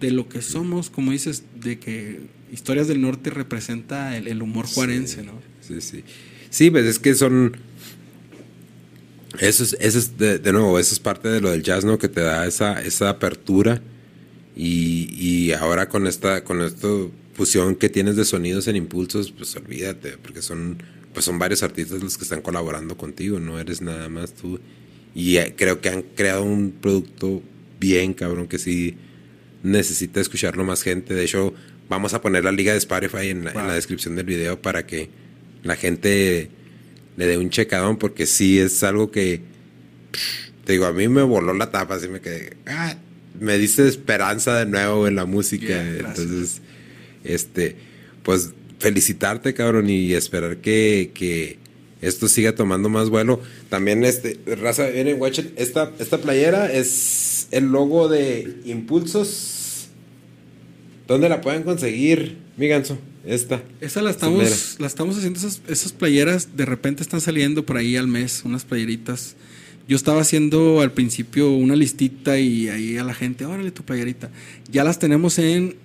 de 0.00 0.10
lo 0.10 0.28
que 0.28 0.42
somos, 0.42 0.90
como 0.90 1.12
dices, 1.12 1.44
de 1.60 1.78
que 1.78 2.20
Historias 2.52 2.88
del 2.88 3.00
Norte 3.00 3.30
representa 3.30 4.16
el, 4.16 4.26
el 4.26 4.42
humor 4.42 4.66
juarense, 4.66 5.22
¿no? 5.22 5.34
Sí, 5.60 5.80
sí. 5.80 6.02
Sí, 6.50 6.70
pues 6.70 6.84
es 6.84 6.98
que 6.98 7.14
son. 7.14 7.56
Eso 9.38 9.62
es, 9.62 9.76
eso 9.78 9.98
es 9.98 10.18
de, 10.18 10.38
de 10.38 10.52
nuevo, 10.52 10.78
eso 10.78 10.92
es 10.92 10.98
parte 10.98 11.28
de 11.28 11.40
lo 11.40 11.50
del 11.50 11.62
jazz, 11.62 11.84
¿no? 11.84 11.98
Que 11.98 12.08
te 12.08 12.20
da 12.20 12.46
esa, 12.46 12.82
esa 12.82 13.10
apertura. 13.10 13.80
Y, 14.56 15.08
y 15.14 15.52
ahora 15.52 15.88
con 15.88 16.08
esta, 16.08 16.42
con 16.42 16.60
esta 16.62 16.88
fusión 17.34 17.76
que 17.76 17.88
tienes 17.88 18.16
de 18.16 18.24
sonidos 18.24 18.66
en 18.66 18.76
impulsos, 18.76 19.30
pues 19.30 19.54
olvídate, 19.54 20.18
porque 20.18 20.42
son, 20.42 20.82
pues 21.14 21.24
son 21.24 21.38
varios 21.38 21.62
artistas 21.62 22.02
los 22.02 22.18
que 22.18 22.24
están 22.24 22.42
colaborando 22.42 22.96
contigo, 22.96 23.38
no 23.38 23.60
eres 23.60 23.80
nada 23.80 24.08
más 24.08 24.34
tú. 24.34 24.58
Y 25.14 25.36
eh, 25.36 25.54
creo 25.56 25.80
que 25.80 25.88
han 25.88 26.02
creado 26.02 26.42
un 26.42 26.72
producto 26.72 27.42
bien 27.78 28.12
cabrón 28.12 28.48
que 28.48 28.58
sí 28.58 28.96
necesita 29.62 30.20
escucharlo 30.20 30.64
más 30.64 30.82
gente. 30.82 31.14
De 31.14 31.24
hecho, 31.24 31.54
vamos 31.88 32.14
a 32.14 32.20
poner 32.20 32.44
la 32.44 32.52
liga 32.52 32.72
de 32.72 32.78
Spotify 32.78 33.28
en 33.28 33.44
la, 33.44 33.50
en 33.50 33.66
la 33.66 33.74
descripción 33.74 34.16
del 34.16 34.26
video 34.26 34.60
para 34.60 34.86
que 34.86 35.10
la 35.62 35.76
gente 35.76 36.50
le 37.16 37.26
dé 37.26 37.36
un 37.36 37.50
checadón, 37.50 37.98
porque 37.98 38.26
sí 38.26 38.58
es 38.58 38.82
algo 38.82 39.10
que, 39.10 39.42
te 40.64 40.72
digo, 40.72 40.86
a 40.86 40.92
mí 40.92 41.08
me 41.08 41.22
voló 41.22 41.52
la 41.52 41.70
tapa, 41.70 41.96
así 41.96 42.08
me 42.08 42.20
quedé, 42.20 42.56
ah, 42.66 42.96
me 43.38 43.58
dice 43.58 43.86
esperanza 43.86 44.58
de 44.58 44.66
nuevo 44.66 45.06
en 45.06 45.16
la 45.16 45.26
música. 45.26 45.82
Entonces, 45.86 46.62
este, 47.24 47.76
pues 48.22 48.52
felicitarte, 48.78 49.52
cabrón, 49.54 49.90
y 49.90 50.14
esperar 50.14 50.58
que, 50.58 51.10
que 51.14 51.58
esto 52.00 52.28
siga 52.28 52.54
tomando 52.54 52.88
más 52.88 53.10
vuelo. 53.10 53.40
También, 53.68 54.04
este, 54.04 54.38
raza, 54.46 54.88
miren, 54.94 55.20
watch 55.20 55.40
it, 55.40 55.52
esta, 55.56 55.92
esta 55.98 56.18
playera 56.18 56.72
es 56.72 57.48
el 57.50 57.66
logo 57.66 58.08
de 58.08 58.60
Impulsos. 58.64 59.88
¿Dónde 61.06 61.28
la 61.28 61.40
pueden 61.40 61.62
conseguir, 61.62 62.38
mi 62.56 62.68
ganso? 62.68 62.98
Esta. 63.26 63.62
Esa 63.80 64.00
la 64.00 64.10
estamos, 64.10 64.76
la 64.78 64.86
estamos 64.86 65.18
haciendo, 65.18 65.38
esas, 65.38 65.60
esas 65.68 65.92
playeras 65.92 66.56
de 66.56 66.64
repente 66.64 67.02
están 67.02 67.20
saliendo 67.20 67.66
por 67.66 67.76
ahí 67.76 67.96
al 67.96 68.06
mes, 68.06 68.42
unas 68.44 68.64
playeritas. 68.64 69.36
Yo 69.88 69.96
estaba 69.96 70.20
haciendo 70.20 70.80
al 70.80 70.92
principio 70.92 71.50
una 71.50 71.74
listita 71.74 72.38
y 72.38 72.68
ahí 72.68 72.96
a 72.96 73.04
la 73.04 73.12
gente, 73.12 73.44
órale 73.44 73.72
tu 73.72 73.82
playerita. 73.82 74.30
Ya 74.70 74.84
las 74.84 74.98
tenemos 75.00 75.38
en 75.38 75.76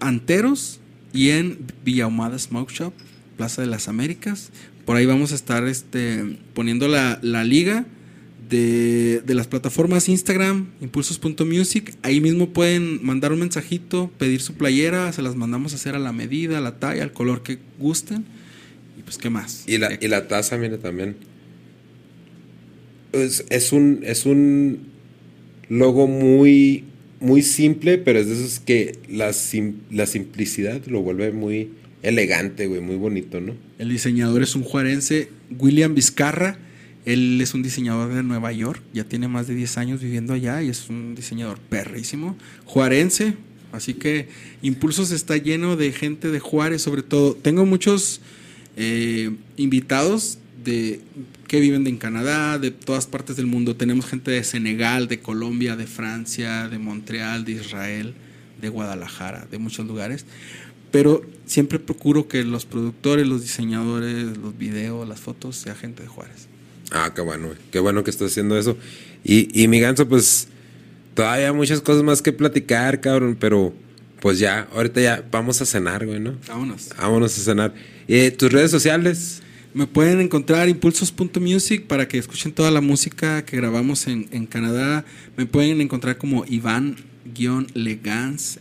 Anteros 0.00 0.78
y 1.12 1.30
en 1.30 1.58
Villahumada 1.84 2.38
Smoke 2.38 2.72
Shop, 2.72 2.92
Plaza 3.36 3.62
de 3.62 3.68
las 3.68 3.88
Américas. 3.88 4.50
Por 4.84 4.96
ahí 4.96 5.06
vamos 5.06 5.32
a 5.32 5.34
estar 5.34 5.66
este, 5.66 6.38
poniendo 6.52 6.88
la, 6.88 7.18
la 7.22 7.44
liga 7.44 7.86
de, 8.50 9.22
de 9.24 9.34
las 9.34 9.46
plataformas 9.46 10.08
Instagram, 10.08 10.66
impulsos.music. 10.82 11.96
Ahí 12.02 12.20
mismo 12.20 12.50
pueden 12.50 13.04
mandar 13.04 13.32
un 13.32 13.40
mensajito, 13.40 14.10
pedir 14.18 14.40
su 14.42 14.54
playera, 14.54 15.10
se 15.12 15.22
las 15.22 15.36
mandamos 15.36 15.72
a 15.72 15.76
hacer 15.76 15.94
a 15.94 15.98
la 15.98 16.12
medida, 16.12 16.58
a 16.58 16.60
la 16.60 16.78
talla, 16.78 17.02
al 17.02 17.12
color 17.12 17.42
que 17.42 17.58
gusten. 17.78 18.24
Y 18.98 19.02
pues, 19.02 19.16
¿qué 19.16 19.30
más? 19.30 19.64
Y 19.66 19.78
la, 19.78 19.96
y 19.98 20.08
la 20.08 20.28
taza, 20.28 20.58
mire, 20.58 20.76
también. 20.78 21.16
Es, 23.12 23.44
es 23.48 23.72
un, 23.72 24.00
es 24.02 24.26
un 24.26 24.80
logo 25.68 26.06
muy, 26.06 26.84
muy 27.20 27.42
simple, 27.42 27.96
pero 27.96 28.18
es 28.18 28.28
de 28.28 28.34
esos 28.34 28.60
que 28.60 28.98
la, 29.08 29.32
sim- 29.32 29.76
la 29.90 30.06
simplicidad 30.06 30.84
lo 30.86 31.00
vuelve 31.00 31.32
muy 31.32 31.70
elegante, 32.04 32.66
güey, 32.66 32.80
muy 32.80 32.96
bonito, 32.96 33.40
¿no? 33.40 33.54
El 33.78 33.88
diseñador 33.88 34.42
es 34.42 34.54
un 34.54 34.62
juarense, 34.62 35.30
William 35.58 35.94
Vizcarra. 35.94 36.58
Él 37.04 37.38
es 37.40 37.52
un 37.52 37.62
diseñador 37.62 38.14
de 38.14 38.22
Nueva 38.22 38.50
York, 38.52 38.82
ya 38.94 39.04
tiene 39.04 39.28
más 39.28 39.46
de 39.46 39.54
10 39.54 39.76
años 39.76 40.00
viviendo 40.00 40.32
allá 40.32 40.62
y 40.62 40.70
es 40.70 40.88
un 40.88 41.14
diseñador 41.14 41.58
perrísimo. 41.58 42.36
Juarense, 42.64 43.34
así 43.72 43.92
que 43.92 44.28
Impulsos 44.62 45.10
está 45.10 45.36
lleno 45.36 45.76
de 45.76 45.92
gente 45.92 46.30
de 46.30 46.40
Juárez, 46.40 46.80
sobre 46.80 47.02
todo. 47.02 47.34
Tengo 47.34 47.66
muchos 47.66 48.22
eh, 48.78 49.30
invitados 49.58 50.38
de, 50.64 51.00
que 51.46 51.60
viven 51.60 51.86
en 51.86 51.98
Canadá, 51.98 52.58
de 52.58 52.70
todas 52.70 53.06
partes 53.06 53.36
del 53.36 53.46
mundo. 53.46 53.76
Tenemos 53.76 54.06
gente 54.06 54.30
de 54.30 54.42
Senegal, 54.42 55.06
de 55.06 55.20
Colombia, 55.20 55.76
de 55.76 55.86
Francia, 55.86 56.68
de 56.68 56.78
Montreal, 56.78 57.44
de 57.44 57.52
Israel, 57.52 58.14
de 58.60 58.68
Guadalajara, 58.70 59.46
de 59.50 59.58
muchos 59.58 59.86
lugares. 59.86 60.24
Pero 60.94 61.22
siempre 61.44 61.80
procuro 61.80 62.28
que 62.28 62.44
los 62.44 62.66
productores, 62.66 63.26
los 63.26 63.42
diseñadores, 63.42 64.38
los 64.38 64.56
videos, 64.56 65.08
las 65.08 65.18
fotos, 65.18 65.56
sea 65.56 65.74
gente 65.74 66.04
de 66.04 66.08
Juárez. 66.08 66.46
Ah, 66.92 67.10
qué 67.12 67.20
bueno. 67.20 67.48
Qué 67.72 67.80
bueno 67.80 68.04
que 68.04 68.12
estás 68.12 68.30
haciendo 68.30 68.56
eso. 68.56 68.76
Y, 69.24 69.48
y 69.60 69.66
mi 69.66 69.80
ganso, 69.80 70.08
pues, 70.08 70.46
todavía 71.14 71.52
muchas 71.52 71.80
cosas 71.80 72.04
más 72.04 72.22
que 72.22 72.32
platicar, 72.32 73.00
cabrón, 73.00 73.36
pero 73.40 73.74
pues 74.20 74.38
ya, 74.38 74.68
ahorita 74.72 75.00
ya 75.00 75.24
vamos 75.32 75.60
a 75.60 75.66
cenar, 75.66 76.06
güey, 76.06 76.20
¿no? 76.20 76.36
Vámonos. 76.46 76.90
Vámonos 76.96 77.36
a 77.40 77.42
cenar. 77.42 77.74
Eh, 78.06 78.30
¿Tus 78.30 78.52
redes 78.52 78.70
sociales? 78.70 79.42
Me 79.74 79.88
pueden 79.88 80.20
encontrar 80.20 80.68
impulsos.music 80.68 81.88
para 81.88 82.06
que 82.06 82.18
escuchen 82.18 82.52
toda 82.52 82.70
la 82.70 82.80
música 82.80 83.44
que 83.44 83.56
grabamos 83.56 84.06
en, 84.06 84.28
en 84.30 84.46
Canadá. 84.46 85.04
Me 85.36 85.44
pueden 85.44 85.80
encontrar 85.80 86.18
como 86.18 86.44
Iván-Legans 86.44 87.00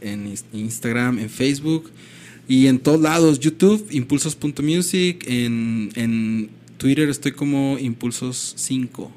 en 0.01 0.33
Instagram, 0.51 1.19
en 1.19 1.29
Facebook 1.29 1.91
y 2.47 2.67
en 2.67 2.79
todos 2.79 2.99
lados. 3.01 3.39
YouTube, 3.39 3.87
impulsos.music. 3.91 5.25
En, 5.27 5.89
en 5.95 6.49
Twitter 6.77 7.09
estoy 7.09 7.31
como 7.33 7.77
impulsos5. 7.79 9.09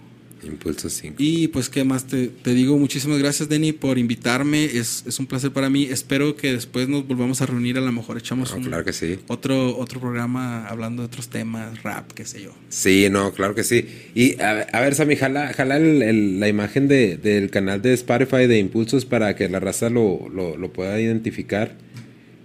Impulso 0.44 0.89
5. 0.89 1.16
Y 1.19 1.48
pues, 1.48 1.69
¿qué 1.69 1.82
más 1.82 2.07
te, 2.07 2.28
te 2.28 2.55
digo? 2.55 2.78
Muchísimas 2.78 3.19
gracias, 3.19 3.48
Denny, 3.48 3.73
por 3.73 3.98
invitarme. 3.98 4.65
Es, 4.66 5.03
es 5.05 5.19
un 5.19 5.27
placer 5.27 5.51
para 5.51 5.69
mí. 5.70 5.85
Espero 5.90 6.36
que 6.36 6.53
después 6.53 6.89
nos 6.89 7.05
volvamos 7.09 7.40
a 7.43 7.47
reunir. 7.47 7.77
A 7.78 7.81
lo 7.81 7.90
mejor 7.90 8.16
echamos 8.16 8.53
No, 8.53 8.59
un, 8.59 8.65
claro 8.65 8.85
que 8.85 8.93
sí. 8.93 9.19
otro, 9.27 9.77
otro 9.77 9.98
programa 9.98 10.65
hablando 10.69 11.03
de 11.03 11.07
otros 11.07 11.28
temas, 11.31 11.82
rap, 11.82 12.12
qué 12.12 12.24
sé 12.24 12.43
yo. 12.44 12.53
Sí, 12.69 13.09
no, 13.11 13.32
claro 13.32 13.57
que 13.57 13.65
sí. 13.65 13.86
Y 14.15 14.40
a, 14.40 14.61
a 14.73 14.81
ver, 14.82 14.94
Sammy, 14.94 15.16
jala, 15.16 15.53
jala 15.53 15.78
el- 15.78 16.03
el- 16.03 16.39
la 16.39 16.47
imagen 16.48 16.86
de, 16.86 17.16
del 17.16 17.51
canal 17.51 17.82
de 17.82 17.94
Spotify 17.94 18.47
de 18.47 18.59
Impulsos 18.61 19.05
para 19.05 19.35
que 19.35 19.48
la 19.48 19.59
raza 19.59 19.90
lo, 19.90 20.28
lo, 20.28 20.57
lo 20.57 20.73
pueda 20.73 21.01
identificar. 21.01 21.77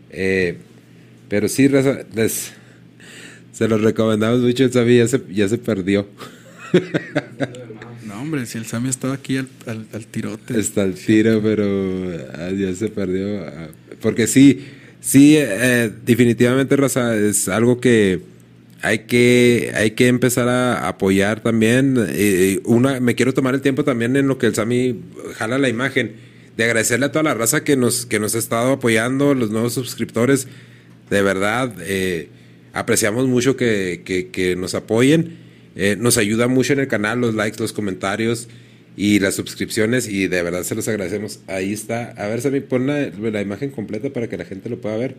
Eh, 0.09 0.57
pero 1.31 1.47
sí, 1.47 1.69
raza, 1.69 1.99
les, 2.13 2.51
se 3.53 3.67
los 3.69 3.79
recomendamos 3.81 4.41
mucho. 4.41 4.65
El 4.65 4.73
Sammy 4.73 4.97
ya 4.97 5.07
se, 5.07 5.21
ya 5.31 5.47
se 5.47 5.57
perdió. 5.57 6.05
No, 8.05 8.19
hombre, 8.21 8.45
si 8.45 8.57
el 8.57 8.65
Sammy 8.65 8.89
estaba 8.89 9.13
aquí 9.13 9.37
al, 9.37 9.47
al- 9.65 9.87
al 9.93 10.05
tirote. 10.07 10.59
Está 10.59 10.83
el 10.83 10.95
tiro, 10.95 11.41
pero 11.41 11.65
ah, 12.35 12.49
ya 12.51 12.73
se 12.75 12.89
perdió. 12.89 13.45
ah, 13.47 13.69
Porque 14.01 14.27
sí, 14.27 14.65
sí, 14.99 15.35
eh, 15.37 15.89
definitivamente, 16.05 16.75
Raza, 16.75 17.15
es 17.15 17.47
algo 17.47 17.79
que 17.79 18.19
hay 18.81 18.99
que, 19.05 19.71
hay 19.73 19.91
que 19.91 20.07
empezar 20.09 20.49
a 20.49 20.89
apoyar 20.89 21.41
también. 21.41 21.95
Eh, 22.09 22.59
una, 22.65 22.99
me 22.99 23.15
quiero 23.15 23.33
tomar 23.33 23.55
el 23.55 23.61
tiempo 23.61 23.85
también 23.85 24.17
en 24.17 24.27
lo 24.27 24.37
que 24.37 24.47
el 24.47 24.55
Sami 24.55 24.99
jala 25.35 25.57
la 25.57 25.69
imagen, 25.69 26.11
de 26.57 26.63
agradecerle 26.65 27.05
a 27.05 27.11
toda 27.13 27.23
la 27.23 27.33
raza 27.35 27.63
que 27.63 27.77
nos, 27.77 28.05
que 28.05 28.19
nos 28.19 28.35
ha 28.35 28.39
estado 28.39 28.73
apoyando, 28.73 29.33
los 29.33 29.49
nuevos 29.51 29.73
suscriptores. 29.75 30.47
De 31.11 31.21
verdad, 31.21 31.75
eh, 31.81 32.29
apreciamos 32.71 33.27
mucho 33.27 33.57
que, 33.57 34.55
nos 34.57 34.73
apoyen. 34.75 35.37
Eh, 35.75 35.97
nos 35.99 36.17
ayuda 36.17 36.47
mucho 36.47 36.71
en 36.71 36.79
el 36.79 36.87
canal, 36.87 37.19
los 37.19 37.35
likes, 37.35 37.59
los 37.59 37.73
comentarios 37.73 38.47
y 38.95 39.19
las 39.19 39.35
suscripciones 39.35 40.07
y 40.07 40.27
de 40.27 40.41
verdad 40.41 40.63
se 40.63 40.73
los 40.73 40.87
agradecemos. 40.87 41.41
Ahí 41.47 41.73
está. 41.73 42.11
A 42.11 42.27
ver, 42.27 42.39
Sammy, 42.41 42.61
pon 42.61 42.87
la, 42.87 43.09
la 43.09 43.41
imagen 43.41 43.71
completa 43.71 44.11
para 44.11 44.29
que 44.29 44.37
la 44.37 44.45
gente 44.45 44.69
lo 44.69 44.79
pueda 44.79 44.95
ver. 44.95 45.15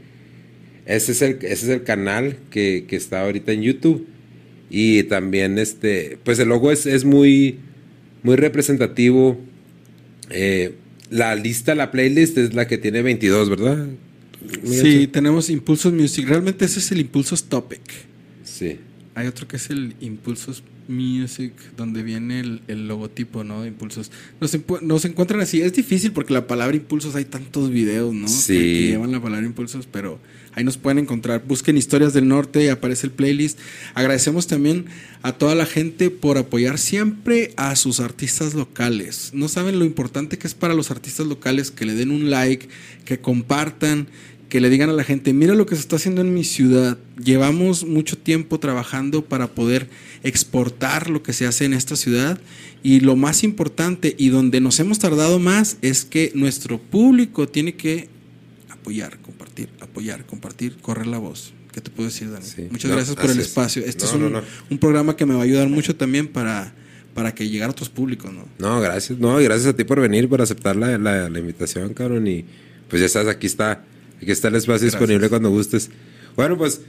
Ese 0.86 1.12
es 1.12 1.20
el, 1.20 1.32
ese 1.42 1.66
es 1.66 1.68
el 1.68 1.84
canal 1.84 2.38
que, 2.50 2.86
está 2.90 3.20
ahorita 3.20 3.52
en 3.52 3.60
YouTube. 3.60 4.06
Y 4.70 5.02
también 5.04 5.58
este, 5.58 6.16
pues 6.24 6.38
el 6.38 6.48
logo 6.48 6.72
es, 6.72 6.86
es 6.86 7.04
muy, 7.04 7.58
muy 8.22 8.36
representativo. 8.36 9.38
Eh, 10.30 10.72
la 11.10 11.34
lista, 11.34 11.74
la 11.74 11.90
playlist 11.90 12.38
es 12.38 12.54
la 12.54 12.66
que 12.66 12.78
tiene 12.78 13.02
22, 13.02 13.50
¿verdad? 13.50 13.88
Sí, 14.64 15.06
tenemos 15.06 15.50
Impulsos 15.50 15.92
Music. 15.92 16.26
Realmente 16.28 16.64
ese 16.64 16.78
es 16.78 16.92
el 16.92 17.00
Impulsos 17.00 17.44
Topic. 17.44 17.80
Sí. 18.44 18.78
Hay 19.14 19.26
otro 19.26 19.46
que 19.46 19.56
es 19.56 19.70
el 19.70 19.94
Impulsos 20.00 20.62
Music, 20.88 21.52
donde 21.76 22.02
viene 22.02 22.40
el, 22.40 22.62
el 22.68 22.88
logotipo, 22.88 23.44
¿no? 23.44 23.62
De 23.62 23.68
Impulsos. 23.68 24.10
Nos, 24.40 24.56
nos 24.82 25.04
encuentran 25.04 25.40
así. 25.40 25.60
Es 25.60 25.72
difícil 25.72 26.12
porque 26.12 26.32
la 26.32 26.46
palabra 26.46 26.76
Impulsos 26.76 27.14
hay 27.14 27.24
tantos 27.24 27.70
videos, 27.70 28.14
¿no? 28.14 28.28
Sí. 28.28 28.54
Que, 28.54 28.58
que 28.58 28.86
llevan 28.88 29.12
la 29.12 29.20
palabra 29.22 29.46
Impulsos, 29.46 29.86
pero 29.90 30.18
ahí 30.54 30.64
nos 30.64 30.76
pueden 30.76 30.98
encontrar. 30.98 31.44
Busquen 31.46 31.76
Historias 31.76 32.12
del 32.12 32.28
Norte 32.28 32.64
y 32.64 32.68
aparece 32.68 33.06
el 33.06 33.12
playlist. 33.12 33.58
Agradecemos 33.94 34.46
también 34.46 34.86
a 35.22 35.32
toda 35.32 35.54
la 35.54 35.66
gente 35.66 36.10
por 36.10 36.38
apoyar 36.38 36.78
siempre 36.78 37.52
a 37.56 37.74
sus 37.76 38.00
artistas 38.00 38.54
locales. 38.54 39.30
No 39.32 39.48
saben 39.48 39.78
lo 39.78 39.84
importante 39.84 40.38
que 40.38 40.46
es 40.46 40.54
para 40.54 40.74
los 40.74 40.90
artistas 40.90 41.26
locales 41.26 41.70
que 41.70 41.86
le 41.86 41.94
den 41.94 42.10
un 42.10 42.30
like, 42.30 42.68
que 43.04 43.20
compartan, 43.20 44.08
que 44.52 44.60
le 44.60 44.68
digan 44.68 44.90
a 44.90 44.92
la 44.92 45.02
gente, 45.02 45.32
mira 45.32 45.54
lo 45.54 45.64
que 45.64 45.76
se 45.76 45.80
está 45.80 45.96
haciendo 45.96 46.20
en 46.20 46.34
mi 46.34 46.44
ciudad. 46.44 46.98
Llevamos 47.16 47.86
mucho 47.86 48.18
tiempo 48.18 48.60
trabajando 48.60 49.24
para 49.24 49.54
poder 49.54 49.88
exportar 50.24 51.08
lo 51.08 51.22
que 51.22 51.32
se 51.32 51.46
hace 51.46 51.64
en 51.64 51.72
esta 51.72 51.96
ciudad 51.96 52.38
y 52.82 53.00
lo 53.00 53.16
más 53.16 53.44
importante 53.44 54.14
y 54.18 54.28
donde 54.28 54.60
nos 54.60 54.78
hemos 54.78 54.98
tardado 54.98 55.38
más 55.38 55.78
es 55.80 56.04
que 56.04 56.32
nuestro 56.34 56.78
público 56.78 57.48
tiene 57.48 57.76
que 57.76 58.10
apoyar, 58.68 59.18
apoyar, 59.80 60.24
compartir, 60.26 60.76
correr 60.78 61.06
la 61.06 61.18
voz. 61.18 61.52
¿Qué 61.72 61.80
te 61.80 61.90
puedo 61.90 62.08
decir, 62.08 62.30
Dani? 62.30 62.44
Sí. 62.44 62.68
Muchas 62.70 62.90
No, 62.90 62.96
gracias 62.96 63.16
por 63.16 63.30
el 63.30 63.38
es. 63.40 63.46
espacio. 63.46 63.82
Este 63.84 64.04
No, 64.04 64.08
es 64.10 64.14
un, 64.16 64.32
no, 64.32 64.42
un 64.70 64.78
programa 64.78 65.16
que 65.16 65.24
me 65.26 65.34
va 65.34 65.40
a 65.40 65.44
ayudar 65.44 65.68
mucho 65.68 65.96
también 65.96 66.28
para, 66.28 66.74
para 67.14 67.34
que 67.34 67.48
llegar 67.48 67.68
a 67.68 67.72
otros 67.72 67.88
públicos, 67.88 68.30
¿no? 68.32 68.46
No, 68.58 68.80
gracias. 68.80 69.18
No, 69.18 69.36
gracias 69.38 69.68
a 69.68 69.76
ti 69.76 69.84
por 69.84 70.00
venir, 70.00 70.28
por 70.28 70.42
aceptar 70.42 70.76
la, 70.76 70.98
la, 70.98 71.28
la 71.30 71.38
invitación, 71.38 71.94
cabrón. 71.94 72.26
Y 72.26 72.44
pues 72.88 73.00
ya 73.00 73.06
estás, 73.06 73.26
aquí 73.26 73.46
está. 73.46 73.84
Aquí 74.20 74.30
está 74.30 74.48
el 74.48 74.54
espacio 74.56 74.82
Gracias. 74.86 74.92
disponible 74.92 75.28
cuando 75.28 75.50
gustes. 75.50 75.90
Bueno, 76.36 76.56
pues 76.56 76.80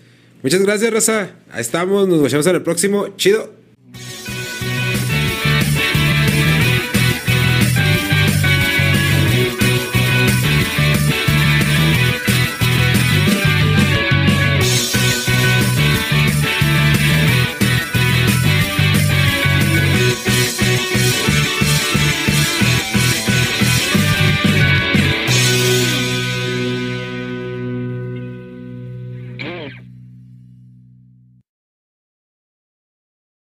muchas 0.43 0.61
gracias, 0.61 0.91
Rosa. 0.93 1.31
Ahí 1.51 1.61
estamos. 1.61 2.07
Nos 2.07 2.21
vemos 2.31 2.45
en 2.47 2.55
el 2.55 2.61
próximo. 2.61 3.15
Chido. 3.17 3.62